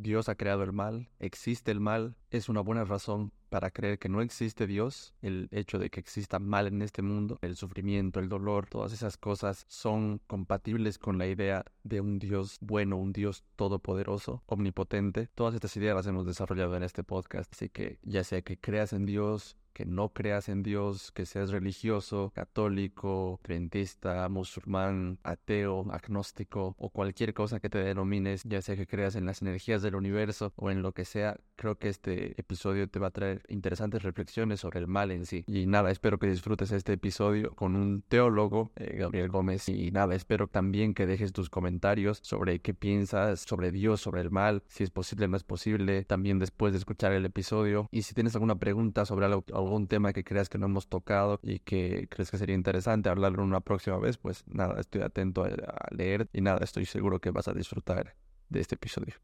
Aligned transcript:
Dios 0.00 0.28
ha 0.28 0.36
creado 0.36 0.62
el 0.62 0.72
mal, 0.72 1.08
existe 1.18 1.72
el 1.72 1.80
mal, 1.80 2.14
es 2.30 2.48
una 2.48 2.60
buena 2.60 2.84
razón 2.84 3.32
para 3.48 3.70
creer 3.70 3.98
que 3.98 4.08
no 4.08 4.20
existe 4.20 4.66
Dios, 4.66 5.14
el 5.22 5.48
hecho 5.50 5.78
de 5.78 5.90
que 5.90 5.98
exista 5.98 6.38
mal 6.38 6.68
en 6.68 6.82
este 6.82 7.02
mundo, 7.02 7.38
el 7.42 7.56
sufrimiento, 7.56 8.20
el 8.20 8.28
dolor, 8.28 8.68
todas 8.68 8.92
esas 8.92 9.16
cosas 9.16 9.64
son 9.68 10.20
compatibles 10.28 10.98
con 10.98 11.18
la 11.18 11.26
idea 11.26 11.64
de 11.82 12.00
un 12.00 12.20
Dios 12.20 12.58
bueno, 12.60 12.96
un 12.96 13.12
Dios 13.12 13.42
todopoderoso, 13.56 14.42
omnipotente. 14.46 15.28
Todas 15.34 15.54
estas 15.54 15.76
ideas 15.76 15.96
las 15.96 16.06
hemos 16.06 16.26
desarrollado 16.26 16.76
en 16.76 16.84
este 16.84 17.02
podcast, 17.02 17.52
así 17.52 17.68
que 17.68 17.98
ya 18.02 18.22
sea 18.22 18.42
que 18.42 18.58
creas 18.58 18.92
en 18.92 19.04
Dios, 19.04 19.56
que 19.78 19.86
no 19.86 20.08
creas 20.08 20.48
en 20.48 20.64
Dios, 20.64 21.12
que 21.12 21.24
seas 21.24 21.52
religioso, 21.52 22.32
católico, 22.34 23.38
adventista, 23.44 24.28
musulmán, 24.28 25.20
ateo, 25.22 25.86
agnóstico 25.92 26.74
o 26.78 26.90
cualquier 26.90 27.32
cosa 27.32 27.60
que 27.60 27.70
te 27.70 27.78
denomines, 27.78 28.42
ya 28.42 28.60
sea 28.60 28.74
que 28.74 28.88
creas 28.88 29.14
en 29.14 29.24
las 29.24 29.40
energías 29.40 29.80
del 29.80 29.94
universo 29.94 30.52
o 30.56 30.72
en 30.72 30.82
lo 30.82 30.90
que 30.90 31.04
sea, 31.04 31.38
creo 31.54 31.78
que 31.78 31.88
este 31.88 32.34
episodio 32.40 32.88
te 32.88 32.98
va 32.98 33.06
a 33.06 33.10
traer 33.12 33.44
interesantes 33.48 34.02
reflexiones 34.02 34.58
sobre 34.58 34.80
el 34.80 34.88
mal 34.88 35.12
en 35.12 35.26
sí. 35.26 35.44
Y 35.46 35.66
nada, 35.66 35.92
espero 35.92 36.18
que 36.18 36.26
disfrutes 36.26 36.72
este 36.72 36.94
episodio 36.94 37.54
con 37.54 37.76
un 37.76 38.02
teólogo, 38.02 38.72
eh, 38.74 38.96
Gabriel 38.98 39.28
Gómez, 39.28 39.68
y 39.68 39.92
nada, 39.92 40.16
espero 40.16 40.48
también 40.48 40.92
que 40.92 41.06
dejes 41.06 41.32
tus 41.32 41.50
comentarios 41.50 42.18
sobre 42.22 42.58
qué 42.58 42.74
piensas 42.74 43.42
sobre 43.42 43.70
Dios, 43.70 44.00
sobre 44.00 44.22
el 44.22 44.32
mal, 44.32 44.64
si 44.66 44.82
es 44.82 44.90
posible 44.90 45.26
o 45.26 45.28
no 45.28 45.36
es 45.36 45.44
posible, 45.44 46.04
también 46.04 46.40
después 46.40 46.72
de 46.72 46.78
escuchar 46.78 47.12
el 47.12 47.24
episodio. 47.24 47.88
Y 47.92 48.02
si 48.02 48.12
tienes 48.12 48.34
alguna 48.34 48.58
pregunta 48.58 49.04
sobre 49.04 49.26
algo, 49.26 49.44
algún 49.68 49.86
tema 49.86 50.12
que 50.12 50.24
creas 50.24 50.48
que 50.48 50.58
no 50.58 50.66
hemos 50.66 50.88
tocado 50.88 51.38
y 51.42 51.60
que 51.60 52.08
crees 52.08 52.30
que 52.30 52.38
sería 52.38 52.54
interesante 52.54 53.08
hablarlo 53.08 53.42
una 53.42 53.60
próxima 53.60 53.98
vez, 53.98 54.18
pues 54.18 54.44
nada, 54.48 54.80
estoy 54.80 55.02
atento 55.02 55.44
a, 55.44 55.48
leer 55.90 56.28
y 56.32 56.40
nada, 56.40 56.60
estoy 56.62 56.86
seguro 56.86 57.20
que 57.20 57.30
vas 57.30 57.48
a 57.48 57.52
disfrutar 57.52 58.16
de 58.48 58.60
este 58.60 58.74
episodio. 58.74 59.14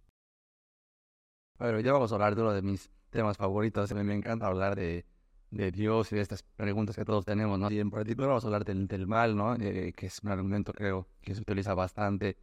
Bueno, 1.59 1.81
ya 1.81 1.93
vamos 1.93 2.13
a 2.13 2.17
hablar 2.17 2.35
de 2.35 2.43
uno 2.43 2.53
de 2.53 2.63
mis 2.63 2.91
temas 3.11 3.37
favoritos. 3.37 3.91
A 3.91 3.95
mí 3.95 4.03
me 4.03 4.15
encanta 4.15 4.47
hablar 4.47 4.77
de, 4.77 5.07
de 5.51 5.71
Dios 5.71 6.13
y 6.13 6.17
de 6.17 6.23
estas 6.23 6.43
preguntas 6.43 6.97
que 6.97 7.05
todos 7.05 7.25
tenemos, 7.25 7.59
¿no? 7.59 7.71
Y 7.71 7.79
en 7.79 7.91
particular 7.91 8.29
vamos 8.29 8.45
a 8.45 8.49
hablar 8.49 8.65
del, 8.65 8.87
del 8.87 9.07
mal, 9.07 9.37
¿no? 9.37 9.55
Eh, 9.55 9.93
que 9.97 10.07
es 10.07 10.21
un 10.23 10.31
argumento, 10.31 10.73
creo, 10.73 11.09
que 11.23 11.35
se 11.35 11.41
utiliza 11.41 11.75
bastante 11.75 12.37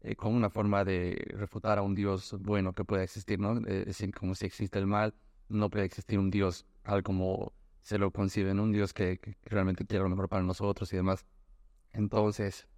eh, 0.00 0.16
como 0.16 0.36
una 0.36 0.50
forma 0.50 0.84
de 0.84 1.34
refutar 1.36 1.78
a 1.78 1.82
un 1.82 1.94
Dios 1.94 2.36
bueno 2.40 2.72
que 2.72 2.84
pueda 2.84 3.02
existir, 3.02 3.38
¿no? 3.38 3.58
Eh, 3.58 3.80
es 3.80 3.86
decir, 3.86 4.12
como 4.14 4.34
si 4.34 4.46
existe 4.46 4.78
el 4.78 4.86
mal, 4.86 5.14
no 5.48 5.70
puede 5.70 5.84
existir 5.84 6.18
un 6.18 6.30
Dios 6.30 6.66
tal 6.84 7.02
como 7.02 7.52
se 7.82 7.98
lo 7.98 8.10
conciben, 8.12 8.60
un 8.60 8.72
Dios 8.72 8.94
que, 8.94 9.18
realmente 9.44 9.84
quiere 9.84 10.04
lo 10.04 10.10
mejor 10.10 10.28
para 10.28 10.42
nosotros 10.42 10.92
y 10.92 10.96
demás. 10.96 11.26
Entonces, 11.92 12.68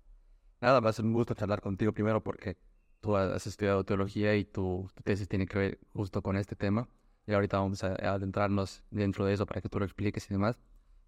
nada, 0.60 0.80
va 0.80 0.90
a 0.90 0.92
ser 0.92 1.04
un 1.04 1.12
gusto 1.12 1.34
charlar 1.34 1.60
contigo 1.60 1.92
primero 1.92 2.22
porque 2.22 2.56
tú 3.00 3.16
has 3.16 3.46
estudiado 3.46 3.84
teología 3.84 4.34
y 4.36 4.44
tu, 4.44 4.90
tesis 5.04 5.28
tiene 5.28 5.46
que 5.46 5.58
ver 5.58 5.80
justo 5.92 6.22
con 6.22 6.36
este 6.36 6.56
tema. 6.56 6.88
Y 7.27 7.32
ahorita 7.32 7.58
vamos 7.58 7.82
a, 7.84 7.94
adentrarnos 7.94 8.82
dentro 8.90 9.24
de 9.27 9.34
eso 9.34 9.46
para 9.46 9.60
que 9.60 9.68
tú 9.68 9.78
lo 9.78 9.84
expliques 9.84 10.27
y 10.30 10.34
demás. 10.34 10.58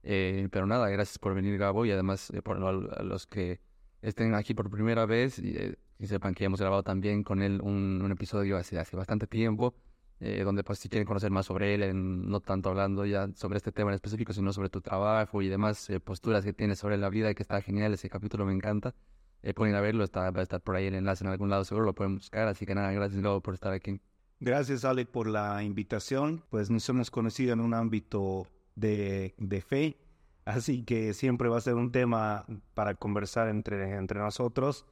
Eh, 0.02 0.48
pero 0.50 0.66
nada, 0.66 0.88
gracias 0.88 1.18
por 1.18 1.34
venir, 1.34 1.58
Gabo, 1.58 1.84
y 1.86 1.90
además 1.90 2.30
eh, 2.30 2.42
por 2.42 2.58
los 2.60 3.26
que 3.26 3.60
estén 4.00 4.34
aquí 4.34 4.54
por 4.54 4.70
primera 4.70 5.06
vez 5.06 5.38
y, 5.38 5.56
eh, 5.56 5.76
sepan 6.06 6.34
que 6.34 6.44
hemos 6.44 6.60
grabado 6.60 6.84
también 6.84 7.24
con 7.24 7.42
él 7.42 7.60
un, 7.62 8.00
un 8.02 8.12
episodio 8.12 8.56
hace, 8.56 8.78
hace 8.78 8.96
bastante 8.96 9.26
tiempo 9.26 9.74
eh, 10.20 10.42
donde 10.44 10.64
pues 10.64 10.80
si 10.80 10.88
quieren 10.88 11.06
conocer 11.06 11.30
más 11.30 11.46
sobre 11.46 11.74
él, 11.74 11.92
no 12.28 12.40
tanto 12.40 12.70
hablando 12.70 13.06
ya 13.06 13.28
sobre 13.34 13.56
este 13.56 13.70
tema 13.70 13.90
en 13.90 13.94
específico, 13.94 14.32
sino 14.32 14.52
sobre 14.52 14.68
tu 14.68 14.80
trabajo 14.80 15.42
y 15.42 15.48
demás 15.48 15.88
eh, 15.90 16.00
posturas 16.00 16.44
que 16.44 16.52
tienes 16.52 16.80
sobre 16.80 16.96
la 16.96 17.08
vida, 17.08 17.32
que 17.34 17.42
está 17.42 17.60
genial, 17.62 17.94
ese 17.94 18.10
capítulo 18.10 18.44
me 18.44 18.52
encanta. 18.52 18.94
Eh, 19.42 19.54
pueden 19.54 19.76
a 19.76 19.80
verlo, 19.80 20.02
está, 20.02 20.30
va 20.32 20.40
a 20.40 20.42
estar 20.42 20.60
por 20.60 20.74
ahí 20.74 20.86
el 20.86 20.96
enlace 20.96 21.22
en 21.22 21.30
algún 21.30 21.50
lado, 21.50 21.64
seguro 21.64 21.86
lo 21.86 21.94
pueden 21.94 22.16
buscar, 22.16 22.48
así 22.48 22.66
que 22.66 22.74
nada, 22.74 22.90
gracias 22.90 23.22
luego 23.22 23.40
por 23.40 23.54
estar 23.54 23.72
aquí. 23.72 24.00
Gracias 24.40 24.84
Ale 24.84 25.06
por 25.06 25.28
la 25.28 25.62
invitación, 25.62 26.42
pues 26.50 26.70
nos 26.70 26.88
hemos 26.88 27.10
conocido 27.12 27.52
en 27.52 27.60
un 27.60 27.74
ámbito 27.74 28.48
de, 28.74 29.34
de 29.38 29.60
fe, 29.60 29.96
así 30.44 30.82
que 30.82 31.14
siempre 31.14 31.48
va 31.48 31.58
a 31.58 31.60
ser 31.60 31.74
un 31.74 31.92
tema 31.92 32.44
para 32.74 32.94
conversar 32.94 33.48
entre, 33.48 33.94
entre 33.94 34.18
nosotros. 34.18 34.84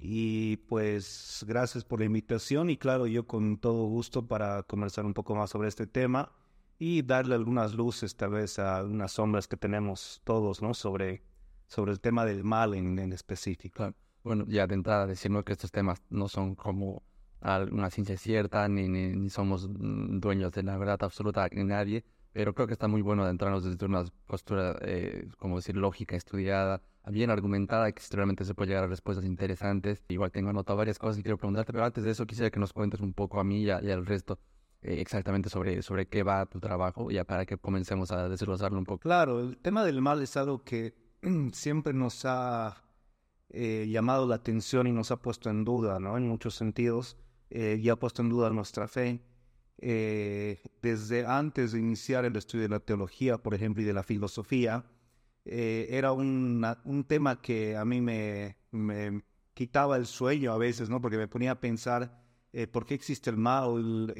Y 0.00 0.58
pues 0.68 1.44
gracias 1.46 1.84
por 1.84 1.98
la 1.98 2.06
invitación 2.06 2.70
y 2.70 2.76
claro, 2.76 3.08
yo 3.08 3.26
con 3.26 3.58
todo 3.58 3.86
gusto 3.86 4.26
para 4.26 4.62
conversar 4.62 5.04
un 5.04 5.12
poco 5.12 5.34
más 5.34 5.50
sobre 5.50 5.68
este 5.68 5.88
tema 5.88 6.30
y 6.78 7.02
darle 7.02 7.34
algunas 7.34 7.74
luces 7.74 8.14
tal 8.16 8.30
vez 8.30 8.60
a 8.60 8.84
unas 8.84 9.12
sombras 9.12 9.48
que 9.48 9.56
tenemos 9.56 10.20
todos, 10.22 10.62
¿no? 10.62 10.72
Sobre, 10.72 11.22
sobre 11.66 11.90
el 11.90 12.00
tema 12.00 12.24
del 12.24 12.44
mal 12.44 12.74
en, 12.74 12.98
en 13.00 13.12
específico. 13.12 13.92
Bueno, 14.22 14.44
ya 14.46 14.68
de 14.68 14.76
entrada 14.76 15.06
decirnos 15.06 15.42
que 15.42 15.52
estos 15.52 15.72
temas 15.72 16.00
no 16.10 16.28
son 16.28 16.54
como 16.54 17.02
una 17.40 17.90
ciencia 17.90 18.16
cierta, 18.16 18.68
ni, 18.68 18.88
ni, 18.88 19.30
somos 19.30 19.68
dueños 19.70 20.52
de 20.52 20.62
la 20.62 20.76
verdad 20.76 20.98
absoluta 21.02 21.48
ni 21.52 21.64
nadie, 21.64 22.04
pero 22.32 22.54
creo 22.54 22.66
que 22.66 22.72
está 22.72 22.88
muy 22.88 23.02
bueno 23.02 23.24
adentrarnos 23.24 23.64
desde 23.64 23.86
una 23.86 24.04
postura, 24.26 24.76
eh, 24.82 25.28
como 25.38 25.56
decir, 25.56 25.76
lógica, 25.76 26.16
estudiada, 26.16 26.82
bien 27.10 27.30
argumentada, 27.30 27.90
que 27.92 28.02
realmente 28.10 28.44
se 28.44 28.54
puede 28.54 28.68
llegar 28.68 28.84
a 28.84 28.86
respuestas 28.86 29.24
interesantes. 29.24 30.02
Igual 30.08 30.30
tengo 30.30 30.50
anotado 30.50 30.76
varias 30.76 30.98
cosas 30.98 31.16
que 31.16 31.22
quiero 31.22 31.38
preguntarte, 31.38 31.72
pero 31.72 31.84
antes 31.84 32.04
de 32.04 32.10
eso 32.10 32.26
quisiera 32.26 32.50
que 32.50 32.60
nos 32.60 32.72
cuentes 32.72 33.00
un 33.00 33.12
poco 33.12 33.40
a 33.40 33.44
mí 33.44 33.62
y, 33.62 33.70
al 33.70 34.06
resto 34.06 34.38
eh, 34.82 35.00
exactamente 35.00 35.48
sobre, 35.48 35.82
sobre 35.82 36.06
qué 36.06 36.22
va 36.22 36.46
tu 36.46 36.60
trabajo, 36.60 37.10
ya 37.10 37.24
para 37.24 37.46
que 37.46 37.56
comencemos 37.56 38.10
a 38.12 38.28
desglosarlo 38.28 38.78
un 38.78 38.84
poco. 38.84 39.00
Claro, 39.00 39.40
el 39.40 39.58
tema 39.58 39.84
del 39.84 40.00
mal 40.00 40.22
es 40.22 40.36
algo 40.36 40.62
que 40.64 40.94
siempre 41.52 41.92
nos 41.92 42.24
ha 42.24 42.84
eh, 43.50 43.86
llamado 43.88 44.26
la 44.26 44.36
atención 44.36 44.86
y 44.86 44.92
nos 44.92 45.10
ha 45.10 45.16
puesto 45.16 45.50
en 45.50 45.64
duda, 45.64 45.98
¿no? 45.98 46.16
En 46.16 46.28
muchos 46.28 46.54
sentidos, 46.54 47.16
y 47.50 47.88
ha 47.88 47.96
puesto 47.96 48.20
en 48.20 48.28
duda 48.28 48.50
nuestra 48.50 48.88
fe. 48.88 49.22
Eh, 49.80 50.60
desde 50.82 51.24
antes 51.24 51.70
de 51.72 51.78
iniciar 51.78 52.24
el 52.24 52.34
estudio 52.34 52.62
de 52.64 52.68
la 52.68 52.80
teología, 52.80 53.38
por 53.38 53.54
ejemplo, 53.54 53.82
y 53.82 53.86
de 53.86 53.92
la 53.92 54.02
filosofía, 54.02 54.84
eh, 55.50 55.88
era 55.90 56.12
un 56.12 57.04
tema 57.06 57.40
que 57.40 57.76
a 57.76 57.84
mí 57.84 58.00
me, 58.00 58.56
quitaba 59.54 59.96
el 59.96 60.06
sueño 60.06 60.52
a 60.52 60.58
veces, 60.58 60.88
¿no? 60.88 61.00
Porque 61.00 61.16
me 61.16 61.28
ponía 61.28 61.52
a 61.52 61.60
pensar 61.60 62.22
eh, 62.52 62.66
por 62.66 62.86
qué 62.86 62.94
existe 62.94 63.30
el 63.30 63.36
mal, 63.36 64.14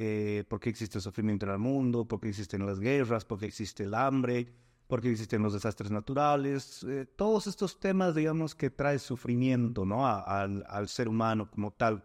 por 0.48 0.60
qué 0.60 0.70
existe 0.70 0.98
el 0.98 1.02
sufrimiento 1.02 1.46
en 1.46 1.52
el 1.52 1.58
mundo, 1.58 2.06
por 2.06 2.20
qué 2.20 2.28
existen 2.28 2.66
las 2.66 2.80
guerras, 2.80 3.24
por 3.24 3.38
qué 3.38 3.46
existe 3.46 3.84
el 3.84 3.94
hambre, 3.94 4.52
por 4.86 5.00
qué 5.00 5.10
existen 5.10 5.42
los 5.42 5.52
desastres 5.52 5.90
naturales, 5.90 6.86
todos 7.16 7.46
estos 7.46 7.78
temas, 7.78 8.14
digamos, 8.14 8.54
que 8.54 8.70
trae 8.70 8.98
sufrimiento, 8.98 9.84
¿no? 9.84 10.06
al, 10.06 10.64
al 10.68 10.88
ser 10.88 11.08
humano 11.08 11.50
como 11.50 11.70
tal. 11.72 12.04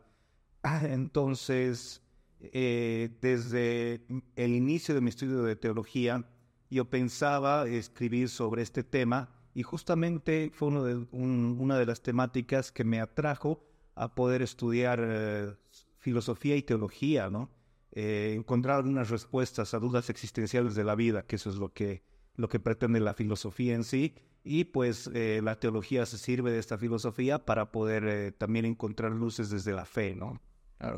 Entonces, 0.84 2.04
eh, 2.52 3.10
desde 3.22 4.06
el 4.36 4.54
inicio 4.54 4.94
de 4.94 5.00
mi 5.00 5.10
estudio 5.10 5.44
de 5.44 5.56
teología, 5.56 6.26
yo 6.74 6.86
pensaba 6.86 7.68
escribir 7.68 8.30
sobre 8.30 8.62
este 8.62 8.84
tema 8.84 9.30
y 9.54 9.64
justamente 9.64 10.52
fue 10.54 10.70
una 10.70 11.78
de 11.78 11.86
las 11.86 12.02
temáticas 12.02 12.72
que 12.72 12.84
me 12.84 13.00
atrajo 13.00 13.64
a 13.96 14.16
poder 14.16 14.42
estudiar 14.42 15.00
eh, 15.04 15.54
filosofía 15.98 16.56
y 16.56 16.64
teología, 16.64 17.30
¿no? 17.30 17.52
Eh, 17.92 18.34
encontrar 18.36 18.78
algunas 18.78 19.12
respuestas 19.12 19.76
a 19.76 19.80
dudas 19.80 20.10
existenciales 20.10 20.74
de 20.74 20.84
la 20.84 20.96
vida, 20.96 21.28
que 21.28 21.36
eso 21.36 21.52
es 21.52 21.58
lo 21.58 21.72
que, 21.72 22.04
lo 22.36 22.50
que 22.50 22.60
pretende 22.60 23.00
la 23.00 23.14
filosofía 23.14 23.76
en 23.76 23.84
sí, 23.84 24.16
y 24.44 24.66
pues 24.66 25.10
la 25.14 25.58
teología 25.58 26.06
se 26.06 26.18
sirve 26.18 26.52
de 26.52 26.60
esta 26.60 26.78
filosofía 26.78 27.46
para 27.46 27.72
poder 27.72 28.34
también 28.34 28.66
encontrar 28.66 29.14
luces 29.14 29.50
desde 29.50 29.72
la 29.72 29.86
fe, 29.86 30.16
¿no? 30.16 30.42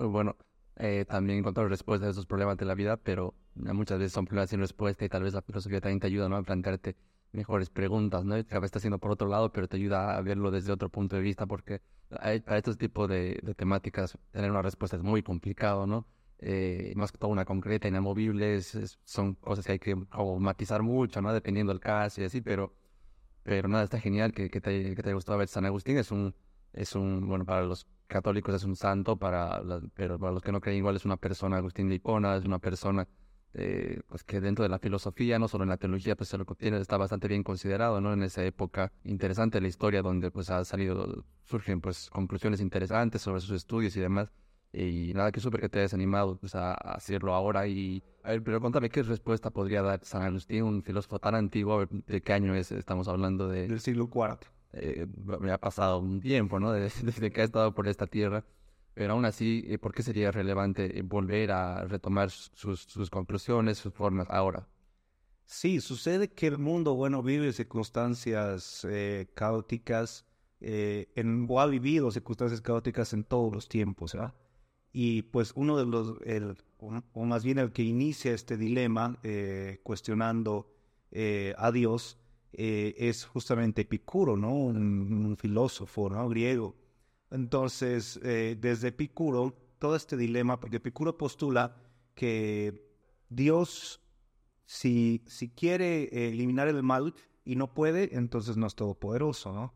bueno, 0.09 0.35
eh, 0.78 1.06
también 1.08 1.40
encontrar 1.40 1.69
respuestas 1.69 2.08
a 2.08 2.12
esos 2.12 2.25
problemas 2.25 2.58
de 2.58 2.66
la 2.66 2.75
vida, 2.75 2.97
pero 2.97 3.34
muchas 3.56 4.00
veces 4.00 4.14
son 4.14 4.26
problemas 4.26 4.50
sin 4.50 4.60
respuesta 4.60 5.06
y 5.06 5.10
tal 5.10 5.24
vez 5.24 5.34
la 5.34 5.42
filosofía 5.42 5.82
también 5.82 6.00
te 6.00 6.08
ayuda 6.08 6.30
¿no? 6.30 6.38
a 6.38 6.44
plantearte 6.44 6.96
mejores 7.32 7.70
preguntas, 7.70 8.24
¿no? 8.26 8.44
Tal 8.46 8.62
vez 8.62 8.70
está 8.70 8.80
haciendo 8.80 8.98
por 8.98 9.12
otro 9.12 9.28
lado, 9.28 9.52
pero 9.52 9.68
te 9.68 9.78
ayuda 9.78 10.18
a 10.18 10.22
verlo 10.22 10.52
desde 10.52 10.72
otro 10.72 10.90
punto 10.90 11.16
de 11.16 11.22
vista, 11.22 11.46
porque 11.46 11.82
para 12.10 12.58
estos 12.58 12.78
tipos 12.78 13.10
de, 13.10 13.42
temáticas 13.58 14.18
tener 14.32 14.52
una 14.52 14.62
respuesta 14.62 14.98
es 14.98 15.04
muy 15.04 15.22
complicado, 15.22 15.86
¿no? 15.86 16.08
Eh, 16.40 16.94
más 16.96 17.12
que 17.12 17.18
todo 17.18 17.32
una 17.32 17.46
concreta, 17.46 17.88
inamovible, 17.88 18.62
son 18.62 19.35
cosas 19.35 19.66
que 19.66 19.74
hay 19.74 19.79
que 19.79 19.96
matizar 20.40 20.82
mucho, 20.82 21.22
¿no? 21.22 21.34
Dependiendo 21.34 21.74
del 21.74 21.79
caso 21.79 22.22
y 22.22 22.26
así, 22.26 22.41
pero, 22.41 22.74
pero 23.44 23.68
nada, 23.68 23.84
está 23.84 24.00
genial 24.00 24.32
que, 24.34 24.50
que, 24.50 24.62
te, 24.62 24.96
que 24.96 25.02
te 25.02 25.09
haya 25.09 25.16
gustado 25.16 25.38
ver 25.38 25.47
San 25.47 25.66
Agustín, 25.66 25.97
es 25.97 26.12
un, 26.12 26.34
es 26.74 26.96
un, 26.96 27.28
bueno, 27.28 27.46
para 27.46 27.64
los 27.64 27.88
católicos 28.08 28.53
es 28.56 28.64
un 28.64 28.76
santo, 28.76 29.18
para 29.18 29.62
pero 29.96 30.20
para 30.20 30.32
los 30.32 30.44
que 30.44 30.52
no 30.52 30.62
creen 30.62 30.78
igual 30.78 30.96
es 30.96 31.06
una 31.06 31.18
persona, 31.18 31.58
Agustín 31.58 31.90
de 31.90 31.96
Hipona, 31.96 32.35
es 32.35 32.46
una 32.46 32.59
persona 32.59 33.08
eh, 33.55 34.02
pues 34.07 34.23
que 34.23 34.41
dentro 34.41 34.63
de 34.63 34.69
la 34.69 34.79
filosofía, 34.79 35.40
no 35.40 35.47
solo 35.47 35.63
en 35.63 35.69
la 35.69 35.78
teología, 35.78 36.16
pues 36.16 36.29
se 36.29 36.37
lo 36.37 36.46
tiene, 36.46 36.79
está 36.79 36.97
bastante 36.97 37.28
bien 37.28 37.43
considerado, 37.43 38.02
¿no? 38.02 38.13
En 38.13 38.23
esa 38.23 38.43
época 38.43 38.91
interesante 39.03 39.57
de 39.57 39.61
la 39.61 39.67
historia 39.67 40.02
donde 40.02 40.31
pues 40.31 40.49
ha 40.49 40.63
salido, 40.66 41.25
surgen 41.43 41.81
pues 41.81 42.09
conclusiones 42.09 42.61
interesantes 42.61 43.22
sobre 43.22 43.41
sus 43.41 43.52
estudios 43.52 43.96
y 43.97 44.02
demás. 44.02 44.31
Y 44.73 45.13
nada, 45.13 45.31
que 45.31 45.40
súper 45.40 45.61
que 45.61 45.69
te 45.69 45.79
hayas 45.79 45.93
animado 45.93 46.37
pues, 46.37 46.53
a, 46.53 46.73
hacerlo 46.73 47.34
ahora. 47.34 47.66
Y, 47.67 48.03
a 48.23 48.31
ver, 48.31 48.43
pero 48.43 48.59
contame 48.59 48.90
qué 48.90 49.03
respuesta 49.03 49.49
podría 49.49 49.81
dar 49.81 50.03
San 50.03 50.22
Agustín, 50.23 50.63
un 50.63 50.84
filósofo 50.84 51.19
tan 51.19 51.35
antiguo, 51.35 51.85
¿de 51.90 52.22
qué 52.22 52.34
año 52.34 52.53
es? 52.55 52.73
Estamos 52.73 53.07
hablando 53.07 53.47
de... 53.47 53.69
Del 53.69 53.79
siglo 53.79 54.09
IV 54.13 54.37
eh, 54.75 55.07
me 55.40 55.52
ha 55.52 55.57
pasado 55.57 55.99
un 55.99 56.19
tiempo, 56.19 56.59
¿no? 56.59 56.72
Desde, 56.73 57.31
que 57.31 57.41
he 57.41 57.43
estado 57.43 57.73
por 57.73 57.87
esta 57.87 58.07
tierra. 58.07 58.43
Pero 58.96 59.14
aún 59.14 59.26
así, 59.26 59.64
eh, 59.68 59.78
¿por 59.78 59.94
qué 59.94 60.02
sería 60.02 60.32
relevante 60.32 61.02
volver 61.03 61.52
a 61.52 61.86
retomar 61.86 62.32
sus, 62.32 62.82
sus 62.82 63.09
conclusiones, 63.12 63.78
sus 63.78 63.94
formas 63.94 64.28
ahora? 64.32 64.68
Sí, 65.46 65.80
sucede 65.80 66.32
que 66.32 66.47
el 66.47 66.58
mundo, 66.58 66.96
bueno, 66.96 67.22
vive 67.22 67.53
circunstancias 67.53 68.86
eh, 68.90 69.28
caóticas, 69.36 70.26
eh, 70.59 71.12
en, 71.16 71.46
o 71.47 71.62
ha 71.62 71.68
vivido 71.68 72.09
circunstancias 72.09 72.62
caóticas 72.62 73.14
en 73.14 73.24
todos 73.24 73.53
los 73.53 73.70
tiempos, 73.70 74.14
¿verdad? 74.14 74.34
Y 74.92 75.24
pues 75.24 75.52
uno 75.56 75.78
de 75.78 75.86
los, 75.86 76.16
el, 76.26 76.58
o 76.80 77.26
más 77.26 77.44
bien 77.44 77.59
el 77.59 77.72
que 77.72 77.84
inicia 77.84 78.34
este 78.34 78.58
dilema, 78.58 79.20
eh, 79.24 79.80
cuestionando 79.84 80.72
a 81.58 81.72
Dios, 81.72 82.18
es 82.52 83.24
justamente 83.24 83.84
Epicuro, 83.84 84.36
¿no? 84.36 84.53
Un, 84.53 85.38
filósofo, 85.40 86.09
¿no? 86.09 86.28
Griego. 86.28 86.76
Entonces, 87.32 88.20
desde 88.22 88.90
Epicuro, 88.90 89.56
todo 89.80 89.96
este 89.96 90.18
dilema, 90.18 90.60
porque 90.60 90.78
Epicuro 90.78 91.18
postula 91.18 91.76
que 92.14 92.86
Dios 93.30 94.02
si, 94.66 95.24
si 95.28 95.50
quiere 95.50 96.30
eliminar 96.30 96.68
el 96.68 96.82
mal 96.84 97.14
y 97.44 97.56
no 97.56 97.74
puede, 97.74 98.16
entonces 98.16 98.58
no 98.58 98.68
es 98.68 98.76
todopoderoso, 98.76 99.54
¿no? 99.54 99.74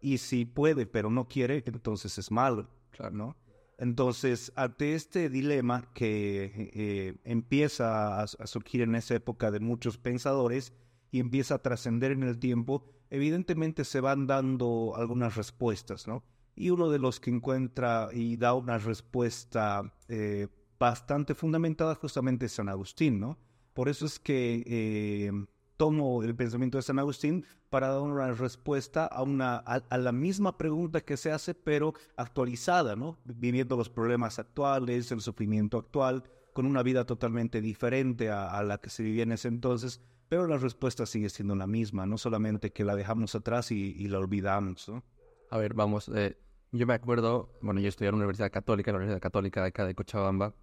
Y 0.00 0.18
si 0.18 0.46
puede, 0.46 0.86
pero 0.86 1.10
no 1.10 1.28
quiere, 1.28 1.62
entonces 1.66 2.16
es 2.18 2.30
malo, 2.30 2.68
¿no? 3.12 3.36
Entonces, 3.76 4.52
ante 4.56 4.94
este 4.94 5.30
dilema 5.30 5.90
que 5.94 6.70
eh, 6.74 7.16
empieza 7.24 8.20
a, 8.22 8.26
surgir 8.26 8.82
en 8.82 8.94
esa 8.94 9.14
época 9.14 9.50
de 9.50 9.60
muchos 9.60 9.96
pensadores 9.98 10.74
y 11.10 11.20
empieza 11.20 11.56
a 11.56 11.62
trascender 11.62 12.12
en 12.12 12.22
el 12.22 12.38
tiempo, 12.38 12.84
evidentemente 13.10 13.84
se 13.84 14.00
van 14.00 14.26
dando 14.26 14.94
algunas 14.96 15.36
respuestas, 15.36 16.06
¿no? 16.06 16.22
Y 16.54 16.70
uno 16.70 16.90
de 16.90 16.98
los 16.98 17.20
que 17.20 17.30
encuentra 17.30 18.08
y 18.12 18.36
da 18.36 18.54
una 18.54 18.78
respuesta 18.78 19.94
eh, 20.08 20.48
bastante 20.78 21.34
fundamentada 21.34 21.94
justamente 21.94 22.48
San 22.48 22.68
Agustín, 22.68 23.20
¿no? 23.20 23.38
Por 23.72 23.88
eso 23.88 24.06
es 24.06 24.18
que 24.18 24.62
eh, 24.66 25.32
tomo 25.76 26.22
el 26.22 26.34
pensamiento 26.34 26.76
de 26.76 26.82
San 26.82 26.98
Agustín 26.98 27.46
para 27.70 27.88
dar 27.88 28.02
una 28.02 28.32
respuesta 28.32 29.06
a, 29.06 29.22
una, 29.22 29.56
a, 29.56 29.96
la 29.96 30.12
misma 30.12 30.58
pregunta 30.58 31.00
que 31.00 31.16
se 31.16 31.32
hace, 31.32 31.54
pero 31.54 31.94
actualizada, 32.16 32.96
¿no? 32.96 33.16
Viviendo 33.24 33.76
los 33.76 33.88
problemas 33.88 34.38
actuales, 34.38 35.10
el 35.12 35.22
sufrimiento 35.22 35.78
actual, 35.78 36.24
con 36.52 36.66
una 36.66 36.82
vida 36.82 37.06
totalmente 37.06 37.62
diferente 37.62 38.28
a, 38.28 38.62
la 38.62 38.78
que 38.78 38.90
se 38.90 39.02
vivía 39.02 39.22
en 39.22 39.32
ese 39.32 39.48
entonces, 39.48 40.02
pero 40.28 40.46
la 40.46 40.58
respuesta 40.58 41.06
sigue 41.06 41.30
siendo 41.30 41.54
la 41.54 41.66
misma, 41.66 42.04
no 42.04 42.18
solamente 42.18 42.72
que 42.72 42.84
la 42.84 42.96
dejamos 42.96 43.34
atrás 43.34 43.70
y, 43.70 44.06
la 44.08 44.18
olvidamos, 44.18 44.88
¿no? 44.88 45.02
A 45.50 45.58
ver, 45.58 45.74
vamos, 45.74 46.08
eh, 46.14 46.36
yo 46.70 46.86
me 46.86 46.94
acuerdo, 46.94 47.58
bueno, 47.60 47.80
yo 47.80 47.88
estudié 47.88 48.08
en 48.08 48.14
la 48.14 48.18
Universidad 48.18 48.52
Católica, 48.52 48.92
la 48.92 48.98
Universidad 48.98 49.20
Católica 49.20 49.62
de 49.62 49.68
acá 49.68 49.84
de 49.84 49.96
Cochabamba, 49.96 50.54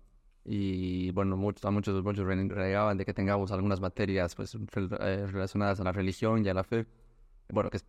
y 0.45 1.12
bueno, 1.12 1.36
muchos, 1.36 1.69
muchos, 1.74 2.01
muchos 2.04 2.25
renegaban 2.25 2.98
de 2.98 3.04
que 3.04 3.13
tengamos 3.13 3.51
algunas 3.51 3.81
materias 3.81 4.34
pues, 4.34 4.56
eh, 4.56 5.28
relacionadas 5.28 5.81
a 5.81 5.84
la 5.84 5.92
religión 5.92 6.45
y 6.45 6.48
a 6.48 6.54
la 6.54 6.63
fe. 6.63 6.86
Bueno, 7.50 7.69
que 7.69 7.80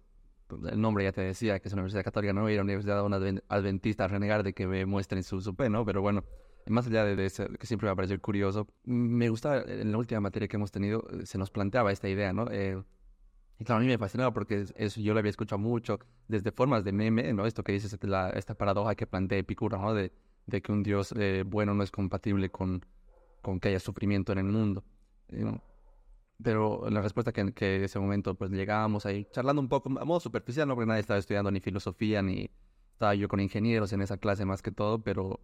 pues, 0.49 0.73
el 0.73 0.81
nombre 0.81 1.05
ya 1.05 1.13
te 1.13 1.21
decía 1.21 1.61
que 1.61 1.69
es 1.69 1.73
una 1.73 1.83
universidad 1.83 2.03
católica, 2.03 2.33
no 2.33 2.51
ir 2.51 2.59
a 2.59 2.63
una 2.63 2.73
universidad 2.73 3.05
una 3.05 3.19
adventista 3.49 4.05
a 4.05 4.09
renegar 4.09 4.43
de 4.43 4.53
que 4.53 4.67
me 4.67 4.85
muestren 4.85 5.23
su, 5.23 5.41
su 5.41 5.55
¿no? 5.71 5.85
Pero 5.85 6.03
bueno, 6.03 6.25
más 6.67 6.89
allá 6.89 7.05
de, 7.05 7.25
eso, 7.25 7.47
que 7.47 7.67
siempre 7.67 7.87
me 7.87 7.93
ha 7.93 7.95
parecido 7.95 8.21
curioso, 8.21 8.67
me 8.85 9.29
gustaba, 9.29 9.63
en 9.69 9.93
la 9.93 9.99
última 9.99 10.21
materia 10.21 10.49
que 10.49 10.57
hemos 10.57 10.73
tenido, 10.73 11.07
eh, 11.13 11.27
se 11.27 11.39
nos 11.39 11.51
planteaba 11.51 11.93
esta 11.93 12.09
idea, 12.09 12.33
¿no? 12.33 12.51
Eh, 12.51 12.83
y 13.59 13.65
claro, 13.65 13.81
a 13.81 13.83
mí 13.83 13.89
me 13.89 13.99
fascinaba 13.99 14.33
porque 14.33 14.67
eso 14.77 15.01
yo 15.01 15.13
lo 15.13 15.19
había 15.19 15.31
escuchado 15.31 15.59
mucho 15.59 15.99
desde 16.29 16.53
formas 16.53 16.85
de 16.85 16.93
meme, 16.93 17.33
¿no? 17.33 17.45
Esto 17.45 17.65
que 17.65 17.73
dices, 17.73 17.99
la, 18.05 18.31
esta 18.31 18.55
paradoja 18.55 18.95
que 18.95 19.07
plantea 19.07 19.39
Epicuro, 19.39 19.79
¿no? 19.79 19.95
De, 19.95 20.13
de 20.47 20.63
que 20.63 20.71
un 20.73 20.83
Dios 20.83 21.13
eh, 21.19 21.45
bueno 21.47 21.75
no 21.75 21.83
es 21.83 21.91
compatible 21.91 22.51
con, 22.51 22.85
con 23.43 23.59
que 23.59 23.69
haya 23.71 23.81
sufrimiento 23.81 24.33
en 24.33 24.39
el 24.39 24.45
mundo. 24.45 24.85
Pero 26.43 26.89
la 26.89 27.03
respuesta 27.03 27.33
que, 27.33 27.53
que 27.53 27.77
en 27.77 27.85
ese 27.85 27.99
momento 27.99 28.35
pues 28.37 28.51
llegábamos 28.53 29.07
ahí 29.07 29.27
charlando 29.33 29.61
un 29.61 29.69
poco 29.69 29.89
a 29.99 30.05
modo 30.05 30.21
superficial, 30.21 30.69
no 30.69 30.75
porque 30.77 30.87
nadie 30.87 31.01
estaba 31.01 31.19
estudiando 31.19 31.51
ni 31.51 31.61
filosofía, 31.61 32.23
ni 32.23 32.51
estaba 32.93 33.15
yo 33.17 33.27
con 33.29 33.41
ingenieros 33.41 33.93
en 33.93 34.03
esa 34.03 34.19
clase 34.19 34.45
más 34.45 34.63
que 34.63 34.71
todo, 34.71 35.03
pero, 35.03 35.41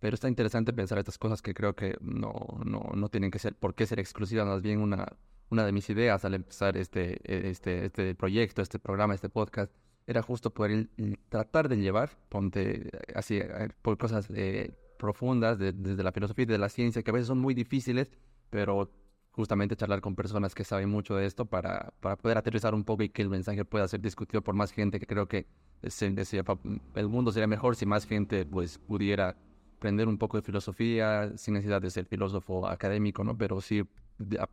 pero 0.00 0.14
está 0.14 0.28
interesante 0.28 0.72
pensar 0.72 0.98
estas 0.98 1.18
cosas 1.18 1.42
que 1.42 1.52
creo 1.52 1.74
que 1.76 1.98
no, 2.00 2.32
no, 2.64 2.92
no 2.94 3.08
tienen 3.10 3.30
que 3.30 3.38
ser, 3.38 3.54
por 3.56 3.74
qué 3.74 3.86
ser 3.86 4.00
exclusivas, 4.00 4.46
más 4.46 4.62
bien 4.62 4.80
una, 4.80 5.06
una 5.50 5.64
de 5.64 5.72
mis 5.72 5.88
ideas 5.90 6.24
al 6.24 6.34
empezar 6.34 6.76
este, 6.76 7.20
este, 7.48 7.86
este 7.86 8.14
proyecto, 8.14 8.62
este 8.62 8.78
programa, 8.78 9.14
este 9.14 9.28
podcast, 9.28 9.72
era 10.06 10.22
justo 10.22 10.50
poder 10.50 10.88
tratar 11.28 11.68
de 11.68 11.76
llevar, 11.76 12.10
ponte 12.28 12.90
así, 13.14 13.38
eh, 13.38 13.68
por 13.82 13.98
cosas 13.98 14.28
eh, 14.34 14.74
profundas 14.98 15.58
desde 15.58 16.02
la 16.02 16.12
filosofía 16.12 16.44
y 16.44 16.46
de 16.46 16.58
la 16.58 16.68
ciencia, 16.68 17.02
que 17.02 17.10
a 17.10 17.14
veces 17.14 17.28
son 17.28 17.38
muy 17.38 17.54
difíciles, 17.54 18.10
pero 18.50 18.90
justamente 19.32 19.76
charlar 19.76 20.00
con 20.00 20.16
personas 20.16 20.54
que 20.54 20.64
saben 20.64 20.88
mucho 20.88 21.14
de 21.14 21.26
esto 21.26 21.44
para, 21.44 21.92
para 22.00 22.16
poder 22.16 22.38
aterrizar 22.38 22.74
un 22.74 22.84
poco 22.84 23.04
y 23.04 23.08
que 23.10 23.22
el 23.22 23.28
mensaje 23.28 23.64
pueda 23.64 23.86
ser 23.86 24.00
discutido 24.00 24.42
por 24.42 24.54
más 24.54 24.72
gente, 24.72 24.98
que 24.98 25.06
creo 25.06 25.28
que 25.28 25.46
el 25.82 27.08
mundo 27.08 27.30
sería 27.30 27.46
mejor 27.46 27.76
si 27.76 27.86
más 27.86 28.04
gente 28.04 28.44
pues 28.44 28.78
pudiera 28.78 29.36
aprender 29.76 30.08
un 30.08 30.18
poco 30.18 30.36
de 30.38 30.42
filosofía 30.42 31.36
sin 31.36 31.54
necesidad 31.54 31.80
de 31.80 31.90
ser 31.90 32.06
filósofo 32.06 32.66
académico, 32.66 33.22
¿no? 33.22 33.38
Pero 33.38 33.60
sí 33.60 33.84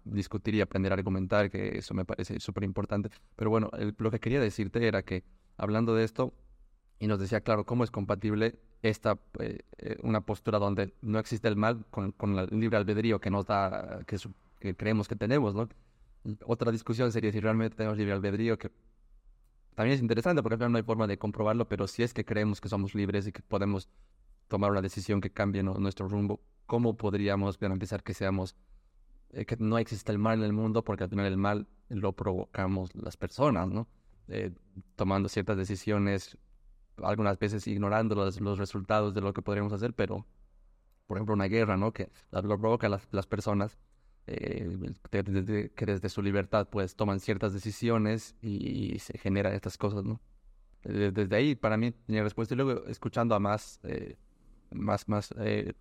discutir 0.03 0.55
y 0.55 0.61
aprender 0.61 0.91
a 0.91 0.95
argumentar, 0.95 1.49
que 1.49 1.77
eso 1.77 1.93
me 1.93 2.05
parece 2.05 2.39
súper 2.39 2.63
importante. 2.63 3.09
Pero 3.35 3.49
bueno, 3.49 3.69
lo 3.97 4.11
que 4.11 4.19
quería 4.19 4.39
decirte 4.39 4.87
era 4.87 5.03
que 5.03 5.23
hablando 5.57 5.95
de 5.95 6.03
esto 6.03 6.33
y 6.99 7.07
nos 7.07 7.19
decía, 7.19 7.41
claro, 7.41 7.65
cómo 7.65 7.83
es 7.83 7.91
compatible 7.91 8.59
esta 8.81 9.17
eh, 9.39 9.59
eh, 9.77 9.97
una 10.03 10.21
postura 10.21 10.59
donde 10.59 10.93
no 11.01 11.19
existe 11.19 11.47
el 11.47 11.55
mal 11.55 11.85
con, 11.89 12.11
con 12.11 12.37
el 12.37 12.47
libre 12.59 12.77
albedrío 12.77 13.19
que 13.19 13.31
nos 13.31 13.45
da, 13.45 13.99
que, 14.05 14.17
que, 14.59 14.75
creemos 14.75 15.07
que 15.07 15.15
tenemos, 15.15 15.55
¿no? 15.55 15.67
Otra 16.45 16.71
discusión 16.71 17.11
sería 17.11 17.31
si 17.31 17.39
realmente 17.39 17.75
tenemos 17.75 17.97
libre 17.97 18.13
albedrío, 18.13 18.57
que 18.57 18.71
también 19.75 19.95
es 19.95 20.01
interesante 20.01 20.41
porque 20.41 20.57
no 20.69 20.77
hay 20.77 20.83
forma 20.83 21.05
de 21.05 21.17
comprobarlo, 21.17 21.67
pero 21.67 21.87
si 21.87 22.01
es 22.01 22.13
que 22.13 22.25
creemos 22.25 22.61
que 22.61 22.69
somos 22.69 22.95
libres 22.95 23.27
y 23.27 23.31
que 23.31 23.41
podemos 23.41 23.89
tomar 24.47 24.71
una 24.71 24.81
decisión 24.81 25.21
que 25.21 25.29
cambie 25.29 25.61
nuestro 25.63 26.07
rumbo, 26.07 26.39
¿cómo 26.65 26.95
podríamos 26.95 27.59
garantizar 27.59 28.01
que 28.01 28.13
seamos, 28.13 28.55
eh, 29.31 29.45
que 29.45 29.57
no 29.59 29.77
existe 29.77 30.11
el 30.11 30.19
mal 30.19 30.39
en 30.39 30.45
el 30.45 30.53
mundo? 30.53 30.83
Porque 30.83 31.03
al 31.03 31.09
final 31.09 31.25
el 31.25 31.37
mal 31.37 31.67
lo 31.89 32.13
provocamos 32.13 32.95
las 32.95 33.17
personas, 33.17 33.69
¿no? 33.69 33.87
Eh, 34.27 34.51
tomando 34.95 35.29
ciertas 35.29 35.57
decisiones, 35.57 36.37
algunas 36.97 37.37
veces 37.37 37.67
ignorando 37.67 38.15
los, 38.15 38.41
los, 38.41 38.57
resultados 38.57 39.13
de 39.13 39.21
lo 39.21 39.33
que 39.33 39.41
podríamos 39.41 39.71
hacer, 39.73 39.93
pero, 39.93 40.25
por 41.05 41.17
ejemplo, 41.17 41.35
una 41.35 41.45
guerra, 41.45 41.77
¿no? 41.77 41.93
Que 41.93 42.09
lo 42.31 42.59
provoca 42.59 42.89
las, 42.89 43.07
las 43.11 43.27
personas, 43.27 43.77
eh, 44.25 44.77
que 45.11 45.85
desde 45.85 46.09
su 46.09 46.23
libertad, 46.23 46.67
pues, 46.71 46.95
toman 46.95 47.19
ciertas 47.19 47.53
decisiones 47.53 48.35
y, 48.41 48.97
se 48.99 49.17
generan 49.19 49.53
estas 49.53 49.77
cosas, 49.77 50.03
¿no? 50.03 50.19
Desde, 50.83 51.35
ahí, 51.35 51.55
para 51.55 51.77
mí, 51.77 51.91
tenía 51.91 52.23
respuesta. 52.23 52.55
Y 52.55 52.57
luego, 52.57 52.87
escuchando 52.87 53.35
a 53.35 53.39
más, 53.39 53.79
eh, 53.83 54.17
más, 54.71 55.07
más 55.07 55.33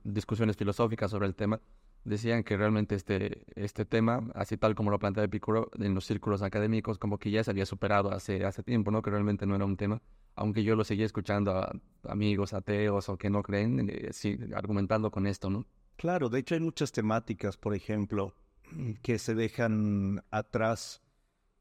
discusiones 0.02 0.56
filosóficas 0.56 1.10
sobre 1.10 1.26
el 1.26 1.34
tema, 1.34 1.60
decían 2.04 2.44
que 2.44 2.56
realmente 2.56 2.94
este, 2.94 3.44
este 3.54 3.84
tema, 3.84 4.30
así 4.34 4.56
tal 4.56 4.74
como 4.74 4.90
lo 4.90 4.98
plantea 4.98 5.24
Epicuro, 5.24 5.70
en 5.78 5.94
los 5.94 6.04
círculos 6.04 6.42
académicos, 6.42 6.98
como 6.98 7.18
que 7.18 7.30
ya 7.30 7.42
se 7.42 7.50
había 7.50 7.66
superado 7.66 8.12
hace, 8.12 8.44
hace 8.44 8.62
tiempo, 8.62 8.90
¿no? 8.90 9.02
Que 9.02 9.10
realmente 9.10 9.46
no 9.46 9.56
era 9.56 9.64
un 9.64 9.76
tema, 9.76 10.02
aunque 10.36 10.62
yo 10.62 10.76
lo 10.76 10.84
seguía 10.84 11.06
escuchando 11.06 11.52
a 11.52 11.72
amigos 12.08 12.52
ateos 12.52 13.08
o 13.08 13.16
que 13.16 13.30
no 13.30 13.42
creen, 13.42 13.88
eh, 13.90 14.10
sí, 14.12 14.38
argumentando 14.54 15.10
con 15.10 15.26
esto, 15.26 15.50
¿no? 15.50 15.66
Claro, 15.96 16.28
de 16.28 16.40
hecho 16.40 16.54
hay 16.54 16.60
muchas 16.60 16.92
temáticas, 16.92 17.56
por 17.56 17.74
ejemplo, 17.74 18.34
que 19.02 19.18
se 19.18 19.34
dejan 19.34 20.22
atrás, 20.30 21.02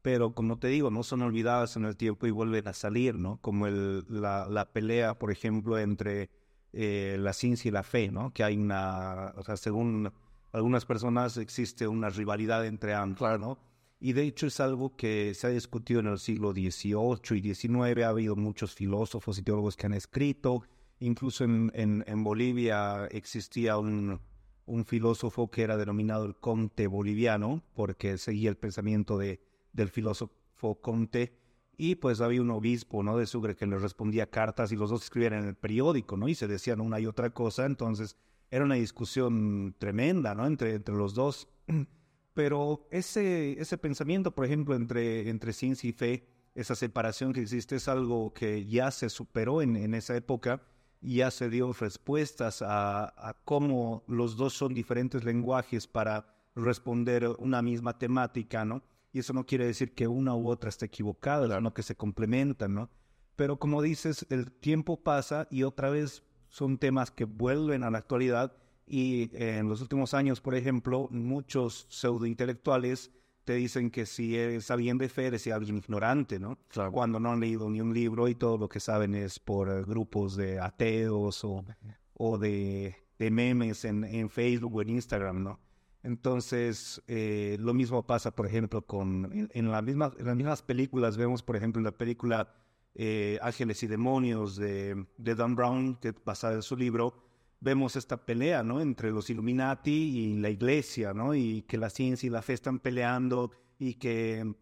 pero 0.02 0.34
como 0.34 0.58
te 0.58 0.68
digo, 0.68 0.90
no 0.90 1.02
son 1.02 1.22
olvidadas 1.22 1.76
en 1.76 1.86
el 1.86 1.96
tiempo 1.96 2.26
y 2.26 2.30
vuelven 2.30 2.68
a 2.68 2.74
salir, 2.74 3.14
¿no? 3.14 3.38
Como 3.40 3.66
el, 3.66 4.04
la, 4.08 4.46
la 4.48 4.70
pelea, 4.70 5.18
por 5.18 5.30
ejemplo, 5.30 5.78
entre 5.78 6.28
eh, 6.76 7.16
la 7.20 7.32
ciencia 7.32 7.68
y 7.68 7.72
la 7.72 7.84
fe, 7.84 8.10
¿no? 8.10 8.32
Que 8.32 8.42
hay 8.44 8.56
una, 8.56 9.32
o 9.36 9.44
sea, 9.44 9.56
según 9.56 10.12
algunas 10.54 10.86
personas 10.86 11.36
existe 11.36 11.88
una 11.88 12.10
rivalidad 12.10 12.64
entre 12.64 12.94
ambos, 12.94 13.40
¿no? 13.40 13.58
Y 13.98 14.12
de 14.12 14.22
hecho 14.22 14.46
es 14.46 14.60
algo 14.60 14.96
que 14.96 15.34
se 15.34 15.48
ha 15.48 15.50
discutido 15.50 15.98
en 15.98 16.06
el 16.06 16.18
siglo 16.18 16.52
XVIII 16.52 17.36
y 17.36 17.54
XIX, 17.54 18.04
ha 18.04 18.10
habido 18.10 18.36
muchos 18.36 18.72
filósofos 18.72 19.36
y 19.38 19.42
teólogos 19.42 19.76
que 19.76 19.86
han 19.86 19.94
escrito, 19.94 20.62
incluso 21.00 21.42
en, 21.42 21.72
en, 21.74 22.22
Bolivia 22.22 23.06
existía 23.06 23.78
un, 23.78 24.20
un, 24.66 24.84
filósofo 24.84 25.50
que 25.50 25.62
era 25.62 25.76
denominado 25.76 26.24
el 26.24 26.36
Conte 26.36 26.86
boliviano, 26.86 27.64
porque 27.74 28.16
seguía 28.16 28.50
el 28.50 28.56
pensamiento 28.56 29.18
de, 29.18 29.40
del 29.72 29.88
filósofo 29.88 30.80
Conte, 30.80 31.36
y 31.76 31.96
pues 31.96 32.20
había 32.20 32.42
un 32.42 32.50
obispo, 32.52 33.02
¿no?, 33.02 33.16
de 33.16 33.26
Sucre 33.26 33.56
que 33.56 33.66
le 33.66 33.78
respondía 33.78 34.30
cartas 34.30 34.70
y 34.70 34.76
los 34.76 34.90
dos 34.90 35.02
escribían 35.02 35.32
en 35.32 35.46
el 35.46 35.56
periódico, 35.56 36.16
¿no?, 36.16 36.28
y 36.28 36.36
se 36.36 36.46
decían 36.46 36.80
una 36.80 37.00
y 37.00 37.06
otra 37.06 37.30
cosa, 37.30 37.66
entonces 37.66 38.16
era 38.54 38.64
una 38.64 38.76
discusión 38.76 39.74
tremenda, 39.78 40.34
¿no? 40.34 40.46
Entre, 40.46 40.74
entre 40.74 40.94
los 40.94 41.14
dos. 41.14 41.48
Pero 42.34 42.86
ese, 42.90 43.60
ese 43.60 43.78
pensamiento, 43.78 44.34
por 44.34 44.44
ejemplo, 44.44 44.74
entre, 44.74 45.28
entre 45.28 45.52
ciencia 45.52 45.88
y 45.90 45.92
fe, 45.92 46.28
esa 46.54 46.74
separación 46.74 47.32
que 47.32 47.40
existe 47.40 47.76
es 47.76 47.88
algo 47.88 48.32
que 48.32 48.64
ya 48.66 48.90
se 48.90 49.08
superó 49.08 49.60
en, 49.60 49.76
en 49.76 49.94
esa 49.94 50.16
época 50.16 50.62
ya 51.00 51.30
se 51.30 51.50
dio 51.50 51.72
respuestas 51.72 52.62
a, 52.62 53.12
a 53.28 53.34
cómo 53.44 54.04
los 54.06 54.36
dos 54.36 54.54
son 54.54 54.72
diferentes 54.72 55.24
lenguajes 55.24 55.86
para 55.86 56.34
responder 56.54 57.28
una 57.38 57.60
misma 57.60 57.98
temática, 57.98 58.64
¿no? 58.64 58.82
Y 59.12 59.18
eso 59.18 59.32
no 59.32 59.44
quiere 59.44 59.66
decir 59.66 59.94
que 59.94 60.08
una 60.08 60.34
u 60.34 60.48
otra 60.48 60.70
esté 60.70 60.86
equivocada, 60.86 61.56
sino 61.56 61.74
que 61.74 61.82
se 61.82 61.96
complementan, 61.96 62.74
¿no? 62.74 62.90
Pero 63.36 63.58
como 63.58 63.82
dices, 63.82 64.26
el 64.30 64.50
tiempo 64.52 65.02
pasa 65.02 65.46
y 65.50 65.64
otra 65.64 65.90
vez 65.90 66.22
son 66.54 66.78
temas 66.78 67.10
que 67.10 67.24
vuelven 67.24 67.82
a 67.82 67.90
la 67.90 67.98
actualidad 67.98 68.52
y 68.86 69.28
en 69.32 69.68
los 69.68 69.80
últimos 69.80 70.14
años, 70.14 70.40
por 70.40 70.54
ejemplo, 70.54 71.08
muchos 71.10 71.88
pseudointelectuales 71.90 73.10
te 73.42 73.54
dicen 73.54 73.90
que 73.90 74.06
si 74.06 74.36
eres 74.36 74.70
alguien 74.70 74.96
de 74.96 75.08
fe, 75.08 75.26
eres 75.26 75.48
alguien 75.48 75.78
ignorante, 75.78 76.38
¿no? 76.38 76.56
Cuando 76.92 77.18
no 77.18 77.32
han 77.32 77.40
leído 77.40 77.68
ni 77.68 77.80
un 77.80 77.92
libro 77.92 78.28
y 78.28 78.36
todo 78.36 78.56
lo 78.56 78.68
que 78.68 78.78
saben 78.78 79.16
es 79.16 79.40
por 79.40 79.68
eh, 79.68 79.82
grupos 79.82 80.36
de 80.36 80.60
ateos 80.60 81.42
o, 81.42 81.64
o 82.12 82.38
de, 82.38 82.94
de 83.18 83.30
memes 83.32 83.84
en, 83.84 84.04
en, 84.04 84.30
Facebook 84.30 84.76
o 84.76 84.82
en 84.82 84.90
Instagram, 84.90 85.42
¿no? 85.42 85.58
Entonces, 86.04 87.02
eh, 87.08 87.56
lo 87.58 87.74
mismo 87.74 88.06
pasa, 88.06 88.30
por 88.30 88.46
ejemplo, 88.46 88.82
con 88.82 89.28
en, 89.32 89.50
en, 89.52 89.72
la 89.72 89.82
misma, 89.82 90.12
en 90.16 90.26
las 90.26 90.36
mismas 90.36 90.62
películas, 90.62 91.16
vemos, 91.16 91.42
por 91.42 91.56
ejemplo, 91.56 91.80
en 91.80 91.84
la 91.84 91.98
película 91.98 92.54
eh, 92.94 93.38
Ángeles 93.42 93.82
y 93.82 93.86
Demonios 93.86 94.56
de, 94.56 95.04
Dan 95.18 95.56
Brown, 95.56 95.96
que 95.96 96.14
basada 96.24 96.54
en 96.54 96.62
su 96.62 96.76
libro, 96.76 97.14
vemos 97.60 97.96
esta 97.96 98.24
pelea, 98.24 98.62
¿no? 98.62 98.80
Entre 98.80 99.10
los 99.10 99.30
Illuminati 99.30 99.90
y 99.90 100.36
la 100.36 100.50
iglesia, 100.50 101.12
¿no? 101.12 101.34
Y 101.34 101.62
que 101.62 101.78
la 101.78 101.90
ciencia 101.90 102.26
y 102.26 102.30
la 102.30 102.42
fe 102.42 102.52
están 102.52 102.78
peleando 102.78 103.50
y 103.78 103.94
que 103.94 104.54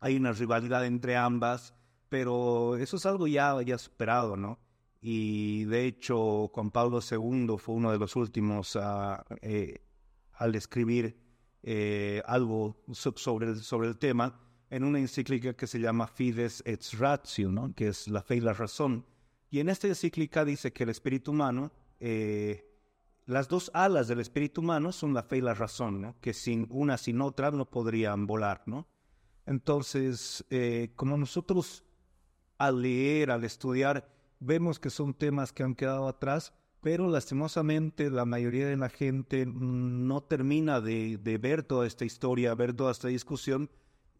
hay 0.00 0.16
una 0.16 0.32
rivalidad 0.32 0.84
entre 0.84 1.16
ambas, 1.16 1.74
pero 2.08 2.76
eso 2.76 2.96
es 2.96 3.06
algo 3.06 3.26
ya, 3.26 3.60
ya 3.62 3.78
superado, 3.78 4.36
¿no? 4.36 4.58
Y 5.00 5.64
de 5.64 5.86
hecho, 5.86 6.48
Juan 6.48 6.70
Pablo 6.70 7.00
II 7.00 7.56
fue 7.58 7.74
uno 7.74 7.90
de 7.90 7.98
los 7.98 8.16
últimos 8.16 8.76
a, 8.76 9.24
eh, 9.40 9.84
al 10.34 10.54
escribir 10.54 11.18
eh, 11.62 12.22
algo 12.26 12.76
sobre 12.92 13.46
el, 13.48 13.60
sobre 13.60 13.88
el 13.88 13.98
tema 13.98 14.41
en 14.72 14.84
una 14.84 14.98
encíclica 14.98 15.52
que 15.52 15.66
se 15.66 15.78
llama 15.78 16.06
Fides 16.06 16.62
et 16.64 16.82
Ratio, 16.98 17.52
¿no? 17.52 17.74
que 17.74 17.88
es 17.88 18.08
la 18.08 18.22
fe 18.22 18.36
y 18.36 18.40
la 18.40 18.54
razón. 18.54 19.04
Y 19.50 19.60
en 19.60 19.68
esta 19.68 19.86
encíclica 19.86 20.46
dice 20.46 20.72
que 20.72 20.84
el 20.84 20.88
espíritu 20.88 21.32
humano, 21.32 21.70
eh, 22.00 22.66
las 23.26 23.48
dos 23.48 23.70
alas 23.74 24.08
del 24.08 24.20
espíritu 24.20 24.62
humano 24.62 24.90
son 24.90 25.12
la 25.12 25.24
fe 25.24 25.36
y 25.36 25.40
la 25.42 25.52
razón, 25.52 26.00
¿no? 26.00 26.16
que 26.22 26.32
sin 26.32 26.66
una 26.70 26.96
sin 26.96 27.20
otra 27.20 27.50
no 27.50 27.68
podrían 27.68 28.26
volar. 28.26 28.62
¿no? 28.64 28.88
Entonces, 29.44 30.42
eh, 30.48 30.92
como 30.96 31.18
nosotros 31.18 31.84
al 32.56 32.80
leer, 32.80 33.30
al 33.30 33.44
estudiar, 33.44 34.08
vemos 34.40 34.80
que 34.80 34.88
son 34.88 35.12
temas 35.12 35.52
que 35.52 35.64
han 35.64 35.74
quedado 35.74 36.08
atrás, 36.08 36.54
pero 36.80 37.10
lastimosamente 37.10 38.08
la 38.08 38.24
mayoría 38.24 38.68
de 38.68 38.78
la 38.78 38.88
gente 38.88 39.44
no 39.44 40.22
termina 40.22 40.80
de, 40.80 41.18
de 41.18 41.36
ver 41.36 41.62
toda 41.62 41.86
esta 41.86 42.06
historia, 42.06 42.54
ver 42.54 42.72
toda 42.72 42.90
esta 42.90 43.08
discusión, 43.08 43.68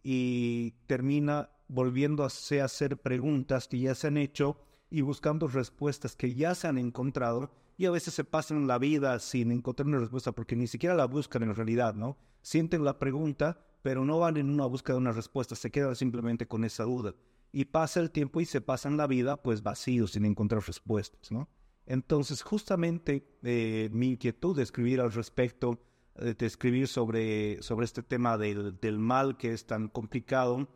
y 0.02 0.72
termina 0.86 1.50
volviéndose 1.68 2.60
a 2.60 2.66
hacer 2.66 2.98
preguntas 2.98 3.68
que 3.68 3.78
ya 3.78 3.94
se 3.94 4.08
han 4.08 4.16
hecho 4.16 4.58
y 4.90 5.00
buscando 5.00 5.48
respuestas 5.48 6.16
que 6.16 6.34
ya 6.34 6.54
se 6.54 6.68
han 6.68 6.78
encontrado 6.78 7.50
y 7.78 7.86
a 7.86 7.90
veces 7.90 8.14
se 8.14 8.24
pasan 8.24 8.66
la 8.66 8.78
vida 8.78 9.18
sin 9.18 9.50
encontrar 9.50 9.86
una 9.86 9.98
respuesta 9.98 10.32
porque 10.32 10.56
ni 10.56 10.66
siquiera 10.66 10.94
la 10.94 11.06
buscan 11.06 11.42
en 11.42 11.54
realidad, 11.54 11.94
¿no? 11.94 12.18
Sienten 12.42 12.84
la 12.84 12.98
pregunta, 12.98 13.64
pero 13.82 14.04
no 14.04 14.18
van 14.18 14.36
en 14.36 14.50
una 14.50 14.66
búsqueda 14.66 14.94
de 14.94 15.00
una 15.00 15.12
respuesta, 15.12 15.54
se 15.54 15.70
quedan 15.70 15.96
simplemente 15.96 16.46
con 16.46 16.64
esa 16.64 16.84
duda. 16.84 17.14
Y 17.50 17.66
pasa 17.66 18.00
el 18.00 18.10
tiempo 18.10 18.40
y 18.40 18.44
se 18.44 18.60
pasan 18.60 18.96
la 18.96 19.06
vida 19.06 19.42
pues 19.42 19.62
vacíos 19.62 20.12
sin 20.12 20.24
encontrar 20.24 20.62
respuestas, 20.66 21.32
¿no? 21.32 21.48
Entonces 21.86 22.42
justamente 22.42 23.26
eh, 23.42 23.88
mi 23.92 24.10
inquietud 24.10 24.56
de 24.56 24.62
escribir 24.62 25.00
al 25.00 25.12
respecto 25.12 25.80
de 26.14 26.46
escribir 26.46 26.88
sobre, 26.88 27.62
sobre 27.62 27.84
este 27.84 28.02
tema 28.02 28.36
del, 28.36 28.78
del, 28.80 28.98
mal 28.98 29.36
que 29.36 29.52
es 29.52 29.66
tan 29.66 29.88
complicado 29.88 30.68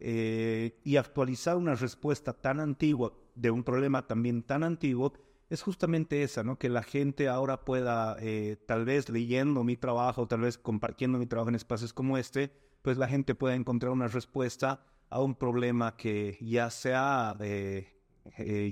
eh, 0.00 0.80
y 0.82 0.96
actualizar 0.96 1.56
una 1.56 1.74
respuesta 1.74 2.32
tan 2.32 2.58
antigua 2.58 3.12
de 3.34 3.50
un 3.50 3.62
problema 3.62 4.06
también 4.06 4.42
tan 4.42 4.64
antiguo 4.64 5.12
es 5.48 5.62
justamente 5.62 6.22
esa, 6.22 6.42
¿no? 6.42 6.58
Que 6.58 6.68
la 6.68 6.82
gente 6.82 7.28
ahora 7.28 7.64
pueda, 7.64 8.16
eh, 8.20 8.56
tal 8.66 8.84
vez 8.84 9.08
leyendo 9.08 9.64
mi 9.64 9.76
trabajo, 9.76 10.26
tal 10.26 10.40
vez 10.42 10.58
compartiendo 10.58 11.18
mi 11.18 11.26
trabajo 11.26 11.50
en 11.50 11.56
espacios 11.56 11.92
como 11.92 12.18
este, 12.18 12.52
pues 12.82 12.98
la 12.98 13.08
gente 13.08 13.34
pueda 13.34 13.56
encontrar 13.56 13.92
una 13.92 14.08
respuesta 14.08 14.84
a 15.10 15.20
un 15.20 15.34
problema 15.34 15.96
que 15.96 16.38
ya 16.40 16.70
se 16.70 16.94
ha, 16.94 17.36
eh, 17.40 17.90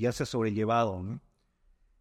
ya 0.00 0.12
se 0.12 0.22
ha 0.22 0.26
sobrellevado, 0.26 1.02
¿no? 1.02 1.20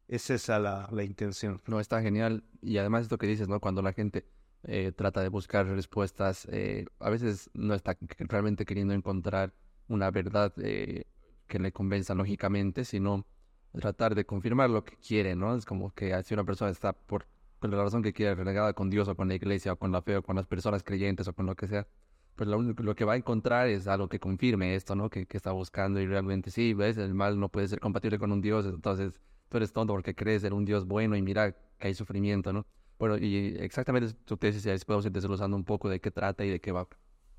Es 0.07 0.29
esa 0.29 0.59
la, 0.59 0.87
la 0.91 1.03
intención. 1.03 1.61
No, 1.67 1.79
está 1.79 2.01
genial. 2.01 2.43
Y 2.61 2.77
además 2.77 3.03
esto 3.03 3.17
que 3.17 3.27
dices, 3.27 3.47
¿no? 3.49 3.59
Cuando 3.59 3.81
la 3.81 3.93
gente 3.93 4.25
eh, 4.63 4.91
trata 4.91 5.21
de 5.21 5.29
buscar 5.29 5.65
respuestas, 5.67 6.47
eh, 6.51 6.85
a 6.99 7.09
veces 7.09 7.49
no 7.53 7.73
está 7.73 7.97
realmente 8.19 8.65
queriendo 8.65 8.93
encontrar 8.93 9.53
una 9.87 10.11
verdad 10.11 10.53
eh, 10.61 11.05
que 11.47 11.59
le 11.59 11.71
convenza 11.71 12.13
lógicamente, 12.15 12.85
sino 12.85 13.25
tratar 13.73 14.15
de 14.15 14.25
confirmar 14.25 14.69
lo 14.69 14.83
que 14.83 14.97
quiere, 14.97 15.35
¿no? 15.35 15.55
Es 15.55 15.65
como 15.65 15.93
que 15.93 16.21
si 16.23 16.33
una 16.33 16.43
persona 16.43 16.71
está 16.71 16.93
por, 16.93 17.27
la 17.61 17.83
razón 17.83 18.03
que 18.03 18.13
quiere 18.13 18.35
renegada 18.35 18.73
con 18.73 18.89
Dios 18.89 19.07
o 19.07 19.15
con 19.15 19.27
la 19.27 19.35
iglesia 19.35 19.73
o 19.73 19.77
con 19.77 19.91
la 19.91 20.01
fe 20.01 20.17
o 20.17 20.23
con 20.23 20.35
las 20.35 20.47
personas 20.47 20.83
creyentes 20.83 21.27
o 21.27 21.33
con 21.33 21.45
lo 21.45 21.55
que 21.55 21.67
sea, 21.67 21.87
pues 22.35 22.49
lo, 22.49 22.61
lo 22.61 22.95
que 22.95 23.05
va 23.05 23.13
a 23.13 23.17
encontrar 23.17 23.67
es 23.67 23.87
algo 23.87 24.09
que 24.09 24.19
confirme 24.19 24.75
esto, 24.75 24.95
¿no? 24.95 25.09
Que, 25.09 25.25
que 25.27 25.37
está 25.37 25.51
buscando 25.51 25.99
y 25.99 26.07
realmente 26.07 26.51
sí, 26.51 26.73
¿ves? 26.73 26.97
El 26.97 27.13
mal 27.13 27.39
no 27.39 27.49
puede 27.49 27.67
ser 27.67 27.79
compatible 27.79 28.19
con 28.19 28.31
un 28.31 28.41
Dios, 28.41 28.65
entonces 28.65 29.19
tú 29.49 29.57
eres 29.57 29.71
tonto 29.73 29.93
porque 29.93 30.15
crees 30.15 30.43
en 30.43 30.53
un 30.53 30.65
Dios 30.65 30.85
bueno 30.85 31.15
y 31.15 31.21
mira 31.21 31.51
que 31.51 31.87
hay 31.87 31.93
sufrimiento, 31.93 32.53
¿no? 32.53 32.65
Bueno, 32.99 33.17
y 33.17 33.55
exactamente 33.59 34.13
tu 34.25 34.37
tesis, 34.37 34.65
y 34.65 34.85
podemos 34.85 35.05
ir 35.05 35.11
desglosando 35.11 35.55
un 35.55 35.63
poco 35.63 35.87
de 35.89 35.99
qué 35.99 36.09
trata 36.09 36.43
y 36.43 36.49
de 36.49 36.59
qué 36.59 36.71
va. 36.71 36.87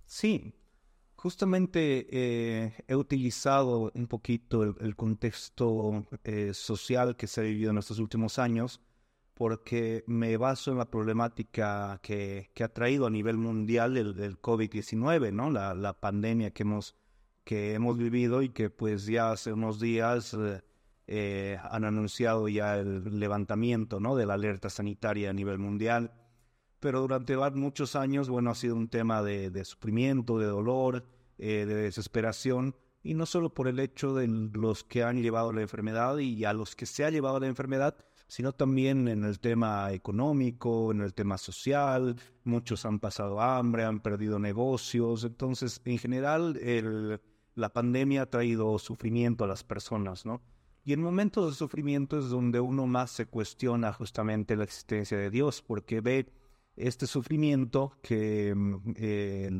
Sí, 0.04 0.54
justamente 1.16 2.06
eh, 2.10 2.74
he 2.86 2.94
utilizado 2.94 3.90
un 3.92 4.06
poquito 4.06 4.62
el, 4.62 4.74
el 4.80 4.94
contexto 4.94 6.06
eh, 6.22 6.52
social 6.54 7.16
que 7.16 7.26
se 7.26 7.40
ha 7.40 7.44
vivido 7.44 7.72
en 7.72 7.78
estos 7.78 7.98
últimos 7.98 8.38
años 8.38 8.80
porque 9.34 10.02
me 10.08 10.36
baso 10.36 10.72
en 10.72 10.78
la 10.78 10.90
problemática 10.90 12.00
que, 12.02 12.50
que 12.54 12.64
ha 12.64 12.72
traído 12.72 13.06
a 13.06 13.10
nivel 13.10 13.36
mundial 13.36 13.96
el, 13.96 14.18
el 14.18 14.40
COVID-19, 14.40 15.32
¿no? 15.32 15.50
La, 15.50 15.74
la, 15.74 15.92
pandemia 15.92 16.50
que 16.50 16.64
hemos, 16.64 16.96
que 17.44 17.74
hemos 17.74 17.96
vivido 17.96 18.42
y 18.42 18.48
que 18.48 18.68
pues 18.68 19.06
ya 19.06 19.30
hace 19.32 19.52
unos 19.52 19.78
días... 19.80 20.34
Eh, 20.34 20.60
eh, 21.10 21.58
han 21.70 21.84
anunciado 21.84 22.48
ya 22.48 22.76
el 22.76 23.18
levantamiento 23.18 23.98
¿no? 23.98 24.14
de 24.14 24.26
la 24.26 24.34
alerta 24.34 24.68
sanitaria 24.68 25.30
a 25.30 25.32
nivel 25.32 25.58
mundial, 25.58 26.12
pero 26.80 27.00
durante 27.00 27.34
muchos 27.54 27.96
años, 27.96 28.28
bueno, 28.28 28.50
ha 28.50 28.54
sido 28.54 28.76
un 28.76 28.88
tema 28.88 29.22
de, 29.22 29.50
de 29.50 29.64
sufrimiento, 29.64 30.38
de 30.38 30.46
dolor, 30.46 31.06
eh, 31.38 31.64
de 31.66 31.74
desesperación, 31.74 32.76
y 33.02 33.14
no 33.14 33.24
solo 33.24 33.54
por 33.54 33.68
el 33.68 33.80
hecho 33.80 34.14
de 34.14 34.28
los 34.28 34.84
que 34.84 35.02
han 35.02 35.22
llevado 35.22 35.50
la 35.52 35.62
enfermedad 35.62 36.18
y 36.18 36.44
a 36.44 36.52
los 36.52 36.76
que 36.76 36.84
se 36.84 37.06
ha 37.06 37.10
llevado 37.10 37.40
la 37.40 37.46
enfermedad, 37.46 37.96
sino 38.26 38.52
también 38.52 39.08
en 39.08 39.24
el 39.24 39.40
tema 39.40 39.90
económico, 39.92 40.92
en 40.92 41.00
el 41.00 41.14
tema 41.14 41.38
social, 41.38 42.16
muchos 42.44 42.84
han 42.84 43.00
pasado 43.00 43.40
hambre, 43.40 43.84
han 43.84 44.00
perdido 44.00 44.38
negocios, 44.38 45.24
entonces 45.24 45.80
en 45.86 45.96
general 45.96 46.58
el, 46.58 47.18
la 47.54 47.72
pandemia 47.72 48.22
ha 48.22 48.26
traído 48.26 48.78
sufrimiento 48.78 49.44
a 49.44 49.48
las 49.48 49.64
personas, 49.64 50.26
¿no? 50.26 50.42
Y 50.88 50.95
en 50.95 51.02
momentos 51.02 51.50
de 51.50 51.54
sufrimiento 51.54 52.18
es 52.18 52.30
donde 52.30 52.61
uno 52.61 52.87
más 52.87 53.11
se 53.11 53.26
cuestiona 53.26 53.92
justamente 53.92 54.57
la 54.57 54.64
existencia 54.64 55.18
de 55.18 55.28
Dios, 55.28 55.61
porque 55.61 56.00
ve 56.00 56.33
este 56.76 57.07
sufrimiento 57.07 57.92
que 58.00 58.54
mm, 58.57 58.95
eh, 58.97 59.50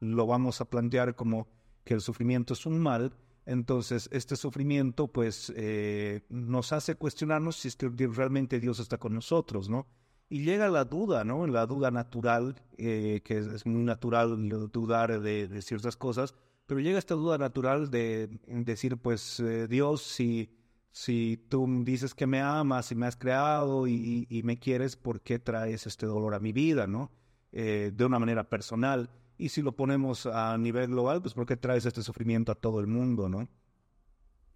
lo 0.00 0.26
vamos 0.26 0.60
a 0.60 0.64
plantear 0.64 1.14
como 1.14 1.46
que 1.84 1.94
el 1.94 2.00
sufrimiento 2.00 2.54
es 2.54 2.66
un 2.66 2.80
mal, 2.80 3.14
entonces 3.46 4.08
este 4.10 4.34
sufrimiento 4.34 5.06
pues 5.06 5.52
eh, 5.54 6.22
nos 6.28 6.72
hace 6.72 6.96
cuestionarnos 6.96 7.54
si 7.54 7.68
es 7.68 7.76
que 7.76 8.08
realmente 8.08 8.58
Dios 8.58 8.80
está 8.80 8.98
con 8.98 9.14
nosotros, 9.14 9.68
¿no? 9.68 9.86
Y 10.28 10.42
llega 10.42 10.68
la 10.70 10.86
duda, 10.86 11.22
¿no? 11.22 11.46
La 11.46 11.66
duda 11.66 11.92
natural, 11.92 12.60
eh, 12.78 13.20
que 13.22 13.38
es, 13.38 13.64
muy 13.64 13.84
natural 13.84 14.48
dudar 14.72 15.20
de, 15.20 15.46
de, 15.46 15.62
ciertas 15.62 15.96
cosas, 15.96 16.34
pero 16.66 16.80
llega 16.80 16.98
esta 16.98 17.14
duda 17.14 17.38
natural 17.38 17.92
de 17.92 18.40
decir, 18.48 18.96
pues 18.96 19.38
eh, 19.38 19.68
Dios, 19.68 20.02
si 20.02 20.50
si 20.94 21.44
tú 21.48 21.66
dices 21.82 22.14
que 22.14 22.24
me 22.24 22.40
amas 22.40 22.92
y 22.92 22.94
me 22.94 23.06
has 23.06 23.16
creado 23.16 23.88
y, 23.88 24.40
me 24.44 24.60
quieres, 24.60 24.94
¿por 24.94 25.22
qué 25.22 25.40
traes 25.40 25.88
este 25.88 26.06
dolor 26.06 26.34
a 26.34 26.38
mi 26.38 26.52
vida, 26.52 26.86
no? 26.86 27.10
Eh, 27.50 27.90
de 27.92 28.04
una 28.04 28.20
manera 28.20 28.48
personal. 28.48 29.10
Y 29.36 29.48
si 29.48 29.60
lo 29.60 29.72
ponemos 29.72 30.26
a 30.26 30.56
nivel 30.56 30.90
global, 30.90 31.20
pues 31.20 31.34
¿por 31.34 31.46
qué 31.46 31.56
traes 31.56 31.84
este 31.84 32.04
sufrimiento 32.04 32.52
a 32.52 32.54
todo 32.54 32.78
el 32.78 32.86
mundo, 32.86 33.28
no? 33.28 33.48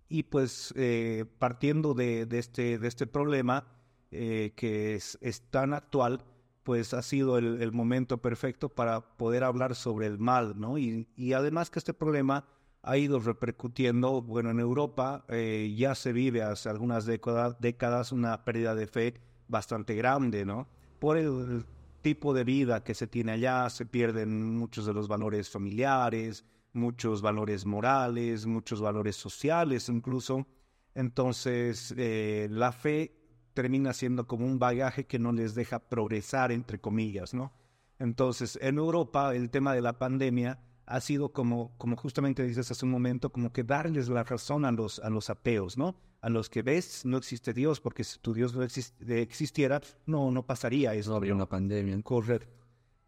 Y 0.08 0.22
pues 0.22 0.72
eh, 0.76 1.24
partiendo 1.40 1.92
de, 1.92 2.28
este, 2.30 2.78
de 2.78 2.86
este 2.86 3.08
problema 3.08 3.66
eh, 4.12 4.52
que 4.54 4.94
es, 4.94 5.18
tan 5.50 5.74
actual, 5.74 6.24
pues 6.62 6.94
ha 6.94 7.02
sido 7.02 7.36
el, 7.38 7.72
momento 7.72 8.18
perfecto 8.18 8.68
para 8.68 9.16
poder 9.16 9.42
hablar 9.42 9.74
sobre 9.74 10.06
el 10.06 10.20
mal, 10.20 10.54
¿no? 10.56 10.78
Y 10.78 11.32
además 11.34 11.68
que 11.68 11.80
este 11.80 11.94
problema 11.94 12.46
ha 12.82 12.96
ido 12.96 13.20
repercutiendo, 13.20 14.22
bueno, 14.22 14.50
en 14.50 14.60
Europa 14.60 15.24
eh, 15.28 15.74
ya 15.76 15.94
se 15.94 16.12
vive 16.12 16.42
hace 16.42 16.68
algunas 16.68 17.06
décadas, 17.06 18.12
una 18.12 18.44
pérdida 18.44 18.74
de 18.74 18.86
fe 18.86 19.14
bastante 19.48 19.94
grande, 19.94 20.44
¿no? 20.44 20.68
Por 20.98 21.16
el, 21.16 21.64
tipo 22.02 22.32
de 22.32 22.44
vida 22.44 22.84
que 22.84 22.94
se 22.94 23.06
tiene 23.06 23.32
allá, 23.32 23.68
se 23.70 23.84
pierden 23.84 24.56
muchos 24.56 24.86
de 24.86 24.94
los 24.94 25.08
valores 25.08 25.50
familiares, 25.50 26.44
muchos 26.72 27.22
valores 27.22 27.66
morales, 27.66 28.46
muchos 28.46 28.80
valores 28.80 29.16
sociales 29.16 29.88
incluso. 29.88 30.46
Entonces, 30.94 31.94
eh, 31.96 32.48
la 32.50 32.72
fe 32.72 33.14
termina 33.54 33.92
siendo 33.92 34.26
como 34.26 34.46
un 34.46 34.58
bagaje 34.58 35.06
que 35.06 35.18
no 35.18 35.32
les 35.32 35.54
deja 35.54 35.80
progresar, 35.80 36.52
entre 36.52 36.80
comillas, 36.80 37.34
¿no? 37.34 37.52
Entonces, 37.98 38.58
en 38.62 38.78
Europa, 38.78 39.34
el 39.34 39.50
tema 39.50 39.74
de 39.74 39.82
la 39.82 39.98
pandemia 39.98 40.60
ha 40.88 41.00
sido 41.00 41.32
como, 41.32 41.76
como 41.76 41.96
justamente 41.96 42.42
dices 42.44 42.70
hace 42.70 42.84
un 42.84 42.90
momento, 42.90 43.30
como 43.30 43.52
que 43.52 43.62
darles 43.62 44.08
la 44.08 44.24
razón 44.24 44.64
a 44.64 44.72
los, 44.72 44.98
a 45.00 45.10
los 45.10 45.28
ateos, 45.28 45.76
¿no? 45.76 45.96
A 46.22 46.30
los 46.30 46.48
que 46.48 46.62
ves, 46.62 47.04
no 47.04 47.18
existe 47.18 47.52
Dios, 47.52 47.80
porque 47.80 48.04
si 48.04 48.18
tu 48.18 48.32
Dios 48.32 48.54
no 48.54 48.62
existiera, 48.62 49.82
no, 50.06 50.30
no 50.30 50.46
pasaría 50.46 50.94
eso. 50.94 51.10
No 51.10 51.16
habría 51.16 51.34
una 51.34 51.48
pandemia. 51.48 52.00
Correcto. 52.02 52.48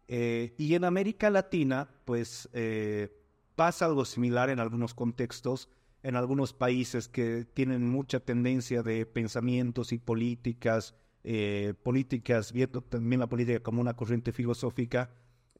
Eh, 0.07 0.53
y 0.57 0.75
en 0.75 0.83
América 0.83 1.29
Latina, 1.29 1.89
pues 2.05 2.49
eh, 2.53 3.09
pasa 3.55 3.85
algo 3.85 4.05
similar 4.05 4.49
en 4.49 4.59
algunos 4.59 4.93
contextos, 4.93 5.67
en 6.03 6.15
algunos 6.15 6.53
países 6.53 7.07
que 7.07 7.45
tienen 7.45 7.89
mucha 7.89 8.19
tendencia 8.19 8.83
de 8.83 9.05
pensamientos 9.05 9.91
y 9.91 9.97
políticas, 9.97 10.95
eh, 11.23 11.73
políticas, 11.81 12.51
viendo 12.51 12.81
también 12.81 13.19
la 13.19 13.27
política 13.27 13.59
como 13.59 13.81
una 13.81 13.95
corriente 13.95 14.31
filosófica, 14.31 15.09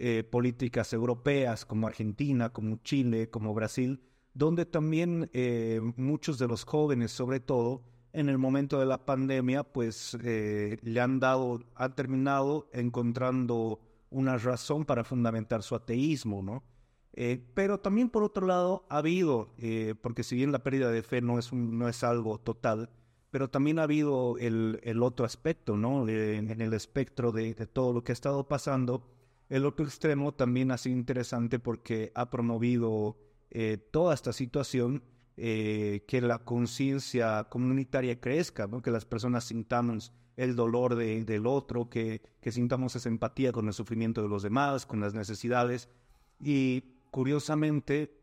eh, 0.03 0.23
políticas 0.23 0.93
europeas 0.93 1.63
como 1.63 1.85
Argentina, 1.85 2.49
como 2.49 2.77
Chile, 2.77 3.29
como 3.29 3.53
Brasil, 3.53 4.01
donde 4.33 4.65
también 4.65 5.29
eh, 5.31 5.79
muchos 5.95 6.39
de 6.39 6.47
los 6.47 6.63
jóvenes, 6.63 7.11
sobre 7.11 7.39
todo 7.39 7.83
en 8.11 8.27
el 8.27 8.39
momento 8.39 8.79
de 8.79 8.87
la 8.87 9.05
pandemia, 9.05 9.61
pues 9.61 10.17
eh, 10.23 10.79
le 10.81 10.99
han 10.99 11.19
dado, 11.19 11.59
han 11.75 11.93
terminado 11.93 12.67
encontrando 12.73 13.79
una 14.09 14.39
razón 14.39 14.85
para 14.85 15.03
fundamentar 15.03 15.61
su 15.61 15.75
ateísmo, 15.75 16.41
¿no? 16.41 16.63
pero 17.53 17.79
también 17.79 18.09
por 18.09 18.23
otro 18.23 18.47
lado 18.47 18.87
ha 18.89 18.97
habido, 18.97 19.53
porque 20.01 20.23
si 20.23 20.35
bien 20.35 20.51
la 20.51 20.63
pérdida 20.63 20.89
de 20.89 21.03
fe 21.03 21.21
no 21.21 21.37
es, 21.37 21.53
no 21.53 21.87
es 21.87 22.03
algo 22.03 22.39
total, 22.39 22.89
pero 23.29 23.51
también 23.51 23.77
ha 23.77 23.83
habido 23.83 24.37
el, 24.39 24.79
el 24.81 25.03
otro 25.03 25.27
aspecto, 25.27 25.77
¿no? 25.77 26.09
en 26.09 26.59
el 26.59 26.73
espectro 26.73 27.31
de, 27.31 27.53
de 27.53 27.67
todo 27.67 27.93
lo 27.93 28.03
que 28.03 28.13
ha 28.13 28.13
estado 28.13 28.47
pasando, 28.47 29.03
el 29.51 29.65
otro 29.65 29.85
extremo 29.85 30.33
también 30.33 30.71
ha 30.71 30.77
sido 30.77 30.95
interesante 30.95 31.59
porque 31.59 32.13
ha 32.15 32.29
promovido 32.29 33.17
eh, 33.49 33.77
toda 33.91 34.13
esta 34.13 34.31
situación, 34.31 35.03
eh, 35.35 36.05
que 36.07 36.21
la 36.21 36.39
conciencia 36.39 37.43
comunitaria 37.49 38.21
crezca, 38.21 38.69
que 38.81 38.91
las 38.91 39.03
personas 39.03 39.43
sintamos 39.43 40.13
el 40.37 40.55
dolor 40.55 40.95
del 40.95 41.45
otro, 41.45 41.89
que, 41.89 42.21
que 42.39 42.53
sintamos 42.53 42.95
esa 42.95 43.09
empatía 43.09 43.51
con 43.51 43.67
el 43.67 43.73
sufrimiento 43.73 44.21
de 44.21 44.29
los 44.29 44.41
demás, 44.41 44.85
con 44.85 45.01
las 45.01 45.13
necesidades. 45.13 45.89
Y 46.39 46.85
curiosamente, 47.11 48.21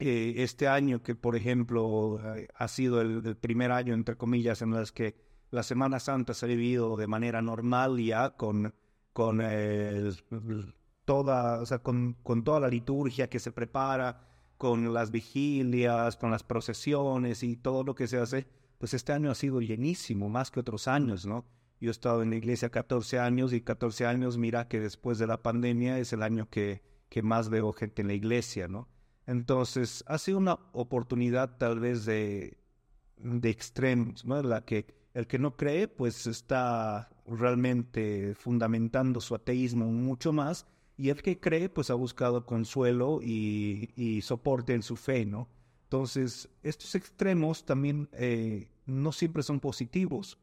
eh, 0.00 0.34
este 0.36 0.68
año 0.68 1.02
que, 1.02 1.14
por 1.14 1.34
ejemplo, 1.34 2.20
ha 2.54 2.68
sido 2.68 3.00
el, 3.00 3.22
el, 3.24 3.36
primer 3.38 3.72
año, 3.72 3.94
entre 3.94 4.18
comillas, 4.18 4.60
en 4.60 4.72
las 4.72 4.92
que 4.92 5.14
la 5.50 5.62
Semana 5.62 5.98
Santa 5.98 6.34
se 6.34 6.44
ha 6.44 6.48
vivido 6.48 6.98
de 6.98 7.06
manera 7.06 7.40
normal 7.40 7.98
ya 7.98 8.36
con 8.36 8.74
con 9.12 9.42
toda, 11.04 11.60
o 11.60 11.66
sea, 11.66 11.78
con, 11.80 12.16
con, 12.22 12.44
toda 12.44 12.60
la 12.60 12.68
liturgia 12.68 13.28
que 13.28 13.38
se 13.38 13.52
prepara, 13.52 14.28
con 14.58 14.94
las 14.94 15.10
vigilias, 15.10 16.16
con 16.16 16.30
las 16.30 16.42
procesiones 16.42 17.42
y 17.42 17.56
todo 17.56 17.84
lo 17.84 17.94
que 17.94 18.06
se 18.06 18.18
hace, 18.18 18.46
pues 18.78 18.94
este 18.94 19.12
año 19.12 19.30
ha 19.30 19.34
sido 19.34 19.60
llenísimo, 19.60 20.28
más 20.28 20.50
que 20.50 20.60
otros 20.60 20.88
años, 20.88 21.26
¿no? 21.26 21.44
Yo 21.80 21.88
he 21.88 21.90
estado 21.90 22.22
en 22.22 22.30
la 22.30 22.36
iglesia 22.36 22.70
14 22.70 23.18
años 23.18 23.52
y 23.52 23.60
14 23.60 24.06
años, 24.06 24.38
mira 24.38 24.68
que 24.68 24.78
después 24.78 25.18
de 25.18 25.26
la 25.26 25.42
pandemia 25.42 25.98
es 25.98 26.12
el 26.12 26.22
año 26.22 26.48
que, 26.48 26.82
que 27.08 27.22
más 27.22 27.48
veo 27.48 27.72
gente 27.72 28.02
en 28.02 28.08
la 28.08 28.14
iglesia, 28.14 28.68
¿no? 28.68 28.88
Entonces, 29.26 30.04
ha 30.06 30.18
sido 30.18 30.38
una 30.38 30.58
oportunidad 30.72 31.58
tal 31.58 31.80
vez 31.80 32.04
de, 32.04 32.58
de 33.16 33.50
extremos, 33.50 34.24
¿no? 34.24 34.42
La 34.42 34.64
que 34.64 34.86
el 35.14 35.26
que 35.26 35.38
no 35.38 35.56
cree, 35.56 35.88
pues 35.88 36.26
está 36.26 37.10
realmente 37.26 38.34
fundamentando 38.34 39.20
su 39.20 39.34
ateísmo 39.34 39.86
mucho 39.86 40.32
más, 40.32 40.66
y 40.96 41.08
el 41.08 41.22
que 41.22 41.40
cree, 41.40 41.68
pues 41.68 41.90
ha 41.90 41.94
buscado 41.94 42.46
consuelo 42.46 43.20
y, 43.22 44.20
soporte 44.22 44.74
en 44.74 44.82
su 44.82 44.96
fe, 44.96 45.24
¿no? 45.24 45.48
Entonces, 45.84 46.48
estos 46.62 46.94
extremos 46.94 47.64
también 47.64 48.08
eh, 48.12 48.68
no 48.86 49.12
siempre 49.12 49.42
son 49.42 49.60
positivos, 49.60 50.38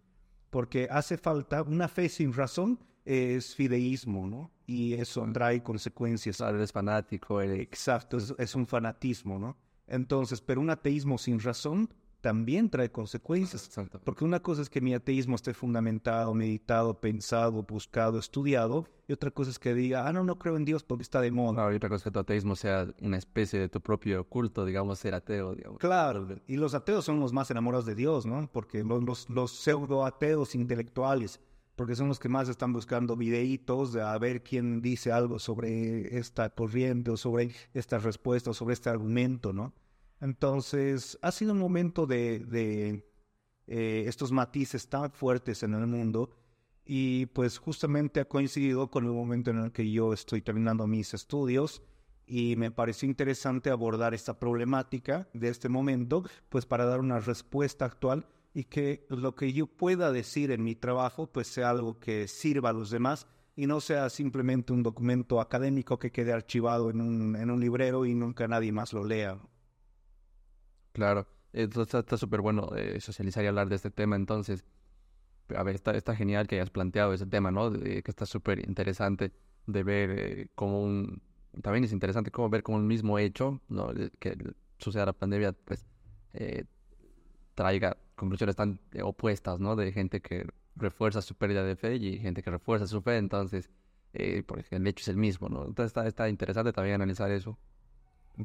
porque 0.49 0.87
hace 0.91 1.17
falta 1.17 1.61
una 1.63 1.87
fe 1.87 2.09
sin 2.09 2.33
razón, 2.33 2.79
es 3.05 3.55
fideísmo, 3.55 4.27
¿no? 4.27 4.51
Y 4.67 4.93
eso 4.93 5.27
trae 5.33 5.63
consecuencias. 5.63 6.41
Eres 6.41 6.71
fanático. 6.71 7.41
Exacto, 7.41 8.17
es 8.37 8.55
un 8.55 8.67
fanatismo, 8.67 9.39
¿no? 9.39 9.57
Entonces, 9.87 10.41
pero 10.41 10.61
un 10.61 10.69
ateísmo 10.69 11.17
sin 11.17 11.39
razón 11.39 11.89
también 12.21 12.69
trae 12.69 12.91
consecuencias. 12.91 13.69
Porque 14.03 14.25
una 14.25 14.41
cosa 14.41 14.61
es 14.61 14.69
que 14.69 14.81
mi 14.81 14.93
ateísmo 14.93 15.35
esté 15.35 15.53
fundamentado, 15.53 16.33
meditado, 16.33 16.99
pensado, 16.99 17.63
buscado, 17.63 18.19
estudiado, 18.19 18.87
y 19.07 19.13
otra 19.13 19.31
cosa 19.31 19.49
es 19.49 19.57
que 19.57 19.73
diga, 19.73 20.07
ah, 20.07 20.13
no, 20.13 20.23
no 20.23 20.37
creo 20.37 20.55
en 20.55 20.65
Dios 20.65 20.83
porque 20.83 21.01
está 21.01 21.19
de 21.21 21.31
moda. 21.31 21.55
Claro, 21.55 21.73
y 21.73 21.77
otra 21.77 21.89
cosa 21.89 21.97
es 21.97 22.03
que 22.03 22.11
tu 22.11 22.19
ateísmo 22.19 22.55
sea 22.55 22.87
una 23.01 23.17
especie 23.17 23.59
de 23.59 23.67
tu 23.67 23.81
propio 23.81 24.23
culto, 24.25 24.65
digamos, 24.65 24.99
ser 24.99 25.15
ateo. 25.15 25.55
Digamos. 25.55 25.79
Claro, 25.79 26.27
y 26.47 26.57
los 26.57 26.73
ateos 26.75 27.05
son 27.05 27.19
los 27.19 27.33
más 27.33 27.49
enamorados 27.49 27.85
de 27.85 27.95
Dios, 27.95 28.25
¿no? 28.25 28.47
Porque 28.51 28.83
los, 28.83 29.03
los, 29.03 29.29
los 29.29 29.51
pseudo 29.51 30.05
ateos 30.05 30.53
intelectuales, 30.53 31.39
porque 31.75 31.95
son 31.95 32.09
los 32.09 32.19
que 32.19 32.29
más 32.29 32.49
están 32.49 32.73
buscando 32.73 33.15
videitos 33.15 33.93
de 33.93 34.01
a 34.01 34.17
ver 34.17 34.43
quién 34.43 34.81
dice 34.81 35.11
algo 35.11 35.39
sobre 35.39 36.17
esta 36.17 36.49
corriente 36.49 37.09
o 37.09 37.17
sobre 37.17 37.51
esta 37.73 37.97
respuesta 37.97 38.51
o 38.51 38.53
sobre 38.53 38.73
este 38.73 38.89
argumento, 38.89 39.53
¿no? 39.53 39.73
Entonces, 40.21 41.17
ha 41.21 41.31
sido 41.31 41.53
un 41.53 41.59
momento 41.59 42.05
de, 42.05 43.05
eh, 43.67 44.03
estos 44.07 44.31
matices 44.31 44.89
tan 44.89 45.11
fuertes 45.11 45.63
en 45.63 45.73
el 45.73 45.87
mundo 45.87 46.31
y 46.85 47.27
pues 47.27 47.57
justamente 47.57 48.19
ha 48.19 48.27
coincidido 48.27 48.89
con 48.89 49.05
el 49.05 49.11
momento 49.11 49.51
en 49.51 49.59
el 49.59 49.71
que 49.71 49.89
yo 49.91 50.11
estoy 50.11 50.41
terminando 50.41 50.87
mis 50.87 51.13
estudios 51.13 51.83
y 52.25 52.55
me 52.57 52.71
pareció 52.71 53.07
interesante 53.07 53.69
abordar 53.69 54.13
esta 54.13 54.39
problemática 54.39 55.29
de 55.33 55.49
este 55.49 55.69
momento, 55.69 56.23
pues 56.49 56.65
para 56.65 56.85
dar 56.85 56.99
una 56.99 57.19
respuesta 57.19 57.85
actual 57.85 58.25
y 58.53 58.65
que 58.65 59.05
lo 59.09 59.35
que 59.35 59.53
yo 59.53 59.67
pueda 59.67 60.11
decir 60.11 60.51
en 60.51 60.63
mi 60.63 60.75
trabajo 60.75 61.27
pues 61.27 61.47
sea 61.47 61.69
algo 61.69 61.99
que 61.99 62.27
sirva 62.27 62.69
a 62.69 62.73
los 62.73 62.89
demás 62.89 63.27
y 63.55 63.67
no 63.67 63.81
sea 63.81 64.09
simplemente 64.09 64.73
un 64.73 64.83
documento 64.83 65.41
académico 65.41 65.99
que 65.99 66.11
quede 66.11 66.33
archivado 66.33 66.89
en 66.89 67.01
un, 67.01 67.35
en 67.35 67.51
un 67.51 67.59
librero 67.59 68.05
y 68.05 68.15
nunca 68.15 68.47
nadie 68.47 68.71
más 68.71 68.93
lo 68.93 69.03
lea. 69.03 69.39
Claro, 70.99 71.25
está 71.53 72.17
súper 72.17 72.41
bueno 72.41 72.71
eh, 72.75 72.99
socializar 72.99 73.41
y 73.41 73.47
hablar 73.47 73.69
de 73.69 73.77
este 73.77 73.89
tema, 73.89 74.17
entonces, 74.17 74.65
a 75.55 75.63
ver, 75.63 75.75
está, 75.75 75.95
está 75.95 76.13
genial 76.13 76.45
que 76.45 76.55
hayas 76.55 76.71
planteado 76.71 77.13
ese 77.13 77.25
tema, 77.25 77.51
¿no? 77.51 77.71
que 77.71 78.03
está 78.05 78.25
súper 78.25 78.67
interesante 78.67 79.31
de 79.65 79.83
ver 79.83 80.09
eh, 80.11 80.47
como 80.55 80.83
un... 80.83 81.21
También 81.61 81.85
es 81.85 81.93
interesante 81.93 82.31
como 82.31 82.49
ver 82.49 82.63
como 82.63 82.79
un 82.79 82.85
mismo 82.85 83.17
hecho, 83.17 83.61
¿no? 83.69 83.93
Que 84.19 84.37
suceda 84.77 85.05
la 85.05 85.13
pandemia, 85.13 85.53
pues, 85.53 85.85
eh, 86.33 86.65
traiga 87.55 87.95
conclusiones 88.17 88.57
tan 88.57 88.81
opuestas, 89.01 89.61
¿no? 89.61 89.77
De 89.77 89.93
gente 89.93 90.19
que 90.21 90.49
refuerza 90.75 91.21
su 91.21 91.35
pérdida 91.35 91.63
de 91.63 91.77
fe 91.77 91.95
y 91.95 92.19
gente 92.19 92.43
que 92.43 92.51
refuerza 92.51 92.87
su 92.87 93.01
fe, 93.01 93.15
entonces, 93.15 93.69
eh, 94.11 94.43
porque 94.45 94.75
el 94.75 94.85
hecho 94.85 95.03
es 95.03 95.07
el 95.07 95.17
mismo, 95.17 95.47
¿no? 95.47 95.65
Entonces 95.65 95.91
está, 95.91 96.05
está 96.07 96.27
interesante 96.27 96.73
también 96.73 96.95
analizar 96.95 97.31
eso. 97.31 97.57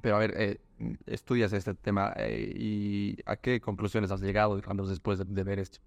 Pero 0.01 0.17
a 0.17 0.19
ver, 0.19 0.35
eh, 0.37 0.61
estudias 1.07 1.53
este 1.53 1.75
tema 1.75 2.13
eh, 2.17 2.53
y 2.57 3.17
¿a 3.27 3.37
qué 3.37 3.61
conclusiones 3.61 4.11
has 4.11 4.21
llegado, 4.21 4.57
digamos, 4.57 4.89
después 4.89 5.19
de, 5.19 5.45
ver 5.45 5.59
esto? 5.59 5.79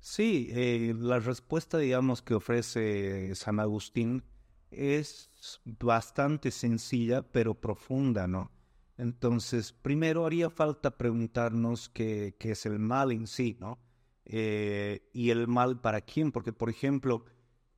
Sí, 0.00 0.48
eh, 0.50 0.94
la 0.98 1.18
respuesta, 1.20 1.78
digamos, 1.78 2.22
que 2.22 2.34
ofrece 2.34 3.34
San 3.34 3.60
Agustín 3.60 4.24
es 4.70 5.30
bastante 5.64 6.50
sencilla, 6.50 7.22
pero 7.22 7.54
profunda, 7.54 8.26
¿no? 8.26 8.50
Entonces, 8.96 9.72
primero 9.72 10.26
haría 10.26 10.50
falta 10.50 10.96
preguntarnos 10.96 11.88
qué, 11.88 12.34
qué 12.38 12.50
es 12.52 12.66
el 12.66 12.78
mal 12.80 13.12
en 13.12 13.26
sí, 13.26 13.56
¿no? 13.60 13.78
y 14.30 15.30
el 15.30 15.48
mal 15.48 15.80
para 15.80 16.02
quién, 16.02 16.32
porque, 16.32 16.52
por 16.52 16.68
ejemplo, 16.68 17.24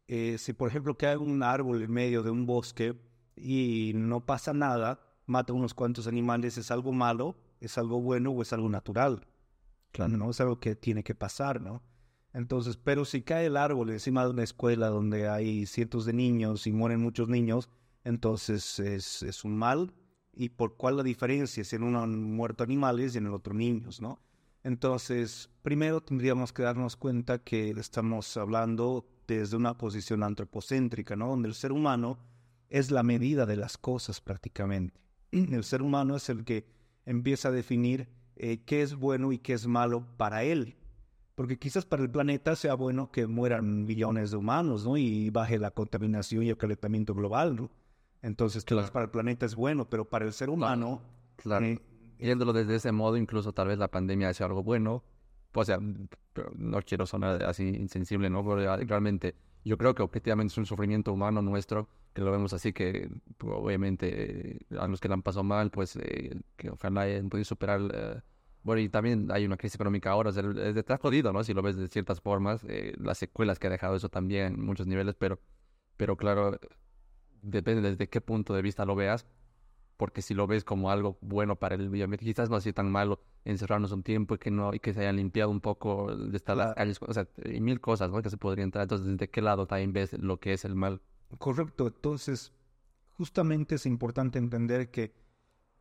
si 0.09 0.53
por 0.53 0.69
ejemplo 0.69 0.99
cae 0.99 1.17
un 1.17 1.45
árbol 1.45 1.81
en 1.81 1.93
medio 1.93 2.25
de 2.25 2.31
un 2.33 2.45
bosque 2.45 2.97
y 3.37 3.93
no 3.95 4.27
pasa 4.27 4.53
nada, 4.53 5.01
mata 5.31 5.53
unos 5.53 5.75
cuantos 5.75 6.07
animales 6.07 6.59
es 6.59 6.71
algo 6.71 6.93
malo, 6.93 7.37
es 7.61 7.79
algo 7.79 8.01
bueno 8.01 8.31
o 8.31 8.43
es 8.43 8.53
algo 8.53 8.69
natural. 8.69 9.27
Claro. 9.93 10.17
¿no? 10.17 10.31
Es 10.31 10.41
algo 10.41 10.61
que 10.61 10.77
tiene 10.77 11.03
que 11.03 11.15
pasar, 11.15 11.61
¿no? 11.61 11.83
Entonces, 12.33 12.77
pero 12.77 13.05
si 13.05 13.23
cae 13.23 13.47
el 13.47 13.57
árbol 13.57 13.91
encima 13.91 14.23
de 14.23 14.31
una 14.31 14.45
escuela 14.45 14.89
donde 14.89 15.29
hay 15.29 15.67
cientos 15.67 16.05
de 16.05 16.13
niños 16.13 16.67
y 16.67 16.73
mueren 16.73 17.01
muchos 17.01 17.29
niños, 17.29 17.69
entonces 18.05 18.79
es, 18.79 19.23
es 19.25 19.45
un 19.45 19.57
mal 19.57 19.93
¿Y 20.33 20.51
por 20.51 20.77
cuál 20.77 20.97
la 20.97 21.03
diferencia 21.03 21.65
si 21.65 21.77
en 21.77 21.83
uno 21.83 22.03
han 22.03 22.23
muerto 22.33 22.65
animales 22.65 23.15
y 23.15 23.19
en 23.19 23.27
el 23.27 23.35
otro 23.35 23.55
niños, 23.55 24.01
no? 24.01 24.21
Entonces, 24.63 25.51
primero 25.63 26.03
tendríamos 26.03 26.53
que 26.53 26.63
darnos 26.63 26.97
cuenta 26.97 27.39
que 27.39 27.71
estamos 27.71 28.37
hablando 28.37 29.07
desde 29.27 29.57
una 29.57 29.77
posición 29.77 30.23
antropocéntrica, 30.23 31.17
¿no? 31.17 31.29
Donde 31.29 31.49
el 31.49 31.55
ser 31.55 31.73
humano 31.73 32.19
es 32.69 32.91
la 32.91 33.03
medida 33.03 33.47
de 33.47 33.57
las 33.57 33.79
cosas 33.79 34.21
prácticamente. 34.21 35.01
El 35.33 35.65
ser 35.65 35.83
humano 35.83 36.17
es 36.17 36.29
el 36.29 36.45
que 36.45 36.67
empieza 37.07 37.49
a 37.49 37.53
definir 37.53 38.09
eh, 38.37 38.63
qué 38.65 38.83
es 38.83 38.95
bueno 38.95 39.33
y 39.33 39.39
qué 39.39 39.53
es 39.53 39.67
malo 39.67 40.07
para 40.17 40.43
él. 40.43 40.77
Porque 41.35 41.59
quizás 41.59 41.87
para 41.87 42.03
el 42.03 42.11
planeta 42.11 42.55
sea 42.57 42.75
bueno 42.75 43.11
que 43.11 43.27
mueran 43.27 43.85
millones 43.85 44.31
de 44.31 44.37
humanos, 44.37 44.85
¿no? 44.85 44.97
Y 44.97 45.31
baje 45.31 45.59
la 45.59 45.71
contaminación 45.71 46.43
y 46.43 46.51
el 46.51 46.57
calentamiento 46.57 47.15
global, 47.15 47.57
¿no? 47.57 47.71
Entonces, 48.23 48.65
claro. 48.65 48.93
para 48.93 49.07
el 49.07 49.11
planeta 49.11 49.47
es 49.47 49.55
bueno, 49.55 49.89
pero 49.89 50.05
para 50.05 50.27
el 50.27 50.33
ser 50.33 50.51
humano... 50.51 51.01
Claro. 51.37 51.65
Eh, 51.65 51.81
Yéndolo 52.19 52.53
desde 52.53 52.75
ese 52.75 52.93
modo, 52.93 53.17
incluso 53.17 53.53
tal 53.53 53.69
vez 53.69 53.79
la 53.79 53.89
pandemia 53.89 54.35
sea 54.35 54.47
algo 54.47 54.63
bueno. 54.63 55.03
O 55.55 55.65
sea, 55.65 55.79
no 56.55 56.83
quiero 56.83 57.07
sonar 57.07 57.43
así 57.45 57.67
insensible, 57.69 58.29
¿no? 58.29 58.45
Pero 58.45 58.77
realmente 58.85 59.35
yo 59.65 59.79
creo 59.79 59.95
que 59.95 60.03
objetivamente 60.03 60.53
es 60.53 60.59
un 60.59 60.67
sufrimiento 60.67 61.13
humano 61.13 61.41
nuestro, 61.41 61.89
que 62.13 62.23
lo 62.23 62.33
vemos 62.33 62.53
así, 62.53 62.73
que 62.73 63.11
pues, 63.39 63.53
obviamente 63.55 64.59
a 64.79 64.87
los 64.89 65.01
que 65.01 65.09
le 65.09 65.15
han 65.15 65.23
pasado 65.23 65.45
mal, 65.45 65.71
pues 65.71 65.97
eh, 65.97 66.41
que 66.57 66.71
ojalá 66.71 67.03
hayan 67.03 67.29
podido 67.29 67.45
superar... 67.45 67.81
Eh, 67.93 68.21
bueno, 68.63 68.83
y 68.83 68.91
también 68.91 69.29
hay 69.33 69.47
una 69.47 69.57
crisis 69.57 69.77
económica 69.77 70.11
ahora, 70.11 70.31
es 70.31 70.37
de, 70.37 70.99
jodido, 71.01 71.33
¿no? 71.33 71.43
Si 71.45 71.55
lo 71.55 71.63
ves 71.63 71.77
de 71.77 71.89
ciertas 71.89 72.21
formas, 72.21 72.63
eh, 72.69 72.93
las 72.99 73.17
secuelas 73.17 73.59
que 73.59 73.69
ha 73.69 73.71
dejado 73.71 73.97
eso 73.97 74.11
también 74.11 74.55
en 74.55 74.65
muchos 74.65 74.87
niveles, 74.87 75.15
pero, 75.15 75.41
pero 75.97 76.17
claro, 76.17 76.59
depende 77.41 77.89
desde 77.89 78.09
qué 78.11 78.21
punto 78.21 78.55
de 78.55 78.61
vista 78.61 78.85
lo 78.85 78.95
veas, 78.95 79.27
porque 79.97 80.23
si 80.23 80.35
lo 80.35 80.47
ves 80.47 80.65
como 80.65 80.91
algo 80.91 81.19
bueno 81.21 81.57
para 81.57 81.75
el 81.75 81.91
medio 81.91 82.09
quizás 82.19 82.51
no 82.51 82.61
sea 82.61 82.73
tan 82.73 82.91
malo 82.91 83.21
encerrarnos 83.45 83.93
un 83.93 84.03
tiempo 84.03 84.35
y 84.35 84.39
que 84.39 84.51
no 84.51 84.75
y 84.75 84.81
que 84.81 84.95
se 84.95 85.01
hayan 85.01 85.17
limpiado 85.17 85.51
un 85.51 85.61
poco 85.61 86.15
de 86.15 86.37
estar 86.37 86.57
las 86.57 86.75
calles, 86.75 86.99
o 87.01 87.13
sea, 87.13 87.29
y 87.45 87.61
mil 87.61 87.81
cosas 87.81 88.11
¿no? 88.11 88.23
que 88.23 88.31
se 88.31 88.37
podrían 88.37 88.69
entrar. 88.69 88.85
Entonces, 88.85 89.07
¿desde 89.07 89.31
qué 89.31 89.43
lado 89.43 89.67
también 89.67 89.93
ves 89.93 90.13
lo 90.15 90.39
que 90.39 90.53
es 90.53 90.65
el 90.65 90.75
mal? 90.75 91.01
Correcto. 91.39 91.87
Entonces, 91.87 92.53
justamente 93.17 93.77
es 93.77 93.87
importante 93.87 94.39
entender 94.39 94.91
que 94.91 95.15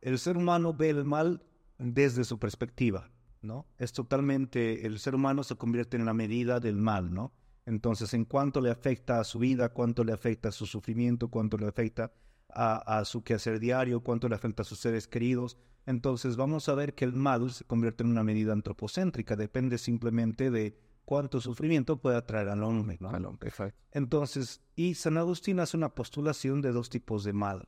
el 0.00 0.18
ser 0.18 0.36
humano 0.36 0.74
ve 0.74 0.90
el 0.90 1.04
mal 1.04 1.42
desde 1.78 2.24
su 2.24 2.38
perspectiva, 2.38 3.10
¿no? 3.42 3.66
Es 3.78 3.92
totalmente, 3.92 4.86
el 4.86 4.98
ser 4.98 5.14
humano 5.14 5.42
se 5.42 5.56
convierte 5.56 5.96
en 5.96 6.04
la 6.04 6.14
medida 6.14 6.60
del 6.60 6.76
mal, 6.76 7.12
¿no? 7.12 7.32
Entonces, 7.66 8.14
en 8.14 8.24
cuánto 8.24 8.60
le 8.60 8.70
afecta 8.70 9.20
a 9.20 9.24
su 9.24 9.38
vida, 9.38 9.70
cuánto 9.70 10.04
le 10.04 10.12
afecta 10.12 10.48
a 10.48 10.52
su 10.52 10.66
sufrimiento, 10.66 11.28
cuánto 11.28 11.56
le 11.56 11.66
afecta 11.66 12.12
a, 12.48 13.04
su 13.04 13.22
quehacer 13.22 13.60
diario, 13.60 14.00
cuánto 14.00 14.28
le 14.28 14.34
afecta 14.34 14.62
a 14.62 14.64
sus 14.64 14.80
seres 14.80 15.06
queridos. 15.06 15.56
Entonces, 15.86 16.36
vamos 16.36 16.68
a 16.68 16.74
ver 16.74 16.94
que 16.94 17.04
el 17.04 17.12
mal 17.12 17.50
se 17.52 17.64
convierte 17.64 18.02
en 18.02 18.10
una 18.10 18.24
medida 18.24 18.52
antropocéntrica, 18.52 19.36
depende 19.36 19.78
simplemente 19.78 20.50
de 20.50 20.78
cuánto 21.10 21.40
sufrimiento 21.40 21.96
puede 21.96 22.18
atraer 22.18 22.50
al 22.50 22.62
hombre, 22.62 22.96
¿no? 23.00 23.10
Al 23.10 23.26
hombre, 23.26 23.50
Entonces, 23.90 24.60
y 24.76 24.94
San 24.94 25.16
Agustín 25.16 25.58
hace 25.58 25.76
una 25.76 25.92
postulación 25.92 26.60
de 26.60 26.70
dos 26.70 26.88
tipos 26.88 27.24
de 27.24 27.32
mal. 27.32 27.66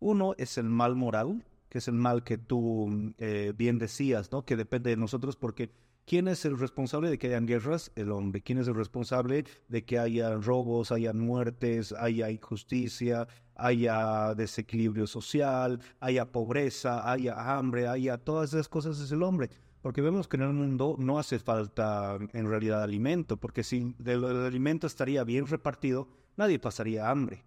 Uno 0.00 0.34
es 0.36 0.58
el 0.58 0.64
mal 0.64 0.96
moral, 0.96 1.46
que 1.68 1.78
es 1.78 1.86
el 1.86 1.94
mal 1.94 2.24
que 2.24 2.38
tú 2.38 3.14
eh, 3.18 3.52
bien 3.56 3.78
decías, 3.78 4.32
¿no? 4.32 4.44
Que 4.44 4.56
depende 4.56 4.90
de 4.90 4.96
nosotros 4.96 5.36
porque 5.36 5.70
¿Quién 6.06 6.28
es 6.28 6.44
el 6.44 6.56
responsable 6.56 7.10
de 7.10 7.18
que 7.18 7.28
hayan 7.28 7.46
guerras? 7.46 7.90
El 7.96 8.12
hombre. 8.12 8.40
¿Quién 8.40 8.58
es 8.58 8.68
el 8.68 8.76
responsable 8.76 9.44
de 9.68 9.84
que 9.84 9.98
haya 9.98 10.36
robos, 10.36 10.92
haya 10.92 11.12
muertes, 11.12 11.92
haya 11.92 12.30
injusticia, 12.30 13.26
haya 13.56 14.34
desequilibrio 14.36 15.08
social, 15.08 15.80
haya 15.98 16.30
pobreza, 16.30 17.10
haya 17.10 17.56
hambre, 17.56 17.88
haya 17.88 18.18
todas 18.18 18.52
esas 18.52 18.68
cosas? 18.68 19.00
Es 19.00 19.10
el 19.10 19.24
hombre. 19.24 19.50
Porque 19.86 20.00
vemos 20.00 20.26
que 20.26 20.36
en 20.36 20.42
el 20.42 20.52
mundo 20.52 20.96
no 20.98 21.20
hace 21.20 21.38
falta 21.38 22.18
en 22.32 22.48
realidad 22.48 22.82
alimento, 22.82 23.36
porque 23.36 23.62
si 23.62 23.94
el 24.04 24.24
alimento 24.24 24.88
estaría 24.88 25.22
bien 25.22 25.46
repartido, 25.46 26.08
nadie 26.36 26.58
pasaría 26.58 27.08
hambre. 27.08 27.44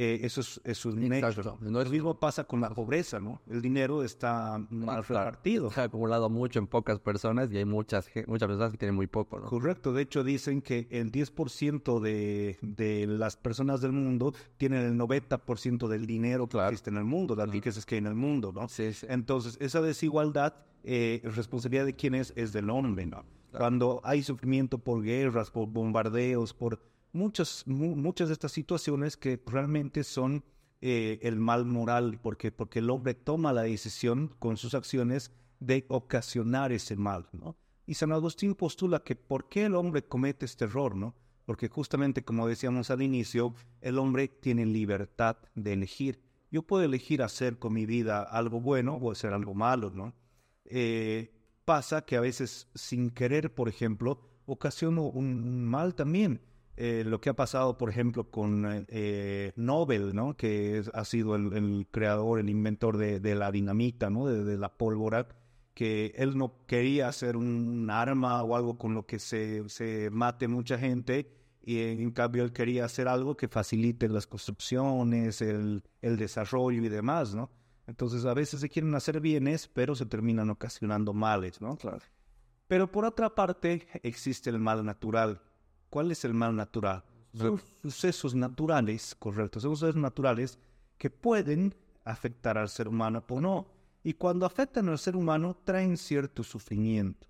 Eh, 0.00 0.20
eso 0.24 0.42
es, 0.42 0.60
eso 0.62 0.90
es 0.90 0.94
No 0.94 1.82
Lo 1.82 1.90
mismo 1.90 2.20
pasa 2.20 2.44
con 2.44 2.60
la 2.60 2.70
pobreza, 2.70 3.18
¿no? 3.18 3.42
El 3.50 3.60
dinero 3.60 4.04
está 4.04 4.64
mal 4.70 5.02
repartido. 5.02 5.72
Se 5.72 5.80
ha 5.80 5.84
acumulado 5.84 6.30
mucho 6.30 6.60
en 6.60 6.68
pocas 6.68 7.00
personas 7.00 7.50
y 7.50 7.56
hay 7.56 7.64
muchas, 7.64 8.08
muchas 8.28 8.46
personas 8.46 8.70
que 8.70 8.78
tienen 8.78 8.94
muy 8.94 9.08
poco, 9.08 9.40
¿no? 9.40 9.46
Correcto. 9.48 9.92
De 9.92 10.02
hecho, 10.02 10.22
dicen 10.22 10.62
que 10.62 10.86
el 10.90 11.10
10% 11.10 11.98
de, 11.98 12.58
de 12.62 13.08
las 13.08 13.36
personas 13.36 13.80
del 13.80 13.90
mundo 13.90 14.32
tienen 14.56 14.84
el 14.84 14.96
90% 14.96 15.88
del 15.88 16.06
dinero 16.06 16.48
que 16.48 16.64
existe 16.64 16.90
en 16.90 16.96
el 16.96 17.04
mundo, 17.04 17.34
las 17.34 17.50
riquezas 17.50 17.84
que 17.84 17.96
hay 17.96 17.98
en 17.98 18.06
el 18.06 18.14
mundo, 18.14 18.52
¿no? 18.52 18.68
Sí, 18.68 18.92
sí. 18.92 19.04
Entonces, 19.10 19.56
esa 19.60 19.82
desigualdad, 19.82 20.54
eh, 20.84 21.22
responsabilidad 21.24 21.86
de 21.86 21.96
quién 21.96 22.14
es, 22.14 22.32
es 22.36 22.52
del 22.52 22.70
hombre, 22.70 23.04
¿no? 23.04 23.24
Cuando 23.50 24.00
hay 24.04 24.22
sufrimiento 24.22 24.78
por 24.78 25.02
guerras, 25.02 25.50
por 25.50 25.66
bombardeos, 25.66 26.54
por 26.54 26.78
muchas, 27.18 27.66
muchas 27.66 28.28
de 28.28 28.34
estas 28.34 28.52
situaciones 28.52 29.16
que 29.16 29.42
realmente 29.44 30.04
son 30.04 30.44
eh, 30.80 31.18
el 31.22 31.36
mal 31.36 31.66
moral, 31.66 32.20
porque, 32.22 32.52
porque 32.52 32.78
el 32.78 32.90
hombre 32.90 33.14
toma 33.14 33.52
la 33.52 33.62
decisión 33.62 34.34
con 34.38 34.56
sus 34.56 34.74
acciones 34.74 35.32
de 35.58 35.84
ocasionar 35.88 36.70
ese 36.70 36.94
mal, 36.96 37.28
¿no? 37.32 37.56
Y 37.84 37.94
San 37.94 38.12
Agustín 38.12 38.54
postula 38.54 39.02
que 39.02 39.16
por 39.16 39.48
qué 39.48 39.64
el 39.64 39.74
hombre 39.74 40.04
comete 40.04 40.44
este 40.44 40.66
error, 40.66 40.94
¿no? 40.94 41.14
Porque 41.46 41.68
justamente, 41.68 42.22
como 42.22 42.46
decíamos 42.46 42.90
al 42.90 43.02
inicio, 43.02 43.54
el 43.80 43.98
hombre 43.98 44.28
tiene 44.28 44.66
libertad 44.66 45.38
de 45.54 45.72
elegir. 45.72 46.20
Yo 46.50 46.62
puedo 46.62 46.84
elegir 46.84 47.22
hacer 47.22 47.58
con 47.58 47.72
mi 47.72 47.86
vida 47.86 48.22
algo 48.22 48.60
bueno 48.60 48.94
o 48.94 49.10
hacer 49.10 49.32
algo 49.32 49.54
malo, 49.54 49.90
¿no? 49.90 50.14
Eh, 50.66 51.32
pasa 51.64 52.02
que 52.02 52.16
a 52.16 52.20
veces, 52.20 52.68
sin 52.74 53.10
querer, 53.10 53.54
por 53.54 53.68
ejemplo, 53.68 54.20
ocasiono 54.46 55.04
un 55.04 55.64
mal 55.64 55.94
también. 55.94 56.40
Eh, 56.80 57.02
lo 57.04 57.20
que 57.20 57.28
ha 57.28 57.34
pasado, 57.34 57.76
por 57.76 57.90
ejemplo, 57.90 58.30
con 58.30 58.84
eh, 58.86 59.50
Nobel, 59.56 60.14
¿no? 60.14 60.36
que 60.36 60.84
ha 60.94 61.04
sido 61.04 61.34
el, 61.34 61.88
creador, 61.90 62.38
el 62.38 62.48
inventor 62.48 62.98
de, 62.98 63.34
la 63.34 63.50
dinamita, 63.50 64.10
¿no? 64.10 64.28
De, 64.28 64.56
la 64.56 64.72
pólvora, 64.78 65.26
que 65.74 66.14
él 66.14 66.38
no 66.38 66.64
quería 66.68 67.08
hacer 67.08 67.36
un 67.36 67.90
arma 67.90 68.44
o 68.44 68.54
algo 68.54 68.78
con 68.78 68.94
lo 68.94 69.06
que 69.06 69.18
se, 69.18 69.68
se 69.68 70.08
mate 70.12 70.46
mucha 70.46 70.78
gente, 70.78 71.34
y 71.62 71.80
en, 71.80 72.12
cambio 72.12 72.44
él 72.44 72.52
quería 72.52 72.84
hacer 72.84 73.08
algo 73.08 73.36
que 73.36 73.48
facilite 73.48 74.08
las 74.08 74.28
construcciones, 74.28 75.42
el, 75.42 75.82
el 76.00 76.16
desarrollo 76.16 76.80
y 76.80 76.88
demás, 76.88 77.34
¿no? 77.34 77.50
Entonces 77.88 78.24
a 78.24 78.34
veces 78.34 78.60
se 78.60 78.68
quieren 78.68 78.94
hacer 78.94 79.20
bienes, 79.20 79.66
pero 79.66 79.96
se 79.96 80.06
terminan 80.06 80.48
ocasionando 80.48 81.12
males, 81.12 81.60
¿no? 81.60 81.76
Claro. 81.76 82.04
Pero 82.68 82.92
por 82.92 83.04
otra 83.04 83.34
parte 83.34 83.88
existe 84.04 84.48
el 84.48 84.60
mal 84.60 84.84
natural, 84.84 85.42
¿Cuál 85.90 86.10
es 86.10 86.24
el 86.24 86.34
mal 86.34 86.54
natural? 86.54 87.04
Son 87.34 87.60
sucesos 87.82 88.34
naturales, 88.34 89.14
correcto, 89.18 89.60
son 89.60 89.76
sucesos 89.76 90.00
naturales 90.00 90.58
que 90.96 91.10
pueden 91.10 91.74
afectar 92.04 92.58
al 92.58 92.68
ser 92.68 92.88
humano 92.88 93.22
o 93.28 93.40
no. 93.40 93.66
Y 94.02 94.14
cuando 94.14 94.46
afectan 94.46 94.88
al 94.88 94.98
ser 94.98 95.16
humano, 95.16 95.56
traen 95.64 95.96
cierto 95.96 96.42
sufrimiento. 96.42 97.26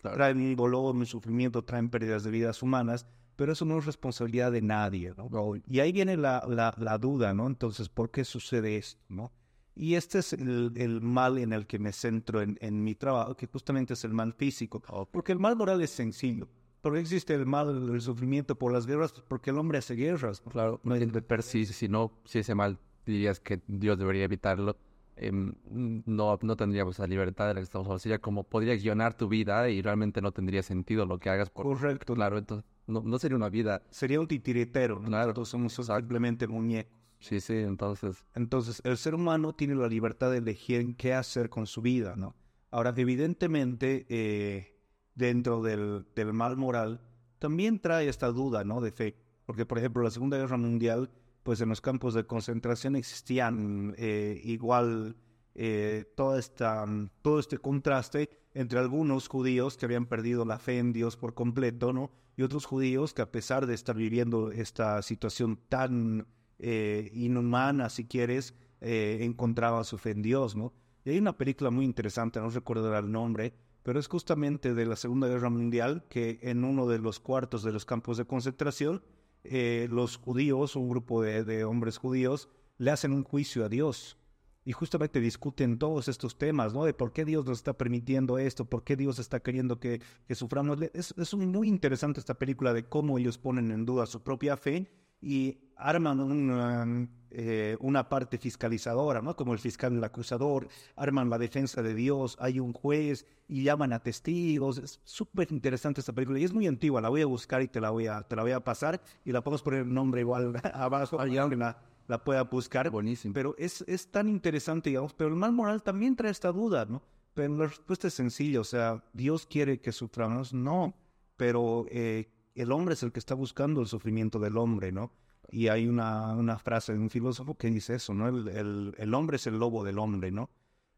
Traen 0.00 0.54
dolor, 0.54 0.94
un 0.94 1.06
sufrimiento, 1.06 1.62
traen 1.62 1.88
pérdidas 1.88 2.24
de 2.24 2.30
vidas 2.30 2.62
humanas, 2.62 3.06
pero 3.36 3.52
eso 3.52 3.64
no 3.64 3.78
es 3.78 3.86
responsabilidad 3.86 4.52
de 4.52 4.62
nadie. 4.62 5.14
¿no? 5.16 5.54
Y 5.66 5.80
ahí 5.80 5.92
viene 5.92 6.16
la, 6.16 6.44
la, 6.46 6.98
duda, 6.98 7.34
¿no? 7.34 7.46
Entonces, 7.46 7.88
¿por 7.88 8.10
qué 8.10 8.24
sucede 8.24 8.76
esto? 8.76 9.02
¿no? 9.08 9.32
Y 9.74 9.94
este 9.94 10.18
es 10.18 10.34
el, 10.34 10.72
el, 10.76 11.00
mal 11.00 11.38
en 11.38 11.52
el 11.52 11.66
que 11.66 11.78
me 11.78 11.92
centro 11.92 12.42
en, 12.42 12.58
en, 12.60 12.84
mi 12.84 12.94
trabajo, 12.94 13.34
que 13.36 13.46
justamente 13.46 13.94
es 13.94 14.04
el 14.04 14.12
mal 14.12 14.34
físico. 14.34 14.80
Porque 15.10 15.32
el 15.32 15.38
mal 15.38 15.56
moral 15.56 15.82
es 15.82 15.90
sencillo. 15.90 16.48
¿Por 16.84 16.98
existe 16.98 17.32
el 17.32 17.46
mal, 17.46 17.94
el 17.94 18.00
sufrimiento 18.02 18.58
por 18.58 18.70
las 18.70 18.86
guerras? 18.86 19.10
Porque 19.26 19.48
el 19.48 19.56
hombre 19.56 19.78
hace 19.78 19.94
guerras. 19.94 20.42
Claro, 20.42 20.82
no 20.84 20.92
hay 20.92 21.06
de 21.06 21.42
si, 21.42 21.64
si 21.64 21.88
no, 21.88 22.12
si 22.26 22.40
ese 22.40 22.54
mal 22.54 22.78
dirías 23.06 23.40
que 23.40 23.62
Dios 23.66 23.98
debería 23.98 24.24
evitarlo, 24.24 24.76
em, 25.16 25.54
no, 25.64 26.38
no 26.42 26.56
tendríamos 26.56 26.98
la 26.98 27.06
libertad 27.06 27.48
de 27.48 27.54
la 27.54 27.60
que 27.60 27.64
estamos 27.64 27.86
hablando. 27.86 28.00
Sería 28.00 28.18
como 28.18 28.44
podrías 28.44 28.82
guionar 28.82 29.16
tu 29.16 29.28
vida 29.28 29.70
y 29.70 29.80
realmente 29.80 30.20
no 30.20 30.32
tendría 30.32 30.62
sentido 30.62 31.06
lo 31.06 31.18
que 31.18 31.30
hagas. 31.30 31.48
Correcto. 31.48 32.14
Claro, 32.14 32.36
entonces 32.36 32.70
no, 32.86 33.00
no, 33.00 33.18
sería 33.18 33.38
una 33.38 33.48
vida. 33.48 33.80
Sería 33.88 34.20
un 34.20 34.28
titiritero. 34.28 35.00
¿no? 35.00 35.08
Claro. 35.08 35.30
Entonces 35.30 35.52
somos 35.52 35.72
simplemente 35.72 36.46
muñecos. 36.46 36.92
Sí, 37.18 37.40
sí, 37.40 37.54
entonces. 37.54 38.26
Entonces, 38.34 38.82
el 38.84 38.98
ser 38.98 39.14
humano 39.14 39.54
tiene 39.54 39.74
la 39.74 39.88
libertad 39.88 40.30
de 40.30 40.36
elegir 40.36 40.96
qué 40.96 41.14
hacer 41.14 41.48
con 41.48 41.66
su 41.66 41.80
vida, 41.80 42.14
¿no? 42.14 42.34
Ahora, 42.70 42.92
evidentemente, 42.94 44.04
eh, 44.10 44.73
dentro 45.14 45.62
del, 45.62 46.06
del, 46.14 46.32
mal 46.32 46.56
moral, 46.56 47.00
también 47.38 47.80
trae 47.80 48.08
esta 48.08 48.28
duda, 48.28 48.64
¿no? 48.64 48.80
De 48.80 48.90
fe. 48.90 49.16
Porque, 49.46 49.66
por 49.66 49.78
ejemplo, 49.78 50.02
la 50.02 50.10
Segunda 50.10 50.38
Guerra 50.38 50.56
Mundial, 50.56 51.10
pues 51.42 51.60
en 51.60 51.68
los 51.68 51.80
campos 51.80 52.14
de 52.14 52.26
concentración 52.26 52.96
existían 52.96 53.94
eh, 53.98 54.40
igual 54.44 55.16
eh, 55.54 56.12
toda 56.16 56.38
esta, 56.38 56.84
todo 57.22 57.38
este 57.38 57.58
contraste 57.58 58.28
entre 58.54 58.78
algunos 58.78 59.28
judíos 59.28 59.76
que 59.76 59.84
habían 59.86 60.06
perdido 60.06 60.44
la 60.44 60.58
fe 60.58 60.78
en 60.78 60.92
Dios 60.92 61.16
por 61.16 61.34
completo, 61.34 61.92
¿no? 61.92 62.10
Y 62.36 62.42
otros 62.42 62.64
judíos 62.64 63.14
que 63.14 63.22
a 63.22 63.30
pesar 63.30 63.66
de 63.66 63.74
estar 63.74 63.96
viviendo 63.96 64.50
esta 64.50 65.00
situación 65.02 65.60
tan 65.68 66.26
eh, 66.58 67.10
inhumana, 67.14 67.88
si 67.88 68.04
quieres, 68.04 68.54
eh, 68.80 69.18
encontraba 69.20 69.84
su 69.84 69.98
fe 69.98 70.10
en 70.10 70.22
Dios, 70.22 70.56
¿no? 70.56 70.72
Y 71.04 71.10
hay 71.10 71.18
una 71.18 71.36
película 71.36 71.70
muy 71.70 71.84
interesante, 71.84 72.40
no 72.40 72.50
recuerdo 72.50 72.96
el 72.96 73.10
nombre, 73.10 73.54
pero 73.84 74.00
es 74.00 74.08
justamente 74.08 74.74
de 74.74 74.86
la 74.86 74.96
Segunda 74.96 75.28
Guerra 75.28 75.50
Mundial 75.50 76.04
que 76.08 76.40
en 76.42 76.64
uno 76.64 76.88
de 76.88 76.98
los 76.98 77.20
cuartos 77.20 77.62
de 77.62 77.70
los 77.70 77.84
campos 77.84 78.16
de 78.16 78.24
concentración, 78.24 79.04
eh, 79.44 79.88
los 79.90 80.16
judíos, 80.16 80.74
un 80.74 80.88
grupo 80.88 81.22
de, 81.22 81.64
hombres 81.64 81.98
judíos, 81.98 82.48
le 82.78 82.90
hacen 82.90 83.12
un 83.12 83.24
juicio 83.24 83.62
a 83.62 83.68
Dios 83.68 84.16
y 84.64 84.72
justamente 84.72 85.20
discuten 85.20 85.78
todos 85.78 86.08
estos 86.08 86.38
temas, 86.38 86.72
¿no? 86.72 86.86
De 86.86 86.94
por 86.94 87.12
qué 87.12 87.26
Dios 87.26 87.44
nos 87.44 87.58
está 87.58 87.74
permitiendo 87.74 88.38
esto, 88.38 88.64
por 88.64 88.84
qué 88.84 88.96
Dios 88.96 89.18
está 89.18 89.40
queriendo 89.40 89.78
que, 89.78 90.00
que 90.26 90.34
suframos. 90.34 90.78
Es, 90.94 91.12
es 91.18 91.34
muy 91.34 91.68
interesante 91.68 92.20
esta 92.20 92.38
película 92.38 92.72
de 92.72 92.88
cómo 92.88 93.18
ellos 93.18 93.36
ponen 93.36 93.70
en 93.70 93.84
duda 93.84 94.06
su 94.06 94.22
propia 94.22 94.56
fe 94.56 94.90
y 95.24 95.58
arman 95.76 96.20
una, 96.20 97.08
eh, 97.30 97.76
una 97.80 98.08
parte 98.08 98.38
fiscalizadora, 98.38 99.22
¿no? 99.22 99.34
Como 99.34 99.54
el 99.54 99.58
fiscal 99.58 99.96
el 99.96 100.04
acusador, 100.04 100.68
arman 100.96 101.30
la 101.30 101.38
defensa 101.38 101.82
de 101.82 101.94
Dios, 101.94 102.36
hay 102.38 102.60
un 102.60 102.72
juez 102.72 103.26
y 103.48 103.64
llaman 103.64 103.92
a 103.92 104.00
testigos. 104.00 104.78
Es 104.78 105.00
súper 105.04 105.50
interesante 105.50 106.00
esta 106.00 106.12
película 106.12 106.38
y 106.38 106.44
es 106.44 106.52
muy 106.52 106.66
antigua, 106.66 107.00
la 107.00 107.08
voy 107.08 107.22
a 107.22 107.26
buscar 107.26 107.62
y 107.62 107.68
te 107.68 107.80
la 107.80 107.90
voy 107.90 108.06
a, 108.06 108.22
te 108.22 108.36
la 108.36 108.42
voy 108.42 108.52
a 108.52 108.62
pasar 108.62 109.00
y 109.24 109.32
la 109.32 109.42
podemos 109.42 109.62
poner 109.62 109.80
el 109.80 109.92
nombre 109.92 110.20
igual 110.20 110.60
abajo. 110.74 111.18
Ah, 111.18 111.26
la, 111.26 111.78
la 112.06 112.22
pueda 112.22 112.42
buscar. 112.44 112.90
Buenísimo. 112.90 113.32
Pero 113.32 113.54
es, 113.58 113.82
es 113.88 114.10
tan 114.10 114.28
interesante, 114.28 114.90
digamos, 114.90 115.14
pero 115.14 115.30
el 115.30 115.36
mal 115.36 115.52
moral 115.52 115.82
también 115.82 116.16
trae 116.16 116.30
esta 116.30 116.52
duda, 116.52 116.84
¿no? 116.84 117.02
Pero 117.32 117.56
la 117.56 117.66
respuesta 117.66 118.06
es 118.06 118.14
sencilla, 118.14 118.60
o 118.60 118.64
sea, 118.64 119.02
Dios 119.12 119.44
quiere 119.44 119.80
que 119.80 119.90
suframos, 119.90 120.54
no, 120.54 120.94
pero 121.36 121.84
eh, 121.90 122.30
el 122.54 122.72
hombre 122.72 122.94
es 122.94 123.02
el 123.02 123.12
que 123.12 123.18
está 123.18 123.34
buscando 123.34 123.80
el 123.80 123.86
sufrimiento 123.86 124.38
del 124.38 124.56
hombre, 124.56 124.92
¿no? 124.92 125.12
Y 125.50 125.68
hay 125.68 125.86
una, 125.86 126.34
una 126.34 126.58
frase 126.58 126.92
de 126.92 126.98
un 126.98 127.10
filósofo 127.10 127.56
que 127.56 127.68
dice 127.68 127.94
eso, 127.96 128.14
¿no? 128.14 128.28
El, 128.28 128.94
el, 128.96 129.14
hombre 129.14 129.36
es 129.36 129.46
el 129.46 129.58
lobo 129.58 129.84
del 129.84 129.98
hombre, 129.98 130.30
¿no? 130.30 130.50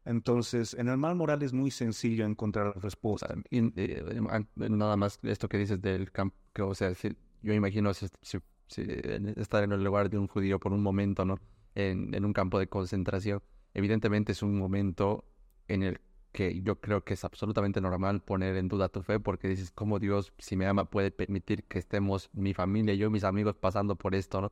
Entonces, 0.05 0.73
en 0.73 0.87
el 0.87 0.97
mal 0.97 1.15
moral 1.15 1.43
es 1.43 1.51
muy 1.51 1.69
sencillo 1.69 2.25
encontrar 2.25 2.67
la 2.67 2.81
respuesta. 2.81 3.35
Y, 3.49 3.73
eh, 3.75 4.21
nada 4.55 4.95
más 4.95 5.19
esto 5.23 5.49
que 5.49 5.57
dices 5.57 5.81
del 5.81 6.11
campo, 6.11 6.37
o 6.61 6.75
sea, 6.75 6.93
yo 7.41 7.53
imagino 7.53 7.91
estar 7.91 9.63
en 9.63 9.71
el 9.73 9.83
lugar 9.83 10.09
de 10.09 10.17
un 10.17 10.27
judío 10.27 10.59
por 10.59 10.71
un 10.71 10.81
momento, 10.81 11.25
¿no? 11.25 11.39
En, 11.75 12.13
en, 12.13 12.23
un 12.23 12.33
campo 12.33 12.57
de 12.57 12.67
concentración. 12.67 13.41
Evidentemente 13.73 14.31
es 14.31 14.41
un 14.41 14.57
momento 14.57 15.25
en 15.67 15.83
el 15.83 15.99
que 16.37 16.61
yo 16.61 16.79
creo 16.79 17.03
que 17.03 17.15
es 17.15 17.23
absolutamente 17.23 17.81
normal 17.81 18.21
poner 18.21 18.57
en 18.57 18.67
duda 18.67 18.89
tu 18.89 19.01
fe 19.01 19.19
porque 19.19 19.47
dices, 19.47 19.71
¿cómo 19.71 19.97
Dios, 19.97 20.33
si 20.37 20.55
me 20.55 20.67
ama, 20.67 20.85
puede 20.85 21.09
permitir 21.09 21.63
que 21.63 21.79
estemos 21.79 22.29
mi 22.31 22.53
familia, 22.53 22.93
yo 22.93 23.09
mis 23.09 23.23
amigos 23.23 23.55
pasando 23.55 23.95
por 23.95 24.13
esto, 24.13 24.41
¿no? 24.41 24.51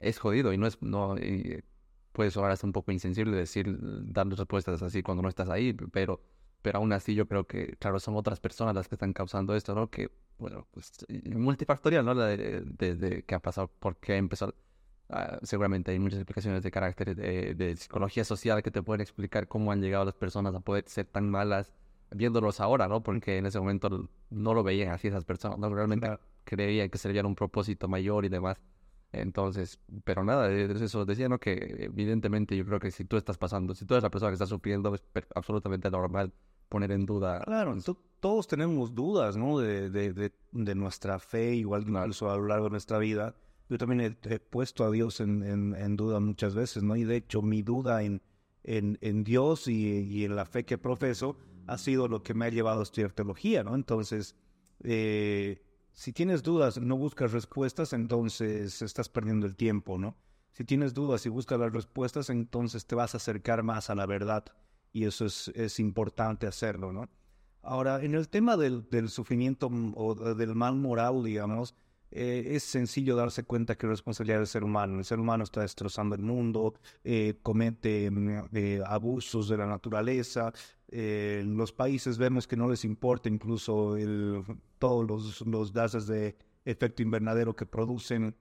Es 0.00 0.18
jodido 0.18 0.54
y 0.54 0.56
no 0.56 0.66
es, 0.66 0.80
no, 0.80 1.18
y 1.18 1.62
puede 2.12 2.30
sonar 2.30 2.52
hasta 2.52 2.66
un 2.66 2.72
poco 2.72 2.90
insensible 2.90 3.36
decir, 3.36 3.66
dar 3.78 4.26
respuestas 4.28 4.80
así 4.80 5.02
cuando 5.02 5.22
no 5.22 5.28
estás 5.28 5.50
ahí, 5.50 5.74
pero, 5.92 6.22
pero 6.62 6.78
aún 6.78 6.94
así 6.94 7.14
yo 7.14 7.28
creo 7.28 7.46
que, 7.46 7.76
claro, 7.76 8.00
son 8.00 8.16
otras 8.16 8.40
personas 8.40 8.74
las 8.74 8.88
que 8.88 8.94
están 8.94 9.12
causando 9.12 9.54
esto, 9.54 9.74
¿no? 9.74 9.90
Que 9.90 10.10
bueno, 10.38 10.66
pues 10.70 10.90
multifactorial, 11.34 12.02
¿no? 12.02 12.14
De, 12.14 12.62
de, 12.62 13.24
qué 13.24 13.34
ha 13.34 13.40
pasado, 13.40 13.70
por 13.78 13.98
qué 13.98 14.16
empezó. 14.16 14.54
Uh, 15.08 15.38
seguramente 15.44 15.92
hay 15.92 16.00
muchas 16.00 16.18
explicaciones 16.18 16.64
de 16.64 16.70
carácter 16.72 17.14
de, 17.14 17.54
de, 17.54 17.76
psicología 17.76 18.24
social 18.24 18.60
que 18.62 18.72
te 18.72 18.82
pueden 18.82 19.00
explicar 19.00 19.46
cómo 19.46 19.70
han 19.70 19.80
llegado 19.80 20.04
las 20.04 20.16
personas 20.16 20.52
a 20.54 20.58
poder 20.58 20.82
ser 20.88 21.06
tan 21.06 21.30
malas 21.30 21.72
viéndolos 22.10 22.60
ahora, 22.60 22.88
¿no? 22.88 23.02
Porque 23.02 23.38
en 23.38 23.46
ese 23.46 23.58
momento 23.58 24.08
no 24.30 24.54
lo 24.54 24.62
veían 24.62 24.90
así 24.90 25.08
esas 25.08 25.24
personas, 25.24 25.58
¿no? 25.58 25.72
Realmente 25.72 26.18
creían 26.44 26.90
que 26.90 26.98
servían 26.98 27.26
un 27.26 27.34
propósito 27.34 27.88
mayor 27.88 28.24
y 28.24 28.28
demás. 28.28 28.60
Entonces, 29.12 29.80
pero 30.04 30.24
nada, 30.24 30.50
eso 30.50 31.04
decía, 31.04 31.28
¿no? 31.28 31.38
Que 31.38 31.76
evidentemente 31.78 32.56
yo 32.56 32.66
creo 32.66 32.80
que 32.80 32.90
si 32.90 33.04
tú 33.04 33.16
estás 33.16 33.38
pasando, 33.38 33.74
si 33.74 33.86
tú 33.86 33.94
eres 33.94 34.02
la 34.02 34.10
persona 34.10 34.30
que 34.30 34.34
está 34.34 34.46
sufriendo, 34.46 34.94
es 34.94 35.02
absolutamente 35.34 35.90
normal 35.90 36.32
poner 36.68 36.90
en 36.92 37.06
duda. 37.06 37.40
Claro, 37.40 37.74
todos 38.20 38.46
tenemos 38.46 38.94
dudas, 38.94 39.36
¿no? 39.36 39.58
De, 39.58 39.88
de, 39.90 40.32
de, 40.52 40.74
nuestra 40.74 41.18
fe, 41.18 41.54
igual 41.54 41.82
incluso 41.86 42.30
a 42.30 42.36
lo 42.36 42.46
largo 42.46 42.64
de 42.64 42.70
nuestra 42.70 42.98
vida. 42.98 43.34
Yo 43.68 43.78
también 43.78 44.16
he, 44.22 44.38
puesto 44.38 44.84
a 44.84 44.90
Dios 44.90 45.20
en, 45.20 45.42
en, 45.74 45.96
duda 45.96 46.20
muchas 46.20 46.54
veces, 46.54 46.82
¿no? 46.82 46.94
Y 46.94 47.04
de 47.04 47.16
hecho 47.16 47.42
mi 47.42 47.62
duda 47.62 48.02
en, 48.02 48.22
en, 48.62 48.96
en 49.00 49.24
Dios 49.24 49.66
y, 49.66 50.00
y, 50.00 50.24
en 50.24 50.36
la 50.36 50.46
fe 50.46 50.64
que 50.64 50.78
profeso 50.78 51.36
ha 51.66 51.78
sido 51.78 52.06
lo 52.06 52.22
que 52.22 52.34
me 52.34 52.46
ha 52.46 52.50
llevado 52.50 52.80
a 52.80 52.82
estudiar 52.84 53.12
teología, 53.12 53.64
¿no? 53.64 53.74
Entonces, 53.74 54.36
eh, 54.84 55.62
si 55.92 56.12
tienes 56.12 56.42
dudas, 56.42 56.78
no 56.80 56.96
buscas 56.96 57.32
respuestas, 57.32 57.92
entonces 57.92 58.82
estás 58.82 59.08
perdiendo 59.08 59.46
el 59.46 59.56
tiempo, 59.56 59.98
¿no? 59.98 60.16
Si 60.52 60.64
tienes 60.64 60.94
dudas 60.94 61.26
y 61.26 61.28
buscas 61.28 61.58
las 61.58 61.72
respuestas, 61.72 62.30
entonces 62.30 62.86
te 62.86 62.94
vas 62.94 63.14
a 63.14 63.16
acercar 63.16 63.62
más 63.62 63.90
a 63.90 63.94
la 63.94 64.06
verdad 64.06 64.44
y 64.92 65.04
eso 65.04 65.26
es, 65.26 65.48
es 65.48 65.80
importante 65.80 66.46
hacerlo, 66.46 66.92
¿no? 66.92 67.10
Ahora, 67.62 68.02
en 68.02 68.14
el 68.14 68.28
tema 68.28 68.56
del, 68.56 68.88
del 68.88 69.10
sufrimiento 69.10 69.68
o 69.94 70.14
del 70.14 70.54
mal 70.54 70.76
moral, 70.76 71.24
digamos, 71.24 71.74
eh, 72.10 72.48
es 72.52 72.62
sencillo 72.62 73.16
darse 73.16 73.44
cuenta 73.44 73.76
que 73.76 73.86
es 73.86 73.90
responsabilidad 73.90 74.38
del 74.38 74.46
ser 74.46 74.64
humano. 74.64 74.98
El 74.98 75.04
ser 75.04 75.18
humano 75.20 75.44
está 75.44 75.60
destrozando 75.62 76.14
el 76.14 76.22
mundo, 76.22 76.74
eh, 77.04 77.38
comete 77.42 78.10
mm, 78.10 78.48
eh, 78.52 78.82
abusos 78.86 79.48
de 79.48 79.56
la 79.56 79.66
naturaleza. 79.66 80.52
los 80.88 81.72
países 81.72 82.18
vemos 82.18 82.46
que 82.46 82.56
no 82.56 82.68
les 82.68 82.84
importa 82.84 83.28
incluso 83.28 83.96
el, 83.96 84.42
todos 84.78 85.06
los, 85.06 85.40
los 85.46 85.72
gases 85.72 86.06
de 86.06 86.36
efecto 86.64 87.02
invernadero 87.02 87.54
que 87.56 87.66
producen. 87.66 88.36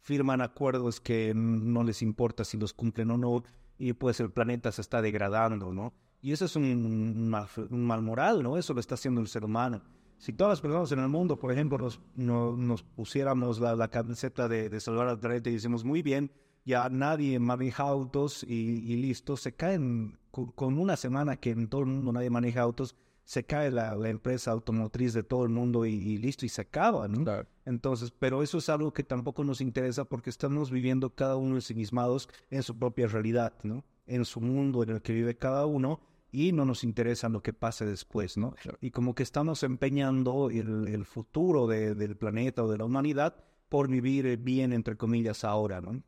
Firman 0.00 0.40
acuerdos 0.40 1.00
que 1.00 1.32
no 1.34 1.82
les 1.82 2.00
importa 2.02 2.44
si 2.44 2.56
los 2.56 2.72
cumplen 2.72 3.10
o 3.10 3.18
no 3.18 3.42
y 3.78 3.92
pues 3.92 4.20
el 4.20 4.30
planeta 4.30 4.72
se 4.72 4.80
está 4.80 5.02
degradando, 5.02 5.72
¿no? 5.72 5.92
Y 6.22 6.32
eso 6.32 6.46
es 6.46 6.56
un, 6.56 7.28
mal, 7.28 8.02
moral, 8.02 8.42
¿no? 8.42 8.56
Eso 8.56 8.74
lo 8.74 8.80
está 8.80 8.94
haciendo 8.94 9.20
el 9.20 9.28
ser 9.28 9.44
humano. 9.44 9.82
Si 10.18 10.32
todas 10.32 10.52
las 10.52 10.60
personas 10.60 10.90
en 10.92 11.00
el 11.00 11.08
mundo, 11.08 11.38
por 11.38 11.52
ejemplo, 11.52 11.78
nos, 11.78 12.00
nos 12.16 12.82
pusiéramos 12.82 13.60
la, 13.60 13.76
la, 13.76 13.88
camiseta 13.88 14.48
de, 14.48 14.68
de 14.68 14.80
salvar 14.80 15.08
al 15.08 15.20
planeta 15.20 15.50
y 15.50 15.54
decimos, 15.54 15.84
muy 15.84 16.02
bien, 16.02 16.30
ya 16.66 16.88
nadie 16.88 17.38
maneja 17.38 17.84
autos 17.84 18.42
y, 18.42 18.96
listo, 18.96 19.36
se 19.36 19.54
caen 19.54 20.18
con, 20.32 20.78
una 20.78 20.96
semana 20.96 21.36
que 21.36 21.50
en 21.50 21.68
todo 21.68 21.82
el 21.82 21.86
mundo 21.86 22.12
nadie 22.12 22.28
maneja 22.28 22.60
autos, 22.60 22.96
se 23.22 23.44
cae 23.44 23.70
la, 23.70 23.94
empresa 24.08 24.50
automotriz 24.50 25.14
de 25.14 25.22
todo 25.22 25.44
el 25.44 25.48
mundo 25.48 25.86
y, 25.86 26.18
listo, 26.18 26.44
y 26.44 26.48
se 26.48 26.62
acaba, 26.62 27.06
¿no? 27.06 27.24
Entonces, 27.64 28.10
pero 28.10 28.42
eso 28.42 28.58
es 28.58 28.68
algo 28.68 28.92
que 28.92 29.04
tampoco 29.04 29.44
nos 29.44 29.60
interesa 29.60 30.04
porque 30.04 30.28
estamos 30.28 30.72
viviendo 30.72 31.10
cada 31.10 31.36
uno 31.36 31.54
ensimismados 31.54 32.28
en 32.50 32.64
su 32.64 32.76
propia 32.76 33.06
realidad, 33.06 33.52
¿no? 33.62 33.84
En 34.06 34.24
su 34.24 34.40
mundo 34.40 34.82
en 34.82 34.90
el 34.90 35.02
que 35.02 35.12
vive 35.12 35.36
cada 35.36 35.66
uno 35.66 36.00
y 36.36 36.52
no 36.52 36.66
nos 36.66 36.84
interesa 36.84 37.30
lo 37.30 37.42
que 37.42 37.54
pase 37.54 37.86
después, 37.86 38.36
¿no? 38.36 38.54
Y 38.82 38.90
como 38.90 39.14
que 39.14 39.22
estamos 39.22 39.62
empeñando 39.62 40.50
el, 40.50 41.06
futuro 41.06 41.66
del 41.66 42.14
planeta 42.18 42.62
o 42.62 42.70
de 42.70 42.76
la 42.76 42.84
humanidad 42.84 43.42
por 43.70 43.88
vivir 43.88 44.36
bien, 44.36 44.74
entre 44.74 44.98
comillas, 44.98 45.44
ahora, 45.44 45.80
¿no? 45.80 46.02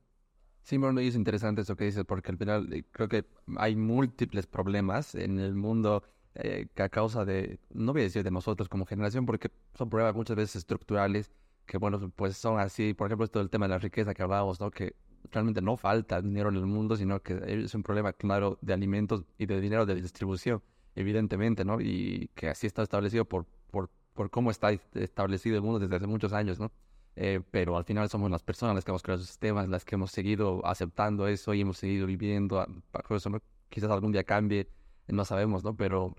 Sí, 0.64 0.76
bueno, 0.76 1.00
y 1.00 1.06
es 1.06 1.14
interesante 1.14 1.62
eso 1.62 1.76
que 1.76 1.86
dices, 1.86 2.04
porque 2.04 2.30
al 2.30 2.36
final 2.36 2.70
eh, 2.74 2.84
creo 2.92 3.08
que 3.08 3.24
hay 3.56 3.74
múltiples 3.74 4.46
problemas 4.46 5.14
en 5.14 5.38
el 5.38 5.54
mundo 5.54 6.02
eh, 6.34 6.66
que 6.74 6.82
a 6.82 6.90
causa 6.90 7.24
de, 7.24 7.58
no 7.70 7.94
voy 7.94 8.02
a 8.02 8.04
decir 8.04 8.22
de 8.22 8.30
nosotros 8.30 8.68
como 8.68 8.84
generación, 8.84 9.24
porque 9.24 9.50
son 9.78 9.88
problemas 9.88 10.14
muchas 10.14 10.36
veces 10.36 10.56
estructurales, 10.56 11.32
que 11.64 11.78
bueno, 11.78 12.12
pues 12.14 12.36
son 12.36 12.60
así, 12.60 12.92
por 12.92 13.06
ejemplo, 13.06 13.24
esto 13.24 13.38
del 13.38 13.48
tema 13.48 13.64
de 13.64 13.70
la 13.70 13.78
riqueza 13.78 14.12
que 14.12 14.22
hablábamos, 14.22 14.60
¿no? 14.60 14.70
Que 14.70 14.94
realmente 15.30 15.60
no 15.60 15.76
falta 15.76 16.20
dinero 16.22 16.48
en 16.48 16.56
el 16.56 16.66
mundo, 16.66 16.96
sino 16.96 17.22
que 17.22 17.40
es 17.46 17.74
un 17.74 17.82
problema 17.82 18.12
claro 18.12 18.58
de 18.60 18.72
alimentos 18.72 19.24
y 19.38 19.46
de 19.46 19.60
dinero 19.60 19.86
de 19.86 19.94
distribución, 19.94 20.62
evidentemente, 20.94 21.64
¿no? 21.64 21.80
Y 21.80 22.30
que 22.34 22.48
así 22.48 22.66
está 22.66 22.82
establecido 22.82 23.24
por, 23.24 23.46
por, 23.70 23.90
por 24.14 24.30
cómo 24.30 24.50
está 24.50 24.70
establecido 24.94 25.56
el 25.56 25.62
mundo 25.62 25.78
desde 25.78 25.96
hace 25.96 26.06
muchos 26.06 26.32
años, 26.32 26.58
¿no? 26.58 26.70
Eh, 27.16 27.40
pero 27.50 27.76
al 27.76 27.84
final 27.84 28.08
somos 28.08 28.30
las 28.30 28.42
personas 28.42 28.76
las 28.76 28.84
que 28.84 28.92
hemos 28.92 29.02
creado 29.02 29.18
esos 29.20 29.30
sistemas, 29.30 29.68
las 29.68 29.84
que 29.84 29.96
hemos 29.96 30.12
seguido 30.12 30.64
aceptando 30.64 31.26
eso 31.26 31.52
y 31.52 31.62
hemos 31.62 31.78
seguido 31.78 32.06
viviendo 32.06 32.64
bajo 32.92 33.16
eso, 33.16 33.30
¿no? 33.30 33.40
Quizás 33.68 33.90
algún 33.90 34.12
día 34.12 34.24
cambie, 34.24 34.68
no 35.08 35.24
sabemos, 35.24 35.64
¿no? 35.64 35.74
Pero 35.76 36.14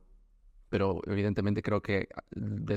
pero 0.70 1.02
evidentemente 1.08 1.62
creo 1.62 1.82
que 1.82 2.08
ah, 2.16 2.24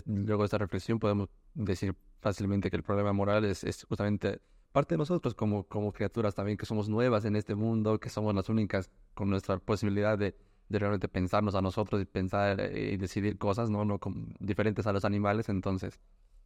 luego 0.07 0.43
de 0.43 0.47
esta 0.47 0.59
reflexión 0.59 0.99
podemos 0.99 1.29
decir 1.55 1.95
fácilmente 2.21 2.71
que 2.71 2.77
el 2.77 2.83
problema 2.83 3.13
moral 3.13 3.45
es, 3.45 3.85
justamente 3.89 4.41
parte 4.73 4.95
de 4.95 4.99
nosotros 4.99 5.35
como, 5.35 5.65
como 5.65 5.93
criaturas 5.93 6.35
también, 6.35 6.57
que 6.57 6.67
somos 6.67 6.89
nuevas 6.89 7.25
en 7.25 7.37
este 7.37 7.55
mundo, 7.55 8.01
que 8.01 8.09
somos 8.09 8.35
las 8.35 8.49
únicas 8.49 8.91
con 9.15 9.31
nuestra 9.31 9.59
posibilidad 9.59 10.19
de, 10.19 10.35
de 10.69 10.79
realmente 10.79 11.09
pensarnos 11.09 11.55
a 11.55 11.63
nosotros 11.63 12.01
y 12.01 12.05
pensar 12.07 12.61
eh, 12.61 12.93
y 12.95 12.97
decidir 12.97 13.39
cosas, 13.39 13.71
¿no? 13.71 13.85
no 13.85 14.01
diferentes 14.41 14.87
a 14.87 14.93
los 14.93 15.05
animales, 15.05 15.49
entonces, 15.49 16.01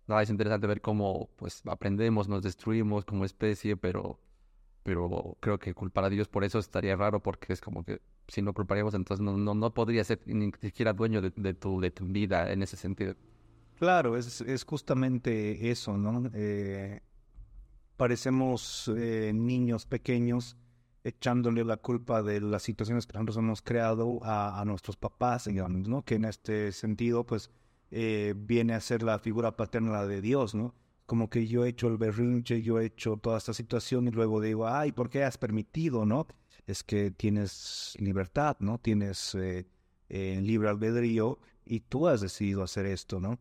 nada, 0.07 0.23
es 0.23 0.31
interesante 0.31 0.67
ver 0.67 0.81
cómo 0.81 1.31
pues 1.37 1.63
aprendemos, 1.67 2.29
nos 2.29 2.43
destruimos 2.43 3.05
como 3.05 3.25
especie, 3.25 3.77
pero 3.77 4.19
pero 4.83 5.37
creo 5.41 5.59
que 5.59 5.75
culpar 5.75 6.05
a 6.05 6.09
Dios 6.09 6.29
por 6.29 6.45
eso 6.45 6.61
estaría 6.61 6.95
raro 6.95 7.21
porque 7.21 7.53
es 7.53 7.61
como 7.61 7.83
que 7.83 8.01
si 8.29 8.41
no 8.41 8.55
culparíamos 8.55 8.95
entonces 8.95 9.25
no, 9.25 9.37
no, 9.37 9.53
no 9.53 9.75
podría 9.75 10.05
ser 10.05 10.21
ni 10.27 10.53
siquiera 10.61 10.93
dueño 10.93 11.21
de, 11.21 11.33
de, 11.35 11.55
tu, 11.55 11.81
de 11.81 11.91
tu 11.91 12.07
vida 12.07 12.53
en 12.53 12.63
ese 12.63 12.77
sentido. 12.77 13.17
Claro, 13.81 14.17
es, 14.17 14.41
es 14.43 14.65
justamente 14.65 15.71
eso, 15.73 15.99
¿no? 15.99 16.31
Eh, 16.35 17.01
parecemos 17.97 18.91
eh, 18.97 19.33
niños 19.35 19.87
pequeños 19.87 20.57
echándole 21.07 21.65
la 21.65 21.77
culpa 21.77 22.23
de 22.23 22.41
las 22.41 22.65
situaciones 22.65 23.07
que 23.07 23.13
nosotros 23.13 23.37
hemos 23.37 23.63
creado 23.63 24.19
a, 24.25 24.63
nuestros 24.67 24.97
papás, 24.97 25.45
digamos, 25.45 25.89
¿no? 25.89 26.05
Que 26.05 26.17
en 26.17 26.25
este 26.25 26.73
sentido, 26.73 27.25
pues, 27.25 27.51
eh, 27.93 28.35
viene 28.37 28.75
a 28.75 28.81
ser 28.81 29.05
la 29.05 29.21
figura 29.21 29.57
paterna 29.57 30.05
de 30.05 30.21
Dios, 30.21 30.57
¿no? 30.57 30.75
Como 31.07 31.31
que 31.31 31.47
yo 31.47 31.65
he 31.65 31.69
hecho 31.69 31.87
el 31.87 31.97
berrinche, 31.97 32.61
yo 32.63 32.81
he 32.81 32.87
hecho 32.87 33.19
toda 33.19 33.39
esta 33.39 33.55
situación 33.55 34.09
y 34.09 34.11
luego 34.11 34.41
digo, 34.41 34.67
ay, 34.67 34.91
¿por 34.91 35.09
qué 35.09 35.23
has 35.23 35.39
permitido, 35.39 36.05
no? 36.05 36.27
Es 36.67 36.83
que 36.83 37.13
tienes 37.13 37.95
libertad, 38.01 38.57
¿no? 38.59 38.79
Tienes 38.79 39.37
eh, 39.37 39.69
eh, 40.09 40.41
libre 40.43 40.69
albedrío 40.69 41.39
y 41.65 41.81
tú 41.81 42.09
has 42.09 42.21
decidido 42.21 42.65
hacer 42.65 42.87
esto, 42.87 43.21
¿no? 43.21 43.39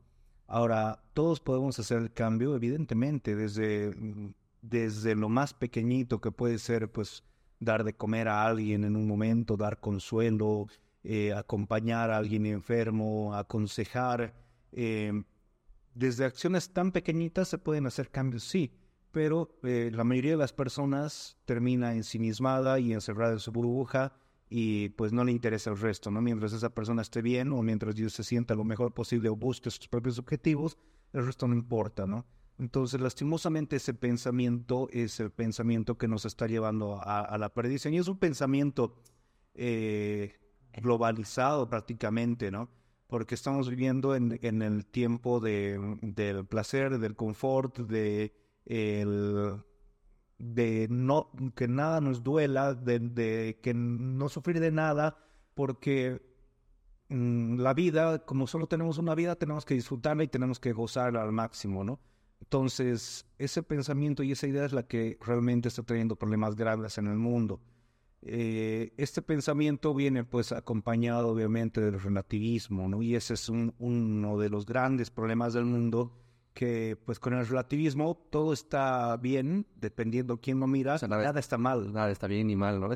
Ahora, 0.47 1.01
todos 1.13 1.39
podemos 1.39 1.79
hacer 1.79 1.97
el 1.97 2.13
cambio, 2.13 2.55
evidentemente, 2.55 3.35
desde, 3.35 3.89
mm, 3.89 4.33
desde 4.69 5.15
lo 5.15 5.29
más 5.29 5.53
pequeñito 5.53 6.19
que 6.21 6.31
puede 6.31 6.59
ser, 6.59 6.91
pues, 6.91 7.23
dar 7.59 7.83
de 7.83 7.95
comer 7.95 8.27
a 8.27 8.45
alguien 8.45 8.83
en 8.83 8.95
un 8.95 9.07
momento, 9.07 9.57
dar 9.57 9.79
consuelo, 9.79 10.67
eh, 11.03 11.33
acompañar 11.33 12.09
a 12.11 12.17
alguien 12.17 12.45
enfermo, 12.45 13.35
aconsejar. 13.35 14.33
Eh, 14.71 15.23
desde 15.93 16.25
acciones 16.25 16.73
tan 16.73 16.91
pequeñitas 16.91 17.47
se 17.47 17.57
pueden 17.57 17.85
hacer 17.85 18.09
cambios, 18.09 18.43
sí, 18.43 18.73
pero 19.11 19.57
eh, 19.63 19.91
la 19.93 20.03
mayoría 20.03 20.31
de 20.31 20.37
las 20.37 20.51
personas 20.51 21.37
termina 21.45 21.93
ensimismada 21.93 22.79
y 22.79 22.91
encerrada 22.91 23.33
en 23.33 23.39
su 23.39 23.51
burbuja 23.51 24.13
y 24.49 24.89
pues 24.89 25.13
no 25.13 25.23
le 25.23 25.31
interesa 25.31 25.69
el 25.69 25.79
resto, 25.79 26.11
¿no? 26.11 26.21
Mientras 26.21 26.53
esa 26.53 26.69
persona 26.69 27.01
esté 27.01 27.21
bien 27.21 27.53
o 27.53 27.61
mientras 27.61 27.95
Dios 27.95 28.13
se 28.13 28.23
sienta 28.23 28.55
lo 28.55 28.63
mejor 28.63 28.93
posible 28.93 29.29
o 29.29 29.35
busque 29.35 29.71
sus 29.71 29.87
propios 29.87 30.19
objetivos, 30.19 30.77
el 31.13 31.25
resto 31.25 31.47
no 31.47 31.55
importa, 31.55 32.05
¿no? 32.05 32.25
Entonces, 32.57 33.01
lastimosamente, 33.01 33.75
ese 33.75 33.93
pensamiento 33.93 34.87
es 34.91 35.19
el 35.19 35.29
pensamiento 35.31 35.97
que 35.97 36.07
nos 36.07 36.25
está 36.25 36.47
llevando 36.47 36.99
a, 37.01 37.37
la 37.37 37.53
perdición. 37.53 37.93
Y 37.93 37.97
es 37.97 38.07
un 38.07 38.17
pensamiento 38.17 38.95
eh, 39.55 40.39
globalizado 40.73 41.69
prácticamente, 41.69 42.51
¿no? 42.51 42.69
Porque 43.07 43.35
estamos 43.35 43.69
viviendo 43.69 44.15
en, 44.15 44.61
el 44.61 44.85
tiempo 44.85 45.39
de, 45.39 45.97
del 46.01 46.45
placer, 46.45 46.97
del 46.97 47.15
confort, 47.15 47.77
de, 47.77 48.31
no, 50.89 51.31
que 51.55 51.67
nada 51.67 52.01
nos 52.01 52.23
duela, 52.23 52.73
de, 52.73 52.99
de 52.99 53.59
que 53.61 53.73
no 53.73 54.29
sufrir 54.29 54.59
de 54.61 54.71
nada, 54.71 55.17
porque 55.53 56.21
mm, 57.09 57.59
la 57.59 57.73
vida, 57.73 58.25
como 58.25 58.47
solo 58.47 58.67
tenemos 58.67 58.97
una 58.97 59.13
vida, 59.13 59.35
tenemos 59.35 59.65
que 59.65 59.73
disfrutarla 59.75 60.23
y 60.23 60.27
tenemos 60.29 60.59
que 60.59 60.73
gozarla 60.73 61.21
al 61.21 61.31
máximo, 61.33 61.83
¿no? 61.83 61.99
Entonces, 62.41 63.25
ese 63.37 63.63
pensamiento 63.63 64.23
y 64.23 64.31
esa 64.31 64.47
idea 64.47 64.65
es 64.65 64.73
la 64.73 64.87
que 64.87 65.17
realmente 65.21 65.69
está 65.69 65.83
trayendo 65.83 66.15
problemas 66.15 66.55
graves 66.55 66.97
en 66.97 67.07
el 67.07 67.17
mundo. 67.17 67.61
Eh, 68.27 68.93
este 68.97 69.21
pensamiento 69.21 69.93
viene 69.93 70.23
pues 70.23 70.51
acompañado 70.51 71.29
obviamente 71.29 71.79
del 71.79 72.01
relativismo, 72.01 72.87
¿no? 72.87 73.01
Y 73.03 73.15
ese 73.15 73.35
es 73.35 73.49
uno 73.49 74.37
de 74.37 74.49
los 74.49 74.65
grandes 74.65 75.11
problemas 75.11 75.53
del 75.53 75.65
mundo, 75.65 76.11
que 76.53 76.97
pues 77.05 77.19
con 77.19 77.33
el 77.33 77.45
relativismo 77.45 78.15
todo 78.31 78.51
está 78.53 79.15
bien, 79.17 79.67
dependiendo 79.75 80.41
quién 80.41 80.59
lo 80.59 80.65
mira, 80.65 80.97
nada, 81.07 81.39
está 81.39 81.59
mal. 81.59 81.93
Nada 81.93 82.09
está 82.09 82.25
bien 82.25 82.47
ni 82.47 82.55
mal, 82.55 82.79
¿no? 82.79 82.89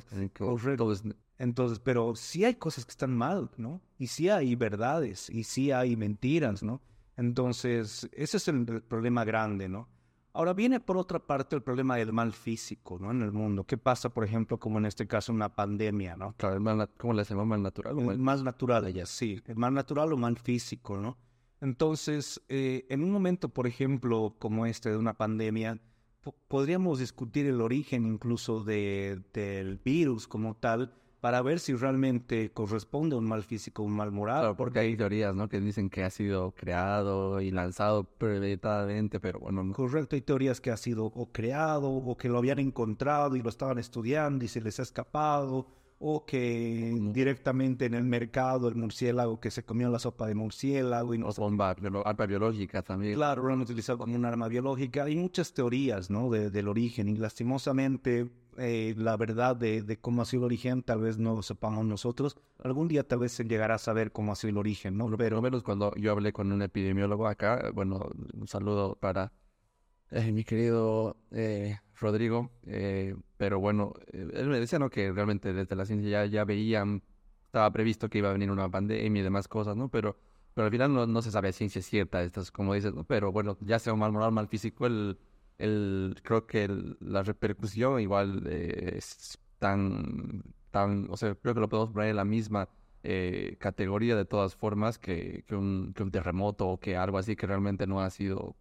Entonces, 1.38 1.80
pero 1.80 2.16
sí 2.16 2.44
hay 2.44 2.56
cosas 2.56 2.86
que 2.86 2.92
están 2.92 3.16
mal, 3.16 3.52
¿no? 3.58 3.82
Y 3.98 4.08
sí 4.08 4.30
hay 4.30 4.56
verdades, 4.56 5.30
y 5.30 5.44
sí 5.44 5.72
hay 5.72 5.96
mentiras, 5.96 6.64
¿no? 6.64 6.82
Entonces, 7.20 8.10
ese 8.14 8.38
es 8.38 8.48
el, 8.48 8.82
problema 8.82 9.26
grande, 9.26 9.68
¿no? 9.68 9.90
Ahora 10.32 10.54
viene 10.54 10.80
por 10.80 10.96
otra 10.96 11.20
parte 11.20 11.54
el 11.54 11.62
problema 11.62 11.98
del 11.98 12.14
mal 12.14 12.32
físico, 12.32 12.98
¿no? 12.98 13.12
En 13.12 13.22
el 13.22 13.34
mundo. 13.34 13.66
¿Qué 13.66 13.78
pasa, 13.78 14.08
por 14.08 14.24
ejemplo, 14.24 14.58
como 14.58 14.78
en 14.78 14.86
este 14.86 15.06
caso 15.06 15.34
una 15.34 15.54
pandemia, 15.54 16.16
¿no? 16.16 16.34
Claro, 16.38 16.56
el 16.56 16.62
mal, 16.62 16.90
¿cómo 16.98 17.12
le 17.12 17.24
hacemos 17.24 17.46
mal 17.46 17.62
natural? 17.62 17.98
O 18.00 18.12
El 18.12 18.20
más 18.20 18.42
natural, 18.42 18.88
ella, 18.88 19.06
sí. 19.06 19.42
El 19.48 19.58
mal 19.58 19.74
natural 19.74 20.14
o 20.14 20.18
mal 20.18 20.38
físico, 20.38 20.96
¿no? 20.96 21.18
Entonces, 21.60 22.42
eh, 22.48 22.86
en 22.90 23.04
un 23.04 23.12
momento, 23.12 23.50
por 23.50 23.68
ejemplo, 23.68 24.38
como 24.40 24.66
este 24.66 24.90
de 24.90 24.96
una 24.96 25.16
pandemia, 25.16 25.78
podríamos 26.48 27.00
discutir 27.00 27.48
el 27.48 27.60
origen 27.60 28.06
incluso 28.06 28.64
de, 28.64 29.22
del 29.34 29.76
virus 29.76 30.26
como 30.26 30.56
tal, 30.56 30.94
para 31.22 31.42
ver 31.42 31.60
si 31.60 31.74
realmente 31.74 32.52
corresponde 32.52 33.16
a 33.16 33.20
un 33.20 33.26
mal 33.26 33.44
físico 33.44 33.84
o 33.84 33.86
un 33.86 33.94
mal 33.94 34.12
moral. 34.12 34.56
porque 34.56 34.80
hay 34.80 34.96
teorías, 34.96 35.36
¿no? 35.36 35.50
Que 35.50 35.60
dicen 35.60 35.90
que 35.90 36.04
ha 36.04 36.10
sido 36.10 36.52
creado 36.52 37.42
y 37.42 37.52
lanzado 37.52 38.04
premeditadamente, 38.04 39.20
pero 39.20 39.40
bueno. 39.40 39.74
Correcto, 39.74 40.16
hay 40.16 40.22
teorías 40.22 40.62
que 40.62 40.72
ha 40.72 40.78
sido 40.78 41.06
o 41.06 41.32
creado 41.32 41.90
o 41.90 42.18
que 42.18 42.30
lo 42.30 42.38
habían 42.38 42.60
encontrado 42.60 43.36
y 43.36 43.42
lo 43.42 43.50
estaban 43.50 43.80
estudiando 43.80 44.46
y 44.46 44.48
se 44.48 44.62
les 44.62 44.80
ha 44.80 44.84
escapado 44.84 45.68
o 46.00 46.26
que 46.26 46.98
directamente 47.12 47.86
en 47.86 47.94
el 47.94 48.06
mercado 48.06 48.70
el 48.70 48.76
murciélago 48.76 49.40
que 49.42 49.52
se 49.52 49.64
comió 49.64 49.90
la 49.90 50.00
sopa 50.00 50.28
de 50.28 50.36
murciélago 50.36 51.14
y 51.14 51.18
no 51.18 51.30
bomba 51.34 51.72
arma 51.72 52.26
biológica 52.26 52.82
también 52.82 53.16
claro 53.16 53.44
lo 53.44 53.54
han 53.54 53.60
utilizado 53.60 53.98
como 53.98 54.16
un 54.16 54.24
arma 54.24 54.48
biológica 54.48 55.04
hay 55.04 55.18
muchas 55.18 55.54
teorías 55.54 56.10
no 56.10 56.30
del 56.30 56.68
origen 56.70 57.10
y 57.10 57.18
lastimosamente 57.18 58.30
eh, 58.60 58.94
la 58.98 59.18
verdad 59.18 59.56
de, 59.56 59.98
cómo 60.02 60.22
ha 60.22 60.26
sido 60.26 60.44
el 60.44 60.46
origen, 60.46 60.84
tal 60.84 61.02
vez 61.02 61.18
no 61.18 61.36
lo 61.36 61.42
sepamos 61.42 61.86
nosotros. 61.86 62.38
Algún 62.64 62.88
día 62.88 63.08
tal 63.08 63.20
vez 63.20 63.32
se 63.32 63.46
llegará 63.46 63.76
a 63.76 63.78
saber 63.78 64.12
cómo 64.12 64.32
ha 64.32 64.36
sido 64.36 64.52
el 64.52 64.58
origen, 64.58 64.98
¿no? 64.98 65.10
Pero 65.18 65.42
menos 65.42 65.64
cuando 65.64 65.94
yo 65.96 66.12
hablé 66.12 66.34
con 66.34 66.52
un 66.52 66.62
epidemiólogo 66.62 67.28
acá, 67.28 67.72
bueno, 67.74 68.10
un 68.34 68.48
saludo 68.48 68.96
para 69.00 69.32
eh, 70.12 70.32
mi 70.32 70.44
querido 70.44 71.18
eh, 71.32 71.78
Rodrigo, 72.00 72.52
pero 73.38 73.60
bueno, 73.60 73.94
él 74.12 74.48
me 74.48 74.60
decía, 74.60 74.80
¿no? 74.80 74.90
Que 74.90 75.12
realmente 75.12 75.54
desde 75.54 75.76
la 75.76 75.86
ciencia 75.86 76.10
ya, 76.10 76.26
ya 76.26 76.46
veían, 76.46 77.04
estaba 77.46 77.72
previsto 77.72 78.10
que 78.10 78.20
iba 78.20 78.30
a 78.30 78.34
venir 78.34 78.52
una 78.52 78.70
pandemia 78.70 79.22
y 79.22 79.24
demás 79.24 79.48
cosas, 79.48 79.76
¿no? 79.76 79.90
Pero, 79.90 80.18
pero 80.54 80.66
al 80.66 80.72
final 80.72 80.94
no, 80.94 81.08
no 81.08 81.22
se 81.22 81.32
sabe 81.32 81.50
a 81.50 81.54
ciencia 81.54 81.82
cierta, 81.82 82.24
estas, 82.24 82.52
como 82.52 82.74
dices, 82.74 82.94
¿no? 82.94 83.04
Pero 83.06 83.32
bueno, 83.32 83.58
ya 83.62 83.80
sea 83.80 83.94
un 83.94 84.00
mal 84.00 84.12
moral, 84.12 84.32
mal 84.32 84.48
físico, 84.48 84.86
el 84.86 85.18
el, 85.60 86.16
creo 86.24 86.48
que 86.48 86.68
la 87.00 87.22
repercusión 87.24 88.00
igual 88.00 88.44
eh, 88.48 88.96
es 88.98 89.38
tan, 89.60 90.44
tan, 90.72 91.08
o 91.10 91.18
sea, 91.18 91.36
creo 91.36 91.54
que 91.54 91.60
lo 91.60 91.70
podemos 91.70 91.92
poner 91.92 92.10
en 92.10 92.16
la 92.16 92.26
misma 92.26 92.70
eh, 93.04 93.58
categoría 93.60 94.16
de 94.16 94.26
todas 94.26 94.56
formas 94.56 94.98
que, 94.98 95.44
que, 95.48 95.56
un, 95.56 95.94
que 95.94 96.04
un 96.04 96.12
terremoto 96.12 96.68
o 96.68 96.80
que 96.80 96.98
algo 96.98 97.18
así 97.18 97.36
que 97.36 97.46
realmente 97.46 97.88
no 97.88 98.02
ha 98.02 98.10
sido, 98.10 98.56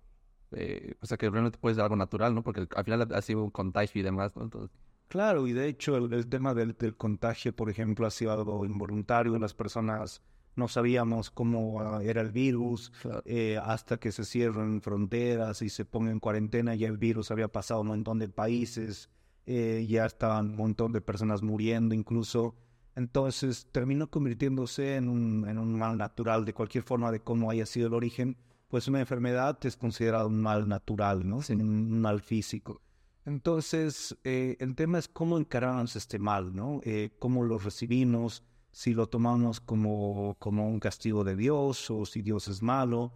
eh, 0.52 0.94
o 1.00 1.06
sea, 1.06 1.16
que 1.16 1.30
realmente 1.30 1.58
puede 1.58 1.76
ser 1.76 1.84
algo 1.84 1.96
natural, 1.96 2.34
¿no? 2.34 2.42
Porque 2.42 2.66
al 2.74 2.84
final 2.84 3.08
ha 3.14 3.22
sido 3.22 3.44
un 3.44 3.50
contagio 3.50 4.00
y 4.00 4.04
demás, 4.04 4.36
¿no? 4.36 4.42
Entonces, 4.42 4.70
Claro, 5.08 5.46
y 5.46 5.54
de 5.54 5.68
hecho 5.68 5.96
el, 5.96 6.28
tema 6.28 6.52
del, 6.52 6.76
del, 6.76 6.94
contagio, 6.94 7.56
por 7.56 7.70
ejemplo, 7.70 8.06
ha 8.06 8.10
sido 8.10 8.30
algo 8.30 8.66
involuntario. 8.66 9.38
Las 9.38 9.54
personas 9.54 10.22
no 10.58 10.68
sabíamos 10.68 11.30
cómo 11.30 11.80
ah, 11.80 12.02
era 12.02 12.20
el 12.20 12.32
virus, 12.32 12.92
eh, 13.24 13.58
hasta 13.62 13.98
que 13.98 14.12
se 14.12 14.24
cierran 14.24 14.82
fronteras 14.82 15.62
y 15.62 15.70
se 15.70 15.84
ponga 15.84 16.10
en 16.10 16.20
cuarentena, 16.20 16.74
ya 16.74 16.88
el 16.88 16.98
virus 16.98 17.30
había 17.30 17.48
pasado 17.48 17.78
a 17.78 17.82
un 17.82 17.88
montón 17.88 18.18
de 18.18 18.28
países, 18.28 19.08
eh, 19.46 19.86
ya 19.88 20.04
estaban 20.04 20.50
un 20.50 20.56
montón 20.56 20.92
de 20.92 21.00
personas 21.00 21.42
muriendo 21.42 21.94
incluso. 21.94 22.56
Entonces 22.96 23.68
terminó 23.70 24.10
convirtiéndose 24.10 24.96
en 24.96 25.08
un, 25.08 25.48
en 25.48 25.58
un 25.58 25.78
mal 25.78 25.96
natural, 25.96 26.44
de 26.44 26.52
cualquier 26.52 26.82
forma 26.82 27.12
de 27.12 27.20
cómo 27.20 27.50
haya 27.50 27.64
sido 27.64 27.86
el 27.86 27.94
origen, 27.94 28.36
pues 28.66 28.88
una 28.88 29.00
enfermedad 29.00 29.58
es 29.64 29.76
considerada 29.76 30.26
un 30.26 30.42
mal 30.42 30.68
natural, 30.68 31.26
¿no? 31.26 31.40
Un 31.48 32.00
mal 32.00 32.20
físico. 32.20 32.82
Entonces, 33.24 34.18
eh, 34.24 34.56
el 34.58 34.74
tema 34.74 34.98
es 34.98 35.06
cómo 35.06 35.38
encaramos 35.38 35.94
este 35.96 36.18
mal, 36.18 36.54
¿no? 36.54 36.80
cómo 37.18 37.44
lo 37.44 37.58
recibimos, 37.58 38.42
si 38.78 38.94
lo 38.94 39.08
tomamos 39.08 39.58
como, 39.58 40.36
como 40.38 40.68
un 40.68 40.78
castigo 40.78 41.24
de 41.24 41.34
Dios 41.34 41.90
o 41.90 42.06
si 42.06 42.22
Dios 42.22 42.46
es 42.46 42.62
malo. 42.62 43.12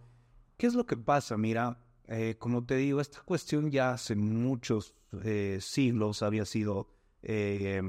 ¿Qué 0.57 0.67
es 0.67 0.73
lo 0.73 0.85
que 0.85 0.97
pasa? 0.97 1.37
Mira, 1.37 1.79
eh, 2.09 2.35
como 2.37 2.65
te 2.65 2.75
digo, 2.75 2.99
esta 2.99 3.21
cuestión 3.21 3.71
ya 3.71 3.91
hace 3.91 4.17
muchos 4.17 4.93
eh, 5.23 5.59
siglos 5.61 6.21
había 6.21 6.43
sido 6.43 6.89
eh, 7.21 7.81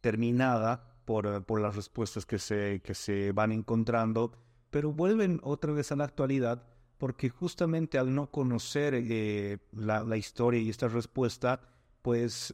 terminada 0.00 0.96
por, 1.04 1.44
por, 1.44 1.60
las 1.60 1.76
respuestas 1.76 2.26
que 2.26 2.40
se, 2.40 2.80
que 2.82 2.96
se 2.96 3.30
van 3.30 3.52
encontrando, 3.52 4.32
pero 4.70 4.92
vuelven 4.92 5.38
otra 5.44 5.72
vez 5.72 5.92
a 5.92 5.96
la 5.96 6.02
actualidad 6.02 6.66
porque 6.98 7.30
justamente 7.30 7.98
al 7.98 8.12
no 8.12 8.32
conocer 8.32 8.94
la, 9.70 10.02
la, 10.02 10.16
historia 10.16 10.60
y 10.60 10.70
esta 10.70 10.88
respuesta, 10.88 11.60
pues 12.02 12.52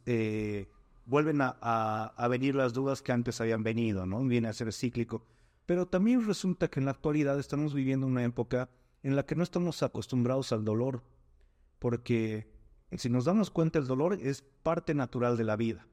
vuelven 1.06 1.38
a, 1.40 2.26
venir 2.28 2.54
las 2.54 2.72
dudas 2.72 3.00
que 3.00 3.12
antes 3.12 3.40
habían 3.40 3.62
venido, 3.62 4.06
¿no? 4.06 4.22
Viene 4.24 4.48
a 4.48 4.52
ser 4.52 4.72
cíclico. 4.72 5.24
Pero 5.64 5.86
también 5.86 6.26
resulta 6.26 6.68
que 6.68 6.80
en 6.80 6.86
la 6.86 6.92
actualidad 6.92 7.38
estamos 7.38 7.74
viviendo 7.74 8.06
una 8.06 8.24
época 8.24 8.68
en 9.02 9.16
la 9.16 9.24
que 9.24 9.34
no 9.34 9.42
estamos 9.42 9.82
acostumbrados 9.82 10.52
al 10.52 10.64
dolor, 10.64 11.02
porque 11.78 12.48
si 12.92 13.08
nos 13.08 13.24
damos 13.24 13.50
cuenta 13.50 13.78
el 13.78 13.86
dolor 13.86 14.14
es 14.14 14.42
parte 14.62 14.94
natural 14.94 15.36
de 15.36 15.44
la 15.44 15.56
vida. 15.56 15.86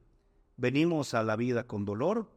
Venimos 0.56 1.14
a 1.14 1.22
la 1.22 1.36
vida 1.36 1.66
con 1.66 1.84
dolor 1.84 2.30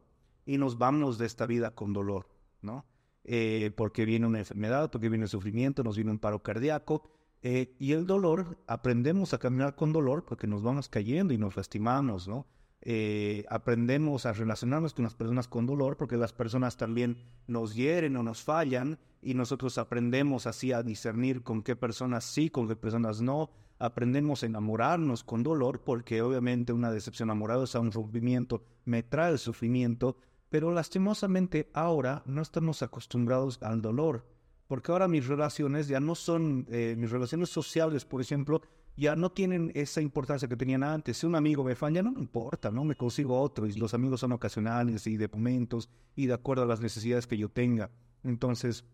y 0.46 0.58
nos 0.58 0.78
vamos 0.78 1.18
de 1.18 1.26
esta 1.26 1.46
vida 1.46 1.72
con 1.72 1.92
dolor, 1.92 2.28
¿no? 2.62 2.86
Eh, 3.24 3.72
porque 3.76 4.04
viene 4.04 4.26
una 4.26 4.38
enfermedad, 4.38 4.90
porque 4.90 5.08
viene 5.08 5.28
sufrimiento, 5.28 5.84
nos 5.84 5.96
viene 5.96 6.10
un 6.10 6.18
paro 6.18 6.42
cardíaco, 6.42 7.10
eh, 7.42 7.76
y 7.78 7.92
el 7.92 8.06
dolor, 8.06 8.58
aprendemos 8.66 9.32
a 9.32 9.38
caminar 9.38 9.76
con 9.76 9.92
dolor 9.92 10.24
porque 10.24 10.46
nos 10.46 10.62
vamos 10.62 10.88
cayendo 10.88 11.32
y 11.32 11.38
nos 11.38 11.56
lastimamos, 11.56 12.26
¿no? 12.26 12.46
Eh, 12.80 13.44
aprendemos 13.48 14.24
a 14.24 14.32
relacionarnos 14.32 14.94
con 14.94 15.04
las 15.04 15.14
personas 15.14 15.48
con 15.48 15.66
dolor, 15.66 15.96
porque 15.96 16.16
las 16.16 16.32
personas 16.32 16.76
también 16.76 17.16
nos 17.46 17.74
hieren 17.74 18.16
o 18.16 18.22
nos 18.22 18.42
fallan, 18.42 18.98
y 19.20 19.34
nosotros 19.34 19.78
aprendemos 19.78 20.46
así 20.46 20.72
a 20.72 20.82
discernir 20.82 21.42
con 21.42 21.62
qué 21.62 21.74
personas 21.74 22.24
sí, 22.24 22.50
con 22.50 22.68
qué 22.68 22.76
personas 22.76 23.20
no. 23.20 23.50
Aprendemos 23.80 24.42
a 24.42 24.46
enamorarnos 24.46 25.24
con 25.24 25.42
dolor, 25.42 25.82
porque 25.82 26.22
obviamente 26.22 26.72
una 26.72 26.92
decepción 26.92 27.30
amorosa, 27.30 27.80
un 27.80 27.92
rompimiento, 27.92 28.62
me 28.84 29.02
trae 29.02 29.38
sufrimiento, 29.38 30.16
pero 30.48 30.72
lastimosamente 30.72 31.70
ahora 31.74 32.22
no 32.26 32.42
estamos 32.42 32.82
acostumbrados 32.82 33.62
al 33.62 33.82
dolor, 33.82 34.24
porque 34.66 34.92
ahora 34.92 35.08
mis 35.08 35.26
relaciones 35.26 35.88
ya 35.88 36.00
no 36.00 36.14
son, 36.14 36.66
eh, 36.70 36.94
mis 36.96 37.10
relaciones 37.10 37.50
sociales, 37.50 38.04
por 38.04 38.20
ejemplo, 38.20 38.62
ya 38.98 39.14
no 39.14 39.30
tienen 39.30 39.70
esa 39.74 40.00
importancia 40.00 40.48
que 40.48 40.56
tenían 40.56 40.82
antes. 40.82 41.18
Si 41.18 41.26
un 41.26 41.36
amigo 41.36 41.62
me 41.62 41.76
falla, 41.76 42.02
no 42.02 42.10
me 42.10 42.20
importa, 42.20 42.72
¿no? 42.72 42.82
Me 42.82 42.96
consigo 42.96 43.40
otro 43.40 43.66
y 43.66 43.72
los 43.74 43.94
amigos 43.94 44.20
son 44.20 44.32
ocasionales 44.32 45.06
y 45.06 45.16
de 45.16 45.28
momentos 45.28 45.88
y 46.16 46.26
de 46.26 46.34
acuerdo 46.34 46.64
a 46.64 46.66
las 46.66 46.80
necesidades 46.80 47.28
que 47.28 47.38
yo 47.38 47.48
tenga. 47.48 47.90
Entonces, 48.24 48.84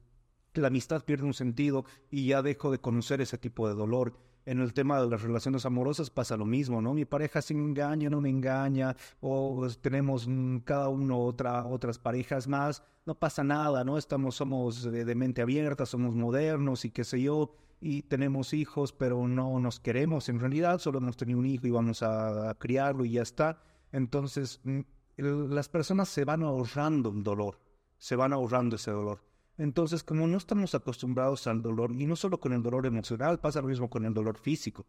la 0.53 0.69
amistad 0.69 1.05
pierde 1.05 1.25
un 1.25 1.33
sentido 1.33 1.87
y 2.11 2.27
ya 2.27 2.43
dejo 2.43 2.71
de 2.71 2.81
conocer 2.81 3.23
ese 3.23 3.39
tipo 3.39 3.67
de 3.67 3.75
dolor. 3.75 4.19
En 4.45 4.61
el 4.61 4.75
tema 4.75 5.01
de 5.01 5.09
las 5.09 5.23
relaciones 5.23 5.65
amorosas 5.65 6.11
pasa 6.11 6.37
lo 6.37 6.45
mismo, 6.45 6.83
¿no? 6.83 6.93
Mi 6.93 7.07
pareja 7.07 7.41
se 7.41 7.55
engaña, 7.55 8.11
no 8.11 8.21
me 8.21 8.29
engaña, 8.29 8.95
o 9.23 9.67
tenemos 9.81 10.29
mm, 10.29 10.59
cada 10.59 10.91
uno 10.91 11.19
otra, 11.19 11.65
otras 11.65 11.99
parejas 11.99 12.47
más, 12.47 12.83
no 13.07 13.15
pasa 13.15 13.43
nada, 13.43 13.85
¿no? 13.85 13.97
Estamos, 13.97 14.35
somos 14.35 14.83
de 14.83 15.15
mente 15.15 15.41
abierta, 15.41 15.87
somos 15.87 16.15
modernos 16.15 16.85
y 16.85 16.91
qué 16.91 17.05
sé 17.05 17.23
yo, 17.23 17.57
y 17.81 18.03
tenemos 18.03 18.53
hijos, 18.53 18.93
pero 18.93 19.27
no 19.29 19.59
nos 19.61 19.81
queremos 19.81 20.29
en 20.29 20.41
realidad, 20.41 20.79
solo 20.79 20.99
hemos 20.99 21.17
tenido 21.17 21.39
un 21.39 21.47
hijo 21.47 21.67
y 21.67 21.71
vamos 21.71 22.03
a, 22.03 22.55
criarlo 22.59 23.05
y 23.05 23.13
ya 23.13 23.23
está. 23.23 23.61
Entonces, 23.93 24.61
mm, 24.65 24.81
las 25.17 25.69
personas 25.69 26.09
se 26.09 26.25
van 26.25 26.43
ahorrando 26.43 27.11
un 27.11 27.23
dolor, 27.23 27.61
se 27.99 28.17
van 28.17 28.33
ahorrando 28.33 28.77
ese 28.77 28.91
dolor. 28.91 29.23
Entonces, 29.57 30.03
como 30.03 30.27
no 30.27 30.37
estamos 30.37 30.75
acostumbrados 30.75 31.47
al 31.47 31.63
dolor, 31.63 31.93
y 31.93 32.07
no 32.07 32.17
solo 32.17 32.41
con 32.41 32.53
el 32.53 32.63
dolor 32.63 32.87
emocional, 32.87 33.39
pasa 33.39 33.61
lo 33.61 33.69
mismo 33.69 33.89
con 33.89 34.05
el 34.05 34.13
dolor 34.13 34.39
físico. 34.39 34.85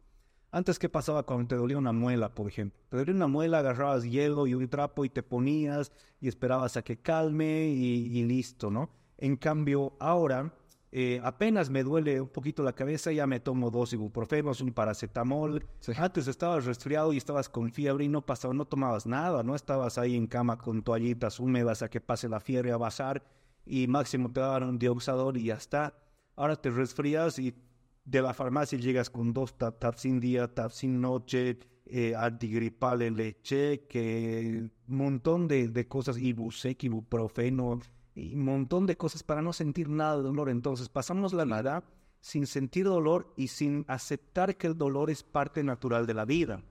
Antes, 0.50 0.78
¿qué 0.78 0.88
pasaba 0.88 1.24
cuando 1.24 1.48
te 1.48 1.56
dolía 1.56 1.78
una 1.78 1.92
muela, 1.92 2.34
por 2.34 2.48
ejemplo? 2.48 2.80
Te 2.88 2.96
dolía 2.96 3.14
una 3.14 3.26
muela, 3.26 3.58
agarrabas 3.58 4.04
hielo 4.04 4.46
y 4.46 4.54
un 4.54 4.68
trapo 4.68 5.04
y 5.04 5.10
te 5.10 5.22
ponías 5.22 5.92
y 6.20 6.28
esperabas 6.28 6.76
a 6.76 6.82
que 6.82 6.96
calme 6.96 7.68
y, 7.68 8.18
y 8.18 8.24
listo, 8.24 8.70
¿no? 8.70 8.90
En 9.18 9.36
cambio, 9.36 9.96
ahora 10.00 10.52
eh, 10.92 11.20
apenas 11.22 11.68
me 11.68 11.82
duele 11.82 12.20
un 12.20 12.28
poquito 12.28 12.62
la 12.62 12.74
cabeza, 12.74 13.12
ya 13.12 13.26
me 13.26 13.40
tomo 13.40 13.70
dos 13.70 13.92
ibuprofenos, 13.92 14.60
un 14.60 14.72
paracetamol. 14.72 15.66
Antes 15.96 16.28
estabas 16.28 16.64
resfriado 16.64 17.12
y 17.12 17.16
estabas 17.16 17.48
con 17.48 17.72
fiebre 17.72 18.04
y 18.04 18.08
no 18.08 18.24
pasaba, 18.24 18.54
no 18.54 18.64
tomabas 18.64 19.06
nada, 19.06 19.42
no 19.42 19.54
estabas 19.54 19.98
ahí 19.98 20.14
en 20.14 20.26
cama 20.26 20.58
con 20.58 20.82
toallitas 20.82 21.40
húmedas 21.40 21.82
a 21.82 21.90
que 21.90 22.00
pase 22.00 22.28
la 22.28 22.40
fiebre 22.40 22.72
a 22.72 22.76
bajar 22.76 23.24
y 23.66 23.88
máximo 23.88 24.30
te 24.30 24.40
daban 24.40 24.62
un 24.62 24.78
dioxador 24.78 25.36
y 25.36 25.44
ya 25.44 25.54
está. 25.54 25.98
Ahora 26.36 26.56
te 26.56 26.70
resfrías 26.70 27.38
y 27.38 27.54
de 28.04 28.22
la 28.22 28.32
farmacia 28.32 28.78
llegas 28.78 29.10
con 29.10 29.32
dos 29.32 29.54
sin 29.96 30.20
día, 30.20 30.48
sin 30.70 31.00
noche, 31.00 31.58
eh, 31.86 32.14
antigripal 32.16 33.00
leche, 33.14 33.86
que 33.88 34.70
un 34.88 34.96
montón 34.96 35.48
de, 35.48 35.68
de 35.68 35.88
cosas, 35.88 36.16
ibusec, 36.18 36.84
ibuprofeno, 36.84 37.80
y 38.16 38.34
un 38.34 38.44
montón 38.44 38.86
de 38.86 38.96
cosas 38.96 39.22
para 39.22 39.42
no 39.42 39.52
sentir 39.52 39.88
nada 39.88 40.16
de 40.16 40.22
dolor. 40.22 40.48
Entonces 40.48 40.88
pasamos 40.88 41.34
la 41.34 41.44
nada 41.44 41.84
sin 42.20 42.46
sentir 42.46 42.86
dolor 42.86 43.32
y 43.36 43.48
sin 43.48 43.84
aceptar 43.86 44.56
que 44.56 44.66
el 44.66 44.76
dolor 44.76 45.10
es 45.10 45.22
parte 45.22 45.62
natural 45.62 46.06
de 46.06 46.14
la 46.14 46.24
vida. 46.24 46.62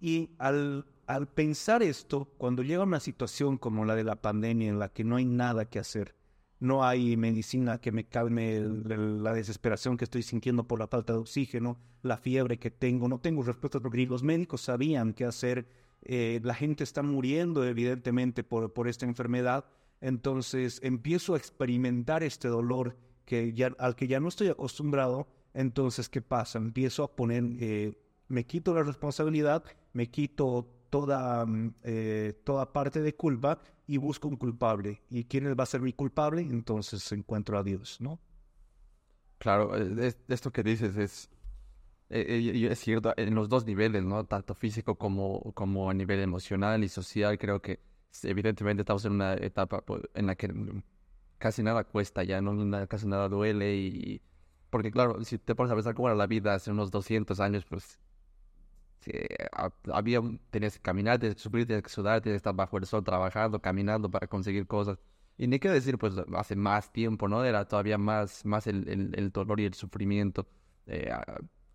Y 0.00 0.30
al, 0.38 0.84
al 1.06 1.28
pensar 1.28 1.82
esto, 1.82 2.28
cuando 2.36 2.62
llega 2.62 2.82
una 2.82 3.00
situación 3.00 3.56
como 3.56 3.84
la 3.84 3.94
de 3.94 4.04
la 4.04 4.16
pandemia 4.16 4.68
en 4.68 4.80
la 4.80 4.88
que 4.88 5.04
no 5.04 5.16
hay 5.16 5.24
nada 5.24 5.64
que 5.64 5.78
hacer, 5.78 6.16
no 6.60 6.84
hay 6.84 7.16
medicina 7.16 7.80
que 7.80 7.92
me 7.92 8.04
calme 8.04 8.60
la 8.60 9.32
desesperación 9.32 9.96
que 9.96 10.04
estoy 10.04 10.24
sintiendo 10.24 10.64
por 10.64 10.80
la 10.80 10.88
falta 10.88 11.12
de 11.12 11.20
oxígeno, 11.20 11.78
la 12.02 12.16
fiebre 12.16 12.58
que 12.58 12.72
tengo, 12.72 13.08
no 13.08 13.20
tengo 13.20 13.44
respuestas 13.44 13.80
porque 13.80 14.06
los 14.06 14.24
médicos 14.24 14.62
sabían 14.62 15.14
qué 15.14 15.24
hacer, 15.24 15.68
eh, 16.02 16.40
la 16.42 16.54
gente 16.54 16.82
está 16.82 17.02
muriendo 17.02 17.64
evidentemente 17.64 18.42
por, 18.42 18.72
por 18.72 18.88
esta 18.88 19.06
enfermedad, 19.06 19.66
entonces 20.00 20.80
empiezo 20.82 21.34
a 21.34 21.38
experimentar 21.38 22.22
este 22.22 22.48
dolor 22.48 22.96
que 23.24 23.52
ya, 23.52 23.74
al 23.78 23.96
que 23.96 24.06
ya 24.06 24.20
no 24.20 24.28
estoy 24.28 24.48
acostumbrado. 24.48 25.28
Entonces, 25.54 26.08
¿qué 26.08 26.22
pasa? 26.22 26.58
Empiezo 26.58 27.02
a 27.02 27.14
poner, 27.14 27.44
eh, 27.60 27.94
me 28.28 28.46
quito 28.46 28.74
la 28.74 28.82
responsabilidad, 28.82 29.64
me 29.92 30.10
quito 30.10 30.66
toda, 30.90 31.44
mm, 31.44 31.74
eh, 31.82 32.40
toda 32.44 32.72
parte 32.72 33.02
de 33.02 33.14
culpa 33.14 33.60
y 33.86 33.96
busco 33.96 34.28
un 34.28 34.36
culpable. 34.36 35.02
¿Y 35.10 35.24
quién 35.24 35.44
va 35.58 35.62
a 35.62 35.66
ser 35.66 35.80
mi 35.80 35.92
culpable? 35.92 36.42
Entonces 36.42 37.10
encuentro 37.12 37.58
a 37.58 37.62
Dios, 37.62 38.00
¿no? 38.00 38.20
Claro, 39.38 39.76
eh, 39.76 40.14
esto 40.28 40.52
que 40.52 40.62
dices 40.62 40.96
es, 40.96 41.30
es 42.08 42.78
cierto 42.78 43.12
en 43.16 43.34
los 43.34 43.48
dos 43.48 43.66
niveles, 43.66 44.04
¿no? 44.04 44.24
Tanto 44.24 44.54
físico 44.54 44.94
como, 44.96 45.52
como 45.52 45.90
a 45.90 45.94
nivel 45.94 46.20
emocional 46.20 46.82
y 46.82 46.88
social. 46.88 47.38
Creo 47.38 47.60
que 47.60 47.80
evidentemente 48.22 48.82
estamos 48.82 49.04
en 49.04 49.12
una 49.12 49.34
etapa 49.34 49.80
pues, 49.82 50.02
en 50.14 50.26
la 50.26 50.34
que 50.34 50.52
casi 51.38 51.62
nada 51.62 51.84
cuesta 51.84 52.24
ya, 52.24 52.40
no 52.40 52.88
casi 52.88 53.06
nada 53.06 53.28
duele 53.28 53.76
y 53.76 54.22
porque 54.70 54.90
claro, 54.90 55.24
si 55.24 55.38
te 55.38 55.54
pones 55.54 55.72
a 55.72 55.74
pensar 55.74 55.94
cómo 55.94 56.08
era 56.08 56.16
la 56.16 56.26
vida 56.26 56.54
hace 56.54 56.70
unos 56.70 56.90
200 56.90 57.40
años, 57.40 57.64
pues 57.64 57.98
había 59.92 60.20
tenías 60.50 60.74
que 60.74 60.82
caminar, 60.82 61.18
tienes 61.18 61.36
que 61.36 61.42
subir, 61.42 61.66
tienes 61.66 61.82
que 61.84 61.90
sudar, 61.90 62.20
tienes 62.20 62.34
que 62.34 62.38
estar 62.38 62.54
bajo 62.54 62.76
el 62.78 62.86
sol 62.86 63.04
trabajando, 63.04 63.60
caminando 63.60 64.10
para 64.10 64.26
conseguir 64.26 64.66
cosas. 64.66 64.98
Y 65.36 65.46
ni 65.46 65.58
qué 65.58 65.70
decir, 65.70 65.98
pues 65.98 66.14
hace 66.34 66.56
más 66.56 66.92
tiempo, 66.92 67.28
¿no? 67.28 67.44
Era 67.44 67.66
todavía 67.66 67.96
más, 67.96 68.44
más 68.44 68.66
el, 68.66 68.88
el, 69.14 69.30
dolor 69.30 69.60
y 69.60 69.66
el 69.66 69.74
sufrimiento. 69.74 70.48
Eh, 70.86 71.10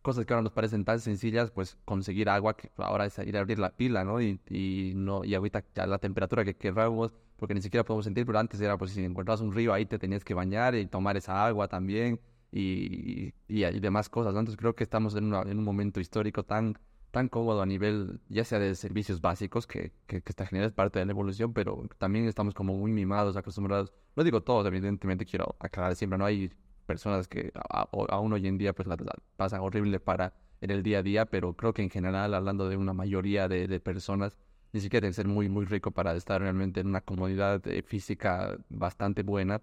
cosas 0.04 0.26
que 0.26 0.34
ahora 0.34 0.44
nos 0.44 0.52
parecen 0.52 0.86
tan 0.86 1.00
sencillas, 1.00 1.50
pues 1.50 1.78
conseguir 1.86 2.30
agua, 2.30 2.56
que 2.56 2.70
ahora 2.78 3.06
es 3.08 3.18
ir 3.20 3.36
a 3.38 3.40
abrir 3.40 3.58
la 3.58 3.72
pila, 3.72 4.04
¿no? 4.04 4.22
Y, 4.22 4.94
no 4.96 5.24
y 5.26 5.34
ahorita 5.34 5.64
la 5.88 5.98
temperatura 5.98 6.46
que 6.46 6.56
queramos, 6.56 7.12
porque 7.38 7.56
ni 7.56 7.62
siquiera 7.62 7.84
podemos 7.84 8.06
sentir, 8.06 8.26
pero 8.26 8.38
antes 8.38 8.62
era, 8.62 8.78
pues 8.78 8.92
si 8.92 9.04
encontrabas 9.04 9.42
un 9.42 9.54
río 9.54 9.74
ahí 9.74 9.86
te 9.86 9.98
tenías 9.98 10.24
que 10.24 10.34
bañar 10.36 10.76
y 10.76 10.86
tomar 10.86 11.18
esa 11.18 11.46
agua 11.46 11.68
también 11.68 12.20
y, 12.52 13.34
y, 13.48 13.80
demás 13.80 14.10
cosas. 14.10 14.32
Entonces 14.32 14.58
creo 14.58 14.76
que 14.76 14.84
estamos 14.84 15.16
en, 15.16 15.34
en, 15.34 15.58
un 15.58 15.64
momento 15.64 16.00
histórico 16.00 16.44
tan, 16.44 16.78
tan 17.12 17.30
cómodo 17.30 17.62
a 17.62 17.66
nivel, 17.66 18.20
ya 18.30 18.44
sea 18.44 18.60
de 18.60 18.76
servicios 18.76 19.22
básicos, 19.22 19.66
que, 19.66 19.94
que, 20.06 20.22
que 20.22 20.30
está 20.30 20.46
genial, 20.46 20.68
es 20.68 20.74
parte 20.74 21.00
de 21.00 21.06
la 21.06 21.12
evolución, 21.12 21.54
pero 21.54 21.88
también 21.98 22.28
estamos 22.28 22.54
como 22.54 22.76
muy 22.76 22.92
mimados, 22.92 23.38
acostumbrados. 23.38 23.94
No 24.16 24.24
digo 24.24 24.44
todos, 24.44 24.68
evidentemente 24.68 25.26
quiero 25.26 25.56
aclarar 25.60 25.96
siempre, 25.96 26.20
no 26.20 26.26
hay 26.26 26.52
personas 26.84 27.28
que 27.28 27.52
aún 27.70 28.34
hoy 28.34 28.48
en 28.48 28.58
día 28.58 28.74
pues 28.74 28.88
la, 28.88 28.98
pasan 29.36 29.62
horrible 29.62 30.00
para 30.00 30.34
en 30.62 30.72
el 30.72 30.82
día 30.82 31.00
a 31.00 31.04
día, 31.04 31.26
pero 31.26 31.56
creo 31.56 31.74
que 31.74 31.82
en 31.82 31.90
general, 31.90 32.34
hablando 32.34 32.70
de 32.70 32.78
una 32.78 32.94
mayoría 32.94 33.50
de, 33.50 33.80
personas, 33.82 34.38
ni 34.72 34.80
siquiera 34.80 35.02
tiene 35.02 35.12
que 35.12 35.16
ser 35.16 35.28
muy, 35.28 35.50
muy 35.50 35.66
rico 35.66 35.92
para 35.92 36.16
estar 36.16 36.42
realmente 36.42 36.80
en 36.80 36.88
una 36.88 37.02
comodidad 37.02 37.66
eh, 37.68 37.84
física 37.84 38.58
bastante 38.70 39.24
buena. 39.24 39.62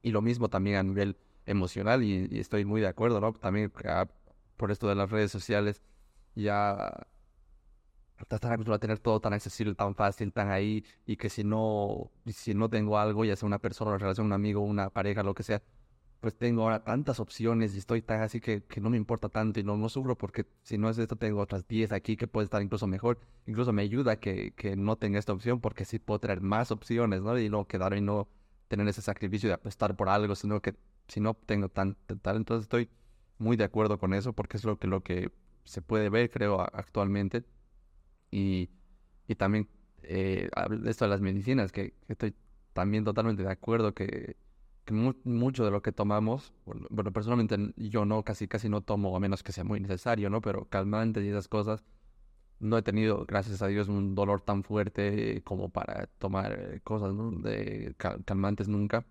Y 0.00 0.12
lo 0.12 0.22
mismo 0.22 0.48
también 0.48 0.76
a 0.76 0.82
nivel 0.84 1.16
emocional, 1.44 2.04
y, 2.04 2.38
estoy 2.38 2.64
muy 2.64 2.80
de 2.80 2.86
acuerdo, 2.86 3.20
¿no? 3.20 3.32
También 3.32 3.72
ah, 3.86 4.06
por 4.56 4.70
esto 4.70 4.88
de 4.88 4.94
las 4.94 5.10
redes 5.10 5.32
sociales, 5.32 5.82
ya 6.36 7.06
están 8.30 8.52
acostumbrados 8.52 8.78
a 8.78 8.80
tener 8.80 8.98
todo 9.00 9.20
tan 9.20 9.32
accesible, 9.32 9.74
tan 9.74 9.94
fácil, 9.94 10.32
tan 10.32 10.50
ahí, 10.50 10.84
y 11.06 11.16
que 11.16 11.28
si 11.30 11.42
no, 11.44 12.10
si 12.26 12.54
no 12.54 12.68
tengo 12.68 12.98
algo, 12.98 13.24
ya 13.24 13.36
sea 13.36 13.46
una 13.46 13.58
persona, 13.58 13.90
una 13.90 13.98
relación, 13.98 14.26
un 14.26 14.32
amigo, 14.32 14.60
una 14.60 14.90
pareja, 14.90 15.22
lo 15.22 15.34
que 15.34 15.42
sea, 15.42 15.62
pues 16.22 16.36
tengo 16.36 16.62
ahora 16.62 16.84
tantas 16.84 17.18
opciones 17.18 17.74
y 17.74 17.78
estoy 17.78 18.00
tan 18.00 18.22
así 18.22 18.40
que, 18.40 18.62
que 18.62 18.80
no 18.80 18.90
me 18.90 18.96
importa 18.96 19.28
tanto 19.28 19.58
y 19.58 19.64
no, 19.64 19.76
no 19.76 19.88
sufro 19.88 20.16
porque 20.16 20.46
si 20.62 20.78
no 20.78 20.88
es 20.88 20.96
esto 20.98 21.16
tengo 21.16 21.40
otras 21.40 21.66
10 21.66 21.90
aquí 21.90 22.16
que 22.16 22.28
puede 22.28 22.44
estar 22.44 22.62
incluso 22.62 22.86
mejor. 22.86 23.18
Incluso 23.44 23.72
me 23.72 23.82
ayuda 23.82 24.20
que, 24.20 24.52
que 24.52 24.76
no 24.76 24.96
tenga 24.96 25.18
esta 25.18 25.32
opción 25.32 25.60
porque 25.60 25.84
sí 25.84 25.98
puedo 25.98 26.20
tener 26.20 26.40
más 26.40 26.70
opciones, 26.70 27.22
¿no? 27.22 27.36
Y 27.40 27.48
no 27.50 27.66
quedarme 27.66 27.98
y 27.98 28.02
no 28.02 28.28
tener 28.68 28.86
ese 28.86 29.02
sacrificio 29.02 29.48
de 29.48 29.54
apostar 29.56 29.96
por 29.96 30.08
algo, 30.08 30.36
sino 30.36 30.62
que 30.62 30.76
si 31.08 31.20
no 31.20 31.34
tengo 31.34 31.68
tan, 31.68 31.96
tal, 32.22 32.36
entonces 32.36 32.66
estoy 32.66 32.88
muy 33.38 33.56
de 33.56 33.64
acuerdo 33.64 33.98
con 33.98 34.14
eso 34.14 34.32
porque 34.32 34.58
es 34.58 34.64
lo 34.64 34.78
que, 34.78 34.86
lo 34.86 35.02
que 35.02 35.32
se 35.64 35.82
puede 35.82 36.08
ver, 36.08 36.30
creo, 36.30 36.60
actualmente. 36.60 37.44
Y, 38.30 38.70
y 39.26 39.34
también 39.34 39.68
eh, 40.04 40.48
esto 40.86 41.04
de 41.04 41.10
las 41.10 41.20
medicinas, 41.20 41.72
que 41.72 41.94
estoy 42.06 42.32
también 42.74 43.02
totalmente 43.02 43.42
de 43.42 43.50
acuerdo 43.50 43.92
que 43.92 44.36
que 44.84 44.94
mucho 44.94 45.64
de 45.64 45.70
lo 45.70 45.82
que 45.82 45.92
tomamos, 45.92 46.52
bueno, 46.64 47.12
personalmente 47.12 47.56
yo 47.76 48.04
no, 48.04 48.24
casi 48.24 48.48
casi 48.48 48.68
no 48.68 48.80
tomo 48.80 49.16
a 49.16 49.20
menos 49.20 49.42
que 49.42 49.52
sea 49.52 49.64
muy 49.64 49.80
necesario, 49.80 50.30
¿no? 50.30 50.40
Pero 50.40 50.66
calmantes 50.68 51.24
y 51.24 51.28
esas 51.28 51.48
cosas, 51.48 51.84
no 52.60 52.78
he 52.78 52.82
tenido, 52.82 53.24
gracias 53.26 53.62
a 53.62 53.66
Dios, 53.68 53.88
un 53.88 54.14
dolor 54.14 54.40
tan 54.40 54.62
fuerte 54.64 55.42
como 55.44 55.68
para 55.70 56.06
tomar 56.18 56.52
eh, 56.58 56.80
cosas 56.84 57.14
de 57.42 57.94
calmantes 58.24 58.68
nunca. 58.68 59.04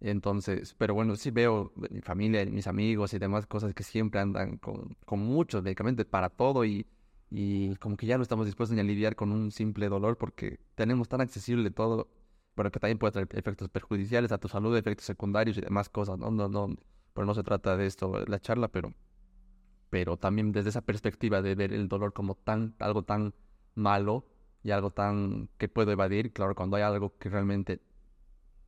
Entonces, 0.00 0.74
pero 0.78 0.94
bueno, 0.94 1.16
sí 1.16 1.30
veo 1.30 1.72
mi 1.90 2.00
familia, 2.00 2.44
mis 2.46 2.66
amigos 2.68 3.14
y 3.14 3.18
demás 3.18 3.46
cosas 3.46 3.74
que 3.74 3.82
siempre 3.82 4.20
andan 4.20 4.58
con, 4.58 4.96
con 5.04 5.20
muchos 5.20 5.62
medicamentos 5.62 6.06
para 6.06 6.30
todo 6.30 6.64
y, 6.64 6.86
y 7.30 7.74
como 7.76 7.96
que 7.96 8.06
ya 8.06 8.16
no 8.16 8.22
estamos 8.22 8.46
dispuestos 8.46 8.78
a 8.78 8.82
lidiar 8.82 9.16
con 9.16 9.32
un 9.32 9.50
simple 9.50 9.88
dolor 9.88 10.16
porque 10.16 10.60
tenemos 10.76 11.08
tan 11.08 11.20
accesible 11.20 11.70
todo, 11.70 12.08
pero 12.58 12.72
que 12.72 12.80
también 12.80 12.98
puede 12.98 13.12
traer 13.12 13.28
efectos 13.34 13.68
perjudiciales 13.68 14.32
a 14.32 14.38
tu 14.38 14.48
salud, 14.48 14.76
efectos 14.76 15.06
secundarios 15.06 15.56
y 15.56 15.60
demás 15.60 15.88
cosas, 15.88 16.18
¿no? 16.18 16.32
No, 16.32 16.48
no, 16.48 16.76
pero 17.14 17.24
no 17.24 17.32
se 17.32 17.44
trata 17.44 17.76
de 17.76 17.86
esto 17.86 18.24
la 18.26 18.40
charla, 18.40 18.66
pero, 18.66 18.92
pero 19.90 20.16
también 20.16 20.50
desde 20.50 20.70
esa 20.70 20.80
perspectiva 20.80 21.40
de 21.40 21.54
ver 21.54 21.72
el 21.72 21.86
dolor 21.86 22.12
como 22.12 22.34
tan, 22.34 22.74
algo 22.80 23.04
tan 23.04 23.32
malo 23.76 24.26
y 24.64 24.72
algo 24.72 24.90
tan 24.90 25.48
que 25.56 25.68
puedo 25.68 25.92
evadir, 25.92 26.32
claro, 26.32 26.56
cuando 26.56 26.76
hay 26.76 26.82
algo 26.82 27.16
que 27.16 27.28
realmente 27.28 27.80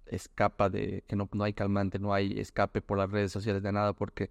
escapa 0.07 0.71
de, 0.71 1.03
que 1.09 1.17
no, 1.17 1.29
no 1.33 1.43
hay 1.43 1.53
calmante, 1.53 1.99
no 1.99 2.15
hay 2.15 2.39
escape 2.39 2.83
por 2.83 2.97
las 2.97 3.11
redes 3.11 3.33
sociales 3.33 3.61
de 3.61 3.73
nada, 3.73 3.93
porque 3.93 4.31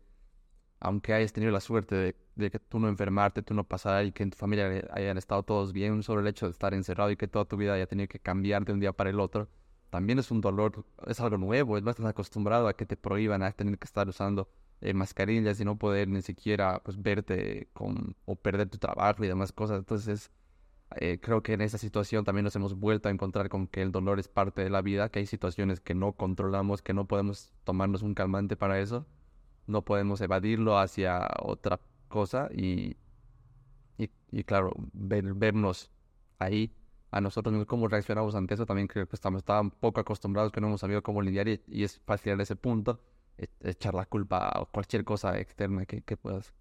aunque 0.80 1.14
hayas 1.14 1.34
tenido 1.34 1.52
la 1.52 1.60
suerte 1.60 2.16
de, 2.36 2.52
que 2.52 2.60
tú 2.60 2.80
no 2.80 2.88
enfermarte, 2.88 3.42
tú 3.42 3.54
no 3.54 3.66
pasar 3.66 4.06
y 4.06 4.12
que 4.12 4.24
en 4.24 4.32
tu 4.32 4.38
familia 4.38 4.88
hayan 4.92 5.18
estado 5.18 5.44
todos 5.44 5.74
bien, 5.74 6.04
solo 6.04 6.22
el 6.22 6.28
hecho 6.28 6.46
de 6.46 6.52
estar 6.52 6.74
encerrado 6.74 7.12
y 7.12 7.18
que 7.18 7.28
toda 7.28 7.46
tu 7.46 7.58
vida 7.58 7.74
haya 7.74 7.88
tenido 7.88 8.08
que 8.08 8.20
cambiar 8.20 8.66
de 8.66 8.74
un 8.74 8.80
día 8.80 8.94
para 8.94 9.10
el 9.10 9.20
otro, 9.20 9.50
también 9.90 10.20
es 10.20 10.32
un 10.32 10.42
dolor, 10.42 10.86
es 11.08 11.20
algo 11.20 11.38
nuevo, 11.38 11.80
no 11.82 11.92
estás 11.92 12.06
acostumbrado 12.06 12.68
a 12.68 12.74
que 12.76 12.86
te 12.86 12.96
prohíban 12.96 13.44
a 13.44 13.52
tener 13.52 13.78
que 13.78 13.86
estar 13.86 14.08
usando 14.08 14.50
eh, 14.82 14.94
mascarillas 14.94 15.60
y 15.60 15.66
no 15.66 15.78
poder 15.78 16.08
ni 16.08 16.22
siquiera 16.22 16.82
pues 16.84 17.02
verte 17.02 17.70
con 17.74 18.16
o 18.26 18.36
perder 18.36 18.70
tu 18.70 18.78
trabajo 18.78 19.24
y 19.24 19.28
demás 19.28 19.52
cosas. 19.52 19.80
Entonces, 19.80 20.32
eh, 20.98 21.20
creo 21.22 21.44
que 21.44 21.54
en 21.54 21.62
esa 21.62 21.78
situación 21.78 22.24
también 22.24 22.46
nos 22.46 22.56
hemos 22.56 22.76
vuelto 22.76 23.10
a 23.10 23.12
encontrar 23.12 23.50
con 23.50 23.68
que 23.68 23.82
el 23.82 23.92
dolor 23.92 24.20
es 24.20 24.28
parte 24.28 24.62
de 24.64 24.70
la 24.70 24.82
vida, 24.82 25.10
que 25.10 25.20
hay 25.20 25.26
situaciones 25.26 25.82
que 25.82 25.96
no 25.96 26.14
controlamos, 26.14 26.82
que 26.82 26.94
no 26.94 27.06
podemos 27.08 27.54
tomarnos 27.64 28.02
un 28.04 28.14
calmante 28.14 28.56
para 28.56 28.80
eso 28.80 29.06
no 29.70 29.84
podemos 29.84 30.20
evadirlo 30.22 30.78
hacia 30.78 31.28
otra 31.42 31.80
cosa 32.08 32.50
y, 32.52 32.98
y, 33.98 34.44
claro, 34.44 34.74
ver, 34.94 35.34
vernos 35.34 35.92
ahí 36.40 36.74
a 37.12 37.22
nosotros 37.22 37.54
mismos, 37.54 37.68
cómo 37.68 37.88
reaccionamos 37.88 38.36
ante 38.36 38.54
eso, 38.54 38.66
también 38.66 38.88
creo 38.88 39.08
que 39.08 39.16
estamos 39.16 39.44
tan 39.44 39.72
poco 39.72 40.00
acostumbrados 40.00 40.52
que 40.52 40.62
no 40.62 40.68
hemos 40.68 40.82
sabido 40.82 41.02
cómo 41.02 41.22
lidiar 41.22 41.48
y, 41.48 41.84
es 41.84 42.00
fácil 42.06 42.34
en 42.34 42.42
ese 42.42 42.56
punto 42.56 43.00
e, 43.38 43.48
echar 43.62 43.94
la 43.96 44.06
culpa 44.06 44.48
a 44.48 44.66
cualquier 44.66 45.04
cosa 45.04 45.40
externa 45.40 45.86
que, 45.86 46.02
que 46.02 46.18
puedas. 46.18 46.54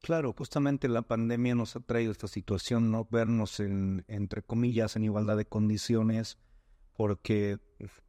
Claro, 0.00 0.34
justamente 0.36 0.88
la 0.88 1.02
pandemia 1.02 1.54
nos 1.54 1.76
ha 1.76 1.80
traído 1.80 2.10
esta 2.10 2.26
situación, 2.26 2.90
¿no? 2.90 3.06
Vernos 3.10 3.60
en, 3.60 4.04
entre 4.08 4.42
comillas, 4.42 4.96
en 4.96 5.04
igualdad 5.04 5.36
de 5.36 5.46
condiciones, 5.46 6.38
porque 6.96 7.58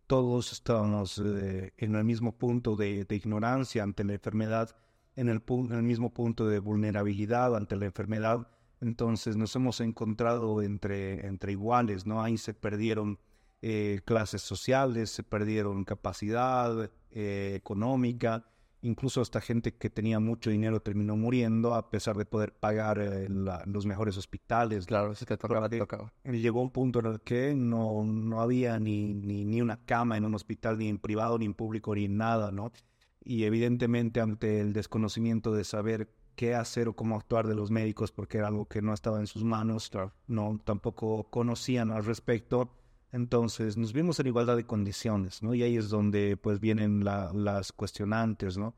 todos 0.07 0.51
estábamos 0.51 1.17
eh, 1.17 1.73
en 1.77 1.95
el 1.95 2.03
mismo 2.03 2.37
punto 2.37 2.75
de, 2.75 3.05
ignorancia 3.09 3.83
ante 3.83 4.03
la 4.03 4.13
enfermedad, 4.13 4.75
en 5.15 5.29
el, 5.29 5.41
mismo 5.83 6.13
punto 6.13 6.47
de 6.47 6.59
vulnerabilidad 6.59 7.55
ante 7.55 7.75
la 7.75 7.85
enfermedad. 7.85 8.47
Entonces 8.81 9.37
nos 9.37 9.55
hemos 9.55 9.79
encontrado 9.79 10.61
entre, 10.61 11.25
entre 11.25 11.53
iguales, 11.53 12.05
¿no? 12.05 12.21
Ahí 12.21 12.37
se 12.37 12.53
perdieron 12.53 13.19
eh, 13.61 14.01
clases 14.03 14.41
sociales, 14.41 15.09
se 15.09 15.23
perdieron 15.23 15.85
capacidad 15.85 16.91
eh, 17.11 17.53
económica, 17.55 18.45
Incluso 18.83 19.21
esta 19.21 19.39
gente 19.39 19.73
que 19.73 19.89
tenía 19.89 20.19
mucho 20.19 20.49
dinero 20.49 20.81
terminó 20.81 21.15
muriendo 21.15 21.73
a 21.73 21.89
pesar 21.89 22.17
de 22.17 22.25
poder 22.25 22.53
pagar 22.53 22.99
eh, 22.99 23.27
los 23.29 23.85
mejores 23.85 24.17
hospitales. 24.17 24.85
Claro, 24.85 25.13
es 25.13 25.25
que 25.25 25.37
tocaba, 25.37 25.69
tocaba. 25.69 26.11
Llegó 26.25 26.61
un 26.61 26.69
punto 26.69 26.99
en 26.99 27.05
el 27.05 27.21
que 27.21 27.55
no, 27.55 28.03
no 28.03 28.41
había 28.41 28.79
ni, 28.79 29.13
ni, 29.13 29.45
ni, 29.45 29.61
una 29.61 29.77
cama 29.85 30.17
en 30.17 30.25
un 30.25 30.35
hospital, 30.35 30.77
ni 30.77 30.89
en 30.89 30.97
privado, 30.97 31.39
ni 31.39 31.45
en 31.45 31.53
público, 31.53 31.95
ni 31.95 32.05
en 32.05 32.17
nada, 32.17 32.51
¿no? 32.51 32.73
Y 33.23 33.45
evidentemente 33.45 34.19
ante 34.19 34.59
el 34.59 34.73
desconocimiento 34.73 35.53
de 35.53 35.63
saber 35.63 36.09
qué 36.35 36.53
hacer 36.53 36.89
o 36.89 36.93
cómo 36.93 37.15
actuar 37.15 37.47
de 37.47 37.55
los 37.55 37.71
médicos, 37.71 38.11
porque 38.11 38.39
era 38.39 38.47
algo 38.47 38.65
que 38.65 38.81
no 38.81 38.93
estaba 38.93 39.19
en 39.21 39.27
sus 39.27 39.45
manos, 39.45 39.91
no, 40.27 40.59
tampoco 40.63 41.29
conocían 41.29 41.89
al 41.91 42.03
respecto, 42.03 42.69
entonces 43.13 43.77
nos 43.77 43.93
vimos 43.93 44.19
en 44.19 44.27
igualdad 44.27 44.57
de 44.57 44.65
condiciones, 44.65 45.43
¿no? 45.43 45.53
Y 45.53 45.61
ahí 45.61 45.77
es 45.77 45.89
donde 45.89 46.35
pues 46.35 46.59
vienen 46.59 47.05
las 47.05 47.71
cuestionantes, 47.71 48.57
¿no? 48.57 48.75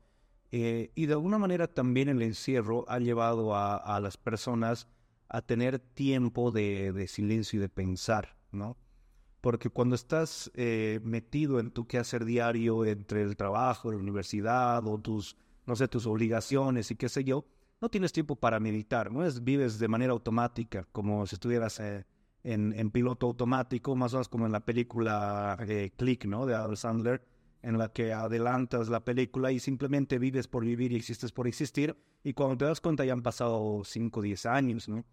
Eh, 0.52 0.92
y 0.94 1.06
de 1.06 1.14
alguna 1.14 1.38
manera 1.38 1.68
también 1.68 2.10
el 2.10 2.20
encierro 2.20 2.84
ha 2.86 2.98
llevado 2.98 3.56
a, 3.56 3.98
las 3.98 4.18
personas 4.18 4.88
a 5.30 5.40
tener 5.40 5.78
tiempo 5.78 6.50
de, 6.50 7.06
silencio 7.08 7.58
y 7.58 7.60
de 7.60 7.70
pensar, 7.70 8.36
¿no? 8.52 8.76
Porque 9.40 9.70
cuando 9.70 9.94
estás 9.94 10.50
eh, 10.54 11.00
metido 11.02 11.58
en 11.58 11.70
tu 11.70 11.86
quehacer 11.86 12.26
diario 12.26 12.84
entre 12.84 13.22
el 13.22 13.36
trabajo, 13.36 13.90
la 13.90 13.96
universidad 13.96 14.86
o 14.86 14.98
tus, 14.98 15.38
no 15.64 15.76
sé, 15.76 15.88
tus 15.88 16.06
obligaciones 16.06 16.90
y 16.90 16.96
qué 16.96 17.08
sé 17.08 17.24
yo, 17.24 17.46
no 17.80 17.88
tienes 17.88 18.12
tiempo 18.12 18.36
para 18.36 18.60
meditar, 18.60 19.10
¿no? 19.10 19.24
Es, 19.24 19.42
vives 19.42 19.78
de 19.78 19.88
manera 19.88 20.12
automática, 20.12 20.86
como 20.92 21.26
si 21.26 21.36
estuvieras... 21.36 21.80
Eh, 21.80 22.04
en, 22.46 22.90
piloto 22.90 23.26
automático, 23.26 23.96
más 23.96 24.12
o 24.12 24.16
menos 24.16 24.28
como 24.28 24.46
en 24.46 24.52
la 24.52 24.64
película 24.64 25.58
eh, 25.66 25.90
Click, 25.96 26.26
¿no? 26.26 26.46
De 26.46 26.54
Adam 26.54 26.76
Sandler, 26.76 27.26
en 27.62 27.76
la 27.76 27.92
que 27.92 28.12
adelantas 28.12 28.88
la 28.88 29.04
película 29.04 29.50
y 29.50 29.58
simplemente 29.58 30.20
vives 30.20 30.46
por 30.46 30.64
vivir 30.64 30.92
y 30.92 30.96
existes 30.96 31.32
por 31.32 31.48
existir. 31.48 31.96
Y 32.22 32.34
cuando 32.34 32.56
te 32.56 32.64
das 32.64 32.80
cuenta 32.80 33.04
ya 33.04 33.14
han 33.14 33.22
pasado 33.22 33.82
5 33.84 34.20
o 34.20 34.22
10 34.22 34.46
años, 34.46 34.88
¿no? 34.88 35.04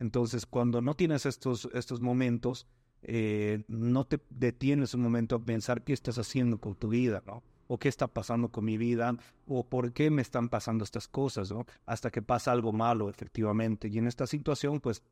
Entonces, 0.00 0.44
cuando 0.44 0.82
no 0.82 0.94
tienes 0.94 1.24
estos, 1.24 1.68
estos 1.72 2.00
momentos, 2.02 2.66
eh, 3.02 3.64
no 3.68 4.04
te 4.06 4.20
detienes 4.28 4.92
un 4.92 5.00
momento 5.00 5.36
a 5.36 5.44
pensar 5.44 5.84
qué 5.84 5.94
estás 5.94 6.18
haciendo 6.18 6.60
con 6.60 6.74
tu 6.74 6.88
vida, 6.88 7.22
¿no? 7.26 7.42
O 7.68 7.78
qué 7.78 7.88
está 7.88 8.06
pasando 8.06 8.50
con 8.50 8.66
mi 8.66 8.76
vida, 8.76 9.16
o 9.46 9.66
por 9.66 9.92
qué 9.94 10.10
me 10.10 10.20
están 10.20 10.50
pasando 10.50 10.84
estas 10.84 11.08
cosas, 11.08 11.50
¿no? 11.50 11.64
Hasta 11.86 12.10
que 12.10 12.20
pasa 12.20 12.52
algo 12.52 12.72
malo, 12.72 13.08
efectivamente. 13.08 13.88
Y 13.88 13.96
en 13.96 14.08
esta 14.08 14.26
situación, 14.26 14.80
pues 14.80 15.02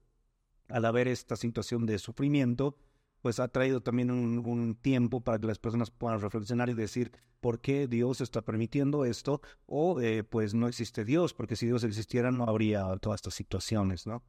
al 0.70 0.84
haber 0.84 1.08
esta 1.08 1.36
situación 1.36 1.86
de 1.86 1.98
sufrimiento, 1.98 2.76
pues 3.22 3.38
ha 3.38 3.48
traído 3.48 3.82
también 3.82 4.10
un, 4.10 4.74
tiempo 4.80 5.20
para 5.20 5.38
que 5.38 5.46
las 5.46 5.58
personas 5.58 5.90
puedan 5.90 6.20
reflexionar 6.20 6.68
y 6.70 6.74
decir 6.74 7.12
por 7.40 7.60
qué 7.60 7.86
Dios 7.86 8.20
está 8.20 8.42
permitiendo 8.42 9.04
esto 9.04 9.40
o 9.66 10.00
eh, 10.00 10.24
pues 10.24 10.54
no 10.54 10.68
existe 10.68 11.04
Dios, 11.04 11.34
porque 11.34 11.56
si 11.56 11.66
Dios 11.66 11.84
existiera 11.84 12.30
no 12.30 12.44
habría 12.44 12.84
todas 12.96 13.18
estas 13.18 13.34
situaciones, 13.34 14.06
¿no? 14.06 14.22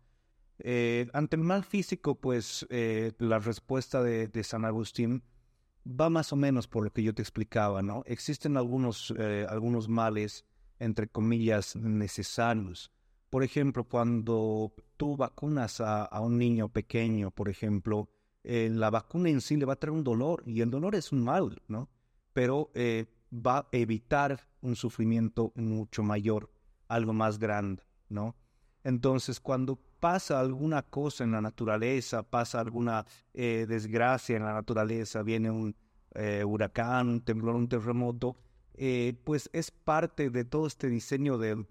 Eh, 0.60 1.10
ante 1.14 1.38
el 1.38 1.44
mal 1.44 1.64
físico, 1.64 2.16
pues 2.16 2.68
eh, 2.70 3.14
la 3.18 3.40
respuesta 3.40 4.04
de, 4.04 4.28
de, 4.28 4.44
San 4.44 4.64
Agustín 4.64 5.24
va 5.88 6.10
más 6.12 6.32
o 6.34 6.36
menos 6.36 6.68
por 6.68 6.84
lo 6.84 6.92
que 6.92 7.02
yo 7.02 7.16
te 7.16 7.24
explicaba, 7.24 7.82
¿no? 7.82 8.04
Existen 8.06 8.58
algunos, 8.58 9.12
algunos 9.50 9.90
males, 9.90 10.46
entre 10.78 11.08
comillas, 11.08 11.76
necesarios 11.76 12.92
por 13.32 13.46
ejemplo, 13.46 13.86
cuando 13.86 14.74
tú 14.98 15.16
vacunas 15.16 15.80
a, 15.80 16.20
un 16.20 16.38
niño 16.38 16.68
pequeño, 16.68 17.32
por 17.32 17.48
ejemplo, 17.48 18.10
eh, 18.44 18.70
la 18.70 18.90
vacuna 18.90 19.30
en 19.30 19.40
sí 19.40 19.56
le 19.56 19.64
va 19.64 19.74
a 19.74 19.76
traer 19.78 19.94
un 19.94 20.04
dolor 20.04 20.44
y 20.46 20.60
el 20.60 20.70
dolor 20.70 20.96
es 20.96 21.14
un 21.14 21.24
mal, 21.24 21.62
¿no? 21.70 21.90
Pero 22.34 22.72
eh, 22.76 23.06
va 23.34 23.60
a 23.60 23.68
evitar 23.72 24.50
un 24.60 24.76
sufrimiento 24.76 25.54
mucho 25.56 26.04
mayor, 26.04 26.52
algo 26.90 27.14
más 27.14 27.40
grande, 27.40 27.84
¿no? 28.10 28.36
Entonces, 28.84 29.40
cuando 29.40 29.80
pasa 30.02 30.42
alguna 30.42 30.82
cosa 30.82 31.24
en 31.24 31.32
la 31.32 31.40
naturaleza, 31.40 32.24
pasa 32.24 32.60
alguna 32.60 33.06
eh, 33.34 33.66
desgracia 33.66 34.36
en 34.36 34.44
la 34.44 34.54
naturaleza, 34.54 35.24
viene 35.24 35.50
un 35.50 35.74
huracán, 36.46 37.08
un 37.08 37.22
temblor, 37.22 37.56
un 37.56 37.70
terremoto, 37.70 38.36
eh, 38.74 39.16
pues 39.24 39.50
es 39.54 39.72
parte 39.72 40.30
de 40.30 40.46
todo 40.46 40.66
este 40.66 40.88
diseño 40.88 41.38
del, 41.38 41.66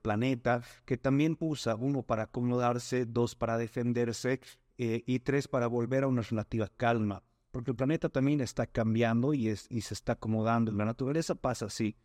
planeta 0.00 0.62
que 0.84 0.96
también 0.96 1.36
usa 1.40 1.74
uno 1.74 2.02
para 2.02 2.24
acomodarse, 2.24 3.04
dos 3.04 3.34
para 3.34 3.58
defenderse 3.58 4.40
eh, 4.78 5.02
y 5.06 5.18
tres 5.20 5.48
para 5.48 5.66
volver 5.66 6.04
a 6.04 6.08
una 6.08 6.22
relativa 6.22 6.68
calma. 6.76 7.22
Porque 7.50 7.70
el 7.70 7.76
planeta 7.76 8.08
también 8.08 8.40
está 8.40 8.66
cambiando 8.66 9.34
y, 9.34 9.48
es, 9.48 9.66
y 9.70 9.80
se 9.80 9.94
está 9.94 10.12
acomodando. 10.12 10.72
La 10.72 10.84
naturaleza 10.84 11.34
pasa 11.34 11.66
así. 11.66 11.96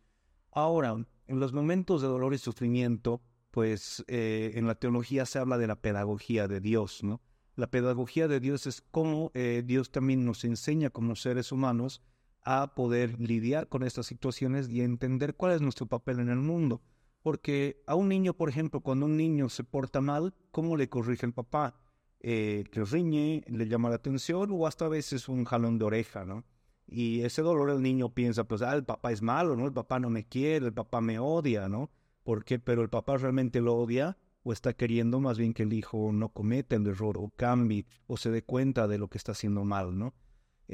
Ahora, 0.50 0.96
en 1.26 1.40
los 1.40 1.52
momentos 1.52 2.02
de 2.02 2.08
dolor 2.08 2.34
y 2.34 2.38
sufrimiento, 2.38 3.22
pues 3.50 4.02
eh, 4.08 4.52
en 4.54 4.66
la 4.66 4.74
teología 4.74 5.26
se 5.26 5.38
habla 5.38 5.58
de 5.58 5.66
la 5.66 5.76
pedagogía 5.76 6.48
de 6.48 6.60
Dios, 6.60 7.02
¿no? 7.04 7.20
La 7.54 7.70
pedagogía 7.70 8.28
de 8.28 8.40
Dios 8.40 8.66
es 8.66 8.80
cómo 8.80 9.30
Dios 9.64 9.90
también 9.90 10.24
nos 10.24 10.42
enseña 10.44 10.88
como 10.88 11.16
seres 11.16 11.52
humanos 11.52 12.00
a 12.44 12.74
poder 12.74 13.20
lidiar 13.20 13.68
con 13.68 13.82
estas 13.82 14.06
situaciones 14.06 14.68
y 14.68 14.80
entender 14.80 15.34
cuál 15.34 15.52
es 15.52 15.60
nuestro 15.60 15.86
papel 15.86 16.20
en 16.20 16.28
el 16.28 16.38
mundo. 16.38 16.82
Porque 17.22 17.82
a 17.86 17.94
un 17.94 18.08
niño, 18.08 18.34
por 18.34 18.48
ejemplo, 18.48 18.80
cuando 18.80 19.06
un 19.06 19.16
niño 19.16 19.48
se 19.48 19.64
porta 19.64 20.00
mal, 20.00 20.34
¿cómo 20.50 20.76
le 20.76 20.88
corrige 20.88 21.26
el 21.26 21.32
papá? 21.32 21.80
Eh, 22.20 22.64
le 22.72 22.84
riñe, 22.84 23.44
le 23.46 23.68
llama 23.68 23.88
la 23.88 23.96
atención 23.96 24.50
o 24.52 24.66
hasta 24.66 24.86
a 24.86 24.88
veces 24.88 25.28
un 25.28 25.44
jalón 25.44 25.78
de 25.78 25.84
oreja, 25.84 26.24
¿no? 26.24 26.44
Y 26.86 27.22
ese 27.22 27.42
dolor 27.42 27.70
el 27.70 27.80
niño 27.82 28.12
piensa, 28.12 28.44
pues, 28.44 28.62
ah, 28.62 28.74
el 28.74 28.84
papá 28.84 29.12
es 29.12 29.22
malo, 29.22 29.56
¿no? 29.56 29.66
El 29.66 29.72
papá 29.72 29.98
no 29.98 30.10
me 30.10 30.24
quiere, 30.24 30.66
el 30.66 30.74
papá 30.74 31.00
me 31.00 31.18
odia, 31.18 31.68
¿no? 31.68 31.90
¿Por 32.22 32.44
qué? 32.44 32.58
Pero 32.58 32.82
el 32.82 32.90
papá 32.90 33.16
realmente 33.16 33.60
lo 33.60 33.74
odia 33.76 34.18
o 34.44 34.52
está 34.52 34.72
queriendo 34.72 35.20
más 35.20 35.38
bien 35.38 35.54
que 35.54 35.62
el 35.62 35.72
hijo 35.72 36.12
no 36.12 36.28
cometa 36.30 36.76
el 36.76 36.86
error 36.86 37.16
o 37.18 37.30
cambie 37.36 37.86
o 38.06 38.16
se 38.16 38.30
dé 38.30 38.42
cuenta 38.42 38.88
de 38.88 38.98
lo 38.98 39.08
que 39.08 39.18
está 39.18 39.32
haciendo 39.32 39.64
mal, 39.64 39.96
¿no? 39.96 40.14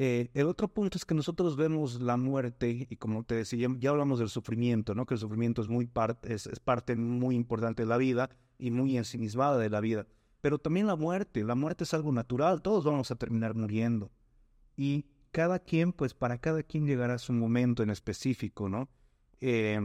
Eh, 0.01 0.31
el 0.35 0.47
otro 0.47 0.69
punto 0.69 0.97
es 0.97 1.05
que 1.05 1.13
nosotros 1.13 1.57
vemos 1.57 2.01
la 2.01 2.17
muerte, 2.17 2.87
y 2.89 2.97
como 2.99 3.25
te 3.25 3.35
decía, 3.35 3.67
ya, 3.81 3.91
hablamos 3.91 4.21
del 4.21 4.29
sufrimiento, 4.29 4.95
¿no? 4.95 5.07
que 5.07 5.15
el 5.15 5.21
sufrimiento 5.21 5.61
es, 5.61 5.69
muy 5.69 5.89
parte, 5.89 6.33
es, 6.33 6.49
parte 6.61 6.95
muy 6.95 7.35
importante 7.35 7.83
de 7.83 7.89
la 7.89 7.97
vida, 7.97 8.31
y 8.59 8.71
muy 8.71 8.97
ensimismada 8.97 9.59
de 9.59 9.69
la 9.71 9.81
vida. 9.81 10.07
Pero 10.41 10.61
también 10.61 10.87
la 10.87 10.95
muerte, 10.95 11.43
la 11.43 11.57
muerte 11.57 11.83
es 11.83 11.95
algo 11.95 12.13
natural, 12.13 12.63
todos 12.63 12.85
vamos 12.85 13.11
a 13.11 13.17
terminar 13.17 13.57
muriendo. 13.57 14.13
Y 14.77 15.07
cada 15.33 15.59
quien, 15.59 15.93
pues 15.93 16.15
para 16.15 16.39
cada 16.39 16.63
quien 16.63 16.87
llegará 16.87 17.19
su 17.19 17.33
momento 17.33 17.83
en 17.83 17.91
específico, 17.91 18.69
¿no? 18.69 18.89
Eh, 19.41 19.81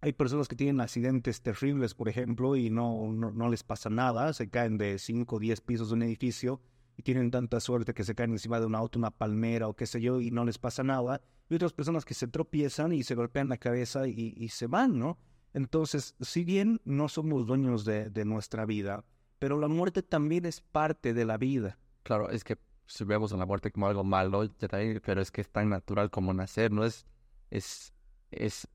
hay 0.00 0.12
personas 0.14 0.48
que 0.48 0.56
tienen 0.56 0.80
accidentes 0.80 1.42
terribles, 1.42 1.94
por 1.94 2.08
ejemplo, 2.08 2.56
y 2.56 2.70
no, 2.70 3.12
no, 3.12 3.48
les 3.48 3.62
pasa 3.62 3.88
nada, 3.88 4.32
se 4.32 4.50
caen 4.50 4.78
de 4.78 4.98
5 4.98 5.36
o 5.36 5.38
10 5.38 5.60
pisos 5.60 5.90
de 5.90 5.94
un 5.94 6.02
edificio 6.02 6.60
y 6.96 7.02
tienen 7.02 7.30
tanta 7.30 7.60
suerte 7.60 7.94
que 7.94 8.04
se 8.04 8.14
caen 8.14 8.32
encima 8.32 8.60
de 8.60 8.66
un 8.66 8.74
auto, 8.74 8.98
una 8.98 9.10
palmera 9.10 9.68
o 9.68 9.74
qué 9.74 9.86
sé 9.86 10.00
yo, 10.00 10.20
y 10.20 10.30
no 10.30 10.44
les 10.44 10.58
pasa 10.58 10.82
nada. 10.82 11.20
Y 11.48 11.54
otras 11.54 11.72
personas 11.72 12.04
que 12.04 12.14
se 12.14 12.28
tropiezan 12.28 12.92
y 12.92 13.02
se 13.02 13.14
golpean 13.14 13.48
la 13.48 13.58
cabeza 13.58 14.06
y, 14.06 14.48
se 14.48 14.66
van, 14.66 14.98
¿no? 14.98 15.18
Entonces, 15.54 16.14
si 16.20 16.44
bien 16.44 16.80
no 16.84 17.08
somos 17.08 17.46
dueños 17.46 17.84
de, 17.84 18.08
de, 18.08 18.24
nuestra 18.24 18.64
vida, 18.64 19.04
pero 19.38 19.58
la 19.58 19.68
muerte 19.68 20.02
también 20.02 20.46
es 20.46 20.60
parte 20.60 21.12
de 21.12 21.24
la 21.24 21.36
vida. 21.36 21.78
Claro, 22.04 22.30
es 22.30 22.42
que 22.42 22.58
si 22.86 23.04
vemos 23.04 23.32
a 23.32 23.36
la 23.36 23.46
muerte 23.46 23.70
como 23.70 23.86
algo 23.86 24.04
malo, 24.04 24.48
pero 24.58 25.20
es 25.20 25.30
que 25.30 25.40
es 25.40 25.48
tan 25.50 25.68
natural 25.68 26.10
como 26.10 26.32
nacer, 26.32 26.70
¿no? 26.72 26.84
Es, 26.84 27.06
es, 27.50 27.92
es 28.30 28.68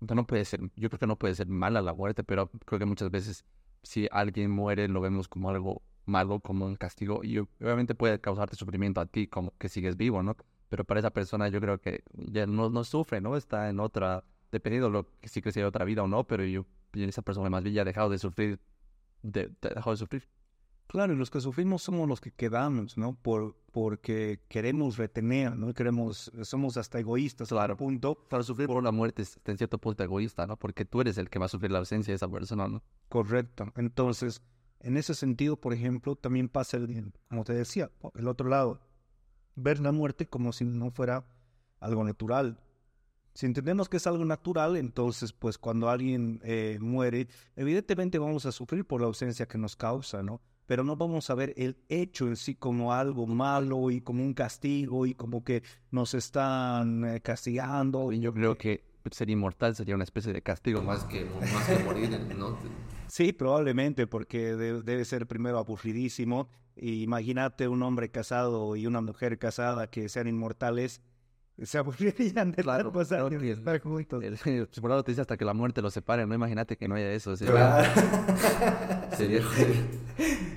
no 0.00 0.26
puede 0.26 0.44
ser, 0.44 0.60
yo 0.76 0.88
creo 0.88 0.98
que 0.98 1.06
no 1.06 1.18
puede 1.18 1.34
ser 1.34 1.48
mala 1.48 1.82
la 1.82 1.92
muerte, 1.92 2.24
pero 2.24 2.50
creo 2.64 2.78
que 2.78 2.84
muchas 2.84 3.10
veces 3.10 3.44
si 3.82 4.08
alguien 4.10 4.50
muere 4.50 4.88
lo 4.88 5.00
vemos 5.00 5.28
como 5.28 5.50
algo 5.50 5.82
malo, 6.08 6.40
como 6.40 6.66
un 6.66 6.76
castigo, 6.76 7.22
y 7.22 7.38
obviamente 7.38 7.94
puede 7.94 8.20
causarte 8.20 8.56
sufrimiento 8.56 9.00
a 9.00 9.06
ti, 9.06 9.26
como 9.26 9.52
que 9.58 9.68
sigues 9.68 9.96
vivo, 9.96 10.22
¿no? 10.22 10.36
Pero 10.68 10.84
para 10.84 11.00
esa 11.00 11.10
persona 11.10 11.48
yo 11.48 11.60
creo 11.60 11.80
que 11.80 12.02
ya 12.14 12.46
no, 12.46 12.70
no 12.70 12.84
sufre, 12.84 13.20
¿no? 13.20 13.36
Está 13.36 13.68
en 13.70 13.80
otra, 13.80 14.24
dependiendo 14.52 14.88
de 14.88 14.92
lo 14.92 15.08
que 15.20 15.28
si 15.28 15.40
crece 15.40 15.64
otra 15.64 15.84
vida 15.84 16.02
o 16.02 16.08
no, 16.08 16.24
pero 16.24 16.44
yo, 16.44 16.66
esa 16.94 17.22
persona 17.22 17.48
más 17.50 17.62
bien 17.62 17.74
ya 17.74 17.82
ha 17.82 17.84
dejado 17.84 18.10
de 18.10 18.18
sufrir, 18.18 18.60
de, 19.22 19.48
de, 19.60 19.68
dejado 19.68 19.92
de 19.92 19.96
sufrir. 19.96 20.28
Claro, 20.88 21.12
y 21.12 21.16
los 21.16 21.30
que 21.30 21.42
sufrimos 21.42 21.82
somos 21.82 22.08
los 22.08 22.18
que 22.18 22.30
quedamos, 22.30 22.96
¿no? 22.96 23.14
Por, 23.14 23.54
porque 23.72 24.40
queremos 24.48 24.96
retener, 24.96 25.54
¿no? 25.54 25.74
Queremos, 25.74 26.32
somos 26.42 26.78
hasta 26.78 26.98
egoístas 26.98 27.50
claro. 27.50 27.76
punto. 27.76 28.14
Para 28.14 28.42
sufrir 28.42 28.68
por 28.68 28.78
una 28.78 28.90
muerte 28.90 29.20
es 29.20 29.38
en 29.44 29.58
cierto 29.58 29.76
punto 29.76 30.02
egoísta, 30.02 30.46
¿no? 30.46 30.56
Porque 30.56 30.86
tú 30.86 31.02
eres 31.02 31.18
el 31.18 31.28
que 31.28 31.38
va 31.38 31.44
a 31.44 31.50
sufrir 31.50 31.70
la 31.72 31.80
ausencia 31.80 32.12
de 32.12 32.16
esa 32.16 32.28
persona, 32.28 32.68
¿no? 32.68 32.82
Correcto. 33.10 33.70
Entonces, 33.76 34.40
en 34.80 34.96
ese 34.96 35.14
sentido, 35.14 35.56
por 35.56 35.72
ejemplo, 35.72 36.16
también 36.16 36.48
pasa, 36.48 36.76
el, 36.76 37.12
como 37.28 37.44
te 37.44 37.52
decía, 37.52 37.90
el 38.14 38.28
otro 38.28 38.48
lado, 38.48 38.80
ver 39.56 39.80
la 39.80 39.92
muerte 39.92 40.26
como 40.26 40.52
si 40.52 40.64
no 40.64 40.90
fuera 40.90 41.24
algo 41.80 42.04
natural. 42.04 42.60
Si 43.34 43.46
entendemos 43.46 43.88
que 43.88 43.98
es 43.98 44.06
algo 44.06 44.24
natural, 44.24 44.76
entonces, 44.76 45.32
pues 45.32 45.58
cuando 45.58 45.88
alguien 45.88 46.40
eh, 46.42 46.78
muere, 46.80 47.28
evidentemente 47.56 48.18
vamos 48.18 48.46
a 48.46 48.52
sufrir 48.52 48.84
por 48.84 49.00
la 49.00 49.06
ausencia 49.06 49.46
que 49.46 49.58
nos 49.58 49.76
causa, 49.76 50.22
¿no? 50.22 50.40
pero 50.68 50.84
no 50.84 50.96
vamos 50.96 51.30
a 51.30 51.34
ver 51.34 51.54
el 51.56 51.78
hecho 51.88 52.28
en 52.28 52.36
sí 52.36 52.54
como 52.54 52.92
algo 52.92 53.26
malo 53.26 53.90
y 53.90 54.02
como 54.02 54.22
un 54.22 54.34
castigo 54.34 55.06
y 55.06 55.14
como 55.14 55.42
que 55.42 55.62
nos 55.90 56.12
están 56.12 57.06
eh, 57.06 57.20
castigando. 57.22 58.12
Y 58.12 58.20
yo 58.20 58.34
creo 58.34 58.58
que 58.58 58.84
ser 59.10 59.30
inmortal 59.30 59.74
sería 59.74 59.94
una 59.94 60.04
especie 60.04 60.30
de 60.30 60.42
castigo 60.42 60.82
más 60.82 61.04
que, 61.04 61.24
más 61.24 61.66
que 61.66 61.82
morir, 61.84 62.10
¿no? 62.36 62.58
Sí, 63.08 63.32
probablemente, 63.32 64.06
porque 64.06 64.54
debe 64.56 65.04
ser 65.04 65.26
primero 65.26 65.58
aburridísimo. 65.58 66.48
imagínate 66.76 67.68
un 67.68 67.82
hombre 67.82 68.10
casado 68.10 68.76
y 68.76 68.86
una 68.86 69.00
mujer 69.00 69.38
casada 69.38 69.90
que 69.90 70.08
sean 70.08 70.28
inmortales 70.28 71.02
se 71.62 71.78
aburrirían 71.78 72.52
de 72.52 72.62
claro, 72.62 72.92
años 72.94 73.42
y 73.42 73.50
estar 73.50 73.80
juntos. 73.80 74.22
El, 74.22 74.38
el, 74.44 74.68
te 74.68 75.10
dice 75.10 75.20
hasta 75.20 75.36
que 75.36 75.44
la 75.44 75.54
muerte 75.54 75.82
los 75.82 75.92
separe, 75.92 76.24
no 76.26 76.34
imagínate 76.34 76.76
que 76.76 76.88
no 76.88 76.94
haya 76.94 77.12
eso. 77.12 77.34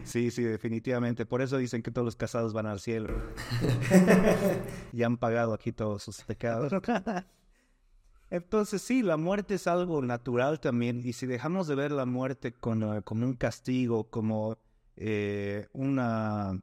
Sí, 0.03 0.29
sí, 0.29 0.43
definitivamente. 0.43 1.25
Por 1.25 1.41
eso 1.41 1.57
dicen 1.57 1.81
que 1.81 1.89
todos 1.89 2.03
los 2.03 2.15
casados 2.15 2.53
van 2.53 2.65
al 2.65 2.79
cielo. 2.79 3.13
y 4.93 5.03
han 5.03 5.17
pagado 5.17 5.53
aquí 5.53 5.71
todos 5.71 6.03
sus 6.03 6.21
pecados. 6.23 6.71
Entonces 8.31 8.81
sí, 8.81 9.03
la 9.03 9.17
muerte 9.17 9.55
es 9.55 9.67
algo 9.67 10.01
natural 10.01 10.59
también. 10.59 11.01
Y 11.05 11.13
si 11.13 11.27
dejamos 11.27 11.67
de 11.67 11.75
ver 11.75 11.91
la 11.91 12.05
muerte 12.07 12.53
como, 12.53 12.99
como 13.03 13.27
un 13.27 13.35
castigo, 13.35 14.09
como 14.09 14.57
eh, 14.95 15.67
una 15.73 16.59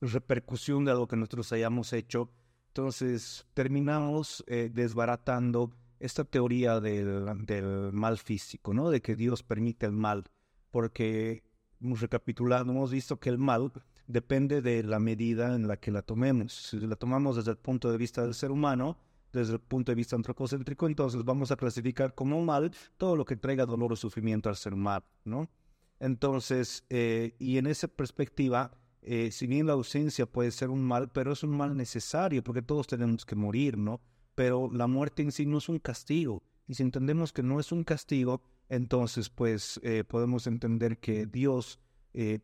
repercusión 0.00 0.86
de 0.86 0.92
algo 0.92 1.06
que 1.06 1.16
nosotros 1.16 1.52
hayamos 1.52 1.92
hecho, 1.92 2.30
entonces, 2.72 3.46
terminamos 3.52 4.42
eh, 4.46 4.70
desbaratando 4.72 5.74
esta 6.00 6.24
teoría 6.24 6.80
del, 6.80 7.92
mal 7.92 8.16
físico, 8.16 8.72
¿no? 8.72 8.88
De 8.88 9.02
que 9.02 9.14
Dios 9.14 9.42
permite 9.42 9.84
el 9.84 9.92
mal, 9.92 10.24
porque, 10.70 11.42
recapitulando, 11.82 12.72
hemos 12.72 12.90
visto 12.90 13.20
que 13.20 13.28
el 13.28 13.36
mal 13.36 13.70
depende 14.06 14.62
de 14.62 14.82
la 14.84 15.00
medida 15.00 15.54
en 15.54 15.68
la 15.68 15.76
que 15.76 15.90
la 15.90 16.00
tomemos. 16.00 16.70
Si 16.70 16.80
la 16.80 16.96
tomamos 16.96 17.36
desde 17.36 17.50
el 17.50 17.58
punto 17.58 17.92
de 17.92 17.98
vista 17.98 18.22
del 18.22 18.32
ser 18.32 18.50
humano, 18.50 18.96
desde 19.32 19.54
el 19.54 19.60
punto 19.60 19.92
de 19.92 19.96
vista 19.96 20.16
antropocéntrico, 20.16 20.86
entonces 20.86 21.24
vamos 21.24 21.50
a 21.50 21.56
clasificar 21.56 22.14
como 22.14 22.42
mal 22.42 22.72
todo 22.96 23.16
lo 23.16 23.24
que 23.24 23.36
traiga 23.36 23.66
dolor 23.66 23.92
o 23.92 23.96
sufrimiento 23.96 24.48
al 24.48 24.56
ser 24.56 24.74
humano, 24.74 25.04
¿no? 25.24 25.48
Entonces, 25.98 26.84
eh, 26.90 27.34
y 27.38 27.58
en 27.58 27.66
esa 27.66 27.88
perspectiva, 27.88 28.76
eh, 29.02 29.30
si 29.30 29.46
bien 29.46 29.66
la 29.66 29.74
ausencia 29.74 30.26
puede 30.26 30.50
ser 30.50 30.68
un 30.70 30.82
mal, 30.82 31.10
pero 31.10 31.32
es 31.32 31.42
un 31.44 31.56
mal 31.56 31.76
necesario 31.76 32.42
porque 32.42 32.60
todos 32.60 32.88
tenemos 32.88 33.24
que 33.24 33.36
morir, 33.36 33.78
¿no? 33.78 34.00
Pero 34.34 34.68
la 34.72 34.86
muerte 34.86 35.22
en 35.22 35.32
sí 35.32 35.46
no 35.46 35.58
es 35.58 35.68
un 35.68 35.78
castigo. 35.78 36.42
Y 36.66 36.74
si 36.74 36.82
entendemos 36.82 37.32
que 37.32 37.42
no 37.42 37.60
es 37.60 37.70
un 37.70 37.84
castigo, 37.84 38.42
entonces 38.68 39.30
pues 39.30 39.78
eh, 39.84 40.04
podemos 40.04 40.46
entender 40.46 40.98
que 40.98 41.26
Dios 41.26 41.78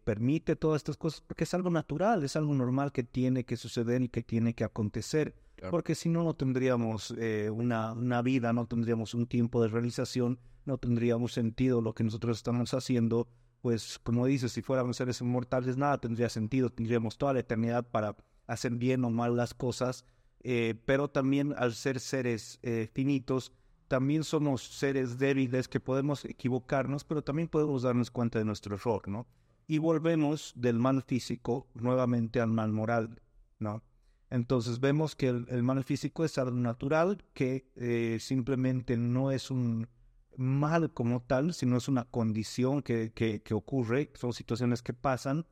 permite 0.03 0.57
todas 0.57 0.81
estas 0.81 0.97
cosas 0.97 1.21
porque 1.21 1.45
es 1.45 1.53
algo 1.53 1.69
natural, 1.69 2.25
es 2.25 2.37
algo 2.37 2.55
normal 2.55 2.91
que 2.91 3.05
tiene 3.05 3.45
que 3.45 3.59
suceder 3.59 4.01
y 4.01 4.09
que 4.09 4.23
tiene 4.23 4.55
que 4.55 4.65
acontecer. 4.65 5.35
Porque 5.71 5.95
si 5.95 6.09
no, 6.09 6.25
no 6.25 6.35
tendríamos 6.35 7.13
una, 7.53 7.93
una 7.93 8.23
vida, 8.23 8.53
no 8.53 8.67
tendríamos 8.67 9.15
un 9.15 9.27
tiempo 9.27 9.61
de 9.63 9.69
realización, 9.69 10.39
no 10.65 10.79
tendríamos 10.79 11.33
sentido 11.33 11.81
lo 11.81 11.95
que 11.95 12.05
nosotros 12.05 12.37
estamos 12.37 12.75
haciendo 12.75 13.29
pues 13.61 13.99
como 13.99 14.27
dices, 14.27 14.53
si 14.53 14.63
fuéramos 14.63 14.97
seres 14.97 15.21
inmortales, 15.21 15.77
nada 15.77 15.99
tendría 15.99 16.29
sentido, 16.29 16.71
tendríamos 16.71 17.19
toda 17.19 17.33
la 17.33 17.41
eternidad 17.41 17.85
para 17.85 18.17
hacer 18.47 18.73
bien 18.73 19.05
o 19.05 19.11
mal 19.11 19.37
las 19.37 19.55
cosas, 19.55 20.05
eh, 20.41 20.75
pero 20.85 21.09
también 21.09 21.55
al 21.57 21.75
ser 21.75 22.01
seres 22.01 22.61
eh, 22.63 22.89
finitos, 22.93 23.53
también 23.89 24.23
somos 24.23 24.63
seres 24.63 25.19
débiles 25.19 25.67
que 25.67 25.81
podemos 25.81 26.25
equivocarnos, 26.25 27.05
pero 27.05 27.23
también 27.23 27.49
podemos 27.49 27.83
darnos 27.83 28.11
cuenta 28.11 28.39
de 28.39 28.45
nuestro 28.45 28.77
error, 28.77 29.09
¿no? 29.09 29.27
Y 29.67 29.79
volvemos 29.79 30.53
del 30.57 30.79
mal 30.79 31.03
físico 31.03 31.67
nuevamente 31.75 32.41
al 32.41 32.51
mal 32.51 32.73
moral, 32.73 33.21
¿no? 33.59 33.83
Entonces 34.31 34.81
vemos 34.81 35.17
que 35.17 35.29
el, 35.29 35.63
mal 35.63 35.83
físico 35.85 36.25
es 36.25 36.37
algo 36.39 36.57
natural, 36.57 37.25
que 37.33 37.71
eh, 37.77 38.19
simplemente 38.21 38.97
no 38.97 39.31
es 39.31 39.51
un 39.51 39.89
mal 40.37 40.93
como 40.93 41.23
tal, 41.23 41.55
sino 41.55 41.77
es 41.77 41.89
una 41.89 42.05
condición 42.05 42.83
que, 42.83 43.13
que, 43.13 43.55
ocurre, 43.55 44.11
son 44.15 44.33
situaciones 44.33 44.83
que 44.83 44.93
pasan, 44.93 45.47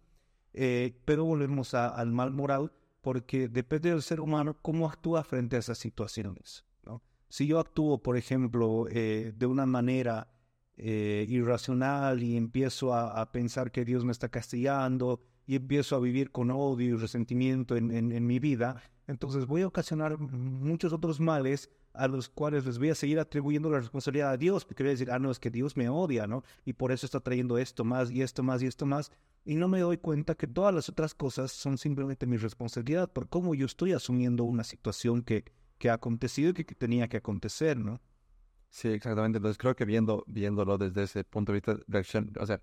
eh, 0.52 1.00
pero 1.04 1.24
volvemos 1.24 1.74
al 1.74 2.12
mal 2.12 2.32
moral 2.32 2.72
porque 3.00 3.48
depende 3.48 3.90
del 3.90 4.02
ser 4.02 4.20
humano 4.20 4.56
cómo 4.62 4.88
actúa 4.88 5.22
frente 5.24 5.56
a 5.56 5.60
esas 5.60 5.78
situaciones. 5.78 6.64
Si 7.28 7.46
yo 7.46 7.58
actúo, 7.58 8.02
por 8.02 8.16
ejemplo, 8.16 8.86
eh, 8.90 9.32
de 9.36 9.46
una 9.46 9.66
manera 9.66 10.28
eh, 10.76 11.26
irracional 11.28 12.22
y 12.22 12.36
empiezo 12.36 12.94
a, 12.94 13.32
pensar 13.32 13.72
que 13.72 13.84
Dios 13.84 14.04
me 14.04 14.12
está 14.12 14.28
castigando 14.28 15.22
y 15.47 15.57
empiezo 15.57 15.97
a 15.97 16.01
vivir 16.01 16.30
con 16.30 16.51
odio 16.51 16.97
y 16.97 16.99
resentimiento 16.99 17.76
en, 17.76 17.90
en, 17.92 18.26
mi 18.26 18.38
vida, 18.38 18.82
entonces 19.07 19.47
voy 19.47 19.62
a 19.62 19.68
ocasionar 19.68 20.18
muchos 20.18 20.92
otros 20.92 21.20
males 21.20 21.70
a 21.94 22.09
los 22.09 22.28
cuales 22.28 22.66
les 22.66 22.78
voy 22.78 22.90
a 22.90 22.94
seguir 22.94 23.18
atribuyendo 23.18 23.70
la 23.70 23.78
responsabilidad 23.78 24.30
a 24.30 24.36
Dios, 24.36 24.64
porque 24.64 24.82
voy 24.82 24.90
a 24.90 24.92
decir, 24.92 25.11
ah, 25.11 25.18
no, 25.18 25.30
es 25.30 25.38
que 25.38 25.51
Dios 25.51 25.76
me 25.76 25.88
odia, 25.88 26.26
¿no? 26.26 26.42
Y 26.64 26.74
por 26.74 26.92
eso 26.92 27.07
está 27.07 27.20
trayendo 27.20 27.57
esto 27.59 27.84
más 27.84 28.11
y 28.11 28.22
esto 28.22 28.42
más 28.42 28.62
y 28.62 28.66
esto 28.66 28.84
más. 28.84 29.12
Y 29.44 29.55
no 29.55 29.68
me 29.68 29.80
doy 29.80 29.97
cuenta 29.97 30.34
que 30.34 30.47
todas 30.47 30.74
las 30.74 30.88
otras 30.88 31.14
cosas 31.14 31.53
son 31.53 31.78
simplemente 31.78 32.26
mi 32.26 32.36
responsabilidad 32.36 33.11
por 33.11 33.28
cómo 33.28 33.55
yo 33.55 33.64
estoy 33.64 33.92
asumiendo 33.92 34.44
una 34.44 34.64
situación 34.64 35.22
que, 35.22 35.44
que 35.78 35.88
ha 35.88 35.94
acontecido 35.94 36.51
y 36.51 36.55
que, 36.55 36.74
tenía 36.74 37.09
que 37.09 37.18
acontecer, 37.18 37.78
¿no? 37.78 38.01
Sí, 38.68 38.88
exactamente. 38.88 39.38
Entonces 39.38 39.57
creo 39.57 39.74
que 39.74 39.84
viendo, 39.84 40.24
viéndolo 40.26 40.76
desde 40.76 41.05
ese 41.05 41.24
punto 41.24 41.53
de 41.53 41.57
vista, 41.57 41.78
de 41.86 42.32
o 42.40 42.47
sea, 42.47 42.61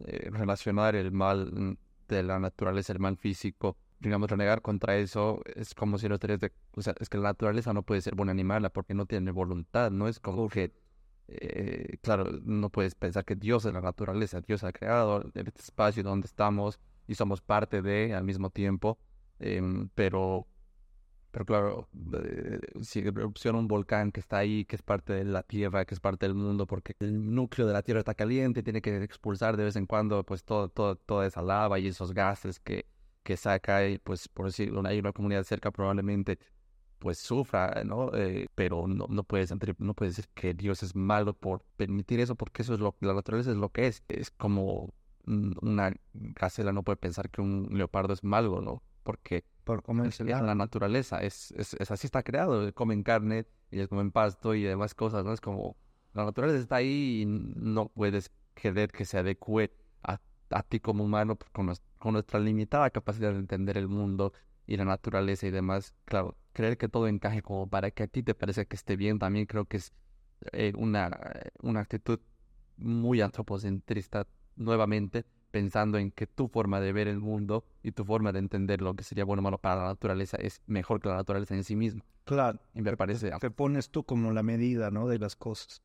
eh, 0.00 0.30
relacionar 0.30 0.94
el 0.94 1.10
mal 1.10 1.50
mm, 1.52 1.76
de 2.08 2.22
la 2.22 2.38
naturaleza, 2.38 2.92
el 2.92 2.98
mal 2.98 3.16
físico, 3.16 3.76
digamos, 4.00 4.30
renegar 4.30 4.62
contra 4.62 4.96
eso 4.96 5.42
es 5.54 5.74
como 5.74 5.98
si 5.98 6.08
no 6.08 6.14
estarías 6.14 6.40
de... 6.40 6.52
O 6.72 6.82
sea, 6.82 6.94
es 7.00 7.08
que 7.08 7.18
la 7.18 7.24
naturaleza 7.24 7.72
no 7.72 7.82
puede 7.82 8.00
ser 8.00 8.14
buena 8.14 8.32
animal 8.32 8.70
porque 8.70 8.94
no 8.94 9.06
tiene 9.06 9.30
voluntad, 9.30 9.90
¿no? 9.90 10.08
Es 10.08 10.20
como 10.20 10.48
que, 10.48 10.72
eh, 11.28 11.98
claro, 12.02 12.24
no 12.44 12.70
puedes 12.70 12.94
pensar 12.94 13.24
que 13.24 13.36
Dios 13.36 13.64
es 13.64 13.72
la 13.72 13.80
naturaleza, 13.80 14.40
Dios 14.40 14.64
ha 14.64 14.72
creado 14.72 15.24
este 15.34 15.60
espacio 15.60 16.02
donde 16.02 16.26
estamos 16.26 16.78
y 17.06 17.14
somos 17.14 17.40
parte 17.40 17.82
de 17.82 18.14
al 18.14 18.24
mismo 18.24 18.50
tiempo, 18.50 18.98
em, 19.38 19.88
pero 19.94 20.46
Pero 21.30 21.44
claro, 21.44 21.88
eh, 22.24 22.58
si 22.82 23.00
erupciona 23.00 23.58
un 23.58 23.68
volcán 23.68 24.12
que 24.12 24.20
está 24.20 24.38
ahí, 24.38 24.64
que 24.64 24.76
es 24.76 24.82
parte 24.82 25.12
de 25.12 25.24
la 25.24 25.42
Tierra, 25.42 25.84
que 25.84 25.94
es 25.94 26.00
parte 26.00 26.26
del 26.26 26.34
mundo, 26.34 26.66
porque 26.66 26.94
el 27.00 27.34
núcleo 27.34 27.66
de 27.66 27.74
la 27.74 27.82
Tierra 27.82 28.00
está 28.00 28.14
caliente, 28.14 28.62
tiene 28.62 28.80
que 28.80 29.02
expulsar 29.02 29.56
de 29.56 29.64
vez 29.64 29.76
en 29.76 29.86
cuando 29.86 30.24
pues 30.24 30.44
todo, 30.44 30.68
todo, 30.68 30.96
toda 30.96 31.26
esa 31.26 31.42
lava 31.42 31.78
y 31.78 31.88
esos 31.88 32.14
gases 32.14 32.60
que, 32.60 32.86
que 33.22 33.36
saca 33.36 33.86
y 33.88 33.98
pues 33.98 34.28
por 34.28 34.46
decirlo, 34.46 34.82
hay 34.86 34.98
una 34.98 35.12
comunidad 35.12 35.44
cerca 35.44 35.70
probablemente 35.70 36.38
pues 36.98 37.18
sufra, 37.18 37.82
¿no? 37.84 38.12
Eh, 38.14 38.48
pero 38.54 38.86
no, 38.88 39.06
no 39.08 39.22
puedes 39.24 39.52
no 39.78 39.94
puedes 39.94 40.16
decir 40.16 40.30
que 40.34 40.54
Dios 40.54 40.82
es 40.82 40.94
malo 40.96 41.34
por 41.34 41.62
permitir 41.76 42.20
eso, 42.20 42.34
porque 42.34 42.62
eso 42.62 42.74
es 42.74 42.80
lo 42.80 42.96
la 43.00 43.14
naturaleza 43.14 43.50
es 43.50 43.56
lo 43.56 43.70
que 43.70 43.86
es. 43.86 44.02
Es 44.08 44.30
como 44.30 44.92
una 45.26 45.92
gacela 46.14 46.72
no 46.72 46.82
puede 46.82 46.96
pensar 46.96 47.30
que 47.30 47.40
un 47.40 47.68
leopardo 47.72 48.14
es 48.14 48.24
malo, 48.24 48.60
¿no? 48.60 48.82
Porque 49.02 49.44
por 49.68 49.82
comerse 49.82 50.24
la 50.24 50.54
naturaleza, 50.54 51.18
es, 51.20 51.52
es, 51.52 51.90
así 51.90 52.06
está 52.06 52.22
creado, 52.22 52.72
comen 52.72 53.02
carne 53.02 53.44
les 53.70 53.86
comen 53.86 54.10
pasto 54.10 54.54
y 54.54 54.62
demás 54.62 54.94
cosas, 54.94 55.26
¿no? 55.26 55.34
Es 55.34 55.42
como 55.42 55.76
la 56.14 56.24
naturaleza 56.24 56.58
está 56.58 56.76
ahí 56.76 57.20
y 57.20 57.26
no 57.26 57.90
puedes 57.90 58.32
querer 58.54 58.90
que 58.90 59.04
se 59.04 59.18
adecue 59.18 59.70
a, 60.02 60.22
a 60.48 60.62
ti 60.62 60.80
como 60.80 61.04
humano 61.04 61.38
con, 61.52 61.70
con 61.98 62.12
nuestra 62.14 62.40
limitada 62.40 62.88
capacidad 62.88 63.30
de 63.30 63.40
entender 63.40 63.76
el 63.76 63.88
mundo 63.88 64.32
y 64.66 64.78
la 64.78 64.86
naturaleza 64.86 65.46
y 65.46 65.50
demás. 65.50 65.92
Claro, 66.06 66.34
creer 66.54 66.78
que 66.78 66.88
todo 66.88 67.06
encaje 67.06 67.42
como 67.42 67.68
para 67.68 67.90
que 67.90 68.04
a 68.04 68.06
ti 68.06 68.22
te 68.22 68.34
parezca 68.34 68.64
que 68.64 68.76
esté 68.76 68.96
bien, 68.96 69.18
también 69.18 69.44
creo 69.44 69.66
que 69.66 69.76
es 69.76 69.92
eh, 70.52 70.72
una, 70.78 71.10
una 71.60 71.80
actitud 71.80 72.20
muy 72.78 73.20
antropocentrista 73.20 74.26
nuevamente, 74.56 75.26
pensando 75.50 75.98
en 75.98 76.10
que 76.10 76.26
tu 76.26 76.48
forma 76.48 76.80
de 76.80 76.92
ver 76.92 77.08
el 77.08 77.20
mundo 77.20 77.64
y 77.82 77.92
tu 77.92 78.04
forma 78.04 78.32
de 78.32 78.38
entender 78.38 78.80
lo 78.80 78.94
que 78.94 79.04
sería 79.04 79.24
bueno 79.24 79.40
o 79.40 79.44
malo 79.44 79.58
para 79.58 79.82
la 79.82 79.88
naturaleza 79.88 80.36
es 80.38 80.62
mejor 80.66 81.00
que 81.00 81.08
la 81.08 81.16
naturaleza 81.16 81.54
en 81.54 81.64
sí 81.64 81.76
misma. 81.76 82.04
Claro. 82.24 82.58
Y 82.74 82.82
me 82.82 82.96
parece... 82.96 83.30
Que 83.40 83.50
pones 83.50 83.90
tú 83.90 84.04
como 84.04 84.32
la 84.32 84.42
medida, 84.42 84.90
¿no? 84.90 85.08
De 85.08 85.18
las 85.18 85.36
cosas. 85.36 85.82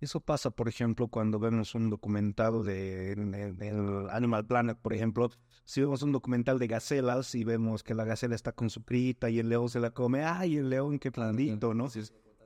Eso 0.00 0.20
pasa, 0.20 0.50
por 0.50 0.68
ejemplo, 0.68 1.08
cuando 1.08 1.40
vemos 1.40 1.74
un 1.74 1.90
documental 1.90 2.64
de, 2.64 4.06
Animal 4.12 4.46
Planet, 4.46 4.78
por 4.78 4.92
ejemplo, 4.92 5.30
si 5.64 5.80
vemos 5.80 6.02
un 6.02 6.12
documental 6.12 6.58
de 6.60 6.68
gacelas 6.68 7.34
y 7.34 7.42
vemos 7.42 7.82
que 7.82 7.94
la 7.94 8.04
gacela 8.04 8.36
está 8.36 8.52
con 8.52 8.70
su 8.70 8.82
prita 8.82 9.28
y 9.28 9.40
el 9.40 9.48
león 9.48 9.68
se 9.68 9.80
la 9.80 9.90
come, 9.90 10.22
¡ay, 10.22 10.58
el 10.58 10.70
león, 10.70 11.00
qué 11.00 11.10
planito, 11.10 11.74
¿no? 11.74 11.88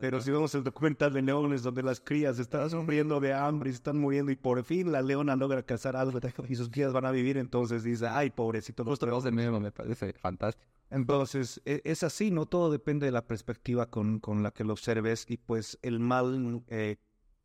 Pero 0.03 0.21
si 0.21 0.33
vemos 0.33 0.53
el 0.57 0.65
documental 0.65 1.13
de 1.13 1.23
leones 1.23 1.63
donde 1.63 1.81
las 1.81 2.01
crías 2.01 2.41
están 2.41 2.69
sufriendo 2.69 3.21
de 3.21 3.35
hambre 3.35 3.71
y 3.71 3.73
están 3.73 3.99
muriendo 3.99 4.33
y 4.33 4.35
por 4.35 4.65
fin 4.65 4.91
la 4.91 5.01
leona 5.01 5.37
logra 5.37 5.63
cazar 5.63 5.95
algo 5.95 6.19
y 6.49 6.57
sus 6.57 6.71
crías 6.71 6.93
van 6.93 7.05
a 7.05 7.13
vivir, 7.13 7.37
entonces 7.37 7.85
dice, 7.85 8.09
ay, 8.09 8.31
pobrecito. 8.31 8.85
Justo 8.85 9.07
de 9.07 9.31
meme 9.31 9.61
me 9.61 9.71
parece 9.71 10.13
fantástico. 10.15 10.69
Entonces, 10.91 11.63
e, 11.65 11.83
es 11.85 12.03
así, 12.03 12.33
¿no? 12.33 12.47
Todo 12.47 12.73
depende 12.73 13.07
de 13.07 13.13
la 13.13 13.25
perspectiva 13.25 13.91
con, 13.91 14.19
con 14.19 14.43
la 14.43 14.51
que 14.51 14.65
lo 14.65 14.73
observes 14.73 15.25
y 15.29 15.37
pues 15.37 15.79
el 15.83 16.01
mal, 16.01 16.65
eh, 16.67 16.97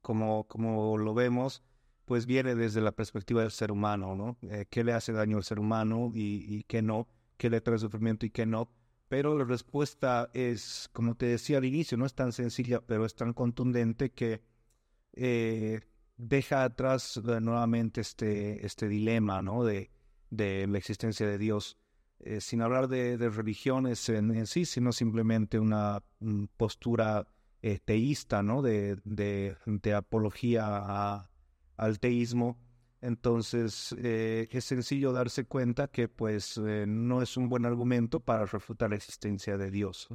como, 0.02 0.48
como 0.48 0.98
lo 0.98 1.14
vemos, 1.14 1.62
pues 2.06 2.26
viene 2.26 2.56
desde 2.56 2.82
la 2.82 2.92
perspectiva 2.92 3.42
del 3.42 3.52
ser 3.52 3.72
humano, 3.72 4.16
¿no? 4.16 4.36
Eh, 4.50 4.66
¿Qué 4.68 4.84
le 4.84 4.94
hace 4.94 5.12
daño 5.12 5.38
al 5.38 5.44
ser 5.44 5.60
humano 5.60 6.10
y, 6.12 6.44
y 6.48 6.64
qué 6.64 6.82
no? 6.82 7.08
¿Qué 7.38 7.52
le 7.52 7.62
trae 7.62 7.78
sufrimiento 7.78 8.26
y 8.26 8.32
qué 8.32 8.48
no? 8.48 8.68
Pero 9.08 9.38
la 9.38 9.46
respuesta 9.46 10.30
es, 10.34 10.90
como 10.92 11.16
te 11.16 11.28
decía 11.28 11.58
al 11.60 11.66
inicio, 11.66 11.98
no 11.98 12.06
es 12.06 12.14
tan 12.14 12.34
sencilla, 12.34 12.82
pero 12.82 13.06
es 13.06 13.16
tan 13.16 13.34
contundente 13.34 14.12
que 14.12 14.42
eh, 15.14 15.82
deja 16.18 16.64
atrás 16.64 17.18
eh, 17.18 17.42
nuevamente 17.42 18.02
este, 18.02 18.66
este 18.66 18.90
dilema, 18.90 19.42
¿no? 19.42 19.64
De, 19.64 19.92
de 20.30 20.68
la 20.68 20.78
existencia 20.78 21.26
de 21.26 21.38
Dios. 21.38 21.78
sin 22.40 22.62
hablar 22.62 22.88
de, 22.90 23.18
religiones 23.30 24.10
en, 24.10 24.36
en, 24.36 24.48
sí, 24.48 24.66
sino 24.66 24.92
simplemente 24.92 25.60
una 25.60 26.04
postura 26.58 27.28
teísta, 27.86 28.44
¿no? 28.44 28.62
De, 28.62 28.98
de, 29.06 29.56
de 29.66 29.94
apología 29.94 30.66
a, 30.68 31.30
al 31.78 32.00
teísmo, 32.00 32.58
entonces 33.02 33.96
eh, 34.00 34.48
es 34.52 34.66
sencillo 34.66 35.12
darse 35.12 35.46
cuenta 35.46 35.88
que 35.88 36.08
pues 36.08 36.58
eh, 36.58 36.86
no 36.88 37.22
es 37.22 37.38
un 37.38 37.50
buen 37.50 37.66
argumento 37.66 38.20
para 38.20 38.46
refutar 38.46 38.90
la 38.90 38.96
existencia 38.96 39.58
de 39.58 39.72
Dios. 39.72 40.10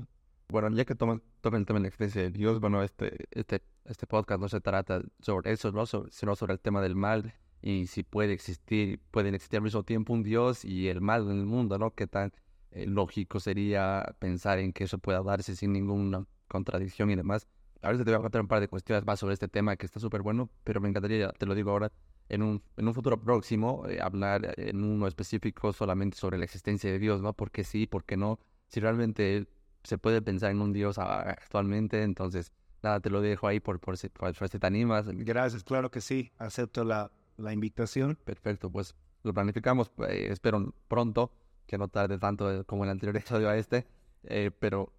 Bueno, 0.49 0.69
ya 0.71 0.85
que 0.85 0.95
toman, 0.95 1.23
tema 1.41 1.61
de 1.61 1.81
la 1.81 1.89
existencia 1.89 2.23
de 2.23 2.31
Dios, 2.31 2.61
bueno, 2.61 2.83
este, 2.83 3.27
este, 3.31 3.63
este 3.85 4.07
podcast 4.07 4.41
no 4.41 4.49
se 4.49 4.61
trata 4.61 5.01
sobre 5.21 5.53
eso, 5.53 5.73
¿no? 5.73 5.87
sino 5.87 6.37
sobre 6.37 6.53
el 6.53 6.61
tema 6.61 6.83
del 6.83 6.95
mal 6.95 7.35
y 7.63 7.87
si 7.87 8.03
puede 8.03 8.33
existir, 8.33 9.01
pueden 9.11 9.35
existir 9.35 9.59
al 9.59 9.63
mismo 9.63 9.85
tiempo 9.85 10.13
un 10.13 10.23
Dios 10.23 10.65
y 10.65 10.89
el 10.89 11.01
mal 11.01 11.31
en 11.31 11.39
el 11.39 11.47
mundo, 11.47 11.79
¿no? 11.79 11.93
Qué 11.93 12.09
tan 12.09 12.33
eh, 12.73 12.87
lógico 12.87 13.39
sería 13.39 14.15
pensar 14.19 14.59
en 14.59 14.73
que 14.73 14.85
eso 14.85 14.99
pueda 14.99 15.23
darse 15.23 15.55
sin 15.55 15.73
ninguna 15.73 16.27
contradicción 16.49 17.11
y 17.11 17.17
demás. 17.17 17.47
Ahorita 17.81 18.05
te 18.05 18.11
voy 18.11 18.19
a 18.19 18.23
contar 18.23 18.41
un 18.41 18.49
par 18.49 18.61
de 18.61 18.69
cuestiones 18.69 19.07
más 19.07 19.21
sobre 19.21 19.35
este 19.35 19.49
tema 19.49 19.77
que 19.77 19.87
está 19.87 20.01
súper 20.01 20.23
bueno, 20.23 20.51
pero 20.65 20.81
me 20.81 20.89
encantaría, 20.89 21.33
te 21.33 21.47
lo 21.47 21.55
digo 21.55 21.71
ahora, 21.71 21.93
en 22.29 22.43
un, 22.43 22.63
en 22.77 22.89
un 22.89 22.95
futuro 22.95 23.21
próximo, 23.21 23.85
eh, 23.89 23.99
hablar 24.01 24.55
en 24.57 24.83
uno 24.83 25.07
específico 25.07 25.73
solamente 25.73 26.17
sobre 26.17 26.39
la 26.39 26.45
existencia 26.45 26.91
de 26.91 26.99
Dios, 26.99 27.21
¿no? 27.21 27.33
Porque 27.33 27.65
sí, 27.65 27.87
porque 27.87 28.17
no, 28.17 28.39
si 28.69 28.81
realmente 28.81 29.47
se 29.85 29.99
puede 29.99 30.23
pensar 30.23 30.51
en 30.51 30.61
un 30.61 30.73
Dios 30.73 30.99
actualmente, 30.99 32.03
entonces, 32.03 32.53
nada, 32.83 33.01
te 33.01 33.11
lo 33.11 33.21
dejo 33.21 33.47
ahí 33.47 33.61
por, 33.61 33.81
por, 33.81 33.99
si, 33.99 34.09
por, 34.09 34.35
si 34.35 34.59
te 34.59 34.67
animas. 34.67 35.09
Gracias, 35.09 35.65
claro 35.65 35.91
que 35.91 36.01
sí, 36.01 36.33
acepto 36.39 36.85
la, 36.85 37.11
la 37.37 37.53
invitación. 37.53 38.17
Perfecto, 38.25 38.71
pues 38.71 38.95
lo 39.23 39.35
planificamos, 39.35 39.91
eh, 40.09 40.29
espero 40.31 40.75
pronto, 40.89 41.33
que 41.67 41.79
no 41.79 41.89
tarde 41.89 42.19
tanto 42.19 42.65
como 42.67 42.85
el 42.85 42.91
anterior 42.91 43.17
episodio 43.19 43.49
a 43.49 43.57
este, 43.57 43.87
eh, 44.25 44.51
pero 44.59 44.93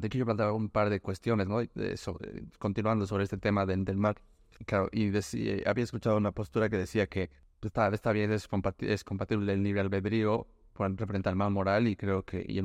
te 0.00 0.08
quiero 0.08 0.26
plantear 0.26 0.52
un 0.52 0.68
par 0.68 0.90
de 0.90 1.00
cuestiones, 1.00 1.48
¿no? 1.48 1.58
sobre, 1.96 2.44
continuando 2.58 3.06
sobre 3.06 3.24
este 3.24 3.36
tema 3.36 3.66
del, 3.66 3.84
del 3.84 3.96
mar. 3.96 4.20
Claro, 4.66 4.88
y 4.92 5.10
decía, 5.10 5.56
había 5.66 5.84
escuchado 5.84 6.16
una 6.16 6.32
postura 6.32 6.68
que 6.68 6.76
decía 6.76 7.06
que 7.06 7.30
pues, 7.60 7.70
está, 7.70 7.88
está 7.88 8.12
bien, 8.12 8.32
es, 8.32 8.48
es 8.80 9.04
compatible 9.04 9.52
el 9.52 9.62
libre 9.62 9.80
albedrío 9.80 10.46
por 10.72 10.90
representar 10.90 11.32
el 11.32 11.36
mal 11.36 11.50
moral 11.50 11.86
y 11.88 11.96
creo 11.96 12.24
que, 12.24 12.44
y, 12.48 12.62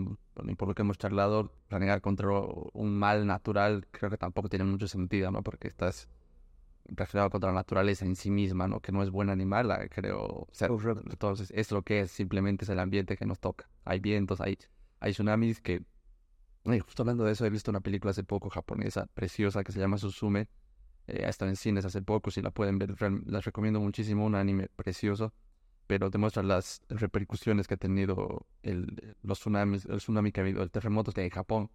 por 0.56 0.68
lo 0.68 0.76
que 0.76 0.82
hemos 0.82 0.98
charlado, 0.98 1.52
planear 1.68 2.02
contra 2.02 2.30
un 2.30 2.98
mal 2.98 3.28
natural 3.28 3.86
creo 3.92 4.10
que 4.10 4.18
tampoco 4.18 4.50
tiene 4.50 4.66
mucho 4.66 4.88
sentido, 4.88 5.32
¿no? 5.32 5.44
Porque 5.44 5.68
estás 5.68 6.08
reaccionando 6.86 7.32
contra 7.32 7.50
la 7.52 7.56
naturaleza 7.56 8.06
en 8.06 8.16
sí 8.16 8.32
misma, 8.32 8.68
¿no? 8.68 8.80
Que 8.80 8.92
no 8.92 9.04
es 9.04 9.12
buena 9.12 9.36
ni 9.36 9.46
mala, 9.46 9.88
creo. 9.90 10.48
O 10.50 10.50
sea, 10.52 10.70
entonces, 11.10 11.52
es 11.54 11.72
lo 11.72 11.82
que 11.84 12.02
es, 12.02 12.12
simplemente 12.12 12.64
es 12.64 12.70
el 12.70 12.80
ambiente 12.80 13.18
que 13.18 13.26
nos 13.26 13.40
toca. 13.40 13.70
Hay 13.84 14.00
vientos, 14.00 14.40
hay, 14.42 14.58
hay 15.00 15.12
tsunamis 15.12 15.60
que 15.62 15.84
y 16.74 16.80
justo 16.80 17.04
hablando 17.04 17.24
de 17.24 17.32
eso, 17.32 17.46
he 17.46 17.50
visto 17.50 17.72
una 17.72 17.80
película 17.80 18.12
hace 18.12 18.24
poco 18.24 18.50
japonesa 18.50 19.08
preciosa 19.14 19.64
que 19.64 19.72
se 19.72 19.80
llama 19.80 19.98
Susume. 19.98 20.50
Eh, 21.08 21.24
ha 21.26 21.30
estado 21.30 21.49
en 21.49 21.55
cines 21.55 21.86
hace 21.86 22.01
poco, 22.01 22.32
si 22.32 22.41
la 22.41 22.51
pueden 22.51 22.80
ver, 22.80 22.95
las 23.26 23.45
recomiendo 23.45 23.80
muchísimo, 23.80 24.26
un 24.26 24.36
anime 24.36 24.68
precioso, 24.76 25.34
pero 25.88 26.12
te 26.12 26.18
muestra 26.18 26.43
las 26.43 26.82
repercusiones 26.89 27.68
que 27.68 27.76
ha 27.76 27.78
tenido 27.78 28.45
el, 28.64 29.16
los 29.24 29.39
tsunamis, 29.39 29.86
el 29.86 29.97
tsunami 29.97 30.32
que 30.32 30.41
ha 30.41 30.43
habido, 30.43 30.62
el 30.64 30.72
terremoto 30.72 31.12
en 31.20 31.30
Japón. 31.30 31.72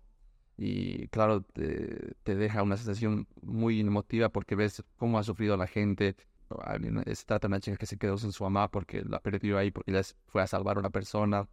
Y 0.58 1.08
claro, 1.08 1.42
te, 1.42 2.14
te, 2.22 2.36
deja 2.36 2.62
una 2.62 2.76
sensación 2.76 3.26
muy 3.42 3.80
emotiva 3.80 4.28
porque 4.28 4.54
ves 4.54 4.84
cómo 4.98 5.18
ha 5.18 5.22
sufrido 5.22 5.56
la 5.56 5.66
gente. 5.66 6.14
Se 7.14 7.24
trata 7.24 7.48
de 7.48 7.52
una 7.52 7.60
chica 7.60 7.78
que 7.78 7.86
se 7.86 7.96
quedó 7.96 8.18
sin 8.18 8.32
su 8.32 8.44
mamá 8.44 8.70
porque 8.70 9.02
la 9.02 9.18
perdió 9.20 9.56
ahí, 9.56 9.70
porque 9.70 9.90
ella 9.92 10.02
fue 10.26 10.42
a 10.42 10.46
salvar 10.46 10.76
a 10.76 10.80
una 10.80 10.90
persona 10.90 11.48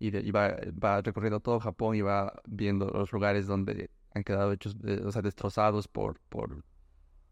y, 0.00 0.30
va, 0.30 1.02
recorriendo 1.02 1.40
todo 1.40 1.60
Japón 1.60 1.94
y 1.94 2.00
va 2.00 2.40
viendo 2.46 2.86
los 2.88 3.12
lugares 3.12 3.46
donde 3.46 3.90
han 4.12 4.24
quedado 4.24 4.52
hechos, 4.52 4.76
eh, 4.84 5.02
o 5.04 5.12
sea, 5.12 5.22
destrozados 5.22 5.88
por, 5.88 6.20
por, 6.28 6.64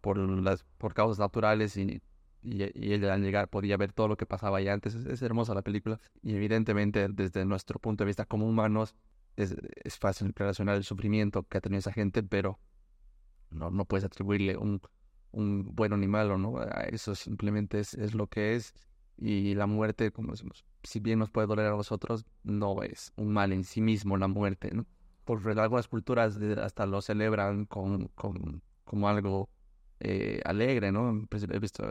por, 0.00 0.18
las, 0.18 0.64
por 0.78 0.94
causas 0.94 1.18
naturales 1.18 1.76
y, 1.76 2.00
y, 2.42 2.64
y 2.74 3.04
al 3.04 3.22
llegar 3.22 3.48
podía 3.48 3.76
ver 3.76 3.92
todo 3.92 4.08
lo 4.08 4.16
que 4.16 4.26
pasaba 4.26 4.58
ahí 4.58 4.68
antes. 4.68 4.94
Es, 4.94 5.22
hermosa 5.22 5.54
la 5.54 5.62
película 5.62 6.00
y 6.22 6.34
evidentemente 6.34 7.08
desde 7.08 7.44
nuestro 7.44 7.78
punto 7.78 8.04
de 8.04 8.06
vista 8.06 8.24
como 8.24 8.46
humanos 8.46 8.94
es, 9.36 9.56
es 9.84 9.98
fácil 9.98 10.32
relacionar 10.34 10.76
el 10.76 10.84
sufrimiento 10.84 11.42
que 11.44 11.58
ha 11.58 11.60
tenido 11.60 11.78
esa 11.80 11.92
gente, 11.92 12.22
pero 12.22 12.58
no, 13.50 13.70
no 13.70 13.84
puedes 13.84 14.04
atribuirle 14.04 14.56
un, 14.56 14.80
un 15.32 15.74
bueno 15.74 15.96
ni 15.96 16.06
malo, 16.06 16.38
¿no? 16.38 16.62
Eso 16.90 17.14
simplemente 17.14 17.80
es, 17.80 17.94
es 17.94 18.14
lo 18.14 18.26
que 18.26 18.54
es 18.54 18.74
y 19.16 19.54
la 19.54 19.66
muerte, 19.66 20.12
como 20.12 20.30
decimos, 20.30 20.64
si 20.84 21.00
bien 21.00 21.18
nos 21.18 21.30
puede 21.30 21.48
doler 21.48 21.66
a 21.66 21.76
nosotros, 21.76 22.24
no 22.44 22.82
es 22.82 23.12
un 23.16 23.32
mal 23.32 23.52
en 23.52 23.64
sí 23.64 23.80
mismo 23.80 24.16
la 24.16 24.28
muerte, 24.28 24.70
¿no? 24.72 24.86
Por 25.28 25.58
algunas 25.58 25.88
culturas 25.88 26.38
hasta 26.56 26.86
lo 26.86 27.02
celebran 27.02 27.66
con, 27.66 28.08
con 28.14 28.62
como 28.84 29.10
algo 29.10 29.50
eh, 30.00 30.40
alegre, 30.46 30.90
¿no? 30.90 31.26
Pues, 31.28 31.42
he 31.42 31.58
visto, 31.58 31.84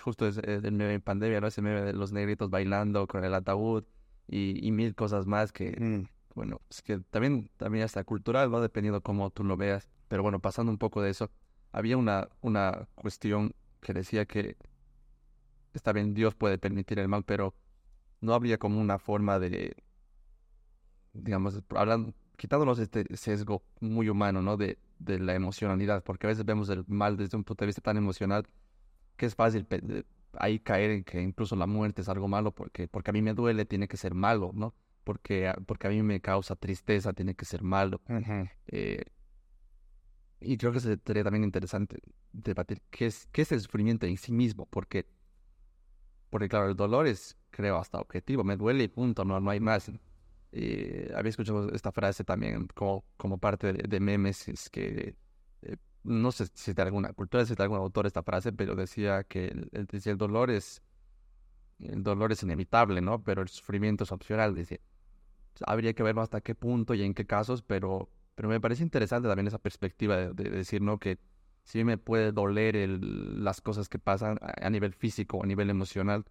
justo 0.00 0.28
el 0.28 0.72
meme 0.72 0.94
en 0.94 1.00
pandemia, 1.00 1.40
¿no? 1.40 1.48
Ese 1.48 1.60
meme 1.60 1.82
de 1.82 1.92
los 1.92 2.12
negritos 2.12 2.48
bailando 2.48 3.08
con 3.08 3.24
el 3.24 3.34
ataúd 3.34 3.82
y, 4.28 4.64
y 4.64 4.70
mil 4.70 4.94
cosas 4.94 5.26
más 5.26 5.50
que, 5.50 5.72
mm. 5.76 6.08
bueno, 6.36 6.60
es 6.70 6.82
que 6.82 7.00
también, 7.10 7.50
también 7.56 7.84
hasta 7.84 8.04
cultural, 8.04 8.48
¿no? 8.48 8.60
Dependiendo 8.60 9.00
cómo 9.00 9.30
tú 9.30 9.42
lo 9.42 9.56
veas. 9.56 9.88
Pero 10.06 10.22
bueno, 10.22 10.38
pasando 10.38 10.70
un 10.70 10.78
poco 10.78 11.02
de 11.02 11.10
eso, 11.10 11.32
había 11.72 11.96
una, 11.96 12.28
una 12.42 12.86
cuestión 12.94 13.56
que 13.80 13.92
decía 13.92 14.24
que 14.24 14.56
está 15.74 15.92
bien, 15.92 16.14
Dios 16.14 16.36
puede 16.36 16.58
permitir 16.58 17.00
el 17.00 17.08
mal, 17.08 17.24
pero 17.24 17.56
no 18.20 18.34
habría 18.34 18.56
como 18.56 18.80
una 18.80 19.00
forma 19.00 19.40
de, 19.40 19.74
digamos, 21.12 21.60
hablando, 21.70 22.14
quitándonos 22.36 22.78
este 22.78 23.04
sesgo 23.16 23.62
muy 23.80 24.08
humano, 24.08 24.42
¿no? 24.42 24.56
De, 24.56 24.78
de 24.98 25.18
la 25.18 25.34
emocionalidad, 25.34 26.02
porque 26.04 26.26
a 26.26 26.30
veces 26.30 26.44
vemos 26.44 26.68
el 26.68 26.84
mal 26.86 27.16
desde 27.16 27.36
un 27.36 27.44
punto 27.44 27.64
de 27.64 27.66
vista 27.66 27.82
tan 27.82 27.96
emocional 27.96 28.46
que 29.16 29.26
es 29.26 29.34
fácil 29.34 29.66
ahí 30.38 30.58
caer 30.58 30.90
en 30.90 31.04
que 31.04 31.20
incluso 31.22 31.56
la 31.56 31.66
muerte 31.66 32.02
es 32.02 32.08
algo 32.08 32.28
malo 32.28 32.52
porque, 32.52 32.88
porque 32.88 33.10
a 33.10 33.12
mí 33.12 33.22
me 33.22 33.34
duele, 33.34 33.64
tiene 33.64 33.88
que 33.88 33.96
ser 33.96 34.14
malo, 34.14 34.50
¿no? 34.54 34.74
Porque, 35.04 35.52
porque 35.66 35.86
a 35.86 35.90
mí 35.90 36.02
me 36.02 36.20
causa 36.20 36.56
tristeza, 36.56 37.12
tiene 37.12 37.34
que 37.34 37.44
ser 37.44 37.62
malo. 37.62 38.00
eh, 38.66 39.04
y 40.40 40.56
creo 40.58 40.72
que 40.72 40.80
sería 40.80 41.24
también 41.24 41.44
interesante 41.44 41.98
debatir 42.32 42.82
qué 42.90 43.06
es, 43.06 43.26
qué 43.32 43.42
es 43.42 43.52
el 43.52 43.60
sufrimiento 43.60 44.06
en 44.06 44.16
sí 44.18 44.32
mismo, 44.32 44.66
porque, 44.66 45.06
porque 46.30 46.48
claro, 46.48 46.68
el 46.68 46.76
dolor 46.76 47.06
es, 47.06 47.36
creo, 47.50 47.78
hasta 47.78 47.98
objetivo, 47.98 48.44
me 48.44 48.56
duele 48.56 48.84
y 48.84 48.88
punto, 48.88 49.24
no, 49.24 49.40
no 49.40 49.50
hay 49.50 49.60
más. 49.60 49.90
Eh, 50.52 51.12
había 51.14 51.30
escuchado 51.30 51.70
esta 51.72 51.92
frase 51.92 52.24
también 52.24 52.68
como, 52.74 53.04
como 53.16 53.38
parte 53.38 53.72
de, 53.72 54.00
memes, 54.00 54.48
es 54.48 54.70
que 54.70 55.16
eh, 55.62 55.76
no 56.04 56.32
sé 56.32 56.46
si 56.54 56.72
de 56.72 56.82
alguna 56.82 57.12
cultura, 57.12 57.44
si 57.44 57.54
de 57.54 57.62
algún 57.62 57.78
autor 57.78 58.06
esta 58.06 58.22
frase, 58.22 58.52
pero 58.52 58.74
decía 58.74 59.24
que 59.24 59.46
el, 59.46 59.70
el, 59.72 60.16
dolor 60.16 60.50
es 60.50 60.82
el 61.80 62.02
dolor 62.02 62.32
es 62.32 62.42
inevitable, 62.42 63.00
¿no? 63.00 63.22
Pero 63.22 63.42
el 63.42 63.48
sufrimiento 63.48 64.04
es 64.04 64.12
opcional. 64.12 64.54
Dice, 64.54 64.80
habría 65.66 65.94
que 65.94 66.02
ver 66.02 66.18
hasta 66.18 66.40
qué 66.40 66.54
punto 66.54 66.94
y 66.94 67.02
en 67.02 67.14
qué 67.14 67.26
casos, 67.26 67.62
pero, 67.62 68.08
pero 68.34 68.48
me 68.48 68.60
parece 68.60 68.82
interesante 68.82 69.28
también 69.28 69.46
esa 69.46 69.58
perspectiva 69.58 70.16
de, 70.16 70.50
decir, 70.50 70.82
¿no? 70.82 70.98
Que 70.98 71.18
si 71.64 71.84
me 71.84 71.98
puede 71.98 72.32
doler 72.32 72.76
el, 72.76 73.44
las 73.44 73.60
cosas 73.60 73.88
que 73.88 73.98
pasan 73.98 74.38
a, 74.40 74.70
nivel 74.70 74.94
físico 74.94 75.42
a 75.42 75.46
nivel 75.46 75.70
emocional, 75.70 76.24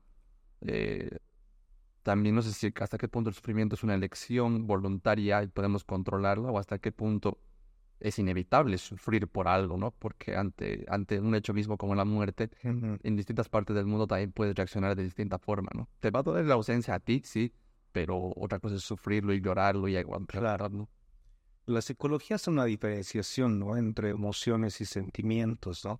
eh, 0.61 1.19
también 2.05 2.35
no 2.35 2.43
sé 2.43 2.53
si 2.53 2.71
hasta 2.79 2.99
qué 2.99 3.07
punto 3.07 3.31
el 3.31 3.35
sufrimiento 3.35 3.73
es 3.73 3.83
una 3.83 3.95
elección 3.95 4.67
voluntaria 4.67 5.41
y 5.41 5.47
podemos 5.47 5.83
controlarlo 5.83 6.49
o 6.49 6.59
hasta 6.59 6.77
qué 6.77 6.91
punto 6.91 7.39
es 7.99 8.19
inevitable 8.19 8.77
sufrir 8.77 9.27
por 9.27 9.47
algo, 9.47 9.75
¿no? 9.75 9.89
Porque 9.89 10.35
ante, 10.35 10.85
ante 10.87 11.19
un 11.19 11.33
hecho 11.33 11.51
mismo 11.55 11.77
como 11.77 11.95
la 11.95 12.05
muerte, 12.05 12.51
en 12.61 13.15
distintas 13.15 13.49
partes 13.49 13.75
del 13.75 13.87
mundo 13.87 14.05
también 14.05 14.31
puedes 14.31 14.53
reaccionar 14.53 14.95
de 14.95 15.01
distinta 15.03 15.39
forma, 15.39 15.69
¿no? 15.73 15.89
Te 15.99 16.11
va 16.11 16.19
a 16.19 16.21
doler 16.23 16.45
la 16.45 16.53
ausencia 16.53 16.93
a 16.93 16.99
ti, 16.99 17.23
sí, 17.25 17.51
pero 17.91 18.33
otra 18.35 18.59
cosa 18.59 18.75
es 18.75 18.83
sufrirlo 18.83 19.33
y 19.33 19.41
llorarlo 19.41 19.87
y 19.87 19.97
aguantarlo, 19.97 20.69
¿no? 20.69 20.89
La 21.65 21.81
psicología 21.81 22.35
hace 22.35 22.51
una 22.51 22.65
diferenciación, 22.65 23.57
¿no? 23.57 23.77
Entre 23.77 24.11
emociones 24.11 24.79
y 24.79 24.85
sentimientos, 24.85 25.83
¿no? 25.83 25.99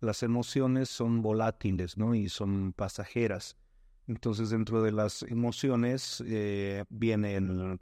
Las 0.00 0.22
emociones 0.22 0.88
son 0.88 1.20
volátiles, 1.20 1.98
¿no? 1.98 2.14
Y 2.14 2.30
son 2.30 2.72
pasajeras. 2.72 3.58
Entonces, 4.06 4.50
dentro 4.50 4.82
de 4.82 4.92
las 4.92 5.22
emociones 5.22 6.22
eh, 6.26 6.84
viene 6.88 7.36
el, 7.36 7.78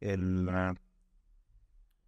el, 0.00 0.48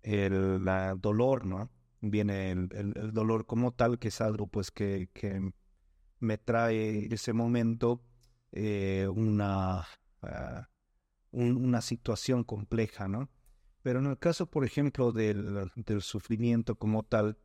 el 0.03 0.65
dolor, 1.01 1.45
¿no? 1.47 1.71
Viene 2.01 2.53
el, 2.53 3.13
dolor 3.13 3.47
como 3.47 3.73
tal, 3.73 3.99
que 3.99 4.09
es 4.09 4.21
algo 4.21 4.47
pues 4.47 4.71
que, 4.71 5.09
que 5.13 5.53
me 6.21 6.39
trae 6.39 7.13
ese 7.13 7.33
momento 7.33 8.03
eh, 8.53 9.09
una, 9.13 9.85
ah, 10.23 10.69
una 11.33 11.81
situación 11.81 12.45
compleja, 12.45 13.09
¿no? 13.09 13.29
Pero 13.83 14.01
en 14.01 14.07
el 14.07 14.19
caso, 14.19 14.47
por 14.47 14.65
ejemplo, 14.65 15.13
del, 15.13 15.71
del 15.77 16.03
sufrimiento 16.03 16.75
como 16.77 17.03
tal, 17.05 17.39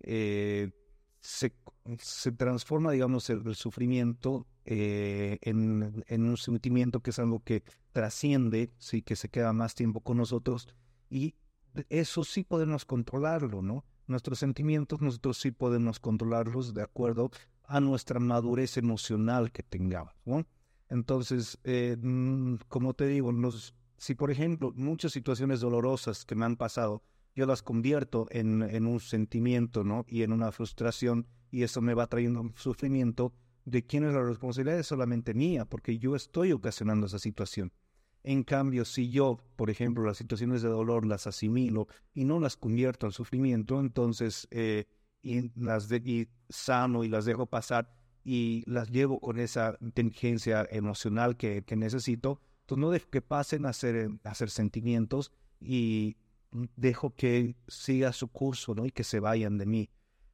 eh, 0.00 0.70
se, 1.20 1.54
se, 1.98 2.32
transforma, 2.32 2.92
digamos, 2.92 3.28
el, 3.30 3.54
sufrimiento 3.54 4.46
eh, 4.70 5.38
en, 5.40 6.28
un 6.28 6.36
sentimiento 6.36 7.00
que 7.00 7.08
es 7.08 7.18
algo 7.18 7.40
que 7.42 7.62
trasciende, 7.92 8.70
sí, 8.76 9.00
que 9.00 9.16
se 9.16 9.30
queda 9.30 9.54
más 9.54 9.74
tiempo 9.74 10.00
con 10.00 10.18
nosotros 10.18 10.68
y 11.08 11.34
eso 11.88 12.22
sí 12.22 12.44
podemos 12.44 12.84
controlarlo, 12.84 13.62
¿no? 13.62 13.86
Nuestros 14.06 14.38
sentimientos 14.38 15.00
nosotros 15.00 15.38
sí 15.38 15.52
podemos 15.52 16.00
controlarlos 16.00 16.74
de 16.74 16.82
acuerdo 16.82 17.30
a 17.64 17.80
nuestra 17.80 18.20
madurez 18.20 18.76
emocional 18.76 19.52
que 19.52 19.62
tengamos, 19.62 20.12
¿no? 20.26 20.46
Entonces, 20.90 21.58
eh, 21.64 21.96
mm, 21.98 22.56
como 22.68 22.92
te 22.92 23.06
digo, 23.06 23.32
si 23.96 24.14
por 24.14 24.30
ejemplo 24.30 24.74
muchas 24.76 25.12
situaciones 25.12 25.60
dolorosas 25.60 26.26
que 26.26 26.34
me 26.34 26.44
han 26.44 26.56
pasado, 26.56 27.02
yo 27.34 27.46
las 27.46 27.62
convierto 27.62 28.26
en, 28.32 28.86
un 28.86 29.00
sentimiento, 29.00 29.82
¿no? 29.82 30.04
Y 30.08 30.24
en 30.24 30.32
una 30.32 30.52
frustración, 30.52 31.26
y 31.50 31.62
eso 31.62 31.80
me 31.80 31.94
va 31.94 32.06
trayendo 32.06 32.52
sufrimiento, 32.56 33.32
¿de 33.70 33.84
quién 33.86 34.04
es 34.04 34.14
la 34.14 34.22
responsabilidad? 34.22 34.78
Es 34.78 34.86
solamente 34.86 35.34
mía, 35.34 35.64
porque 35.64 35.98
yo 35.98 36.16
estoy 36.16 36.52
ocasionando 36.52 37.06
esa 37.06 37.18
situación. 37.18 37.72
En 38.24 38.42
cambio, 38.42 38.84
si 38.84 39.10
yo, 39.10 39.38
por 39.56 39.70
ejemplo, 39.70 40.04
las 40.04 40.18
situaciones 40.18 40.62
de 40.62 40.68
dolor 40.68 41.06
las 41.06 41.26
asimilo 41.26 41.88
y 42.14 42.24
no 42.24 42.40
las 42.40 42.56
convierto 42.56 43.06
en 43.06 43.12
sufrimiento, 43.12 43.80
entonces 43.80 44.48
eh, 44.50 44.86
y 45.22 45.50
las 45.58 45.88
de, 45.88 45.96
y 46.04 46.28
sano 46.48 47.04
y 47.04 47.08
las 47.08 47.24
dejo 47.24 47.46
pasar 47.46 47.94
y 48.24 48.64
las 48.66 48.90
llevo 48.90 49.20
con 49.20 49.38
esa 49.38 49.76
inteligencia 49.80 50.66
emocional 50.70 51.36
que, 51.36 51.62
que 51.62 51.76
necesito, 51.76 52.40
entonces 52.62 52.80
no 52.80 52.90
dejo 52.90 53.08
que 53.08 53.22
pasen 53.22 53.66
a 53.66 53.72
ser, 53.72 54.10
a 54.24 54.34
ser 54.34 54.50
sentimientos 54.50 55.32
y 55.60 56.16
dejo 56.76 57.14
que 57.14 57.56
siga 57.66 58.12
su 58.12 58.28
curso 58.28 58.74
¿no? 58.74 58.86
y 58.86 58.90
que 58.90 59.04
se 59.04 59.20
vayan 59.20 59.58
de 59.58 59.66
mí. 59.66 59.90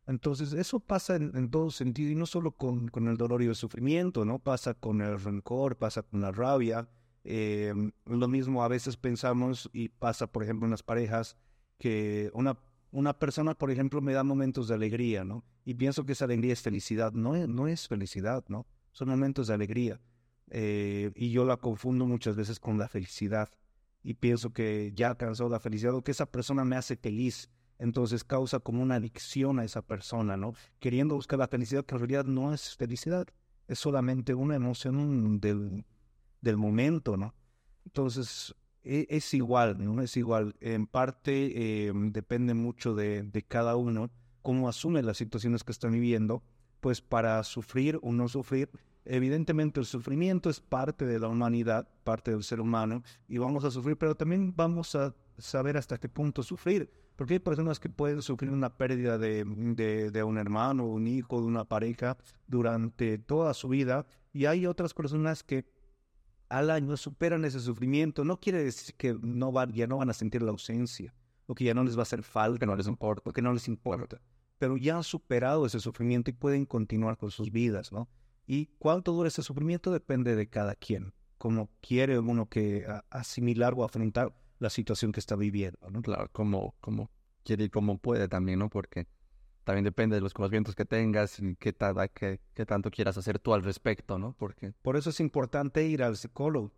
Entonces, 0.07 0.53
eso 0.53 0.81
pasa 0.81 1.17
en, 1.17 1.35
en, 1.35 1.51
todo 1.51 1.71
sentido, 1.71 2.11
y 2.11 2.15
no 2.15 2.27
solo 2.27 2.53
con, 2.53 2.89
con 2.89 3.09
el 3.09 3.17
dolor 3.17 3.43
y 3.43 3.47
el 3.47 3.55
sufrimiento, 3.55 4.25
¿no? 4.25 4.39
Pasa 4.39 4.75
con 4.75 5.01
el 5.01 5.19
rencor, 5.19 5.77
pasa 5.77 6.03
con 6.03 6.21
la 6.21 6.31
rabia, 6.31 6.89
eh, 7.25 7.73
lo 8.05 8.29
mismo 8.29 8.63
a 8.63 8.69
veces 8.69 8.99
pensamos 8.99 9.71
y 9.73 9.89
pasa, 9.89 10.27
por 10.27 10.43
ejemplo, 10.43 10.67
en 10.67 10.71
las 10.71 10.83
parejas, 10.83 11.37
que 11.79 12.31
una, 12.35 12.59
una 12.93 13.19
persona, 13.19 13.55
por 13.55 13.71
ejemplo, 13.71 14.03
me 14.03 14.13
da 14.13 14.23
momentos 14.23 14.69
de 14.69 14.75
alegría, 14.75 15.25
¿no? 15.25 15.43
Y 15.65 15.75
pienso 15.75 16.05
que 16.05 16.13
esa 16.13 16.27
alegría 16.27 16.53
es 16.53 16.61
felicidad. 16.61 17.13
No 17.13 17.35
es, 17.35 17.49
no 17.49 17.67
es 17.67 17.89
felicidad, 17.89 18.45
¿no? 18.49 18.67
Son 18.93 19.09
momentos 19.09 19.47
de 19.47 19.55
alegría. 19.55 20.01
Eh, 20.51 21.11
y 21.17 21.31
yo 21.31 21.47
la 21.47 21.57
confundo 21.57 22.07
muchas 22.07 22.37
veces 22.37 22.61
con 22.61 22.79
la 22.79 22.89
felicidad. 22.89 23.49
Y 24.03 24.15
pienso 24.15 24.53
que 24.53 24.93
ya 24.95 25.09
alcanzó 25.09 25.49
la 25.49 25.59
felicidad 25.59 25.95
o 25.95 26.05
que 26.05 26.11
esa 26.11 26.27
persona 26.27 26.65
me 26.65 26.77
hace 26.77 26.97
feliz. 26.97 27.49
Entonces 27.79 28.25
causa 28.25 28.61
como 28.61 28.83
una 28.83 28.97
adicción 28.97 29.59
a 29.59 29.65
esa 29.65 29.83
persona, 29.83 30.37
¿no? 30.37 30.55
Queriendo 30.79 31.15
buscar 31.15 31.39
la 31.39 31.49
felicidad, 31.49 31.85
que 31.85 31.95
en 31.95 32.01
realidad 32.01 32.25
no 32.25 32.55
es 32.55 32.77
felicidad. 32.77 33.27
Es 33.67 33.79
solamente 33.79 34.35
una 34.35 34.55
emoción 34.55 35.41
del, 35.41 35.85
del 36.41 36.57
momento, 36.57 37.17
¿no? 37.17 37.35
Entonces, 37.85 38.55
e, 38.83 39.07
es, 39.11 39.35
igual, 39.35 39.83
¿no? 39.83 40.01
Es 40.03 40.17
igual. 40.17 40.55
En 40.61 40.87
parte 40.87 41.87
em, 41.89 42.13
depende 42.13 42.55
mucho 42.55 42.95
de, 42.95 43.23
de, 43.23 43.43
cada 43.43 43.77
uno 43.77 44.11
cómo 44.43 44.69
asume 44.69 45.03
las 45.03 45.17
situaciones 45.17 45.65
que 45.65 45.73
están 45.73 45.93
viviendo, 45.93 46.43
pues 46.81 47.01
para 47.01 47.43
sufrir 47.45 47.99
o 48.03 48.13
no 48.13 48.29
sufrir. 48.29 48.71
Evidentemente 49.07 49.81
el 49.81 49.87
sufrimiento 49.87 50.49
es 50.49 50.61
parte 50.61 51.07
de 51.07 51.19
la 51.19 51.29
humanidad, 51.29 51.89
parte 52.05 52.31
del 52.31 52.43
ser 52.43 52.61
humano, 52.61 53.03
y 53.29 53.39
vamos 53.39 53.65
a 53.65 53.71
sufrir, 53.71 53.97
pero 53.97 54.15
también 54.15 54.55
vamos 54.55 54.95
a 54.95 55.15
saber 55.39 55.77
hasta 55.77 55.99
qué 55.99 56.09
punto 56.09 56.43
sufrir, 56.43 56.91
porque 57.17 57.35
hay 57.35 57.39
personas 57.41 57.79
que 57.79 57.89
pueden 57.89 58.23
sufrir 58.23 58.51
una 58.51 58.77
pérdida 58.77 59.19
de, 59.19 59.45
de, 59.45 60.11
de 60.11 60.23
un 60.25 60.39
hermano, 60.39 60.87
un 60.87 61.07
hijo, 61.07 61.41
de 61.41 61.47
una 61.47 61.65
pareja 61.65 62.17
durante 62.47 63.19
toda 63.19 63.55
su 63.55 63.69
vida, 63.69 64.07
y 64.33 64.47
hay 64.47 64.67
otras 64.67 64.95
personas 64.95 65.43
que 65.43 65.65
al 66.49 66.71
año 66.71 66.97
superan 66.97 67.45
ese 67.45 67.61
sufrimiento. 67.61 68.25
No 68.25 68.41
quiere 68.41 68.63
decir 68.63 68.95
que 68.97 69.17
no 69.21 69.53
van, 69.53 69.73
ya 69.73 69.87
no 69.87 69.99
van 69.99 70.11
a 70.11 70.15
sentir 70.15 70.43
la 70.43 70.51
ausencia, 70.51 71.15
o 71.47 71.55
que 71.55 71.65
ya 71.65 71.75
no 71.75 71.85
les 71.85 71.97
va 71.97 72.01
a 72.01 72.03
hacer 72.03 72.23
falta, 72.23 72.59
que 72.61 72.67
no 72.67 72.77
les 72.77 72.87
importa, 72.87 73.31
o 73.31 73.33
que 73.33 73.43
no 73.43 73.53
les 73.53 73.69
importa. 73.69 74.21
Pero 74.59 74.77
ya 74.77 74.97
han 74.97 75.05
superado 75.05 75.67
ese 75.67 75.81
sufrimiento 75.81 76.31
y 76.31 76.35
pueden 76.35 76.65
continuar 76.65 77.17
con 77.17 77.31
sus 77.31 77.51
vidas, 77.51 77.93
¿no? 77.93 78.09
Y 78.47 78.67
cuánto 78.79 79.13
dura 79.13 79.29
ese 79.29 79.43
sufrimiento 79.43 79.91
depende 79.91 80.37
de 80.37 80.49
cada 80.49 80.75
quien, 80.75 81.15
como 81.39 81.71
quiere 81.81 82.19
uno 82.19 82.49
que 82.49 82.87
asimilar 83.11 83.75
o 83.77 83.85
afrontar 83.85 84.35
la 84.65 84.71
situación 84.71 85.13
que 85.13 85.21
está 85.21 85.37
viviendo, 85.37 85.79
¿no? 85.91 86.03
Claro, 86.03 86.29
como, 86.33 86.75
como 86.81 87.11
quiere 87.45 87.65
y 87.65 87.71
como 87.71 87.99
puede 87.99 88.29
también, 88.29 88.59
¿no? 88.59 88.71
Porque 88.71 89.07
también 89.63 89.85
depende 89.85 90.17
de 90.17 90.23
los 90.23 90.33
conocimientos 90.33 90.75
que 90.75 90.87
tengas 90.87 91.39
y 91.39 91.55
qué, 91.57 91.75
qué, 92.15 92.41
qué, 92.55 92.67
tanto 92.67 92.91
quieras 92.91 93.17
hacer 93.19 93.39
tú 93.39 93.55
al 93.55 93.63
respecto, 93.63 94.19
¿no? 94.19 94.35
Porque... 94.39 94.73
Por 94.83 94.97
eso 94.97 95.11
es 95.11 95.21
importante 95.21 95.85
ir 95.85 96.03
al 96.03 96.17
psicólogo. 96.17 96.73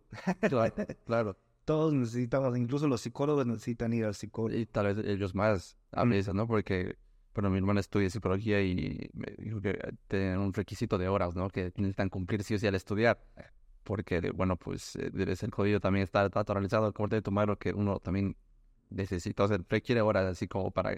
claro, 1.05 1.37
Todos 1.65 1.93
necesitamos, 1.93 2.57
incluso 2.57 2.87
los 2.87 3.01
psicólogos 3.01 3.45
necesitan 3.45 3.91
ir 3.91 4.05
al 4.05 4.15
psicólogo. 4.15 4.57
Y 4.57 4.65
tal 4.65 4.85
vez 4.85 5.05
ellos 5.05 5.35
más 5.35 5.77
a 5.91 6.05
veces, 6.05 6.33
¿no? 6.33 6.47
Porque, 6.47 6.97
bueno, 7.33 7.49
mi 7.49 7.57
hermana 7.57 7.81
estudia 7.81 8.09
psicología 8.09 8.61
y 8.61 9.09
me 9.13 9.33
dijo 9.37 9.59
que 9.59 9.77
tienen 10.07 10.39
un 10.39 10.53
requisito 10.53 10.97
de 10.97 11.09
horas, 11.09 11.35
¿no? 11.35 11.49
Que 11.49 11.73
necesitan 11.75 12.07
cumplir 12.07 12.43
sí 12.43 12.53
o 12.55 12.59
sí 12.59 12.67
al 12.67 12.75
estudiar. 12.75 13.21
Porque, 13.87 14.31
bueno, 14.31 14.57
pues 14.57 14.99
debe 15.13 15.33
ser 15.37 15.49
jodido 15.49 15.79
también 15.79 16.03
estar 16.03 16.29
naturalizado 16.35 16.91
como 16.93 17.07
de 17.07 17.21
tomar 17.21 17.47
lo 17.47 17.57
que 17.57 17.71
uno 17.71 17.99
también 17.99 18.35
necesita, 18.89 19.45
o 19.45 19.47
sea, 19.47 19.59
requiere 19.69 20.01
horas 20.01 20.25
así 20.25 20.45
como 20.45 20.71
para 20.71 20.93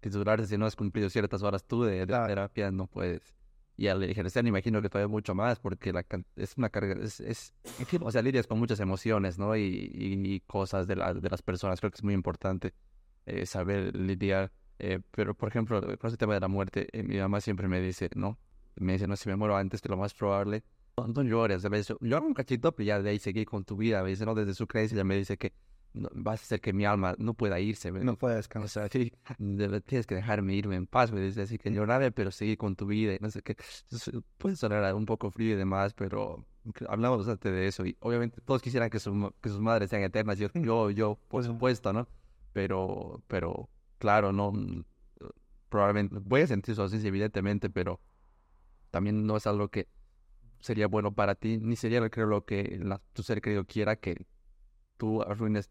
titularte 0.00 0.46
si 0.46 0.58
no 0.58 0.66
has 0.66 0.76
cumplido 0.76 1.08
ciertas 1.08 1.42
horas 1.42 1.64
tú 1.64 1.84
de, 1.84 2.06
terapia, 2.06 2.70
no 2.70 2.86
puedes 2.86 3.34
Y 3.78 3.86
al 3.86 4.00
me 4.00 4.48
imagino 4.50 4.82
que 4.82 4.90
todavía 4.90 5.08
mucho 5.08 5.34
más, 5.34 5.58
porque 5.58 5.90
la, 5.90 6.04
es 6.36 6.58
una 6.58 6.68
carga, 6.68 7.02
es, 7.02 7.20
es, 7.20 7.54
o 7.98 8.10
sea, 8.10 8.20
lidias 8.20 8.46
con 8.46 8.58
muchas 8.58 8.78
emociones, 8.78 9.38
¿no? 9.38 9.56
Y, 9.56 9.90
y, 9.94 10.40
cosas 10.40 10.86
de, 10.86 10.96
la, 10.96 11.14
de 11.14 11.30
las 11.30 11.40
personas, 11.40 11.80
creo 11.80 11.90
que 11.90 11.96
es 11.96 12.04
muy 12.04 12.12
importante 12.12 12.74
eh, 13.24 13.46
saber 13.46 13.96
lidiar. 13.96 14.52
Eh, 14.78 15.00
pero, 15.12 15.34
por 15.34 15.48
ejemplo, 15.48 15.80
con 15.98 16.10
el 16.10 16.18
tema 16.18 16.34
de 16.34 16.40
la 16.40 16.48
muerte, 16.48 16.88
eh, 16.92 17.02
mi 17.02 17.16
mamá 17.16 17.40
siempre 17.40 17.68
me 17.68 17.80
dice, 17.80 18.10
¿no? 18.14 18.38
Me 18.76 18.92
dice, 18.92 19.06
no, 19.06 19.16
si 19.16 19.30
me 19.30 19.36
muero 19.36 19.56
antes, 19.56 19.80
que 19.80 19.88
lo 19.88 19.96
más 19.96 20.12
probable, 20.12 20.62
no, 20.96 21.22
llores. 21.22 21.64
A 21.64 21.68
veces 21.68 21.96
lloro 22.00 22.26
un 22.26 22.34
cachito, 22.34 22.72
pero 22.72 22.86
ya 22.86 23.02
de 23.02 23.10
ahí 23.10 23.18
seguir 23.18 23.46
con 23.46 23.64
tu 23.64 23.76
vida. 23.76 24.00
A 24.00 24.02
veces, 24.02 24.26
¿no? 24.26 24.34
Desde 24.34 24.54
su 24.54 24.66
creencia, 24.66 24.94
ella 24.94 25.04
me 25.04 25.16
dice 25.16 25.36
que 25.36 25.52
no, 25.94 26.08
vas 26.12 26.40
a 26.40 26.44
hacer 26.44 26.60
que 26.60 26.72
mi 26.72 26.84
alma 26.84 27.14
no 27.18 27.34
pueda 27.34 27.60
irse. 27.60 27.90
No 27.92 28.16
pueda 28.16 28.36
descansar. 28.36 28.90
Sí, 28.90 29.12
tienes 29.86 30.06
que 30.06 30.14
dejarme 30.14 30.54
irme 30.54 30.76
en 30.76 30.86
paz, 30.86 31.12
me 31.12 31.20
dice, 31.20 31.42
así 31.42 31.58
que 31.58 31.70
llorar, 31.70 32.12
pero 32.12 32.30
seguir 32.30 32.58
con 32.58 32.76
tu 32.76 32.86
vida 32.86 33.14
y 33.14 33.18
no 33.20 33.30
sé 33.30 33.42
qué. 33.42 33.56
puede 34.38 34.56
sonar 34.56 34.94
un 34.94 35.06
poco 35.06 35.30
frío 35.30 35.54
y 35.54 35.56
demás, 35.56 35.94
pero 35.94 36.44
hablamos 36.88 37.18
bastante 37.18 37.50
de 37.50 37.66
eso 37.66 37.84
y 37.86 37.96
obviamente 38.00 38.40
todos 38.40 38.62
quisieran 38.62 38.90
que, 38.90 38.98
que 38.98 39.48
sus 39.48 39.60
madres 39.60 39.90
sean 39.90 40.02
eternas, 40.02 40.38
yo, 40.38 40.48
yo, 40.54 40.90
yo, 40.90 41.18
por 41.28 41.44
supuesto, 41.44 41.92
¿no? 41.92 42.08
Pero, 42.52 43.22
pero, 43.28 43.68
claro, 43.98 44.32
no, 44.32 44.52
probablemente, 45.68 46.16
voy 46.20 46.42
a 46.42 46.46
sentir 46.46 46.72
eso 46.72 46.84
así, 46.84 47.04
evidentemente, 47.06 47.70
pero 47.70 48.00
también 48.90 49.26
no 49.26 49.36
es 49.36 49.46
algo 49.46 49.68
que 49.68 49.88
sería 50.64 50.86
bueno 50.86 51.14
para 51.14 51.34
ti, 51.34 51.58
ni 51.58 51.76
sería, 51.76 52.08
creo, 52.08 52.26
lo 52.26 52.46
que 52.46 52.80
tu 53.12 53.22
ser 53.22 53.42
querido 53.42 53.66
quiera 53.66 53.96
que 53.96 54.26
tú 54.96 55.20
arruines 55.20 55.68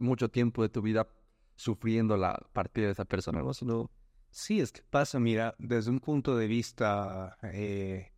mucho 0.00 0.28
tiempo 0.28 0.60
de 0.60 0.68
tu 0.68 0.82
vida 0.82 1.08
sufriendo 1.56 2.14
la 2.18 2.38
partida 2.52 2.86
de 2.86 2.92
esa 2.92 3.06
persona, 3.06 3.42
¿no? 3.42 3.90
Sí, 4.30 4.60
es 4.60 4.70
que 4.70 4.82
pasa, 4.82 5.18
mira, 5.18 5.54
desde 5.58 5.90
un 5.90 6.00
punto 6.00 6.36
de 6.36 6.46
vista 6.46 7.38
eh, 7.42 8.12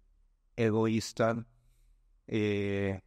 egoísta, 0.57 1.47
eh, 2.27 3.01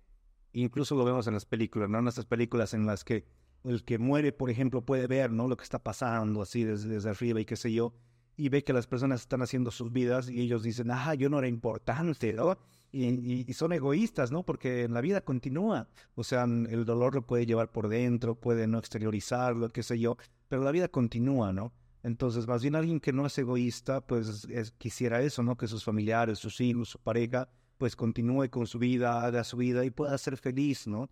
incluso 0.53 0.95
lo 0.95 1.03
vemos 1.03 1.27
en 1.27 1.33
las 1.33 1.45
películas, 1.45 1.89
¿no? 1.89 1.99
En 1.99 2.07
estas 2.07 2.25
películas 2.25 2.73
en 2.73 2.85
las 2.85 3.03
que 3.03 3.25
el 3.65 3.83
que 3.83 3.97
muere, 3.97 4.31
por 4.31 4.49
ejemplo, 4.49 4.85
puede 4.85 5.07
ver, 5.07 5.29
¿no? 5.29 5.49
Lo 5.49 5.57
que 5.57 5.65
está 5.65 5.83
pasando 5.83 6.41
así 6.41 6.63
desde, 6.63 6.87
desde 6.87 7.09
arriba 7.09 7.41
y 7.41 7.45
qué 7.45 7.57
sé 7.57 7.73
yo, 7.73 7.93
y 8.37 8.47
ve 8.47 8.63
que 8.63 8.71
las 8.71 8.87
personas 8.87 9.19
están 9.19 9.41
haciendo 9.41 9.71
sus 9.71 9.91
vidas 9.91 10.29
y 10.29 10.39
ellos 10.39 10.63
dicen, 10.63 10.89
ah, 10.89 11.13
yo 11.15 11.29
no 11.29 11.39
era 11.39 11.49
importante, 11.49 12.31
¿no? 12.31 12.57
Y, 12.93 13.51
son 13.53 13.73
egoístas, 13.73 14.31
¿no? 14.31 14.43
Porque 14.43 14.87
la 14.87 15.01
vida 15.01 15.21
continúa. 15.21 15.89
O 16.15 16.23
sea, 16.23 16.43
el 16.43 16.85
dolor 16.85 17.15
lo 17.15 17.25
puede 17.25 17.45
llevar 17.45 17.71
por 17.71 17.89
dentro, 17.89 18.35
puede 18.35 18.67
no 18.67 18.77
exteriorizarlo, 18.77 19.69
qué 19.69 19.81
sé 19.83 19.99
yo, 19.99 20.17
pero 20.47 20.63
la 20.63 20.71
vida 20.71 20.87
continúa, 20.87 21.51
¿no? 21.51 21.73
Entonces, 22.03 22.47
más 22.47 22.61
bien 22.61 22.75
alguien 22.75 22.99
que 22.99 23.11
no 23.11 23.25
es 23.25 23.37
egoísta, 23.37 24.01
pues 24.01 24.47
quisiera 24.77 25.21
eso, 25.21 25.41
¿no? 25.41 25.57
Que 25.57 25.67
sus 25.67 25.83
familiares, 25.83 26.37
sus 26.37 26.61
hijos, 26.61 26.89
su 26.89 26.99
pareja, 26.99 27.49
pues 27.77 27.95
continúe 27.95 28.49
con 28.49 28.67
su 28.67 28.77
vida, 28.77 29.23
haga 29.23 29.43
su 29.43 29.57
vida 29.57 29.83
y 29.85 29.89
pueda 29.89 30.15
ser 30.17 30.37
feliz, 30.37 30.85
¿no? 30.85 31.09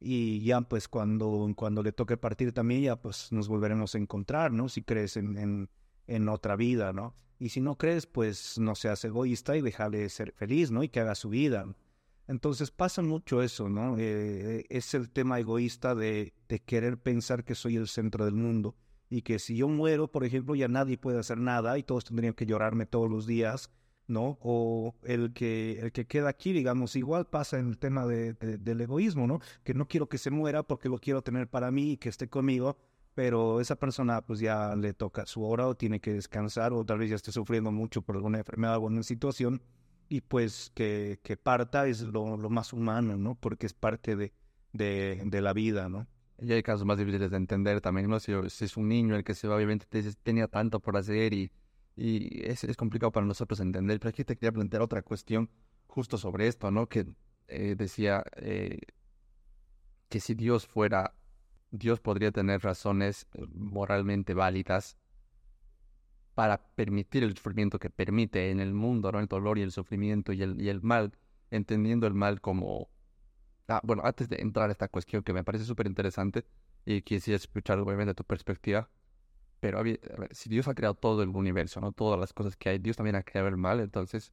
Y 0.00 0.40
ya, 0.42 0.60
pues 0.60 0.88
cuando, 0.88 1.50
cuando 1.56 1.82
le 1.82 1.92
toque 1.92 2.16
partir 2.16 2.52
también, 2.52 2.82
ya 2.82 3.00
pues 3.00 3.32
nos 3.32 3.48
volveremos 3.48 3.94
a 3.94 3.98
encontrar, 3.98 4.52
¿no? 4.52 4.68
Si 4.68 4.82
crees 4.82 5.16
en, 5.16 5.38
en, 5.38 5.70
en 6.08 6.28
otra 6.28 6.56
vida, 6.56 6.92
¿no? 6.92 7.14
Y 7.42 7.48
si 7.48 7.60
no 7.60 7.76
crees, 7.76 8.06
pues 8.06 8.56
no 8.60 8.76
seas 8.76 9.04
egoísta 9.04 9.56
y 9.56 9.62
déjale 9.62 10.08
ser 10.10 10.30
feliz, 10.30 10.70
¿no? 10.70 10.84
Y 10.84 10.88
que 10.88 11.00
haga 11.00 11.16
su 11.16 11.28
vida. 11.28 11.66
Entonces 12.28 12.70
pasa 12.70 13.02
mucho 13.02 13.42
eso, 13.42 13.68
¿no? 13.68 13.96
Eh, 13.98 14.64
es 14.68 14.94
el 14.94 15.10
tema 15.10 15.40
egoísta 15.40 15.96
de, 15.96 16.34
de, 16.48 16.60
querer 16.60 16.98
pensar 16.98 17.42
que 17.42 17.56
soy 17.56 17.74
el 17.74 17.88
centro 17.88 18.24
del 18.26 18.36
mundo 18.36 18.76
y 19.10 19.22
que 19.22 19.40
si 19.40 19.56
yo 19.56 19.66
muero, 19.66 20.06
por 20.06 20.24
ejemplo, 20.24 20.54
ya 20.54 20.68
nadie 20.68 20.98
puede 20.98 21.18
hacer 21.18 21.38
nada 21.38 21.76
y 21.78 21.82
todos 21.82 22.04
tendrían 22.04 22.34
que 22.34 22.46
llorarme 22.46 22.86
todos 22.86 23.10
los 23.10 23.26
días, 23.26 23.72
¿no? 24.06 24.38
O 24.40 24.94
el 25.02 25.32
que, 25.32 25.80
el 25.80 25.90
que 25.90 26.06
queda 26.06 26.28
aquí, 26.28 26.52
digamos, 26.52 26.94
igual 26.94 27.26
pasa 27.26 27.58
en 27.58 27.70
el 27.70 27.78
tema 27.78 28.06
de, 28.06 28.34
del 28.34 28.80
egoísmo, 28.80 29.26
¿no? 29.26 29.40
Que 29.64 29.74
no 29.74 29.88
quiero 29.88 30.08
que 30.08 30.18
se 30.18 30.30
muera 30.30 30.62
porque 30.62 30.88
lo 30.88 30.98
quiero 31.00 31.22
tener 31.22 31.48
para 31.48 31.72
mí 31.72 31.92
y 31.92 31.96
que 31.96 32.08
esté 32.08 32.28
conmigo, 32.28 32.78
pero 33.14 33.60
esa 33.60 33.76
persona 33.76 34.22
pues 34.22 34.40
ya 34.40 34.74
le 34.76 34.94
toca 34.94 35.26
su 35.26 35.44
hora 35.44 35.66
o 35.66 35.74
tiene 35.74 36.00
que 36.00 36.12
descansar 36.12 36.72
o 36.72 36.84
tal 36.84 36.98
vez 36.98 37.10
ya 37.10 37.16
esté 37.16 37.32
sufriendo 37.32 37.70
mucho 37.70 38.02
por 38.02 38.16
alguna 38.16 38.38
enfermedad 38.38 38.72
o 38.72 38.74
alguna 38.74 39.02
situación 39.02 39.62
y 40.08 40.20
pues 40.20 40.70
que, 40.74 41.20
que 41.22 41.36
parta 41.36 41.86
es 41.86 42.02
lo, 42.02 42.36
lo, 42.36 42.50
más 42.50 42.72
humano, 42.72 43.16
¿no? 43.16 43.34
Porque 43.34 43.66
es 43.66 43.72
parte 43.72 44.14
de, 44.14 44.32
de, 44.72 45.22
de, 45.24 45.40
la 45.40 45.54
vida, 45.54 45.88
¿no? 45.88 46.06
Y 46.38 46.52
hay 46.52 46.62
casos 46.62 46.84
más 46.84 46.98
difíciles 46.98 47.30
de 47.30 47.36
entender 47.38 47.80
también, 47.80 48.10
¿no? 48.10 48.20
Si, 48.20 48.32
es 48.32 48.76
un 48.76 48.88
niño 48.88 49.16
el 49.16 49.24
que 49.24 49.32
se 49.34 49.48
va, 49.48 49.56
obviamente 49.56 49.86
tenía 50.22 50.48
tanto 50.48 50.80
por 50.80 50.98
hacer 50.98 51.32
y, 51.32 51.50
y 51.96 52.44
es, 52.44 52.62
es, 52.64 52.76
complicado 52.76 53.10
para 53.10 53.24
nosotros 53.24 53.60
entender. 53.60 53.98
Pero 54.00 54.10
aquí 54.10 54.22
te 54.22 54.36
quería 54.36 54.52
plantear 54.52 54.82
otra 54.82 55.00
cuestión 55.00 55.48
justo 55.86 56.18
sobre 56.18 56.46
esto, 56.46 56.70
¿no? 56.70 56.88
Que 56.88 57.06
eh, 57.48 57.74
decía 57.76 58.22
eh, 58.36 58.80
que 60.10 60.20
si 60.20 60.34
Dios 60.34 60.66
fuera 60.66 61.14
Dios 61.72 62.00
podría 62.00 62.30
tener 62.30 62.60
razones 62.62 63.26
eh, 63.32 63.46
moralmente 63.54 64.34
válidas 64.34 64.98
para 66.34 66.62
permitir 66.74 67.24
el 67.24 67.34
sufrimiento 67.34 67.78
que 67.78 67.90
permite 67.90 68.50
en 68.50 68.60
el 68.60 68.74
mundo, 68.74 69.10
¿no? 69.10 69.18
El 69.18 69.26
dolor 69.26 69.58
y 69.58 69.62
el 69.62 69.72
sufrimiento 69.72 70.32
y 70.32 70.42
el, 70.42 70.60
y 70.60 70.68
el 70.68 70.82
mal, 70.82 71.12
entendiendo 71.50 72.06
el 72.06 72.14
mal 72.14 72.40
como... 72.40 72.88
Ah, 73.68 73.80
bueno, 73.84 74.02
antes 74.04 74.28
de 74.28 74.36
entrar 74.36 74.68
a 74.68 74.72
esta 74.72 74.88
cuestión 74.88 75.22
que 75.22 75.32
me 75.32 75.44
parece 75.44 75.64
súper 75.64 75.86
interesante 75.86 76.44
y 76.84 77.00
quisiera 77.02 77.36
escuchar 77.36 77.78
obviamente 77.78 78.14
tu 78.14 78.24
perspectiva, 78.24 78.90
pero 79.60 79.82
si 80.32 80.50
Dios 80.50 80.68
ha 80.68 80.74
creado 80.74 80.94
todo 80.94 81.22
el 81.22 81.30
universo, 81.30 81.80
¿no? 81.80 81.92
Todas 81.92 82.20
las 82.20 82.32
cosas 82.32 82.56
que 82.56 82.68
hay, 82.68 82.78
Dios 82.78 82.96
también 82.96 83.16
ha 83.16 83.22
creado 83.22 83.48
el 83.48 83.56
mal, 83.56 83.80
entonces... 83.80 84.32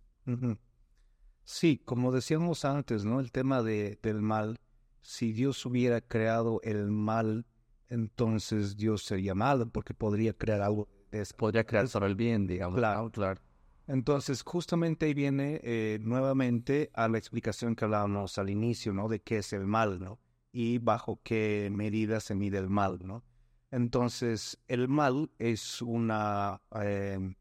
Sí, 1.43 1.81
como 1.85 2.11
decíamos 2.11 2.65
antes, 2.65 3.05
¿no? 3.05 3.19
El 3.19 3.31
tema 3.31 3.63
de, 3.63 3.97
del 4.01 4.21
mal 4.21 4.59
si 5.01 5.31
Dios 5.31 5.65
hubiera 5.65 6.01
creado 6.01 6.59
el 6.63 6.91
mal, 6.91 7.45
entonces 7.87 8.77
Dios 8.77 9.03
sería 9.03 9.35
malo 9.35 9.69
porque 9.69 9.93
podría 9.93 10.33
crear 10.33 10.61
algo. 10.61 10.87
De 11.11 11.25
podría 11.35 11.65
crear 11.65 11.87
solo 11.87 12.05
el 12.05 12.15
bien, 12.15 12.45
digamos. 12.45 12.77
Claro, 12.77 13.09
claro. 13.11 13.41
Entonces, 13.87 14.43
justamente 14.43 15.07
ahí 15.07 15.15
viene 15.15 15.59
eh, 15.63 15.97
nuevamente 16.03 16.91
a 16.93 17.07
la 17.07 17.17
explicación 17.17 17.75
que 17.75 17.85
hablábamos 17.85 18.37
al 18.37 18.51
inicio, 18.51 18.93
¿no? 18.93 19.07
De 19.07 19.19
qué 19.19 19.37
es 19.37 19.51
el 19.51 19.65
mal, 19.65 19.99
¿no? 19.99 20.19
Y 20.51 20.77
bajo 20.77 21.19
qué 21.23 21.71
medida 21.73 22.19
se 22.19 22.35
mide 22.35 22.59
el 22.59 22.69
mal, 22.69 22.99
¿no? 23.03 23.23
Entonces, 23.71 24.59
el 24.67 24.87
mal 24.87 25.31
es 25.39 25.81
una, 25.81 26.61
em, 26.75 27.33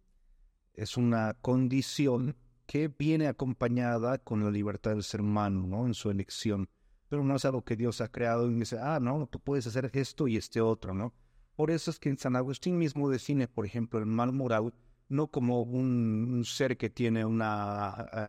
es 0.73 0.97
una 0.97 1.35
condición 1.35 2.35
que 2.67 2.89
viene 2.89 3.27
acompañada 3.27 4.17
con 4.17 4.43
la 4.43 4.51
libertad 4.51 4.93
del 4.93 5.03
ser 5.03 5.21
humano, 5.21 5.67
¿no? 5.67 5.87
En 5.87 5.93
su 5.93 6.11
elección 6.11 6.71
pero 7.09 7.25
no 7.25 7.37
es 7.37 7.45
algo 7.45 7.65
que 7.65 7.77
Dios 7.77 8.01
ha 8.01 8.11
creado 8.11 8.51
y 8.51 8.55
dice, 8.55 8.79
ah, 8.81 9.01
no, 9.01 9.27
tú 9.27 9.41
puedes 9.41 9.67
hacer 9.67 9.91
esto 9.95 10.29
y 10.29 10.37
este 10.37 10.61
otro, 10.61 10.95
¿no? 10.95 11.15
Por 11.57 11.71
eso 11.71 11.91
es 11.91 11.99
que 11.99 12.09
en 12.09 12.19
San 12.19 12.37
Agustín 12.37 12.79
mismo 12.79 13.11
define, 13.11 13.49
por 13.49 13.67
ejemplo, 13.67 13.99
el 13.99 14.07
mal 14.07 14.33
moral 14.33 14.73
no 15.09 15.29
como 15.29 15.63
un, 15.63 16.43
ser 16.45 16.77
que 16.77 16.91
tiene 16.91 17.25
una, 17.25 18.09
eh, 18.13 18.29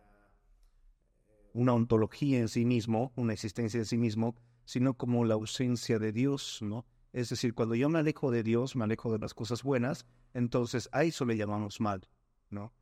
una 1.52 1.74
ontología 1.74 2.38
en 2.38 2.48
sí 2.48 2.64
mismo, 2.64 3.12
una 3.16 3.32
existencia 3.32 3.78
en 3.78 3.84
sí 3.84 3.98
mismo, 3.98 4.34
sino 4.64 4.94
como 4.94 5.24
la 5.24 5.34
ausencia 5.34 5.98
de 5.98 6.12
Dios, 6.12 6.58
¿no? 6.62 6.86
Es 7.12 7.28
decir, 7.28 7.54
cuando 7.54 7.74
yo 7.74 7.88
me 7.88 7.98
alejo 7.98 8.30
de 8.30 8.42
Dios, 8.42 8.76
me 8.76 8.84
alejo 8.84 9.12
de 9.12 9.18
las 9.18 9.34
cosas 9.34 9.62
buenas, 9.62 10.06
entonces 10.32 10.88
a 10.92 11.04
eso 11.04 11.24
le 11.24 11.36
llamamos 11.36 11.80
mal, 11.80 12.08
¿no? 12.50 12.72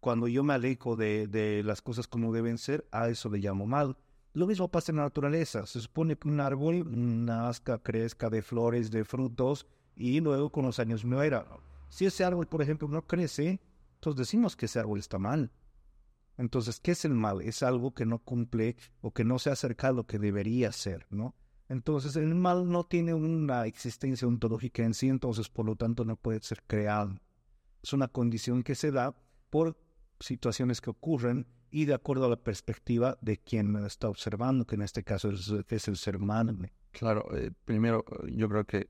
Cuando 0.00 0.26
yo 0.26 0.42
me 0.42 0.54
alejo 0.54 0.96
de, 0.96 1.28
de 1.28 1.62
las 1.62 1.80
cosas 1.80 2.08
como 2.08 2.32
deben 2.32 2.58
ser, 2.58 2.86
a 2.90 3.08
eso 3.08 3.30
le 3.30 3.38
llamo 3.38 3.66
mal. 3.66 3.96
Lo 4.34 4.48
mismo 4.48 4.68
pasa 4.68 4.90
en 4.90 4.96
la 4.96 5.04
naturaleza. 5.04 5.64
Se 5.64 5.80
supone 5.80 6.16
que 6.16 6.28
un 6.28 6.40
árbol 6.40 6.84
nazca, 7.24 7.78
crezca 7.78 8.28
de 8.28 8.42
flores, 8.42 8.90
de 8.90 9.04
frutos 9.04 9.66
y 9.94 10.20
luego 10.20 10.50
con 10.50 10.64
los 10.64 10.80
años 10.80 11.04
muera. 11.04 11.46
Si 11.88 12.04
ese 12.04 12.24
árbol, 12.24 12.48
por 12.48 12.60
ejemplo, 12.60 12.88
no 12.88 13.06
crece, 13.06 13.60
entonces 13.94 14.18
decimos 14.18 14.56
que 14.56 14.66
ese 14.66 14.80
árbol 14.80 14.98
está 14.98 15.18
mal. 15.18 15.52
Entonces, 16.36 16.80
¿qué 16.80 16.90
es 16.90 17.04
el 17.04 17.14
mal? 17.14 17.42
Es 17.42 17.62
algo 17.62 17.94
que 17.94 18.06
no 18.06 18.18
cumple 18.18 18.76
o 19.02 19.12
que 19.12 19.22
no 19.22 19.38
se 19.38 19.50
acerca 19.50 19.88
a 19.88 19.92
lo 19.92 20.04
que 20.04 20.18
debería 20.18 20.72
ser, 20.72 21.06
¿no? 21.10 21.36
Entonces, 21.68 22.16
el 22.16 22.34
mal 22.34 22.68
no 22.68 22.84
tiene 22.84 23.14
una 23.14 23.66
existencia 23.66 24.26
ontológica 24.26 24.82
en 24.82 24.94
sí, 24.94 25.08
entonces, 25.08 25.48
por 25.48 25.64
lo 25.64 25.76
tanto, 25.76 26.04
no 26.04 26.16
puede 26.16 26.40
ser 26.40 26.64
creado. 26.66 27.14
Es 27.84 27.92
una 27.92 28.08
condición 28.08 28.64
que 28.64 28.74
se 28.74 28.90
da 28.90 29.14
por 29.48 29.78
situaciones 30.18 30.80
que 30.80 30.90
ocurren 30.90 31.46
y 31.74 31.86
de 31.86 31.94
acuerdo 31.94 32.26
a 32.26 32.28
la 32.28 32.36
perspectiva 32.36 33.18
de 33.20 33.36
quien 33.36 33.74
está 33.84 34.08
observando, 34.08 34.64
que 34.64 34.76
en 34.76 34.82
este 34.82 35.02
caso 35.02 35.30
es, 35.30 35.88
el 35.88 35.96
ser 35.96 36.16
humano. 36.18 36.56
Claro, 36.92 37.26
eh, 37.36 37.50
primero 37.64 38.04
yo 38.28 38.48
creo 38.48 38.64
que, 38.64 38.88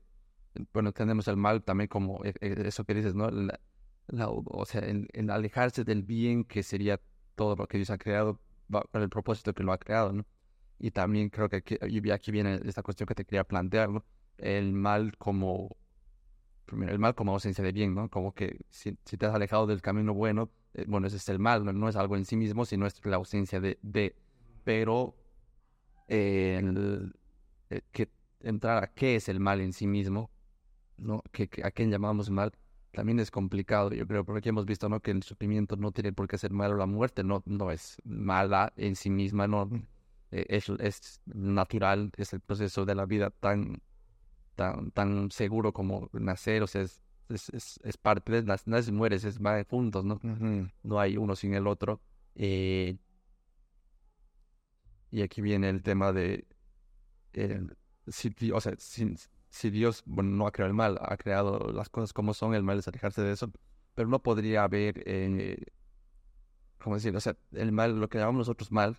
bueno, 0.71 0.91
tenemos 0.91 1.27
el 1.27 1.35
mal 1.35 1.63
también 1.63 1.87
como 1.87 2.23
eh, 2.23 2.35
eh, 2.41 2.53
eso 2.63 2.83
que 2.83 2.93
dices, 2.93 3.15
¿no? 3.15 3.31
o 4.11 4.65
sea, 4.67 4.81
el, 4.81 5.09
alejarse 5.31 5.83
del 5.83 6.03
bien 6.03 6.43
que 6.43 6.61
sería 6.61 7.01
todo 7.33 7.55
lo 7.55 7.67
que 7.67 7.77
Dios 7.77 7.89
ha 7.89 7.97
creado 7.97 8.39
para 8.69 9.03
el 9.03 9.09
propósito 9.09 9.55
que 9.55 9.63
lo 9.63 9.73
ha 9.73 9.79
creado, 9.79 10.13
¿no? 10.13 10.25
Y 10.77 10.91
también 10.91 11.29
creo 11.29 11.49
que 11.49 11.55
aquí, 11.55 11.77
aquí 12.11 12.31
viene 12.31 12.59
esta 12.65 12.83
cuestión 12.83 13.07
que 13.07 13.15
te 13.15 13.25
quería 13.25 13.45
plantear, 13.45 13.89
¿no? 13.89 14.05
El 14.37 14.73
mal 14.73 15.17
como 15.17 15.75
primero, 16.65 16.91
el 16.91 16.99
mal 16.99 17.15
como 17.15 17.33
ausencia 17.33 17.63
de 17.63 17.71
bien, 17.71 17.93
¿no? 17.95 18.09
Como 18.09 18.33
que 18.33 18.59
si, 18.69 18.93
te 18.93 19.25
has 19.25 19.33
alejado 19.33 19.67
del 19.67 19.81
camino 19.81 20.13
bueno, 20.13 20.49
eh, 20.73 20.85
bueno, 20.87 21.07
ese 21.07 21.17
es 21.17 21.29
el 21.29 21.39
mal, 21.39 21.63
no, 21.65 21.89
es 21.89 21.95
algo 21.95 22.15
en 22.17 22.25
sí 22.25 22.35
mismo, 22.35 22.65
sino 22.65 22.85
es 22.85 23.03
la 23.05 23.17
ausencia 23.17 23.59
de, 23.59 23.79
de 23.81 24.15
pero 24.63 25.15
eh, 26.07 26.61
que 27.91 28.09
entrar 28.41 28.83
a 28.83 28.87
qué 28.93 29.15
es 29.15 29.29
el 29.29 29.39
mal 29.39 29.61
en 29.61 29.73
sí 29.73 29.87
mismo, 29.87 30.31
¿no? 30.97 31.23
Que, 31.31 31.49
a 31.63 31.71
quién 31.71 31.91
llamamos 31.91 32.29
mal, 32.29 32.51
también 32.91 33.19
es 33.19 33.31
complicado, 33.31 33.91
yo 33.91 34.07
creo, 34.07 34.23
porque 34.25 34.49
hemos 34.49 34.65
visto, 34.65 34.89
¿no? 34.89 35.01
Que 35.01 35.11
el 35.11 35.23
sufrimiento 35.23 35.75
no 35.75 35.91
tiene 35.91 36.13
por 36.13 36.27
qué 36.27 36.37
ser 36.37 36.51
malo, 36.51 36.75
la 36.75 36.85
muerte 36.85 37.23
no, 37.23 37.43
no 37.45 37.71
es 37.71 38.01
mala 38.05 38.73
en 38.77 38.95
sí 38.95 39.09
misma, 39.09 39.47
no, 39.47 39.69
eh, 40.31 40.45
es, 40.49 40.69
es 40.79 41.21
natural, 41.25 42.11
es 42.17 42.33
el 42.33 42.39
proceso 42.39 42.85
de 42.85 42.95
la 42.95 43.05
vida 43.05 43.29
tan, 43.31 43.81
tan, 44.55 44.91
tan 44.91 45.31
seguro 45.31 45.73
como 45.73 46.09
nacer, 46.13 46.63
o 46.63 46.67
sea, 46.67 46.81
es, 46.81 47.01
es, 47.29 47.79
es, 47.83 47.97
parte 47.97 48.31
de 48.31 48.43
las, 48.43 48.67
las 48.67 48.91
mueres, 48.91 49.23
es 49.23 49.39
más 49.39 49.65
juntos, 49.67 50.05
¿no? 50.05 50.19
No 50.83 50.99
hay 50.99 51.17
uno 51.17 51.35
sin 51.35 51.53
el 51.53 51.67
otro. 51.67 52.01
Eh, 52.35 52.97
y 55.11 55.21
aquí 55.21 55.41
viene 55.41 55.69
el 55.69 55.81
tema 55.83 56.11
de, 56.11 56.45
eh, 57.33 57.61
si, 58.07 58.33
o 58.51 58.59
sea, 58.59 58.73
si, 58.77 59.15
si 59.49 59.69
Dios 59.69 60.03
bueno, 60.05 60.31
no 60.31 60.47
ha 60.47 60.51
creado 60.51 60.69
el 60.69 60.75
mal, 60.75 60.99
ha 61.01 61.17
creado 61.17 61.71
las 61.71 61.89
cosas 61.89 62.13
como 62.13 62.33
son, 62.33 62.53
el 62.53 62.63
mal 62.63 62.79
es 62.79 62.87
alejarse 62.87 63.21
de 63.21 63.31
eso, 63.31 63.51
pero 63.93 64.09
no 64.09 64.21
podría 64.21 64.63
haber, 64.63 65.03
eh, 65.05 65.63
¿cómo 66.79 66.95
decir? 66.95 67.15
O 67.15 67.19
sea, 67.21 67.37
el 67.53 67.71
mal, 67.71 67.99
lo 67.99 68.09
que 68.09 68.17
llamamos 68.17 68.39
nosotros 68.39 68.71
mal, 68.71 68.97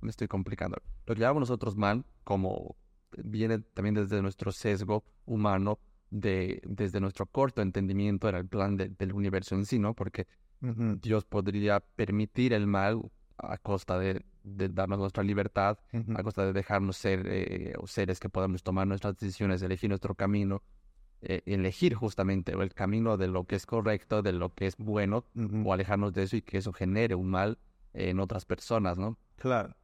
me 0.00 0.10
estoy 0.10 0.28
complicando, 0.28 0.80
lo 1.06 1.14
que 1.14 1.20
llamamos 1.20 1.40
nosotros 1.40 1.76
mal, 1.76 2.04
como 2.22 2.76
viene 3.16 3.58
también 3.58 3.94
desde 3.94 4.22
nuestro 4.22 4.52
sesgo 4.52 5.04
humano, 5.24 5.78
de, 6.10 6.62
desde 6.64 7.00
nuestro 7.00 7.26
corto 7.26 7.62
entendimiento 7.62 8.28
era 8.28 8.38
el 8.38 8.46
plan 8.46 8.76
del 8.76 9.12
universo 9.12 9.54
en 9.54 9.66
sí, 9.66 9.78
¿no? 9.78 9.94
Porque 9.94 10.26
Dios 10.60 11.24
podría 11.24 11.80
permitir 11.80 12.52
el 12.52 12.66
mal 12.66 13.02
a 13.38 13.58
costa 13.58 13.98
de, 13.98 14.24
darnos 14.42 14.98
nuestra 14.98 15.22
libertad, 15.22 15.78
a 16.14 16.22
costa 16.22 16.46
de 16.46 16.52
dejarnos 16.52 16.96
ser 16.96 17.26
eh, 17.26 17.74
seres 17.86 18.20
que 18.20 18.28
podamos 18.28 18.62
tomar 18.62 18.86
nuestras 18.86 19.16
decisiones, 19.16 19.62
elegir 19.62 19.90
nuestro 19.90 20.14
camino, 20.14 20.62
eh, 21.20 21.42
elegir 21.46 21.94
justamente 21.94 22.52
el 22.52 22.72
camino 22.72 23.16
de 23.16 23.28
lo 23.28 23.44
que 23.44 23.56
es 23.56 23.66
correcto, 23.66 24.22
de 24.22 24.32
lo 24.32 24.54
que 24.54 24.66
es 24.66 24.76
bueno, 24.76 25.24
o 25.64 25.72
alejarnos 25.72 26.12
de 26.12 26.22
eso 26.22 26.36
y 26.36 26.42
que 26.42 26.58
eso 26.58 26.72
genere 26.72 27.14
un 27.14 27.28
mal 27.28 27.58
en 27.92 28.20
otras 28.20 28.44
personas, 28.44 28.98
¿no? 28.98 29.18
Claro. 29.36 29.74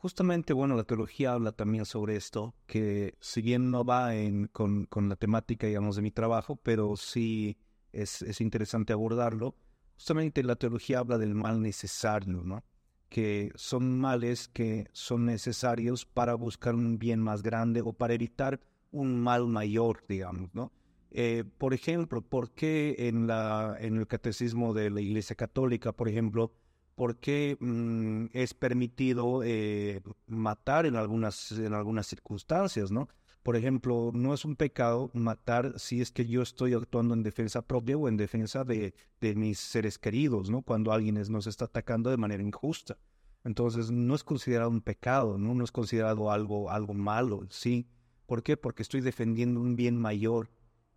Justamente, 0.00 0.52
bueno, 0.52 0.76
la 0.76 0.84
teología 0.84 1.32
habla 1.32 1.52
también 1.52 1.84
sobre 1.84 2.16
esto, 2.16 2.54
que 2.66 3.14
si 3.20 3.42
bien 3.42 3.70
no 3.70 3.84
va 3.84 4.14
en, 4.14 4.48
con, 4.48 4.88
la 5.08 5.16
temática, 5.16 5.66
digamos, 5.66 5.96
de 5.96 6.02
mi 6.02 6.10
trabajo, 6.10 6.56
pero 6.56 6.96
sí 6.96 7.56
es, 7.92 8.22
es 8.22 8.40
interesante 8.40 8.92
abordarlo 8.92 9.54
justamente 10.00 10.42
la 10.42 10.56
teología 10.56 11.00
habla 11.00 11.18
del 11.18 11.34
mal 11.34 11.60
necesario, 11.60 12.42
¿no? 12.42 12.64
Que 13.10 13.52
son 13.54 13.98
males 14.00 14.48
que 14.48 14.88
son 14.92 15.26
necesarios 15.26 16.06
para 16.06 16.34
buscar 16.34 16.74
un 16.74 16.98
bien 16.98 17.20
más 17.20 17.42
grande 17.42 17.82
o 17.82 17.92
para 17.92 18.14
evitar 18.14 18.60
un 18.92 19.20
mal 19.20 19.46
mayor, 19.46 20.02
digamos, 20.08 20.54
¿no? 20.54 20.72
Eh, 21.10 21.44
por 21.58 21.74
ejemplo, 21.74 22.22
¿por 22.22 22.50
qué 22.52 22.96
en, 22.98 23.26
la, 23.26 23.76
en 23.78 23.98
el 23.98 24.06
catecismo 24.06 24.72
de 24.72 24.88
la 24.88 25.02
Iglesia 25.02 25.36
Católica, 25.36 25.92
por 25.92 26.08
ejemplo, 26.08 26.54
por 27.00 27.16
qué 27.16 27.56
mm, 27.58 28.26
es 28.34 28.52
permitido 28.52 29.42
eh, 29.42 30.02
matar 30.26 30.84
en 30.84 30.96
algunas, 30.96 31.50
en 31.52 31.72
algunas 31.72 32.06
circunstancias, 32.06 32.90
¿no? 32.90 33.08
Por 33.42 33.56
ejemplo, 33.56 34.10
no 34.12 34.34
es 34.34 34.44
un 34.44 34.54
pecado 34.54 35.10
matar 35.14 35.78
si 35.78 36.02
es 36.02 36.10
que 36.10 36.26
yo 36.26 36.42
estoy 36.42 36.74
actuando 36.74 37.14
en 37.14 37.22
defensa 37.22 37.62
propia 37.62 37.96
o 37.96 38.06
en 38.06 38.18
defensa 38.18 38.64
de, 38.64 38.92
mis 39.34 39.58
seres 39.58 39.98
queridos, 39.98 40.50
¿no? 40.50 40.60
Cuando 40.60 40.92
alguien 40.92 41.14
nos 41.30 41.46
está 41.46 41.64
atacando 41.64 42.10
de 42.10 42.18
manera 42.18 42.42
injusta. 42.42 42.98
Entonces, 43.44 43.90
no 43.90 44.14
es 44.14 44.22
considerado 44.22 44.68
un 44.68 44.82
pecado, 44.82 45.38
¿no? 45.38 45.54
No 45.54 45.64
es 45.64 45.72
considerado 45.72 46.30
algo, 46.30 46.70
algo 46.70 46.92
malo, 46.92 47.46
¿sí? 47.48 47.88
¿Por 48.26 48.42
qué? 48.42 48.58
Porque 48.58 48.82
estoy 48.82 49.00
defendiendo 49.00 49.58
un 49.58 49.74
bien 49.74 49.96
mayor 49.96 50.50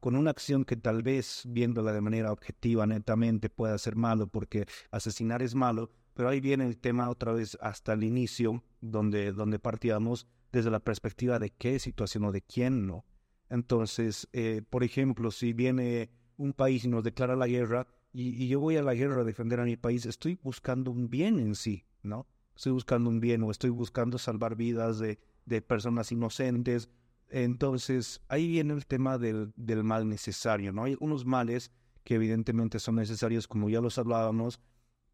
con 0.03 0.17
una 0.17 0.31
acción 0.31 0.65
que 0.65 0.75
tal 0.75 1.01
vez, 1.01 1.43
viéndola 1.47 1.93
de 1.93 2.01
manera 2.01 2.33
objetiva, 2.33 2.85
netamente, 2.85 3.49
pueda 3.49 3.77
ser 3.77 3.95
malo, 3.95 4.27
porque 4.27 4.65
asesinar 4.91 5.41
es 5.41 5.55
malo, 5.55 5.91
pero 6.13 6.27
ahí 6.27 6.41
viene 6.41 6.65
el 6.65 6.77
tema 6.77 7.09
otra 7.09 7.31
vez 7.31 7.57
hasta 7.61 7.93
el 7.93 8.03
inicio, 8.03 8.65
donde, 8.81 9.31
donde 9.31 9.59
partíamos, 9.59 10.27
desde 10.51 10.71
la 10.71 10.81
perspectiva 10.81 11.39
de 11.39 11.51
qué 11.51 11.79
situación 11.79 12.25
o 12.25 12.33
de 12.33 12.41
quién 12.41 12.85
no. 12.85 13.05
Entonces, 13.49 14.27
eh, 14.33 14.61
por 14.69 14.83
ejemplo, 14.83 15.31
si 15.31 15.53
viene 15.53 16.09
un 16.35 16.51
país 16.51 16.83
y 16.83 16.89
nos 16.89 17.05
declara 17.05 17.37
la 17.37 17.47
guerra 17.47 17.87
y, 18.11 18.49
yo 18.49 18.59
voy 18.59 18.75
a 18.75 18.83
la 18.83 18.95
guerra 18.95 19.21
a 19.21 19.23
defender 19.23 19.61
a 19.61 19.63
mi 19.63 19.77
país, 19.77 20.05
estoy 20.05 20.37
buscando 20.43 20.91
un 20.91 21.09
bien 21.09 21.39
en 21.39 21.55
sí, 21.55 21.85
¿no? 22.01 22.27
Estoy 22.57 22.73
buscando 22.73 23.09
un 23.09 23.21
bien 23.21 23.41
o 23.43 23.51
estoy 23.51 23.69
buscando 23.69 24.17
salvar 24.17 24.57
vidas 24.57 24.99
de, 24.99 25.17
personas 25.61 26.11
inocentes. 26.11 26.89
Entonces, 27.33 28.21
ahí 28.27 28.47
viene 28.47 28.75
el 28.75 28.85
tema 28.85 29.17
del, 29.17 29.53
del 29.55 29.83
mal 29.83 30.07
necesario, 30.07 30.71
¿no? 30.71 30.83
Hay 30.83 30.95
unos 30.99 31.25
males 31.25 31.71
que 32.03 32.13
evidentemente 32.13 32.77
son 32.77 32.95
necesarios, 32.95 33.47
como 33.47 33.71
ya 33.71 33.81
los 33.81 33.97
hablábamos, 33.97 34.61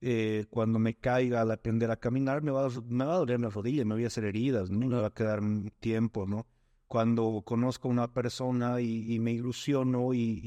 eh, 0.02 0.46
cuando 0.50 0.80
me 0.80 0.96
caiga 0.96 1.40
al 1.40 1.52
aprender 1.52 1.92
a 1.92 1.96
caminar, 1.96 2.42
me 2.42 2.52
va, 2.52 2.66
a, 2.66 2.70
me 2.88 3.06
va 3.06 3.14
a 3.14 3.18
doler 3.20 3.40
la 3.40 3.50
rodilla, 3.50 3.86
me 3.86 3.96
voy 3.96 4.04
a 4.04 4.08
hacer 4.08 4.26
heridas, 4.26 4.70
¿no? 4.70 4.86
me 4.86 4.98
va 4.98 5.08
a 5.08 5.14
quedar 5.14 5.42
tiempo, 5.80 6.28
¿no? 6.28 6.46
Cuando 6.88 7.42
conozco 7.46 7.88
a 7.88 7.92
una 7.92 8.12
persona 8.12 8.82
y, 8.82 9.18
me 9.20 9.32
ilusiono 9.32 10.14
y, 10.14 10.42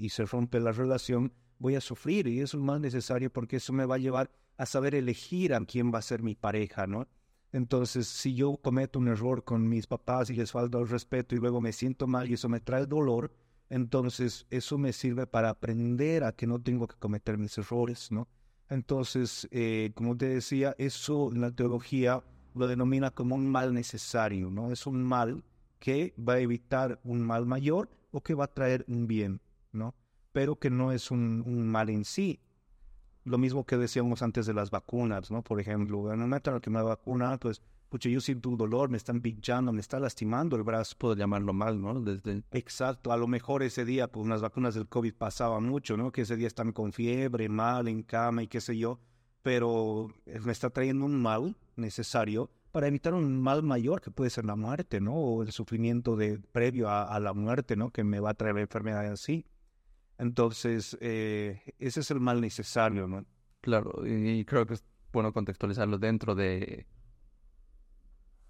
y, 0.00 0.08
se 0.10 0.24
rompe 0.24 0.60
la 0.60 0.70
relación, 0.70 1.32
voy 1.58 1.74
a 1.74 1.80
sufrir 1.80 2.28
y 2.28 2.40
eso 2.40 2.58
es 2.58 2.62
más 2.62 2.80
necesario 2.80 3.32
porque 3.32 3.56
eso 3.56 3.72
me 3.72 3.86
va 3.86 3.96
a 3.96 3.98
llevar 3.98 4.30
a 4.56 4.66
saber 4.66 4.94
elegir 4.94 5.52
a 5.52 5.64
quién 5.64 5.92
va 5.92 5.98
a 5.98 6.02
ser 6.02 6.22
mi 6.22 6.36
pareja, 6.36 6.86
¿no? 6.86 7.08
Entonces, 7.52 8.06
si 8.06 8.34
yo 8.34 8.56
cometo 8.58 8.98
un 8.98 9.08
error 9.08 9.44
con 9.44 9.68
mis 9.68 9.86
papás 9.86 10.30
y 10.30 10.34
les 10.34 10.52
falta 10.52 10.78
el 10.78 10.88
respeto 10.88 11.34
y 11.34 11.38
luego 11.38 11.60
me 11.60 11.72
siento 11.72 12.06
mal 12.06 12.28
y 12.30 12.34
eso 12.34 12.48
me 12.48 12.60
trae 12.60 12.86
dolor, 12.86 13.32
entonces 13.70 14.46
eso 14.50 14.78
me 14.78 14.92
sirve 14.92 15.26
para 15.26 15.50
aprender 15.50 16.24
a 16.24 16.32
que 16.32 16.46
no 16.46 16.60
tengo 16.60 16.86
que 16.86 16.96
cometer 16.96 17.38
mis 17.38 17.56
errores, 17.58 18.10
¿no? 18.10 18.28
Entonces, 18.68 19.48
eh, 19.50 19.92
como 19.94 20.16
te 20.16 20.28
decía, 20.28 20.74
eso 20.78 21.30
en 21.32 21.40
la 21.40 21.50
teología 21.50 22.22
lo 22.54 22.66
denomina 22.66 23.10
como 23.10 23.34
un 23.34 23.50
mal 23.50 23.72
necesario, 23.72 24.50
¿no? 24.50 24.72
Es 24.72 24.86
un 24.86 25.02
mal 25.02 25.42
que 25.78 26.14
va 26.18 26.34
a 26.34 26.40
evitar 26.40 27.00
un 27.04 27.22
mal 27.22 27.46
mayor 27.46 27.88
o 28.10 28.22
que 28.22 28.34
va 28.34 28.44
a 28.44 28.52
traer 28.52 28.84
un 28.88 29.06
bien, 29.06 29.40
¿no? 29.72 29.94
Pero 30.32 30.58
que 30.58 30.70
no 30.70 30.92
es 30.92 31.10
un, 31.10 31.68
mal 31.68 31.88
en 31.88 32.04
sí. 32.04 32.40
Lo 33.28 33.38
mismo 33.38 33.64
que 33.64 33.76
decíamos 33.76 34.22
antes 34.22 34.46
de 34.46 34.54
las 34.54 34.70
vacunas, 34.70 35.30
¿no? 35.30 35.42
Por 35.42 35.60
ejemplo, 35.60 36.06
en 36.06 36.20
el 36.20 36.26
momento 36.26 36.60
que 36.60 36.70
me 36.70 36.82
vacuna, 36.82 37.36
pues 37.38 37.60
pucha, 37.88 38.08
yo 38.08 38.20
siento 38.20 38.48
un 38.48 38.56
dolor, 38.56 38.88
me 38.88 38.96
están 38.96 39.20
pinchando, 39.20 39.72
me 39.72 39.80
está 39.80 40.00
lastimando 40.00 40.56
el 40.56 40.62
brazo. 40.62 40.96
Puedo 40.98 41.14
llamarlo 41.14 41.52
mal, 41.52 41.80
¿no? 41.80 42.00
Desde... 42.00 42.42
Exacto, 42.52 43.12
a 43.12 43.16
lo 43.16 43.26
mejor 43.26 43.62
ese 43.62 43.84
día, 43.84 44.08
pues 44.08 44.26
las 44.26 44.40
vacunas 44.40 44.74
del 44.74 44.88
COVID 44.88 45.14
pasaba 45.14 45.60
mucho, 45.60 45.96
¿no? 45.96 46.10
Que 46.12 46.22
ese 46.22 46.36
día 46.36 46.46
están 46.46 46.72
con 46.72 46.92
fiebre, 46.92 47.48
mal, 47.48 47.88
en 47.88 48.02
cama 48.02 48.42
y 48.42 48.48
qué 48.48 48.60
sé 48.60 48.76
yo, 48.76 48.98
pero 49.42 50.08
me 50.44 50.52
está 50.52 50.70
trayendo 50.70 51.04
un 51.04 51.20
mal 51.20 51.56
necesario 51.76 52.50
para 52.72 52.86
evitar 52.86 53.14
un 53.14 53.40
mal 53.40 53.62
mayor 53.62 54.00
que 54.00 54.10
puede 54.10 54.30
ser 54.30 54.44
la 54.44 54.56
muerte, 54.56 55.00
¿no? 55.00 55.14
O 55.14 55.42
el 55.42 55.52
sufrimiento 55.52 56.16
de, 56.16 56.38
previo 56.38 56.90
a, 56.90 57.18
la 57.20 57.32
muerte, 57.32 57.76
¿no? 57.76 57.90
Que 57.90 58.04
me 58.04 58.20
va 58.20 58.30
a 58.30 58.34
traer 58.34 58.56
la 58.56 58.60
enfermedad 58.62 59.06
así. 59.06 59.46
Entonces, 60.18 60.98
eh, 61.00 61.62
ese 61.78 62.00
es 62.00 62.10
el 62.10 62.20
mal 62.20 62.40
necesario, 62.40 63.06
¿no? 63.06 63.24
Claro, 63.60 64.06
y 64.06 64.44
creo 64.44 64.66
que 64.66 64.74
es 64.74 64.84
bueno 65.12 65.32
contextualizarlo 65.32 65.98
dentro 65.98 66.34
de 66.34 66.86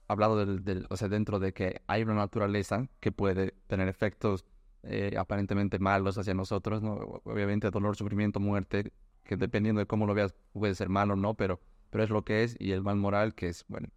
hablado 0.08 0.44
del, 0.44 0.86
o 0.88 0.96
sea, 0.96 1.08
dentro 1.08 1.38
de 1.38 1.52
que 1.52 1.82
hay 1.86 2.02
una 2.02 2.14
naturaleza 2.14 2.88
que 3.00 3.12
puede 3.12 3.52
tener 3.66 3.88
efectos 3.88 4.44
eh, 4.82 5.14
aparentemente 5.18 5.78
malos 5.78 6.16
hacia 6.16 6.34
nosotros, 6.34 6.82
¿no? 6.82 6.94
Obviamente 7.24 7.70
dolor, 7.70 7.96
sufrimiento, 7.96 8.40
muerte, 8.40 8.92
que 9.24 9.36
dependiendo 9.36 9.80
de 9.80 9.86
cómo 9.86 10.06
lo 10.06 10.14
veas 10.14 10.34
puede 10.52 10.74
ser 10.74 10.88
malo 10.88 11.12
o 11.12 11.16
no, 11.16 11.34
pero, 11.34 11.60
pero 11.90 12.04
es 12.04 12.10
lo 12.10 12.24
que 12.24 12.42
es, 12.44 12.56
y 12.58 12.72
el 12.72 12.82
mal 12.82 12.96
moral 12.96 13.34
que 13.34 13.48
es, 13.48 13.64
bueno, 13.68 13.88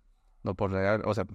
no 0.43 0.55
por 0.55 0.71
real, 0.71 1.01
o 1.05 1.13
sea, 1.13 1.25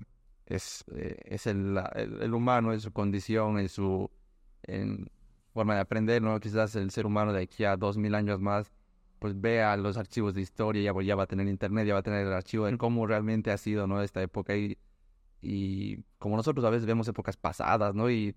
es, 0.44 0.84
eh, 0.94 1.16
es 1.24 1.46
el, 1.46 1.80
el, 1.94 2.34
humano, 2.34 2.72
es 2.72 2.82
su 2.82 2.92
condición, 2.92 3.58
es 3.58 3.72
su 3.72 4.10
forma 5.56 5.74
de 5.74 5.80
aprender, 5.80 6.22
¿no? 6.22 6.38
Quizás 6.40 6.76
el 6.76 6.90
ser 6.90 7.06
humano 7.06 7.32
de 7.32 7.42
aquí 7.42 7.64
a 7.64 7.76
dos 7.76 7.96
mil 7.96 8.14
años 8.14 8.40
más 8.40 8.72
pues 9.18 9.40
vea 9.40 9.76
los 9.76 9.96
archivos 9.96 10.34
de 10.34 10.42
historia, 10.42 10.82
ya, 10.82 11.02
ya 11.02 11.16
va 11.16 11.24
a 11.24 11.26
tener 11.26 11.48
internet, 11.48 11.86
ya 11.86 11.94
va 11.94 12.00
a 12.00 12.02
tener 12.02 12.26
el 12.26 12.32
archivo 12.32 12.66
de 12.66 12.76
cómo 12.78 13.06
realmente 13.06 13.50
ha 13.50 13.56
sido, 13.56 13.86
¿no? 13.86 14.02
Esta 14.02 14.22
época 14.22 14.56
y, 14.56 14.78
y 15.42 15.98
como 16.18 16.36
nosotros 16.36 16.64
a 16.64 16.70
veces 16.70 16.86
vemos 16.86 17.08
épocas 17.08 17.36
pasadas, 17.36 17.94
¿no? 17.94 18.10
Y 18.10 18.36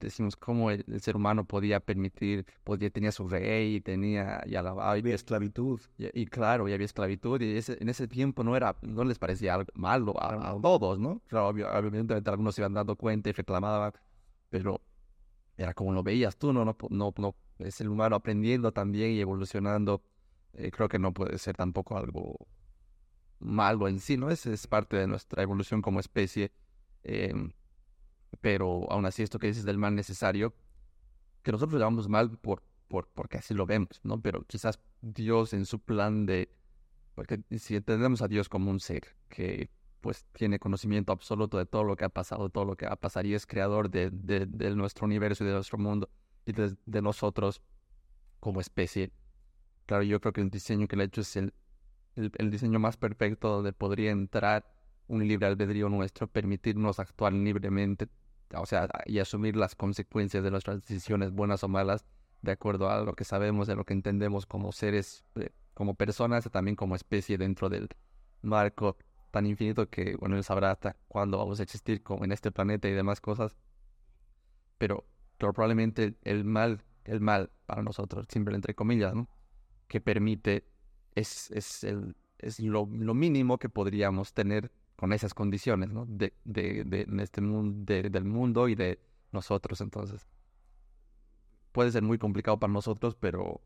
decimos 0.00 0.36
cómo 0.36 0.70
el, 0.70 0.84
ser 1.00 1.16
humano 1.16 1.44
podía 1.44 1.80
permitir, 1.80 2.44
podía, 2.64 2.90
tenía 2.90 3.12
su 3.12 3.28
rey, 3.28 3.80
tenía, 3.80 4.42
la 4.46 4.70
había 4.90 5.14
esclavitud. 5.14 5.80
Y, 5.98 6.26
claro, 6.26 6.68
ya 6.68 6.74
había 6.74 6.86
esclavitud, 6.86 7.40
y 7.40 7.56
ese, 7.56 7.78
en 7.80 7.88
ese 7.88 8.08
tiempo 8.08 8.44
no 8.44 8.56
era, 8.56 8.76
no 8.82 9.04
les 9.04 9.18
parecía 9.18 9.54
algo 9.54 9.70
malo 9.74 10.14
a, 10.20 10.60
todos, 10.60 10.98
¿no? 10.98 11.22
Claro, 11.28 11.48
obviamente 11.48 12.14
algunos 12.26 12.54
se 12.54 12.62
iban 12.62 12.74
dando 12.74 12.96
cuenta 12.96 13.30
y 13.30 13.32
reclamaban, 13.32 13.92
pero 14.50 14.80
era 15.56 15.74
como 15.74 15.92
lo 15.92 16.02
veías 16.02 16.36
tú, 16.36 16.52
no, 16.52 16.64
no, 16.64 16.76
no, 16.90 17.14
no 17.16 17.34
es 17.58 17.80
el 17.80 17.88
humano 17.88 18.16
aprendiendo 18.16 18.72
también 18.72 19.12
y 19.12 19.20
evolucionando. 19.20 20.02
Eh, 20.52 20.70
creo 20.70 20.88
que 20.88 20.98
no 20.98 21.12
puede 21.12 21.38
ser 21.38 21.56
tampoco 21.56 21.96
algo 21.96 22.46
malo 23.38 23.88
en 23.88 24.00
sí, 24.00 24.16
¿no? 24.16 24.30
Es, 24.30 24.46
es 24.46 24.66
parte 24.66 24.96
de 24.96 25.06
nuestra 25.06 25.42
evolución 25.42 25.82
como 25.82 26.00
especie. 26.00 26.52
Em, 27.02 27.52
pero 28.40 28.90
aún 28.90 29.06
así, 29.06 29.22
esto 29.22 29.38
que 29.38 29.46
dices 29.48 29.64
del 29.64 29.78
mal 29.78 29.94
necesario, 29.94 30.54
que 31.42 31.52
nosotros 31.52 31.80
llamamos 31.80 32.08
mal 32.08 32.38
por, 32.38 32.62
por, 32.88 33.08
porque 33.08 33.38
así 33.38 33.54
lo 33.54 33.66
vemos, 33.66 34.00
¿no? 34.02 34.20
Pero 34.20 34.44
quizás 34.46 34.80
Dios 35.00 35.52
en 35.52 35.64
su 35.64 35.80
plan 35.80 36.26
de... 36.26 36.50
Porque 37.14 37.40
si 37.58 37.76
entendemos 37.76 38.20
a 38.20 38.28
Dios 38.28 38.48
como 38.48 38.70
un 38.70 38.80
ser 38.80 39.16
que 39.28 39.70
pues 40.06 40.24
tiene 40.34 40.60
conocimiento 40.60 41.10
absoluto 41.10 41.58
de 41.58 41.66
todo 41.66 41.82
lo 41.82 41.96
que 41.96 42.04
ha 42.04 42.08
pasado, 42.08 42.48
todo 42.48 42.64
lo 42.64 42.76
que 42.76 42.86
va 42.86 42.92
a 42.92 42.96
pasar 42.96 43.26
y 43.26 43.34
es 43.34 43.44
creador 43.44 43.90
de, 43.90 44.10
de, 44.12 44.76
nuestro 44.76 45.04
universo 45.04 45.42
y 45.42 45.48
de 45.48 45.54
nuestro 45.54 45.78
mundo 45.78 46.08
y 46.44 46.52
de, 46.52 47.02
nosotros 47.02 47.60
como 48.38 48.60
especie. 48.60 49.10
Claro, 49.84 50.04
yo 50.04 50.20
creo 50.20 50.32
que 50.32 50.42
el 50.42 50.48
diseño 50.48 50.86
que 50.86 50.94
le 50.94 51.02
ha 51.02 51.06
hecho 51.06 51.22
es 51.22 51.34
el, 51.34 51.52
el, 52.14 52.50
diseño 52.52 52.78
más 52.78 52.96
perfecto 52.96 53.48
donde 53.48 53.72
podría 53.72 54.12
entrar 54.12 54.72
un 55.08 55.26
libre 55.26 55.48
albedrío 55.48 55.88
nuestro, 55.88 56.28
permitirnos 56.28 57.00
actuar 57.00 57.32
libremente, 57.32 58.06
o 58.54 58.64
sea, 58.64 58.88
y 59.06 59.18
asumir 59.18 59.56
las 59.56 59.74
consecuencias 59.74 60.44
de 60.44 60.52
nuestras 60.52 60.82
decisiones, 60.82 61.32
buenas 61.32 61.64
o 61.64 61.68
malas, 61.68 62.06
de 62.42 62.52
acuerdo 62.52 62.90
a 62.90 63.02
lo 63.02 63.14
que 63.14 63.24
sabemos, 63.24 63.66
de 63.66 63.74
lo 63.74 63.84
que 63.84 63.94
entendemos 63.94 64.46
como 64.46 64.70
seres, 64.70 65.24
eh, 65.34 65.50
como 65.74 65.94
personas, 65.94 66.46
y 66.46 66.50
también 66.50 66.76
como 66.76 66.94
especie 66.94 67.38
dentro 67.38 67.68
del 67.68 67.88
marco 68.40 68.96
tan 69.30 69.46
infinito 69.46 69.88
que, 69.88 70.16
bueno, 70.16 70.36
él 70.36 70.44
sabrá 70.44 70.70
hasta 70.70 70.96
cuándo 71.08 71.38
vamos 71.38 71.60
a 71.60 71.62
existir 71.62 72.02
como 72.02 72.24
en 72.24 72.32
este 72.32 72.50
planeta 72.50 72.88
y 72.88 72.92
demás 72.92 73.20
cosas. 73.20 73.56
Pero, 74.78 75.06
probablemente 75.38 76.14
el 76.22 76.44
mal, 76.44 76.82
el 77.04 77.20
mal 77.20 77.50
para 77.66 77.82
nosotros, 77.82 78.26
siempre 78.30 78.54
entre 78.54 78.74
comillas, 78.74 79.14
¿no? 79.14 79.28
que 79.88 80.00
permite 80.00 80.64
es, 81.14 81.50
es, 81.50 81.84
el, 81.84 82.16
es 82.38 82.60
lo, 82.60 82.88
lo, 82.90 83.14
mínimo 83.14 83.58
que 83.58 83.68
podríamos 83.68 84.34
tener 84.34 84.70
con 84.96 85.12
esas 85.12 85.34
condiciones, 85.34 85.90
¿no? 85.90 86.06
De, 86.06 86.34
de, 86.44 86.84
de 86.84 87.06
este 87.22 87.40
mundo, 87.40 87.84
del 87.86 88.24
mundo 88.24 88.68
y 88.68 88.74
de 88.74 88.98
nosotros. 89.32 89.80
Entonces, 89.80 90.26
puede 91.72 91.92
ser 91.92 92.02
muy 92.02 92.18
complicado 92.18 92.58
para 92.58 92.72
nosotros, 92.72 93.14
pero 93.14 93.60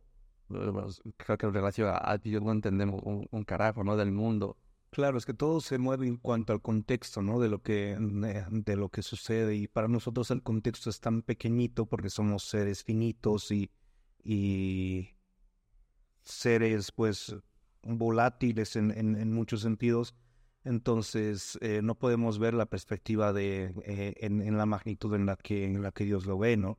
creo 1.17 1.39
que 1.39 1.47
en 1.47 1.55
relación 1.55 1.93
a, 1.93 2.19
Dios 2.19 2.43
no 2.43 2.53
entendemos 2.53 3.01
un, 3.05 3.45
carajo, 3.45 3.85
¿no? 3.85 3.97
Del 3.97 4.13
mundo. 4.13 4.57
Claro, 4.91 5.19
es 5.19 5.25
que 5.25 5.35
todo 5.35 5.61
se 5.61 5.79
mueve 5.79 6.09
en 6.09 6.17
cuanto 6.17 6.53
al 6.53 6.61
contexto, 6.61 7.23
¿no? 7.23 7.39
De 7.39 7.49
lo 7.49 7.63
que 7.63 7.97
de 8.01 8.77
lo 8.77 8.89
que 8.89 9.03
sucede 9.03 9.55
y 9.55 9.69
para 9.69 9.87
nosotros 9.87 10.31
el 10.33 10.43
contexto 10.43 10.91
es 10.91 11.01
tan 11.01 11.23
pequeñito 11.23 11.87
porque 11.87 12.11
somos 12.11 12.45
seres 12.45 12.83
finitos 12.83 13.53
y 13.53 13.71
y 14.25 15.11
seres 16.23 16.91
pues 16.93 17.37
volátiles 17.83 18.77
en, 18.77 18.91
en, 18.91 19.33
muchos 19.33 19.63
sentidos, 19.63 20.15
entonces 20.65 21.59
eh, 21.63 21.81
no 21.83 21.95
podemos 21.95 22.39
ver 22.39 22.53
la 22.55 22.67
perspectiva 22.67 23.33
de 23.33 23.73
eh, 23.85 24.15
en, 24.19 24.43
en, 24.43 24.59
la 24.59 24.67
magnitud 24.67 25.15
en 25.15 25.25
la 25.25 25.37
que 25.37 25.65
en 25.65 25.83
la 25.83 25.93
que 25.93 26.05
Dios 26.05 26.27
lo 26.27 26.39
ve, 26.39 26.57
¿no? 26.57 26.79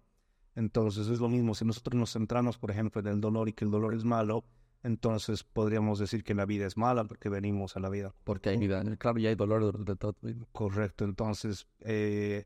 Entonces 0.56 1.08
es 1.08 1.20
lo 1.20 1.30
mismo, 1.30 1.56
si 1.56 1.66
nosotros 1.66 1.98
nos 1.98 2.14
centramos, 2.14 2.58
por 2.58 2.72
ejemplo, 2.72 3.02
en 3.02 3.08
el 3.08 3.22
dolor 3.22 3.50
y 3.50 3.54
que 3.54 3.66
el 3.66 3.72
dolor 3.72 3.96
es 3.96 4.04
malo, 4.04 4.46
entonces 4.84 5.44
podríamos 5.44 6.00
decir 6.00 6.24
que 6.24 6.34
la 6.34 6.46
vida 6.46 6.66
es 6.66 6.78
mala 6.78 7.04
porque 7.06 7.30
venimos 7.30 7.78
a 7.78 7.80
la 7.80 7.90
vida. 7.90 8.14
Porque 8.24 8.50
hay 8.50 8.58
vida, 8.58 8.84
claro, 8.98 9.20
y 9.20 9.28
hay 9.28 9.36
dolor 9.36 9.86
de 9.86 9.96
todo. 9.96 10.16
Correcto, 10.52 11.06
entonces 11.06 11.68
eh, 11.82 12.46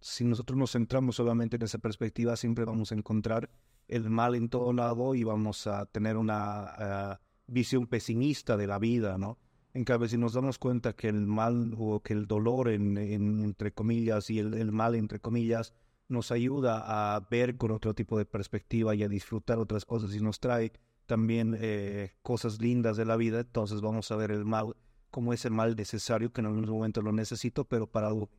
si 0.00 0.24
nosotros 0.24 0.58
nos 0.58 0.72
centramos 0.72 1.16
solamente 1.16 1.56
en 1.56 1.62
esa 1.62 1.78
perspectiva, 1.78 2.36
siempre 2.36 2.64
vamos 2.64 2.92
a 2.92 2.96
encontrar 2.96 3.50
el 3.88 4.10
mal 4.10 4.34
en 4.34 4.48
todo 4.48 4.72
lado 4.72 5.14
y 5.14 5.24
vamos 5.24 5.66
a 5.66 5.86
tener 5.86 6.16
una 6.16 6.74
eh, 6.78 7.16
visión 7.46 7.86
pesimista 7.86 8.56
de 8.56 8.66
la 8.66 8.78
vida, 8.78 9.16
¿no? 9.18 9.38
En 9.74 9.84
cambio, 9.84 10.08
si 10.08 10.18
nos 10.18 10.34
damos 10.34 10.58
cuenta 10.58 10.92
que 10.94 11.08
el 11.08 11.26
mal 11.26 11.74
o 11.78 12.00
que 12.00 12.12
el 12.12 12.26
dolor, 12.26 12.68
en, 12.68 12.98
entre 12.98 13.72
comillas, 13.72 14.28
y 14.28 14.38
el, 14.38 14.70
mal, 14.70 14.94
entre 14.94 15.18
comillas, 15.18 15.72
nos 16.08 16.30
ayuda 16.30 17.14
a 17.14 17.20
ver 17.20 17.56
con 17.56 17.70
otro 17.70 17.94
tipo 17.94 18.18
de 18.18 18.26
perspectiva 18.26 18.94
y 18.94 19.02
a 19.02 19.08
disfrutar 19.08 19.58
otras 19.58 19.86
cosas 19.86 20.14
y 20.14 20.20
nos 20.20 20.40
trae 20.40 20.72
también 21.12 21.54
eh, 21.60 22.14
cosas 22.22 22.58
lindas 22.58 22.96
de 22.96 23.04
la 23.04 23.18
vida, 23.18 23.40
entonces 23.40 23.82
vamos 23.82 24.10
a 24.10 24.16
ver 24.16 24.30
el 24.30 24.46
mal 24.46 24.74
como 25.10 25.34
ese 25.34 25.50
mal 25.50 25.76
necesario 25.76 26.32
que 26.32 26.40
en 26.40 26.46
algún 26.46 26.66
momento 26.66 27.02
lo 27.02 27.12
necesito, 27.12 27.66
pero 27.66 27.86
para 27.86 28.06
algo 28.06 28.30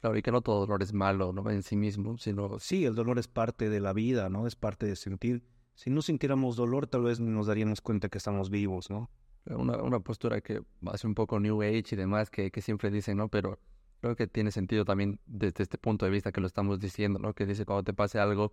Claro, 0.00 0.18
y 0.18 0.22
que 0.22 0.30
no 0.30 0.42
todo 0.42 0.60
dolor 0.60 0.82
es 0.82 0.92
malo, 0.92 1.32
¿no? 1.32 1.48
En 1.50 1.62
sí 1.62 1.76
mismo, 1.76 2.18
sino... 2.18 2.58
Sí, 2.58 2.84
el 2.84 2.94
dolor 2.94 3.18
es 3.18 3.26
parte 3.26 3.70
de 3.70 3.80
la 3.80 3.94
vida, 3.94 4.28
¿no? 4.28 4.46
Es 4.46 4.54
parte 4.54 4.84
de 4.84 4.96
sentir. 4.96 5.42
Si 5.74 5.88
no 5.88 6.02
sintiéramos 6.02 6.56
dolor, 6.56 6.86
tal 6.86 7.04
vez 7.04 7.20
nos 7.20 7.46
daríamos 7.46 7.80
cuenta 7.80 8.10
que 8.10 8.18
estamos 8.18 8.50
vivos, 8.50 8.90
¿no? 8.90 9.08
Una, 9.46 9.78
una 9.78 10.00
postura 10.00 10.42
que 10.42 10.62
hace 10.86 11.06
un 11.06 11.14
poco 11.14 11.40
New 11.40 11.62
Age 11.62 11.84
y 11.92 11.96
demás, 11.96 12.28
que, 12.28 12.50
que 12.50 12.60
siempre 12.60 12.90
dicen, 12.90 13.16
¿no? 13.16 13.28
Pero 13.28 13.58
creo 14.02 14.14
que 14.14 14.26
tiene 14.26 14.50
sentido 14.50 14.84
también 14.84 15.20
desde 15.24 15.62
este 15.62 15.78
punto 15.78 16.04
de 16.04 16.10
vista 16.10 16.32
que 16.32 16.42
lo 16.42 16.46
estamos 16.46 16.80
diciendo, 16.80 17.18
¿no? 17.18 17.32
Que 17.32 17.46
dice, 17.46 17.64
cuando 17.64 17.84
te 17.84 17.94
pase 17.94 18.18
algo 18.18 18.52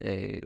eh, 0.00 0.42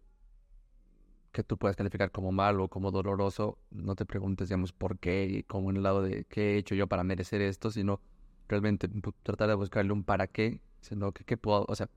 que 1.33 1.43
tú 1.43 1.57
puedes 1.57 1.77
calificar 1.77 2.11
como 2.11 2.31
malo 2.31 2.65
o 2.65 2.69
como 2.69 2.91
doloroso, 2.91 3.59
no 3.71 3.97
te 3.97 4.05
preguntes, 4.05 4.49
digamos, 4.49 4.73
por 4.73 4.99
qué 4.99 5.25
y 5.25 5.43
como 5.43 5.71
en 5.71 5.79
el 5.79 5.83
lado 5.83 6.03
de 6.03 6.25
qué 6.25 6.55
he 6.55 6.59
hecho 6.59 6.75
yo 6.75 6.87
para 6.87 7.05
merecer 7.05 7.41
esto, 7.41 7.71
sino 7.71 8.01
realmente 8.49 8.89
tratar 9.23 9.49
de 9.49 9.55
buscarle 9.55 9.93
un 9.93 10.05
para 10.05 10.27
qué, 10.27 10.61
sino 10.81 11.13
que 11.13 11.25
qué 11.25 11.37
puedo, 11.37 11.65
o 11.69 11.75
sea, 11.75 11.89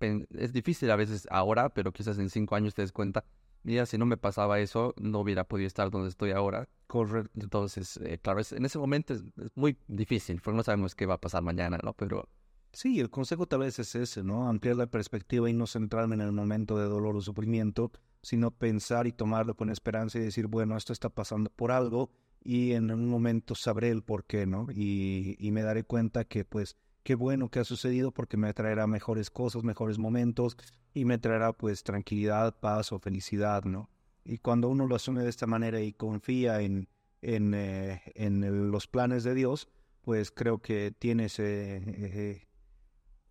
es 0.00 0.52
difícil 0.52 0.90
a 0.90 0.96
veces 0.96 1.26
ahora, 1.30 1.68
pero 1.68 1.92
quizás 1.92 2.18
en 2.18 2.30
cinco 2.30 2.54
años 2.54 2.74
te 2.74 2.82
des 2.82 2.92
cuenta, 2.92 3.24
mira, 3.62 3.86
si 3.86 3.98
no 3.98 4.06
me 4.06 4.16
pasaba 4.16 4.60
eso, 4.60 4.94
no 4.98 5.20
hubiera 5.20 5.44
podido 5.44 5.66
estar 5.66 5.90
donde 5.90 6.08
estoy 6.08 6.30
ahora. 6.30 6.68
Correcto. 6.86 7.38
Entonces, 7.40 7.98
eh, 7.98 8.18
claro, 8.18 8.40
en 8.50 8.64
ese 8.64 8.78
momento 8.78 9.14
es, 9.14 9.22
muy 9.54 9.76
difícil, 9.88 10.40
porque 10.40 10.56
no 10.56 10.62
sabemos 10.62 10.94
qué 10.94 11.06
va 11.06 11.14
a 11.14 11.20
pasar 11.20 11.42
mañana, 11.42 11.78
¿no? 11.82 11.92
Pero... 11.92 12.28
Sí, 12.72 13.00
el 13.00 13.10
consejo 13.10 13.46
tal 13.46 13.60
vez 13.60 13.78
es 13.80 13.94
ese, 13.96 14.22
¿no? 14.22 14.48
Ampliar 14.48 14.76
la 14.76 14.86
perspectiva 14.86 15.50
y 15.50 15.52
no 15.52 15.66
centrarme 15.66 16.14
en 16.14 16.20
el 16.20 16.32
momento 16.32 16.78
de 16.78 16.84
dolor 16.84 17.16
o 17.16 17.20
sufrimiento, 17.20 17.90
sino 18.22 18.50
pensar 18.50 19.06
y 19.06 19.12
tomarlo 19.12 19.56
con 19.56 19.70
esperanza 19.70 20.18
y 20.18 20.22
decir, 20.22 20.46
bueno, 20.46 20.76
esto 20.76 20.92
está 20.92 21.08
pasando 21.08 21.50
por 21.50 21.72
algo 21.72 22.10
y 22.42 22.72
en 22.72 22.90
un 22.90 23.08
momento 23.08 23.54
sabré 23.54 23.90
el 23.90 24.02
por 24.02 24.24
qué, 24.24 24.46
¿no? 24.46 24.66
Y, 24.70 25.36
y, 25.38 25.50
me 25.50 25.62
daré 25.62 25.84
cuenta 25.84 26.24
que 26.24 26.44
pues 26.44 26.76
qué 27.02 27.14
bueno 27.14 27.50
que 27.50 27.60
ha 27.60 27.64
sucedido 27.64 28.12
porque 28.12 28.36
me 28.36 28.52
traerá 28.54 28.86
mejores 28.86 29.30
cosas, 29.30 29.62
mejores 29.62 29.98
momentos 29.98 30.56
y 30.94 31.04
me 31.04 31.18
traerá 31.18 31.52
pues 31.52 31.82
tranquilidad, 31.82 32.58
paz 32.58 32.92
o 32.92 32.98
felicidad, 32.98 33.64
¿no? 33.64 33.90
Y 34.24 34.38
cuando 34.38 34.68
uno 34.68 34.86
lo 34.86 34.96
asume 34.96 35.22
de 35.22 35.30
esta 35.30 35.46
manera 35.46 35.80
y 35.80 35.92
confía 35.92 36.60
en, 36.60 36.88
en, 37.22 37.54
eh, 37.54 38.02
en 38.14 38.70
los 38.70 38.86
planes 38.86 39.24
de 39.24 39.34
Dios, 39.34 39.68
pues 40.02 40.30
creo 40.30 40.58
que 40.58 40.92
tiene 40.98 41.26
ese, 41.26 41.82
eh, 41.86 42.46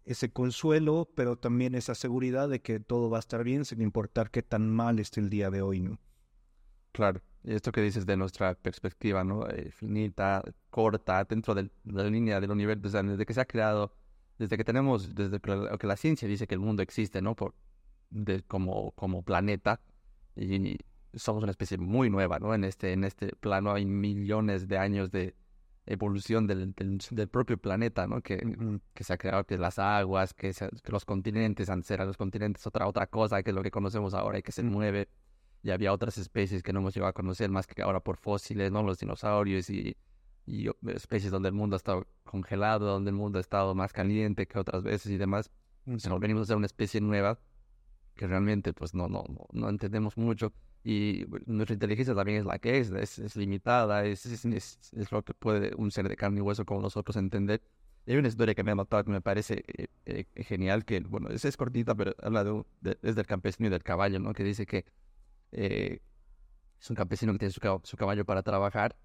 ese 0.10 0.31
consuelo, 0.31 1.10
pero 1.15 1.38
también 1.38 1.76
esa 1.76 1.95
seguridad 1.95 2.49
de 2.49 2.61
que 2.61 2.80
todo 2.80 3.10
va 3.10 3.18
a 3.18 3.19
estar 3.19 3.44
bien 3.44 3.65
sin 3.65 3.81
importar 3.81 4.31
qué 4.31 4.41
tan 4.41 4.69
mal 4.69 4.99
esté 4.99 5.19
el 5.22 5.30
día 5.30 5.49
de 5.49 5.61
hoy, 5.61 5.81
¿no? 5.81 5.99
Claro 6.91 7.22
esto 7.44 7.72
que 7.72 7.81
dices 7.81 8.06
de 8.06 8.18
nuestra 8.18 8.56
perspectiva, 8.56 9.23
¿no? 9.23 9.48
Eh, 9.48 9.72
finita, 9.72 10.44
corta, 10.69 11.23
dentro 11.23 11.56
de 11.56 11.69
la 11.86 12.03
línea 12.03 12.40
del 12.40 12.52
universo, 12.52 13.02
desde 13.03 13.26
que 13.26 13.34
se 13.34 13.41
ha 13.41 13.45
creado, 13.45 13.94
desde 14.38 14.57
que 14.57 14.64
tenemos, 14.64 15.15
desde 15.15 15.40
que 15.40 15.88
la, 15.88 15.95
ciencia 15.95 16.27
dice 16.27 16.48
que 16.48 16.56
el 16.56 16.60
mundo 16.60 16.84
existe, 16.84 17.22
¿no? 17.22 17.36
Por, 17.36 17.56
de, 18.10 18.44
como, 18.44 18.91
como 18.91 19.23
planeta, 19.23 19.81
y, 20.36 20.77
somos 21.14 21.41
una 21.41 21.52
especie 21.52 21.77
muy 21.77 22.10
nueva, 22.10 22.40
¿no? 22.40 22.53
En 22.53 22.64
este, 22.64 22.94
en 22.94 23.03
este 23.03 23.36
plano 23.38 23.72
hay 23.73 23.86
millones 23.86 24.68
de 24.68 24.77
años 24.77 25.10
de 25.11 25.36
evolución 25.89 26.47
del, 26.47 26.73
del, 26.73 27.27
propio 27.29 27.57
planeta, 27.57 28.07
¿no? 28.07 28.21
Que, 28.21 28.37
que, 28.93 29.03
se 29.03 29.13
ha 29.13 29.17
creado, 29.17 29.43
que 29.45 29.57
las 29.57 29.79
aguas, 29.79 30.33
que, 30.33 30.51
que 30.53 30.91
los 30.91 31.03
continentes, 31.03 31.69
antes 31.69 31.89
eran 31.91 32.07
los 32.07 32.17
continentes 32.17 32.65
otra, 32.67 32.87
otra 32.87 33.07
cosa, 33.07 33.41
que 33.43 33.49
es 33.49 33.55
lo 33.55 33.63
que 33.63 33.71
conocemos 33.71 34.13
ahora 34.13 34.39
y 34.39 34.43
que 34.43 34.51
se 34.51 34.63
mueve 34.63 35.09
y 35.61 35.71
había 35.71 35.91
otras 35.91 36.17
especies 36.17 36.63
que 36.63 36.71
no 36.71 36.79
hemos 36.79 36.93
llegado 36.93 37.09
a 37.09 37.13
conocer 37.13 37.49
más 37.49 37.67
que 37.67 37.81
ahora 37.81 37.99
por 37.99 38.17
fósiles, 38.17 38.71
¿no? 38.71 38.83
Los 38.83 38.99
dinosaurios 38.99 39.69
y, 39.69 39.97
y 40.45 40.69
especies 40.87 41.31
donde 41.31 41.49
el 41.49 41.55
mundo 41.55 41.75
ha 41.75 41.77
estado 41.77 42.07
congelado, 42.23 42.85
donde 42.85 43.09
el 43.09 43.15
mundo 43.15 43.39
ha 43.39 43.41
estado 43.41 43.75
más 43.75 43.91
caliente 43.91 44.47
que 44.47 44.59
otras 44.59 44.83
veces 44.83 45.11
y 45.11 45.17
demás. 45.17 45.51
Se 45.97 46.09
nos 46.09 46.19
venimos 46.19 46.43
a 46.43 46.45
ser 46.45 46.57
una 46.57 46.67
especie 46.67 47.01
nueva 47.01 47.39
que 48.15 48.27
realmente 48.27 48.73
pues 48.73 48.93
no, 48.93 49.07
no, 49.07 49.23
no, 49.51 49.69
entendemos 49.69 50.17
mucho 50.17 50.51
y 50.89 51.27
nuestra 51.45 51.75
inteligencia 51.75 52.15
también 52.15 52.39
es 52.39 52.45
la 52.45 52.57
que 52.57 52.79
es, 52.79 52.89
es, 52.89 53.35
limitada, 53.35 54.05
es, 54.05 54.25
es, 54.25 54.43
es, 54.91 55.11
lo 55.11 55.23
que 55.23 55.35
puede 55.35 55.75
un 55.75 55.91
ser 55.91 56.09
de 56.09 56.15
carne 56.15 56.39
y 56.39 56.41
hueso 56.41 56.65
como 56.65 56.81
nosotros 56.81 57.15
entender. 57.15 57.61
hay 58.07 58.15
una 58.15 58.27
historia 58.27 58.55
que 58.55 58.63
me 58.63 58.71
ha 58.71 58.75
matado 58.75 59.03
que 59.03 59.11
me 59.11 59.21
parece 59.21 59.63
eh, 59.67 59.85
eh, 60.07 60.25
genial, 60.43 60.85
que 60.85 60.99
bueno, 61.01 61.29
es, 61.29 61.57
cortita, 61.57 61.93
pero 61.93 62.15
habla 62.23 62.43
de, 62.43 62.63
de, 62.81 62.97
es 63.03 63.15
del 63.15 63.27
campesino 63.27 63.67
y 63.67 63.69
del 63.69 63.83
caballo, 63.83 64.19
¿no? 64.19 64.33
Que 64.33 64.43
dice 64.43 64.65
que 64.65 64.83
eh, 65.51 66.01
es 66.81 66.89
un 66.89 66.95
campesino 66.95 67.33
que 67.33 67.37
tiene 67.37 67.51
su, 67.51 67.95
caballo 67.95 68.25
para 68.25 68.41
trabajar 68.41 68.95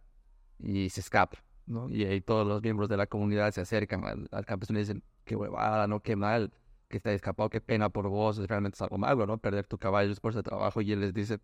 y 0.59 0.89
se 0.89 1.01
escapa, 1.01 1.45
¿no? 1.67 1.91
Y 1.91 2.07
ahí 2.07 2.23
todos 2.23 2.47
los 2.47 2.63
miembros 2.63 2.89
de 2.89 2.97
la 2.97 3.07
comunidad 3.07 3.53
se 3.53 3.61
acercan 3.61 4.27
al, 4.31 4.47
campesino 4.47 4.79
y 4.79 4.83
dicen, 4.85 5.03
qué 5.27 5.37
huevada, 5.37 5.87
¿no? 5.87 6.01
Qué 6.01 6.17
mal, 6.17 6.51
que 6.89 6.97
está 6.97 7.13
escapado, 7.13 7.51
qué 7.51 7.61
pena 7.61 7.91
por 7.91 8.09
vos, 8.09 8.39
realmente 8.49 8.77
es 8.77 8.81
algo 8.81 8.97
malo, 8.97 9.27
¿no? 9.27 9.37
Perder 9.37 9.67
tu 9.67 9.77
caballo 9.77 10.09
después 10.09 10.35
de 10.35 10.43
trabajo 10.43 10.81
y 10.81 10.91
él 10.93 11.01
les 11.01 11.13
dice, 11.13 11.41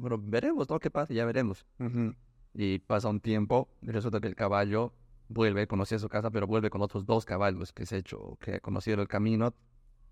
bueno, 0.00 0.18
veremos, 0.20 0.68
¿no? 0.68 0.78
¿Qué 0.78 0.90
pasa? 0.90 1.12
Ya 1.12 1.24
veremos. 1.24 1.66
Y 2.54 2.78
pasa 2.80 3.08
un 3.08 3.20
tiempo 3.20 3.68
y 3.82 3.90
resulta 3.90 4.20
que 4.20 4.26
el 4.26 4.34
caballo 4.34 4.92
vuelve, 5.28 5.66
conocía 5.66 5.98
su 5.98 6.08
casa, 6.08 6.30
pero 6.30 6.46
vuelve 6.46 6.70
con 6.70 6.82
otros 6.82 7.06
dos 7.06 7.24
caballos 7.24 7.72
que 7.72 7.86
se 7.86 7.96
ha 7.96 7.98
hecho, 7.98 8.36
que 8.40 8.56
ha 8.56 8.60
conocido 8.60 9.00
el 9.00 9.08
camino 9.08 9.54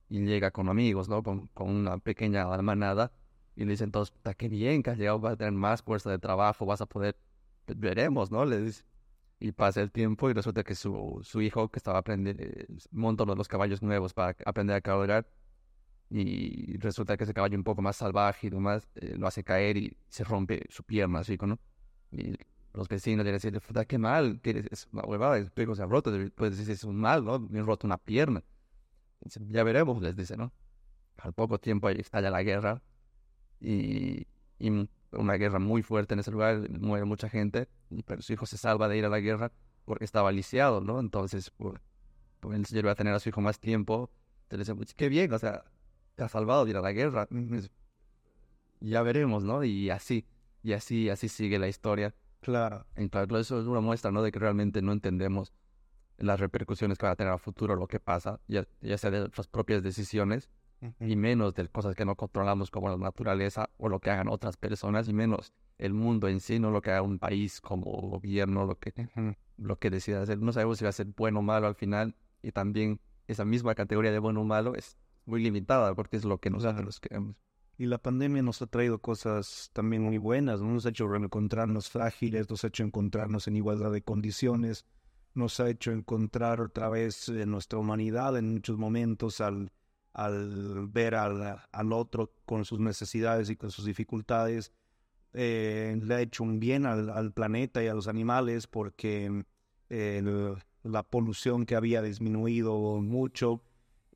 y 0.09 0.25
llega 0.25 0.51
con 0.51 0.69
amigos, 0.69 1.09
¿no? 1.09 1.23
Con, 1.23 1.49
con 1.49 1.69
una 1.71 1.99
pequeña 1.99 2.47
manada 2.63 3.13
y 3.57 3.65
le 3.65 3.73
dicen 3.73 3.91
todos, 3.91 4.13
está 4.15 4.35
qué 4.35 4.49
bien 4.49 4.83
que 4.85 4.91
has 4.91 4.99
llegado, 4.99 5.19
vas 5.19 5.33
a 5.33 5.37
tener 5.37 5.53
más 5.53 5.83
fuerza 5.83 6.11
de 6.11 6.19
trabajo, 6.21 6.65
vas 6.65 6.81
a 6.81 6.87
poder, 6.87 7.19
veremos, 7.67 8.31
¿no? 8.31 8.45
Le 8.45 8.61
dice. 8.61 8.85
Y 9.41 9.53
pasa 9.53 9.81
el 9.81 9.93
tiempo 9.93 10.31
y 10.31 10.33
resulta 10.33 10.65
que 10.65 10.75
su, 10.75 11.21
su 11.23 11.41
hijo 11.41 11.69
que 11.69 11.79
estaba 11.79 11.99
aprendiendo, 11.99 12.43
eh, 12.43 12.67
monta 12.91 13.23
uno 13.25 13.35
de 13.35 13.39
los 13.39 13.49
caballos 13.49 13.83
nuevos 13.83 14.15
para 14.15 14.37
aprender 14.45 14.77
a 14.77 14.81
cabalgar 14.81 15.29
y 16.11 16.79
resulta 16.79 17.17
que 17.17 17.25
ese 17.25 17.35
caballo 17.35 17.57
un 17.57 17.65
poco 17.65 17.83
más 17.83 17.97
salvaje 17.97 18.47
y 18.47 18.51
demás 18.51 18.89
eh, 18.95 19.15
lo 19.19 19.27
hace 19.27 19.45
caer 19.45 19.77
y 19.77 19.97
se 20.09 20.25
rompe 20.25 20.65
su 20.71 20.83
pierna, 20.85 21.21
así, 21.21 21.37
¿no? 21.41 21.59
Y 22.11 22.35
los 22.73 22.89
vecinos 22.89 23.27
le 23.27 23.33
dicen, 23.33 23.61
puta, 23.67 23.85
qué 23.85 23.99
mal, 23.99 24.41
que 24.41 24.67
es 24.71 24.89
una 24.93 25.03
huevada, 25.05 25.37
el 25.37 25.51
pego 25.51 25.75
se 25.75 25.83
ha 25.83 25.87
roto, 25.87 26.13
pues 26.35 26.59
es 26.59 26.85
un 26.85 26.97
mal, 26.97 27.25
¿no? 27.25 27.39
Me 27.39 27.59
he 27.59 27.63
roto 27.63 27.87
una 27.87 27.99
pierna. 27.99 28.43
ya 29.51 29.65
veremos, 29.65 30.01
les 30.03 30.17
dice, 30.17 30.37
¿no? 30.37 30.53
Al 31.19 31.33
poco 31.33 31.59
tiempo 31.59 31.89
ahí 31.89 31.97
estalla 31.99 32.31
la 32.31 32.43
guerra 32.43 32.83
y, 33.61 34.27
y 34.59 34.89
una 35.13 35.35
guerra 35.35 35.59
muy 35.59 35.83
fuerte 35.83 36.15
en 36.15 36.21
ese 36.21 36.31
lugar, 36.31 36.71
muere 36.71 37.05
mucha 37.05 37.29
gente, 37.29 37.69
pero 38.07 38.23
su 38.23 38.33
hijo 38.33 38.47
se 38.47 38.57
salva 38.57 38.89
de 38.89 38.99
ir 38.99 39.05
a 39.05 39.09
la 39.09 39.21
guerra 39.21 39.53
porque 39.85 40.05
estaba 40.05 40.33
lisiado, 40.33 40.81
¿no? 40.81 41.01
Entonces, 41.01 41.51
pues 41.51 41.81
el 42.53 42.67
señor 42.67 42.87
va 42.87 42.93
a 42.93 42.95
tener 42.95 43.15
a 43.15 43.21
su 43.21 43.29
hijo 43.29 43.41
más 43.41 43.59
tiempo. 43.59 44.11
Entonces, 44.49 44.75
pues, 44.77 44.95
qué 44.95 45.09
bien, 45.09 45.33
o 45.33 45.39
sea, 45.39 45.65
te 46.19 46.25
ha 46.25 46.29
salvado 46.29 46.65
de 46.65 46.73
ir 46.73 46.77
a 46.77 46.81
la 46.81 46.91
guerra. 46.91 47.29
Ya 48.81 49.03
veremos, 49.03 49.45
¿no? 49.45 49.63
Y 49.63 49.89
así, 49.91 50.27
y 50.65 50.73
así, 50.73 51.09
así 51.09 51.29
sigue 51.29 51.61
la 51.61 51.69
historia. 51.69 52.13
Claro. 52.41 52.87
Entonces, 52.97 53.47
eso 53.47 53.61
es 53.61 53.69
una 53.69 53.81
muestra, 53.81 54.11
¿no? 54.11 54.21
De 54.23 54.33
que 54.33 54.41
realmente 54.41 54.83
no 54.83 54.91
entendemos 54.91 55.53
las 56.17 56.41
repercusiones 56.41 56.99
que 56.99 57.07
va 57.07 57.13
a 57.13 57.17
tener 57.17 57.33
a 57.33 57.39
futuro 57.39 57.77
lo 57.77 57.87
que 57.87 58.01
pasa, 58.01 58.41
ya, 58.49 58.67
ya 58.81 58.99
sea 58.99 59.13
de 59.13 59.21
nuestras 59.21 59.47
propias 59.47 59.85
decisiones, 59.85 60.51
y 61.01 61.17
menos 61.17 61.55
de 61.55 61.69
cosas 61.69 61.95
que 61.95 62.05
no 62.05 62.15
controlamos 62.15 62.71
como 62.71 62.89
la 62.89 62.97
naturaleza 62.97 63.71
o 63.79 63.89
lo 63.89 63.99
que 64.01 64.11
hagan 64.11 64.29
otras 64.29 64.57
personas 64.57 65.09
y 65.09 65.13
menos 65.13 65.53
el 65.77 65.93
mundo 65.93 66.29
en 66.29 66.39
sí, 66.39 66.61
no 66.61 66.71
lo 66.71 66.83
que 66.83 66.91
haga 66.91 67.03
un 67.03 67.19
país 67.19 67.61
como 67.61 67.91
gobierno, 67.91 68.65
lo 68.65 68.79
que, 68.79 68.93
lo 69.57 69.79
que 69.79 69.91
decida 69.91 70.23
hacer. 70.23 70.39
No 70.39 70.53
sabemos 70.53 70.79
si 70.79 70.85
va 70.85 70.91
a 70.91 70.93
ser 70.93 71.07
bueno 71.17 71.41
o 71.41 71.43
malo 71.43 71.67
al 71.67 71.75
final 71.75 72.15
y 72.43 72.53
también 72.53 73.01
esa 73.27 73.45
misma 73.45 73.75
categoría 73.75 74.13
de 74.13 74.19
bueno 74.21 74.41
o 74.41 74.45
malo 74.45 74.75
es 74.77 74.97
muy 75.29 75.43
limitada 75.43 75.95
porque 75.95 76.17
es 76.17 76.25
lo 76.25 76.39
que 76.39 76.51
nosotros 76.51 77.01
queremos. 77.01 77.37
Y 77.77 77.87
la 77.87 77.99
pandemia 77.99 78.43
nos 78.43 78.61
ha 78.61 78.67
traído 78.67 78.99
cosas 78.99 79.71
también 79.73 80.03
muy 80.03 80.19
buenas, 80.19 80.61
nos 80.61 80.85
ha 80.85 80.89
hecho 80.89 81.15
encontrarnos 81.15 81.91
frágiles, 81.91 82.51
nos 82.51 82.65
ha 82.65 82.69
hecho 82.69 82.83
encontrarnos 82.83 83.47
en 83.47 83.55
igualdad 83.55 83.93
de 83.93 84.03
condiciones, 84.03 84.85
nos 85.35 85.61
ha 85.61 85.71
hecho 85.71 85.93
encontrar 85.93 86.61
otra 86.61 86.89
vez 86.89 87.29
en 87.29 87.51
nuestra 87.51 87.79
humanidad 87.79 88.37
en 88.37 88.55
muchos 88.55 88.77
momentos 88.77 89.41
al 89.41 89.71
al 90.19 90.89
ver 90.89 91.15
al, 91.15 91.61
al, 91.71 91.93
otro 91.93 92.33
con 92.45 92.65
sus 92.65 92.81
necesidades 92.81 93.51
y 93.51 93.57
con 93.57 93.71
sus 93.71 93.85
dificultades, 93.85 94.73
eh, 95.33 95.97
le 96.03 96.15
ha 96.15 96.21
hecho 96.21 96.43
un 96.43 96.59
bien 96.59 96.87
al, 96.87 97.09
al, 97.11 97.33
planeta 97.33 97.85
y 97.85 97.87
a 97.87 97.95
los 97.95 98.09
animales 98.09 98.67
porque 98.67 99.45
eh, 99.91 100.57
la 100.83 101.03
polución 101.05 101.67
que 101.67 101.77
había 101.77 102.03
disminuido 102.03 103.01
mucho 103.01 103.63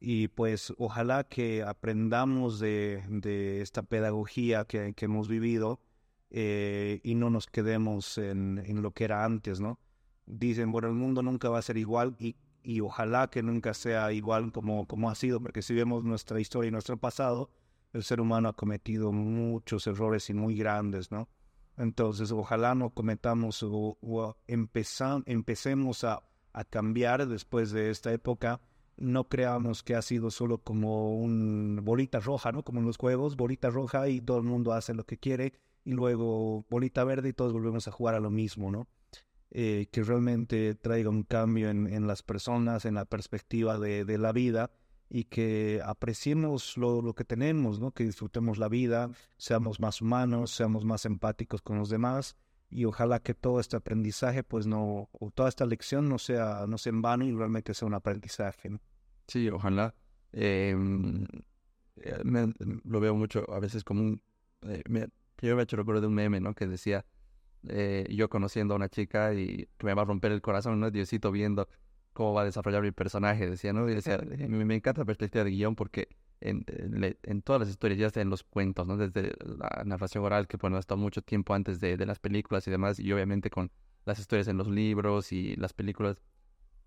y 0.04 0.28
pues 0.28 0.72
ojalá 0.78 1.24
que 1.24 1.62
aprendamos 1.62 2.58
de, 2.58 3.04
de 3.08 3.60
esta 3.60 3.82
pedagogía 3.82 4.64
que, 4.64 4.94
que 4.94 5.04
hemos 5.04 5.28
vivido 5.28 5.80
eh, 6.30 7.00
y 7.04 7.14
no 7.14 7.30
nos 7.30 7.46
quedemos 7.46 8.18
en, 8.18 8.58
en, 8.66 8.82
lo 8.82 8.90
que 8.90 9.04
era 9.04 9.24
antes, 9.24 9.60
¿no? 9.60 9.78
Dicen, 10.26 10.72
bueno, 10.72 10.88
el 10.88 10.94
mundo 10.94 11.22
nunca 11.22 11.48
va 11.50 11.58
a 11.58 11.62
ser 11.62 11.76
igual 11.76 12.16
y 12.18 12.36
y 12.62 12.80
ojalá 12.80 13.28
que 13.28 13.42
nunca 13.42 13.74
sea 13.74 14.12
igual 14.12 14.52
como, 14.52 14.86
como 14.86 15.10
ha 15.10 15.14
sido, 15.14 15.40
porque 15.40 15.62
si 15.62 15.74
vemos 15.74 16.04
nuestra 16.04 16.40
historia 16.40 16.68
y 16.68 16.72
nuestro 16.72 16.96
pasado, 16.96 17.50
el 17.92 18.04
ser 18.04 18.20
humano 18.20 18.48
ha 18.48 18.56
cometido 18.56 19.12
muchos 19.12 19.86
errores 19.86 20.30
y 20.30 20.34
muy 20.34 20.56
grandes, 20.56 21.10
¿no? 21.10 21.28
Entonces, 21.76 22.30
ojalá 22.30 22.74
no 22.74 22.90
cometamos 22.90 23.62
o, 23.62 24.36
empecemos 24.46 26.04
a, 26.04 26.22
a, 26.52 26.64
cambiar 26.64 27.26
después 27.26 27.72
de 27.72 27.90
esta 27.90 28.12
época. 28.12 28.60
No 28.96 29.28
creamos 29.28 29.82
que 29.82 29.94
ha 29.94 30.02
sido 30.02 30.30
solo 30.30 30.58
como 30.58 31.16
un 31.16 31.80
bolita 31.82 32.20
roja, 32.20 32.52
¿no? 32.52 32.62
Como 32.62 32.80
en 32.80 32.86
los 32.86 32.98
juegos, 32.98 33.36
bolita 33.36 33.70
roja 33.70 34.08
y 34.08 34.20
todo 34.20 34.38
el 34.38 34.44
mundo 34.44 34.72
hace 34.72 34.94
lo 34.94 35.04
que 35.04 35.18
quiere 35.18 35.54
y 35.84 35.92
luego 35.92 36.64
bolita 36.70 37.04
verde 37.04 37.30
y 37.30 37.32
todos 37.32 37.52
volvemos 37.52 37.88
a 37.88 37.92
jugar 37.92 38.14
a 38.14 38.20
lo 38.20 38.30
mismo, 38.30 38.70
¿no? 38.70 38.88
Eh, 39.50 39.88
que 39.92 40.02
realmente 40.02 40.74
traiga 40.74 41.10
un 41.10 41.24
cambio 41.24 41.68
en, 41.68 42.06
las 42.06 42.22
personas, 42.22 42.86
en 42.86 42.94
la 42.94 43.04
perspectiva 43.04 43.78
de, 43.78 44.16
la 44.16 44.32
vida 44.32 44.70
y 45.10 45.24
que 45.24 45.82
apreciemos 45.84 46.78
lo, 46.78 47.12
que 47.14 47.24
tenemos, 47.24 47.78
¿no? 47.78 47.90
que 47.90 48.04
disfrutemos 48.04 48.56
la 48.56 48.70
vida, 48.70 49.10
seamos 49.36 49.78
más 49.78 50.00
humanos, 50.00 50.52
seamos 50.52 50.86
más 50.86 51.04
empáticos 51.04 51.60
con 51.60 51.76
los 51.76 51.90
demás 51.90 52.38
y 52.72 52.86
ojalá 52.86 53.20
que 53.20 53.34
todo 53.34 53.60
este 53.60 53.76
aprendizaje, 53.76 54.42
pues 54.42 54.66
no, 54.66 55.08
o 55.12 55.30
toda 55.30 55.48
esta 55.48 55.66
lección 55.66 56.08
no 56.08 56.18
sea, 56.18 56.64
no 56.66 56.78
sea 56.78 56.90
en 56.90 57.02
vano 57.02 57.24
y 57.24 57.32
realmente 57.32 57.74
sea 57.74 57.86
un 57.86 57.94
aprendizaje. 57.94 58.70
Sí, 59.28 59.48
ojalá. 59.50 59.94
Em, 60.32 61.26
eh, 61.96 62.22
lo 62.84 63.00
veo 63.00 63.14
mucho 63.14 63.44
a 63.52 63.60
veces 63.60 63.84
como 63.84 64.02
un... 64.02 64.22
Eh, 64.62 64.82
me, 64.88 65.08
yo 65.40 65.54
me 65.56 65.62
he 65.62 65.64
hecho 65.64 65.76
recuerdo 65.76 66.00
de 66.00 66.06
un 66.06 66.14
meme, 66.14 66.40
¿no? 66.40 66.54
Que 66.54 66.66
decía, 66.66 67.04
eh, 67.68 68.06
yo 68.10 68.28
conociendo 68.28 68.74
a 68.74 68.76
una 68.76 68.88
chica 68.88 69.34
y 69.34 69.68
que 69.76 69.86
me 69.86 69.94
va 69.94 70.02
a 70.02 70.04
romper 70.04 70.32
el 70.32 70.40
corazón, 70.40 70.80
¿no? 70.80 70.90
Diosito 70.90 71.30
viendo 71.30 71.68
cómo 72.12 72.32
va 72.32 72.42
a 72.42 72.44
desarrollar 72.44 72.82
mi 72.82 72.92
personaje, 72.92 73.48
decía, 73.48 73.72
¿no? 73.72 73.88
Y 73.88 73.94
decía, 73.94 74.18
me, 74.48 74.74
encanta 74.74 75.02
la 75.02 75.04
perspectiva 75.04 75.44
de 75.44 75.50
guion 75.50 75.74
porque 75.74 76.08
en, 76.42 76.64
en, 77.22 77.42
todas 77.42 77.60
las 77.60 77.68
historias, 77.68 77.98
ya 77.98 78.10
sea 78.10 78.22
en 78.22 78.30
los 78.30 78.42
cuentos, 78.42 78.86
¿no? 78.86 78.96
Desde 78.96 79.32
la 79.46 79.82
narración 79.84 80.24
oral, 80.24 80.46
que 80.46 80.56
bueno, 80.56 80.76
ha 80.76 80.80
estado 80.80 81.00
mucho 81.00 81.22
tiempo 81.22 81.54
antes 81.54 81.80
de, 81.80 81.96
de 81.96 82.06
las 82.06 82.18
películas 82.18 82.66
y 82.66 82.70
demás, 82.70 82.98
y 82.98 83.12
obviamente 83.12 83.50
con 83.50 83.70
las 84.04 84.18
historias 84.18 84.48
en 84.48 84.56
los 84.56 84.68
libros 84.68 85.32
y 85.32 85.56
las 85.56 85.72
películas, 85.72 86.20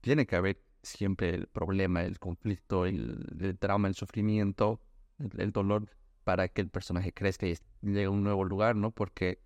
tiene 0.02 0.26
que 0.26 0.36
haber 0.36 0.61
siempre 0.84 1.30
el 1.34 1.48
problema, 1.48 2.03
el 2.03 2.19
conflicto, 2.19 2.86
el, 2.86 3.26
el 3.40 3.57
drama, 3.57 3.88
el 3.88 3.95
sufrimiento, 3.95 4.80
el, 5.38 5.52
dolor, 5.52 5.90
para 6.23 6.48
que 6.48 6.61
el 6.61 6.69
personaje 6.69 7.14
crezca 7.14 7.48
y 7.48 7.56
llegue 7.82 8.06
a 8.06 8.10
un 8.10 8.23
nuevo 8.23 8.44
lugar, 8.44 8.76
¿no? 8.76 8.91
Porque 8.91 9.40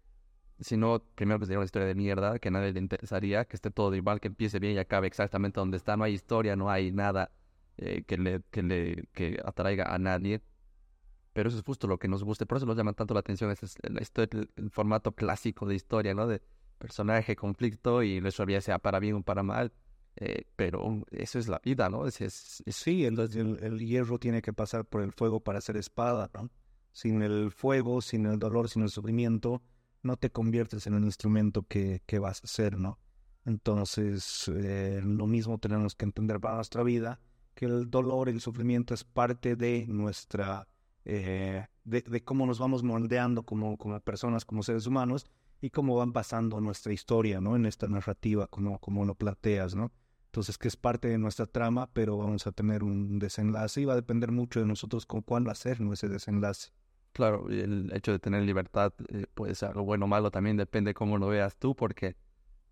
si 0.60 0.76
no, 0.76 1.02
primero 1.16 1.40
que 1.40 1.46
sería 1.46 1.60
una 1.60 1.66
historia 1.66 1.88
de 1.88 1.96
mierda, 1.96 2.40
que 2.40 2.50
a 2.50 2.52
nadie 2.52 2.74
le 2.74 2.80
interesaría, 2.80 3.46
que 3.46 3.56
esté 3.56 3.72
todo 3.72 3.96
igual, 3.96 4.20
que 4.20 4.28
empiece 4.28 4.60
bien 4.60 4.76
y 4.76 4.78
acabe 4.80 5.08
exactamente 5.08 5.60
donde 5.60 5.78
está, 5.78 5.96
no 5.96 6.04
hay 6.04 6.14
historia, 6.14 6.56
no 6.56 6.70
hay 6.70 6.92
nada 6.92 7.32
eh, 7.82 8.04
que, 8.06 8.18
le, 8.18 8.42
que 8.52 8.62
le 8.62 9.08
que 9.14 9.40
atraiga 9.44 9.94
a 9.94 9.98
nadie. 9.98 10.42
Pero 11.34 11.50
eso 11.50 11.58
es 11.58 11.64
justo 11.64 11.88
lo 11.88 11.98
que 11.98 12.08
nos 12.08 12.24
gusta, 12.24 12.46
por 12.46 12.58
eso 12.58 12.66
nos 12.66 12.76
llama 12.76 12.94
tanto 12.94 13.14
la 13.14 13.22
atención, 13.22 13.52
es 13.52 13.78
la 13.84 14.02
historia, 14.02 14.46
el, 14.56 14.70
formato 14.72 15.14
clásico 15.14 15.66
de 15.66 15.76
historia, 15.76 16.14
¿no? 16.14 16.28
De 16.28 16.42
personaje, 16.78 17.36
conflicto 17.36 18.04
y 18.04 18.18
eso 18.18 18.46
ya 18.46 18.62
sea 18.62 18.80
para 18.80 19.00
bien 19.00 19.16
o 19.16 19.24
para 19.24 19.44
mal. 19.44 19.72
Eh, 20.18 20.44
pero 20.58 21.06
eso 21.12 21.40
es 21.40 21.48
la 21.48 21.62
vida, 21.64 21.90
¿no? 21.90 22.06
Es, 22.06 22.20
es, 22.20 22.62
Sí, 22.68 23.06
el, 23.06 23.18
el, 23.20 23.80
hierro 23.80 24.20
tiene 24.20 24.42
que 24.42 24.52
pasar 24.52 24.84
por 24.86 25.02
el 25.02 25.14
fuego 25.14 25.40
para 25.40 25.62
ser 25.62 25.78
espada, 25.78 26.30
¿no? 26.34 26.50
Sin 26.92 27.22
el 27.22 27.52
fuego, 27.52 28.02
sin 28.02 28.26
el 28.26 28.40
dolor, 28.40 28.68
sin 28.68 28.82
el 28.82 28.90
sufrimiento, 28.90 29.62
no 30.02 30.18
te 30.18 30.32
conviertes 30.32 30.88
en 30.88 30.96
el 30.96 31.04
instrumento 31.06 31.64
que, 31.64 32.02
que 32.06 32.20
vas 32.20 32.44
a 32.44 32.48
ser, 32.48 32.78
¿no? 32.78 33.00
Entonces, 33.46 34.52
eh, 34.54 35.00
lo 35.04 35.28
mismo 35.28 35.58
tenemos 35.60 35.96
que 35.96 36.06
entender 36.06 36.40
para 36.40 36.56
nuestra 36.56 36.84
vida, 36.84 37.22
que 37.60 37.66
el 37.66 37.92
dolor 37.92 38.30
el 38.30 38.40
sufrimiento 38.40 38.94
es 38.94 39.04
parte 39.04 39.58
de 39.58 39.86
nuestra, 39.86 40.66
eh, 41.04 41.66
de, 41.84 42.24
cómo 42.24 42.46
nos 42.46 42.58
vamos 42.58 42.84
moldeando 42.84 43.44
como, 43.44 43.76
como 43.78 44.00
personas, 44.00 44.46
como 44.46 44.64
seres 44.64 44.88
humanos, 44.88 45.26
y 45.60 45.70
cómo 45.70 45.98
van 45.98 46.14
pasando 46.14 46.62
nuestra 46.62 46.94
historia, 46.94 47.42
¿no? 47.42 47.58
En 47.58 47.66
esta 47.66 47.90
narrativa, 47.90 48.48
como, 48.48 48.80
como 48.80 49.04
lo 49.04 49.14
planteas, 49.14 49.76
¿no? 49.76 49.92
Entonces, 50.28 50.58
que 50.58 50.70
es 50.70 50.78
parte 50.78 51.10
de 51.10 51.18
nuestra 51.18 51.48
trama, 51.48 51.90
pero 51.92 52.16
vamos 52.16 52.48
a 52.48 52.54
tener 52.54 52.82
un 52.82 53.20
desenlace 53.20 53.82
y 53.82 53.86
va 53.86 53.92
a 53.92 53.98
depender 53.98 54.32
mucho 54.32 54.62
de 54.62 54.66
nosotros 54.66 55.06
con 55.06 55.22
cuál 55.22 55.54
ser 55.58 55.82
ese 55.82 56.08
desenlace. 56.08 56.70
Claro, 57.12 57.50
el 57.50 57.92
hecho 57.94 58.14
de 58.14 58.20
tener 58.20 58.44
libertad 58.44 58.94
eh, 59.10 59.26
puede 59.34 59.54
ser 59.54 59.72
algo 59.72 59.84
bueno 59.84 60.06
o 60.06 60.08
malo, 60.08 60.32
también 60.32 60.56
depende 60.56 60.94
cómo 60.94 61.18
lo 61.18 61.28
veas 61.28 61.58
tú, 61.58 61.76
porque 61.76 62.16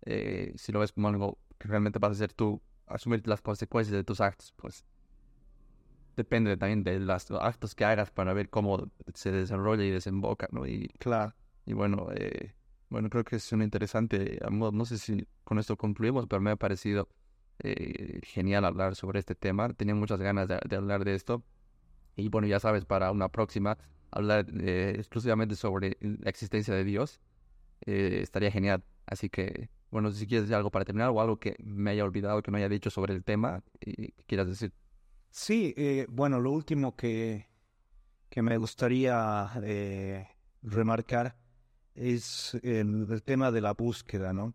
eh, 0.06 0.54
si 0.56 0.72
lo 0.72 0.80
ves 0.80 0.92
como 0.92 1.08
algo 1.08 1.38
que 1.58 1.68
realmente 1.68 1.98
vas 1.98 2.08
a 2.08 2.12
hacer 2.12 2.32
tú, 2.32 2.62
asumir 2.90 3.26
las 3.26 3.40
consecuencias 3.40 3.96
de 3.96 4.04
tus 4.04 4.20
actos, 4.20 4.52
pues 4.56 4.84
depende 6.16 6.56
también 6.56 6.82
de 6.82 6.98
los 6.98 7.30
actos 7.30 7.74
que 7.74 7.84
hagas 7.84 8.10
para 8.10 8.32
ver 8.32 8.50
cómo 8.50 8.90
se 9.14 9.30
desarrolla 9.30 9.84
y 9.84 9.90
desemboca, 9.90 10.48
¿no? 10.50 10.66
Y 10.66 10.88
claro, 10.98 11.34
y 11.64 11.74
bueno, 11.74 12.08
eh, 12.14 12.54
bueno, 12.90 13.10
creo 13.10 13.24
que 13.24 13.36
es 13.36 13.52
un 13.52 13.62
interesante, 13.62 14.38
no 14.50 14.84
sé 14.84 14.98
si 14.98 15.26
con 15.44 15.58
esto 15.58 15.76
concluimos, 15.76 16.26
pero 16.26 16.40
me 16.40 16.50
ha 16.50 16.56
parecido 16.56 17.08
eh, 17.60 18.20
genial 18.22 18.64
hablar 18.64 18.94
sobre 18.94 19.18
este 19.18 19.34
tema. 19.34 19.72
Tenía 19.74 19.94
muchas 19.94 20.20
ganas 20.20 20.48
de, 20.48 20.76
hablar 20.76 21.04
de 21.04 21.14
esto. 21.14 21.42
Y 22.16 22.28
bueno, 22.28 22.48
ya 22.48 22.60
sabes, 22.60 22.84
para 22.84 23.10
una 23.10 23.28
próxima, 23.28 23.78
hablar 24.10 24.46
eh, 24.60 24.94
exclusivamente 24.96 25.56
sobre 25.56 25.96
la 26.00 26.30
existencia 26.30 26.74
de 26.74 26.84
Dios. 26.84 27.20
Eh, 27.86 28.20
estaría 28.22 28.50
genial. 28.50 28.84
Así 29.06 29.28
que, 29.28 29.70
bueno, 29.90 30.10
si 30.12 30.26
quieres 30.26 30.50
algo 30.52 30.70
para 30.70 30.84
terminar 30.84 31.10
o 31.10 31.20
algo 31.20 31.38
que 31.38 31.56
me 31.58 31.90
haya 31.90 32.04
olvidado, 32.04 32.42
que 32.42 32.50
no 32.50 32.58
haya 32.58 32.68
dicho 32.68 32.90
sobre 32.90 33.14
el 33.14 33.24
tema, 33.24 33.62
y 33.80 34.12
quieras 34.26 34.48
decir. 34.48 34.72
Sí, 35.30 35.74
bueno, 36.08 36.40
lo 36.40 36.50
último 36.52 36.96
que, 36.96 37.46
que 38.28 38.42
me 38.42 38.56
gustaría 38.56 39.50
remarcar 40.62 41.36
es 41.94 42.54
el, 42.62 43.22
tema 43.24 43.50
de 43.50 43.60
la 43.60 43.72
búsqueda, 43.72 44.32
¿no? 44.32 44.54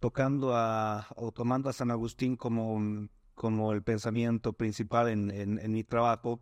Tocando 0.00 0.54
a, 0.54 1.06
o 1.16 1.30
tomando 1.30 1.68
a 1.68 1.72
San 1.72 1.90
Agustín 1.90 2.36
como, 2.36 3.08
como 3.34 3.72
el 3.72 3.82
pensamiento 3.82 4.52
principal 4.52 5.08
en, 5.08 5.30
en, 5.30 5.72
mi 5.72 5.84
trabajo, 5.84 6.40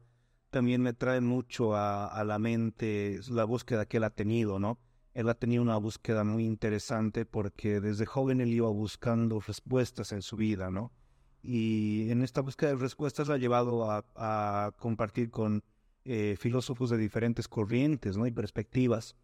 también 0.50 0.80
me 0.80 0.94
trae 0.94 1.20
mucho 1.20 1.74
a, 1.74 2.06
a, 2.06 2.24
la 2.24 2.38
mente 2.38 3.20
la 3.28 3.44
búsqueda 3.44 3.84
que 3.84 3.98
él 3.98 4.04
ha 4.04 4.10
tenido, 4.10 4.58
¿no? 4.58 4.78
Él 5.14 5.28
ha 5.28 5.34
tenido 5.34 5.62
una 5.62 5.76
búsqueda 5.76 6.24
muy 6.24 6.44
interesante 6.44 7.26
porque 7.26 7.80
desde 7.80 8.06
joven 8.06 8.40
él 8.40 8.52
iba 8.52 8.68
buscando 8.68 9.40
respuestas 9.40 10.12
en 10.12 10.22
su 10.22 10.36
vida, 10.36 10.70
¿no? 10.70 10.92
Y 11.42 12.10
en 12.10 12.22
esta 12.22 12.40
búsqueda 12.40 12.70
de 12.70 12.76
respuestas 12.76 13.28
la 13.28 13.34
ha 13.34 13.38
llevado 13.38 13.90
a, 13.90 14.74
compartir 14.78 15.30
con 15.30 15.64
eh, 16.04 16.36
filósofos 16.38 16.90
de 16.90 16.98
diferentes 16.98 17.48
corrientes 17.48 18.16
¿no? 18.16 18.26
y 18.26 18.30
perspectivas. 18.30 19.16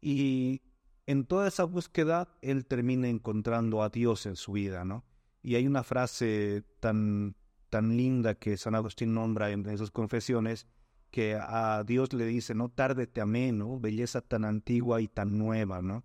Y 0.00 0.62
en 1.06 1.26
toda 1.26 1.48
esa 1.48 1.64
búsqueda, 1.64 2.28
él 2.40 2.64
termina 2.64 3.08
encontrando 3.08 3.82
a 3.82 3.90
Dios 3.90 4.26
en 4.26 4.36
su 4.36 4.52
vida, 4.52 4.84
¿no? 4.84 5.04
Y 5.42 5.56
hay 5.56 5.66
una 5.66 5.82
frase 5.82 6.64
tan, 6.80 7.36
tan 7.68 7.96
linda 7.96 8.34
que 8.34 8.56
San 8.56 8.74
Agustín 8.74 9.12
nombra 9.12 9.50
en, 9.50 9.76
sus 9.76 9.90
confesiones, 9.90 10.66
que 11.12 11.36
a 11.40 11.84
Dios 11.86 12.12
le 12.12 12.26
dice, 12.26 12.56
no 12.56 12.68
tarde 12.68 13.06
te 13.06 13.20
amé, 13.20 13.52
¿no? 13.52 13.78
Belleza 13.78 14.20
tan 14.20 14.44
antigua 14.44 15.00
y 15.00 15.06
tan 15.06 15.38
nueva, 15.38 15.80
¿no? 15.80 16.04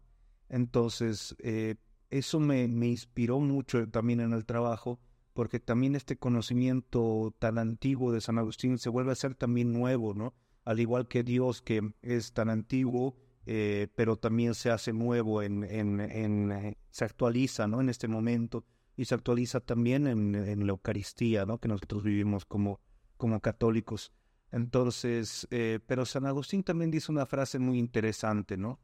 Entonces, 0.49 1.35
eh, 1.39 1.77
eso 2.11 2.39
me, 2.39 2.67
me, 2.67 2.87
inspiró 2.87 3.39
mucho 3.39 3.89
también 3.89 4.19
en 4.19 4.33
el 4.33 4.45
trabajo, 4.45 4.99
porque 5.33 5.59
también 5.59 5.95
este 5.95 6.17
conocimiento 6.17 7.33
tan 7.39 7.57
antiguo 7.57 8.11
de 8.11 8.21
San 8.21 8.37
Agustín 8.37 8.77
se 8.77 8.89
vuelve 8.89 9.13
a 9.13 9.15
ser 9.15 9.33
también 9.33 9.73
nuevo, 9.73 10.13
¿no? 10.13 10.35
Al 10.63 10.79
igual 10.79 11.07
que 11.07 11.23
Dios 11.23 11.63
que 11.63 11.81
es 12.03 12.33
tan 12.33 12.49
antiguo, 12.49 13.15
eh, 13.49 13.87
pero 13.95 14.17
también 14.17 14.55
se 14.55 14.71
hace 14.71 14.91
nuevo, 14.91 15.41
en, 15.41 15.63
en, 15.63 16.01
en, 16.01 16.51
eh, 16.51 16.77
se 16.89 17.05
actualiza 17.05 17.65
¿no? 17.65 17.79
en 17.79 17.87
este 17.87 18.09
momento 18.09 18.65
y 18.97 19.05
se 19.05 19.15
actualiza 19.15 19.61
también 19.61 20.05
en, 20.05 20.65
la 20.65 20.71
Eucaristía, 20.73 21.45
¿no? 21.45 21.57
que 21.57 21.69
nosotros 21.69 22.03
vivimos 22.03 22.43
como, 22.43 22.81
como 23.15 23.39
católicos. 23.39 24.11
Entonces, 24.51 25.47
eh, 25.51 25.79
pero 25.85 26.05
San 26.05 26.25
Agustín 26.25 26.63
también 26.63 26.91
dice 26.91 27.11
una 27.11 27.25
frase 27.25 27.59
muy 27.59 27.79
interesante, 27.79 28.57
¿no? 28.57 28.79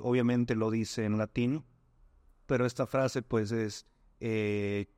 obviamente 0.00 0.56
lo 0.56 0.72
dice 0.72 1.04
en 1.04 1.18
latín, 1.18 1.64
pero 2.46 2.66
esta 2.66 2.84
frase 2.84 3.22
pues 3.22 3.52
es, 3.52 3.86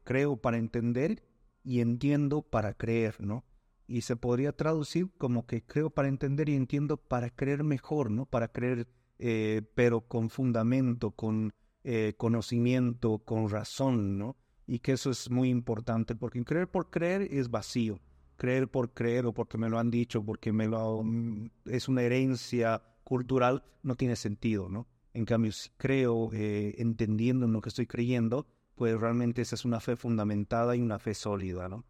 creo 0.04 0.38
para 0.38 0.56
entender 0.56 1.22
y 1.62 1.80
entiendo 1.80 2.40
para 2.40 2.72
creer, 2.72 3.16
¿no? 3.20 3.44
y 3.86 4.02
se 4.02 4.16
podría 4.16 4.52
traducir 4.52 5.10
como 5.18 5.46
que 5.46 5.62
creo 5.62 5.90
para 5.90 6.08
entender 6.08 6.48
y 6.48 6.54
entiendo 6.54 6.96
para 6.96 7.30
creer 7.30 7.64
mejor, 7.64 8.10
¿no? 8.10 8.26
Para 8.26 8.48
creer, 8.48 8.88
eh, 9.18 9.62
pero 9.74 10.02
con 10.02 10.30
fundamento, 10.30 11.10
con 11.10 11.52
eh, 11.84 12.14
conocimiento, 12.16 13.18
con 13.18 13.50
razón, 13.50 14.18
¿no? 14.18 14.36
Y 14.66 14.78
que 14.78 14.92
eso 14.92 15.10
es 15.10 15.30
muy 15.30 15.50
importante, 15.50 16.14
porque 16.14 16.42
creer 16.44 16.70
por 16.70 16.90
creer 16.90 17.22
es 17.30 17.50
vacío. 17.50 18.00
Creer 18.36 18.68
por 18.68 18.92
creer 18.92 19.26
o 19.26 19.32
porque 19.32 19.58
me 19.58 19.68
lo 19.68 19.78
han 19.78 19.90
dicho, 19.90 20.24
porque 20.24 20.52
me 20.52 20.66
lo 20.66 21.02
mm, 21.04 21.50
es 21.66 21.88
una 21.88 22.02
herencia 22.02 22.82
cultural, 23.04 23.64
no 23.82 23.94
tiene 23.94 24.16
sentido, 24.16 24.68
¿no? 24.68 24.88
En 25.12 25.24
cambio, 25.24 25.52
si 25.52 25.70
creo 25.76 26.30
eh, 26.32 26.74
entendiendo 26.78 27.46
en 27.46 27.52
lo 27.52 27.60
que 27.60 27.68
estoy 27.68 27.86
creyendo, 27.86 28.46
pues 28.74 28.98
realmente 28.98 29.42
esa 29.42 29.54
es 29.54 29.64
una 29.64 29.80
fe 29.80 29.96
fundamentada 29.96 30.74
y 30.74 30.80
una 30.80 30.98
fe 30.98 31.14
sólida, 31.14 31.68
¿no? 31.68 31.84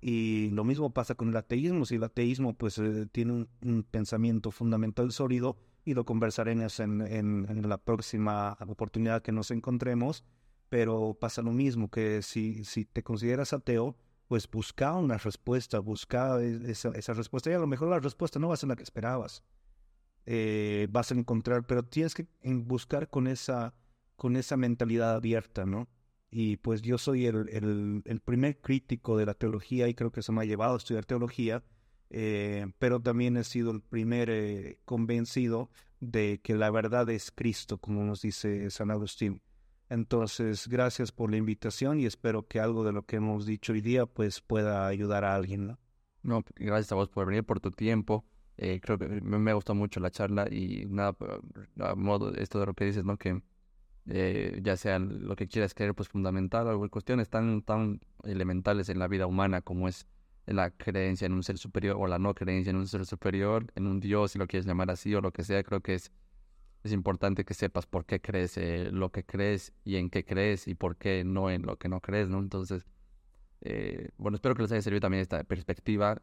Y 0.00 0.50
lo 0.50 0.64
mismo 0.64 0.92
pasa 0.92 1.14
con 1.14 1.30
el 1.30 1.36
ateísmo. 1.36 1.86
Si 1.86 1.94
el 1.94 2.04
ateísmo 2.04 2.54
pues 2.54 2.78
eh, 2.78 3.06
tiene 3.10 3.48
un, 3.62 3.82
pensamiento 3.90 4.50
fundamental 4.50 5.10
sólido, 5.12 5.56
y 5.84 5.94
lo 5.94 6.04
conversaremos 6.04 6.80
en, 6.80 7.00
en, 7.00 7.68
la 7.68 7.78
próxima 7.78 8.58
oportunidad 8.66 9.22
que 9.22 9.30
nos 9.30 9.52
encontremos, 9.52 10.24
pero 10.68 11.16
pasa 11.18 11.42
lo 11.42 11.52
mismo, 11.52 11.90
que 11.90 12.22
si, 12.22 12.64
si 12.64 12.84
te 12.84 13.04
consideras 13.04 13.52
ateo, 13.52 13.96
pues 14.28 14.50
busca 14.50 14.94
una 14.94 15.18
respuesta, 15.18 15.78
busca 15.78 16.40
e, 16.40 16.70
esa, 16.70 16.90
esa, 16.90 17.12
respuesta. 17.14 17.50
Y 17.50 17.54
a 17.54 17.58
lo 17.58 17.66
mejor 17.66 17.88
la 17.88 18.00
respuesta 18.00 18.38
no 18.38 18.48
va 18.48 18.54
a 18.54 18.56
ser 18.58 18.68
la 18.68 18.76
que 18.76 18.82
esperabas. 18.82 19.42
Eh, 20.26 20.88
vas 20.90 21.12
a 21.12 21.14
encontrar, 21.14 21.66
pero 21.66 21.84
tienes 21.84 22.14
que 22.14 22.26
buscar 22.42 23.08
con 23.08 23.26
esa, 23.26 23.74
con 24.16 24.36
esa 24.36 24.56
mentalidad 24.56 25.14
abierta, 25.14 25.66
¿no? 25.66 25.88
y 26.30 26.56
pues 26.58 26.82
yo 26.82 26.98
soy 26.98 27.26
el, 27.26 28.02
el, 28.04 28.20
primer 28.20 28.60
crítico 28.60 29.16
de 29.16 29.26
la 29.26 29.34
teología 29.34 29.88
y 29.88 29.94
creo 29.94 30.10
que 30.10 30.20
eso 30.20 30.32
me 30.32 30.42
ha 30.42 30.44
llevado 30.44 30.74
a 30.74 30.76
estudiar 30.76 31.04
teología, 31.04 31.64
eh, 32.10 32.66
pero 32.78 33.00
también 33.00 33.36
he 33.36 33.44
sido 33.44 33.70
el 33.70 33.80
primer 33.80 34.28
eh, 34.30 34.78
convencido 34.84 35.70
de 36.00 36.40
que 36.42 36.54
la 36.54 36.70
verdad 36.70 37.08
es 37.10 37.30
Cristo, 37.30 37.78
como 37.78 38.04
nos 38.04 38.22
dice 38.22 38.70
San 38.70 38.90
Agustín. 38.90 39.40
Entonces, 39.88 40.66
gracias 40.68 41.12
por 41.12 41.30
la 41.30 41.36
invitación 41.36 42.00
y 42.00 42.06
espero 42.06 42.46
que 42.46 42.60
algo 42.60 42.84
de 42.84 42.92
lo 42.92 43.04
que 43.04 43.16
hemos 43.16 43.46
dicho 43.46 43.72
hoy 43.72 43.80
día 43.80 44.06
pues 44.06 44.40
pueda 44.40 44.86
ayudar 44.86 45.24
a 45.24 45.34
alguien. 45.34 45.66
No, 45.66 45.78
no 46.22 46.44
gracias 46.56 46.92
a 46.92 46.96
vos 46.96 47.08
por 47.08 47.26
venir, 47.26 47.44
por 47.44 47.60
tu 47.60 47.70
tiempo. 47.70 48.24
Eh, 48.58 48.80
creo 48.80 48.98
que 48.98 49.06
me, 49.06 49.52
gustó 49.52 49.74
mucho 49.74 50.00
la 50.00 50.10
charla 50.10 50.48
y 50.50 50.86
nada, 50.88 51.14
a 51.78 51.94
modo 51.94 52.34
esto 52.34 52.58
de 52.58 52.66
lo 52.66 52.74
que 52.74 52.86
dices, 52.86 53.04
¿no? 53.04 53.18
Que 53.18 53.42
eh, 54.06 54.60
ya 54.62 54.76
sea 54.76 54.98
lo 54.98 55.36
que 55.36 55.46
quieras 55.46 55.74
creer, 55.74 55.94
pues 55.94 56.08
fundamental, 56.08 56.66
o 56.68 56.88
cuestiones 56.88 57.28
tan, 57.28 57.62
tan 57.62 58.00
elementales 58.24 58.88
en 58.88 58.98
la 58.98 59.08
vida 59.08 59.26
humana 59.26 59.60
como 59.62 59.88
es 59.88 60.06
la 60.46 60.70
creencia 60.70 61.26
en 61.26 61.32
un 61.32 61.42
ser 61.42 61.58
superior 61.58 61.96
o 61.98 62.06
la 62.06 62.18
no 62.18 62.34
creencia 62.34 62.70
en 62.70 62.76
un 62.76 62.86
ser 62.86 63.04
superior, 63.04 63.66
en 63.74 63.86
un 63.86 64.00
Dios, 64.00 64.32
si 64.32 64.38
lo 64.38 64.46
quieres 64.46 64.66
llamar 64.66 64.90
así 64.90 65.14
o 65.14 65.20
lo 65.20 65.32
que 65.32 65.44
sea, 65.44 65.62
creo 65.64 65.80
que 65.80 65.94
es, 65.94 66.12
es 66.86 66.92
importante 66.92 67.44
que 67.44 67.54
sepas 67.54 67.86
por 67.86 68.06
qué 68.06 68.20
crees 68.20 68.56
eh, 68.58 68.90
lo 68.92 69.10
que 69.10 69.24
crees 69.24 69.72
y 69.84 69.96
en 69.96 70.10
qué 70.10 70.24
crees 70.24 70.68
y 70.68 70.74
por 70.74 70.96
qué 70.96 71.24
no 71.24 71.50
en 71.50 71.62
lo 71.62 71.76
que 71.78 71.88
no 71.88 72.00
crees, 72.00 72.28
¿no? 72.28 72.38
Entonces, 72.38 72.86
eh, 73.62 74.10
bueno, 74.18 74.36
espero 74.36 74.54
que 74.54 74.62
les 74.62 74.72
haya 74.72 74.82
servido 74.82 75.00
también 75.00 75.22
esta 75.22 75.42
perspectiva. 75.44 76.22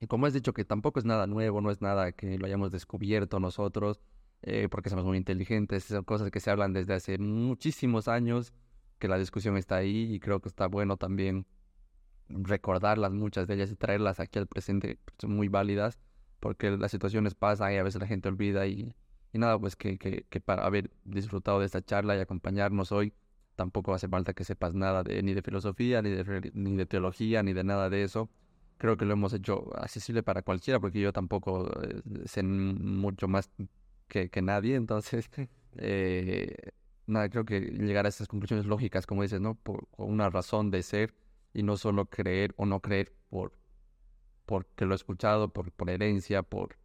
y 0.00 0.06
como 0.06 0.26
has 0.26 0.32
dicho 0.32 0.52
que 0.54 0.64
tampoco 0.64 0.98
es 0.98 1.04
nada 1.04 1.26
nuevo, 1.26 1.60
no 1.60 1.70
es 1.70 1.82
nada 1.82 2.12
que 2.12 2.38
lo 2.38 2.46
hayamos 2.46 2.70
descubierto 2.70 3.38
nosotros, 3.40 4.00
eh, 4.42 4.68
porque 4.70 4.88
somos 4.88 5.04
muy 5.04 5.18
inteligentes, 5.18 5.84
son 5.84 6.04
cosas 6.04 6.30
que 6.30 6.40
se 6.40 6.50
hablan 6.50 6.72
desde 6.72 6.94
hace 6.94 7.18
muchísimos 7.18 8.08
años, 8.08 8.54
que 8.98 9.08
la 9.08 9.18
discusión 9.18 9.56
está 9.56 9.76
ahí 9.76 10.14
y 10.14 10.20
creo 10.20 10.40
que 10.40 10.48
está 10.48 10.66
bueno 10.66 10.96
también 10.96 11.46
recordarlas, 12.28 13.12
muchas 13.12 13.46
de 13.46 13.54
ellas, 13.54 13.70
y 13.70 13.76
traerlas 13.76 14.20
aquí 14.20 14.38
al 14.38 14.46
presente, 14.46 14.98
son 15.18 15.36
muy 15.36 15.48
válidas, 15.48 15.98
porque 16.38 16.70
las 16.70 16.90
situaciones 16.90 17.34
pasan 17.34 17.72
y 17.74 17.76
a 17.76 17.82
veces 17.82 18.00
la 18.00 18.06
gente 18.06 18.28
olvida 18.28 18.66
y, 18.66 18.94
y 19.32 19.38
nada, 19.38 19.58
pues 19.58 19.76
que, 19.76 19.98
que, 19.98 20.24
que, 20.28 20.40
para 20.40 20.64
haber 20.64 20.90
disfrutado 21.04 21.60
de 21.60 21.66
esta 21.66 21.82
charla 21.84 22.16
y 22.16 22.20
acompañarnos 22.20 22.92
hoy, 22.92 23.12
tampoco 23.54 23.94
hace 23.94 24.08
falta 24.08 24.32
que 24.32 24.44
sepas 24.44 24.74
nada 24.74 25.02
de, 25.02 25.22
ni 25.22 25.34
de 25.34 25.42
filosofía, 25.42 26.02
ni 26.02 26.10
de, 26.10 26.50
ni 26.54 26.76
de 26.76 26.86
teología, 26.86 27.42
ni 27.42 27.52
de 27.52 27.64
nada 27.64 27.90
de 27.90 28.02
eso. 28.02 28.30
Creo 28.78 28.96
que 28.96 29.04
lo 29.04 29.12
hemos 29.12 29.32
hecho 29.34 29.70
accesible 29.76 30.22
para 30.22 30.42
cualquiera, 30.42 30.80
porque 30.80 31.00
yo 31.00 31.12
tampoco 31.12 31.70
eh, 31.82 32.00
sé 32.24 32.42
mucho 32.42 33.28
más 33.28 33.50
que, 34.08 34.30
nadie, 34.42 34.74
entonces, 34.76 35.30
eh, 35.76 36.56
nada, 37.06 37.28
creo 37.28 37.44
que 37.44 37.60
llegar 37.60 38.06
a 38.06 38.08
esas 38.08 38.28
conclusiones 38.28 38.66
lógicas, 38.66 39.06
como 39.06 39.22
dices, 39.22 39.40
¿no? 39.40 39.54
Por, 39.54 39.86
una 39.96 40.30
razón 40.30 40.70
de 40.70 40.82
ser 40.82 41.14
y 41.54 41.62
no 41.62 41.76
solo 41.76 42.06
creer 42.06 42.54
o 42.56 42.66
no 42.66 42.80
creer 42.80 43.12
por 43.28 43.52
porque 44.46 44.84
lo 44.84 44.94
he 44.94 44.96
escuchado, 44.96 45.52
por, 45.52 45.70
por 45.70 45.90
herencia, 45.90 46.42
por 46.42 46.79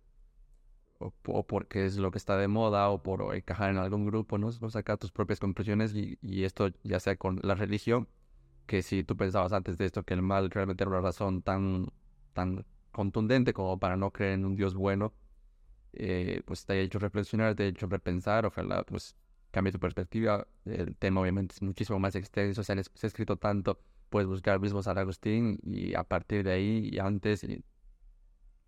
o, 1.00 1.44
porque 1.46 1.86
es 1.86 1.98
lo 1.98 2.12
que 2.12 2.18
está 2.18 2.38
de 2.38 2.48
moda 2.48 2.90
o 2.90 3.04
por 3.04 3.36
encajar 3.36 3.72
en 3.72 3.78
algún 3.78 4.06
grupo, 4.06 4.38
¿no? 4.38 4.52
Sacar 4.52 4.98
tus 4.98 5.12
propias 5.12 5.40
conclusiones 5.40 5.94
y, 5.96 6.18
esto 6.44 6.70
ya 6.84 7.00
sea 7.00 7.16
con 7.18 7.40
la 7.44 7.56
religión, 7.56 8.08
que 8.66 8.82
si 8.82 9.04
tú 9.04 9.18
pensabas 9.18 9.54
antes 9.54 9.78
de 9.78 9.86
esto 9.86 10.04
que 10.04 10.14
el 10.14 10.22
mal 10.22 10.50
realmente 10.50 10.84
era 10.84 10.92
una 10.92 11.02
razón 11.02 11.42
tan, 11.42 11.88
tan 12.34 12.66
contundente 12.92 13.54
como 13.54 13.80
para 13.80 13.98
no 13.98 14.12
creer 14.12 14.34
en 14.34 14.46
un 14.46 14.56
Dios 14.56 14.74
bueno, 14.76 15.14
eh, 15.94 16.42
pues 16.46 16.66
te 16.66 16.74
haya 16.74 16.82
hecho 16.84 17.00
reflexionar, 17.00 17.56
te 17.56 17.64
haya 17.64 17.72
hecho 17.72 17.88
repensar, 17.88 18.46
ojalá 18.46 18.84
pues 18.84 19.16
cambie 19.52 19.72
tu 19.72 19.80
perspectiva. 19.80 20.48
El 20.66 20.96
tema 20.98 21.22
obviamente 21.22 21.56
es 21.56 21.62
muchísimo 21.62 22.00
más 22.00 22.16
extenso, 22.16 22.64
se, 22.64 22.74
ha 22.74 23.08
escrito 23.08 23.38
tanto, 23.38 23.80
puedes 24.10 24.28
buscar 24.28 24.60
mismo 24.60 24.82
San 24.84 24.98
Agustín 24.98 25.60
y 25.64 25.94
a 25.96 26.04
partir 26.04 26.44
de 26.44 26.54
ahí 26.54 26.90
y 26.92 27.00
antes 27.00 27.46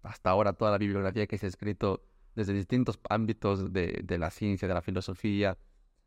hasta 0.04 0.30
ahora 0.30 0.54
toda 0.54 0.72
la 0.72 0.78
bibliografía 0.78 1.28
que 1.28 1.38
se 1.38 1.48
ha 1.48 1.50
escrito 1.50 2.02
desde 2.38 2.54
distintos 2.54 3.00
ámbitos 3.10 3.74
de, 3.74 4.18
la 4.20 4.30
ciencia, 4.30 4.68
de 4.68 4.74
la 4.76 4.84
filosofía, 4.84 5.58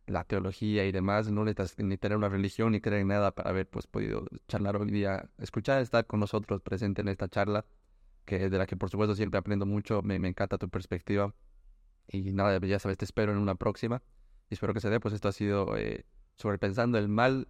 la 0.07 0.23
teología 0.23 0.87
y 0.87 0.93
demás, 0.93 1.29
no 1.29 1.45
necesitas 1.45 1.85
ni 1.85 1.97
tener 1.99 2.17
una 2.17 2.29
religión 2.29 2.71
ni 2.71 2.81
creer 2.81 3.03
en 3.03 3.09
nada 3.09 3.33
para 3.33 3.51
haber 3.51 3.69
pues 3.69 3.89
podido 3.89 4.25
charlar 4.47 4.77
hoy 4.77 4.93
día, 4.93 5.29
escuchar, 5.39 5.83
estar 5.83 6.07
con 6.07 6.21
nosotros 6.21 6.63
presente 6.63 7.03
en 7.03 7.09
esta 7.09 7.29
charla, 7.29 7.65
que 8.25 8.49
de 8.49 8.59
la 8.59 8.67
que 8.67 8.77
por 8.77 8.91
supuesto 8.91 9.17
siempre 9.17 9.39
aprendo 9.39 9.67
mucho, 9.67 10.03
me, 10.03 10.15
encanta 10.15 10.57
tu 10.57 10.69
perspectiva. 10.69 11.35
Y 12.07 12.33
nada, 12.33 12.61
ya 12.61 12.79
sabes, 12.79 12.97
te 12.97 13.05
espero 13.05 13.33
en 13.33 13.39
una 13.39 13.57
próxima. 13.57 14.01
Y 14.49 14.55
espero 14.55 14.73
que 14.73 14.81
se 14.81 14.89
dé, 14.89 15.01
pues 15.01 15.15
esto 15.15 15.29
ha 15.29 15.33
sido 15.33 15.77
eh, 15.77 16.05
sobrepensando 16.37 16.97
el 16.97 17.09
mal 17.09 17.49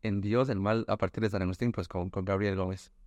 en 0.00 0.22
Dios, 0.22 0.48
el 0.48 0.58
mal 0.58 0.86
a 0.88 0.96
partir 0.96 1.22
de 1.22 1.28
San 1.28 1.42
Agustín, 1.42 1.72
pues 1.72 1.86
con, 1.86 2.08
con 2.08 2.24
Gabriel 2.24 2.56
Gómez. 2.56 2.92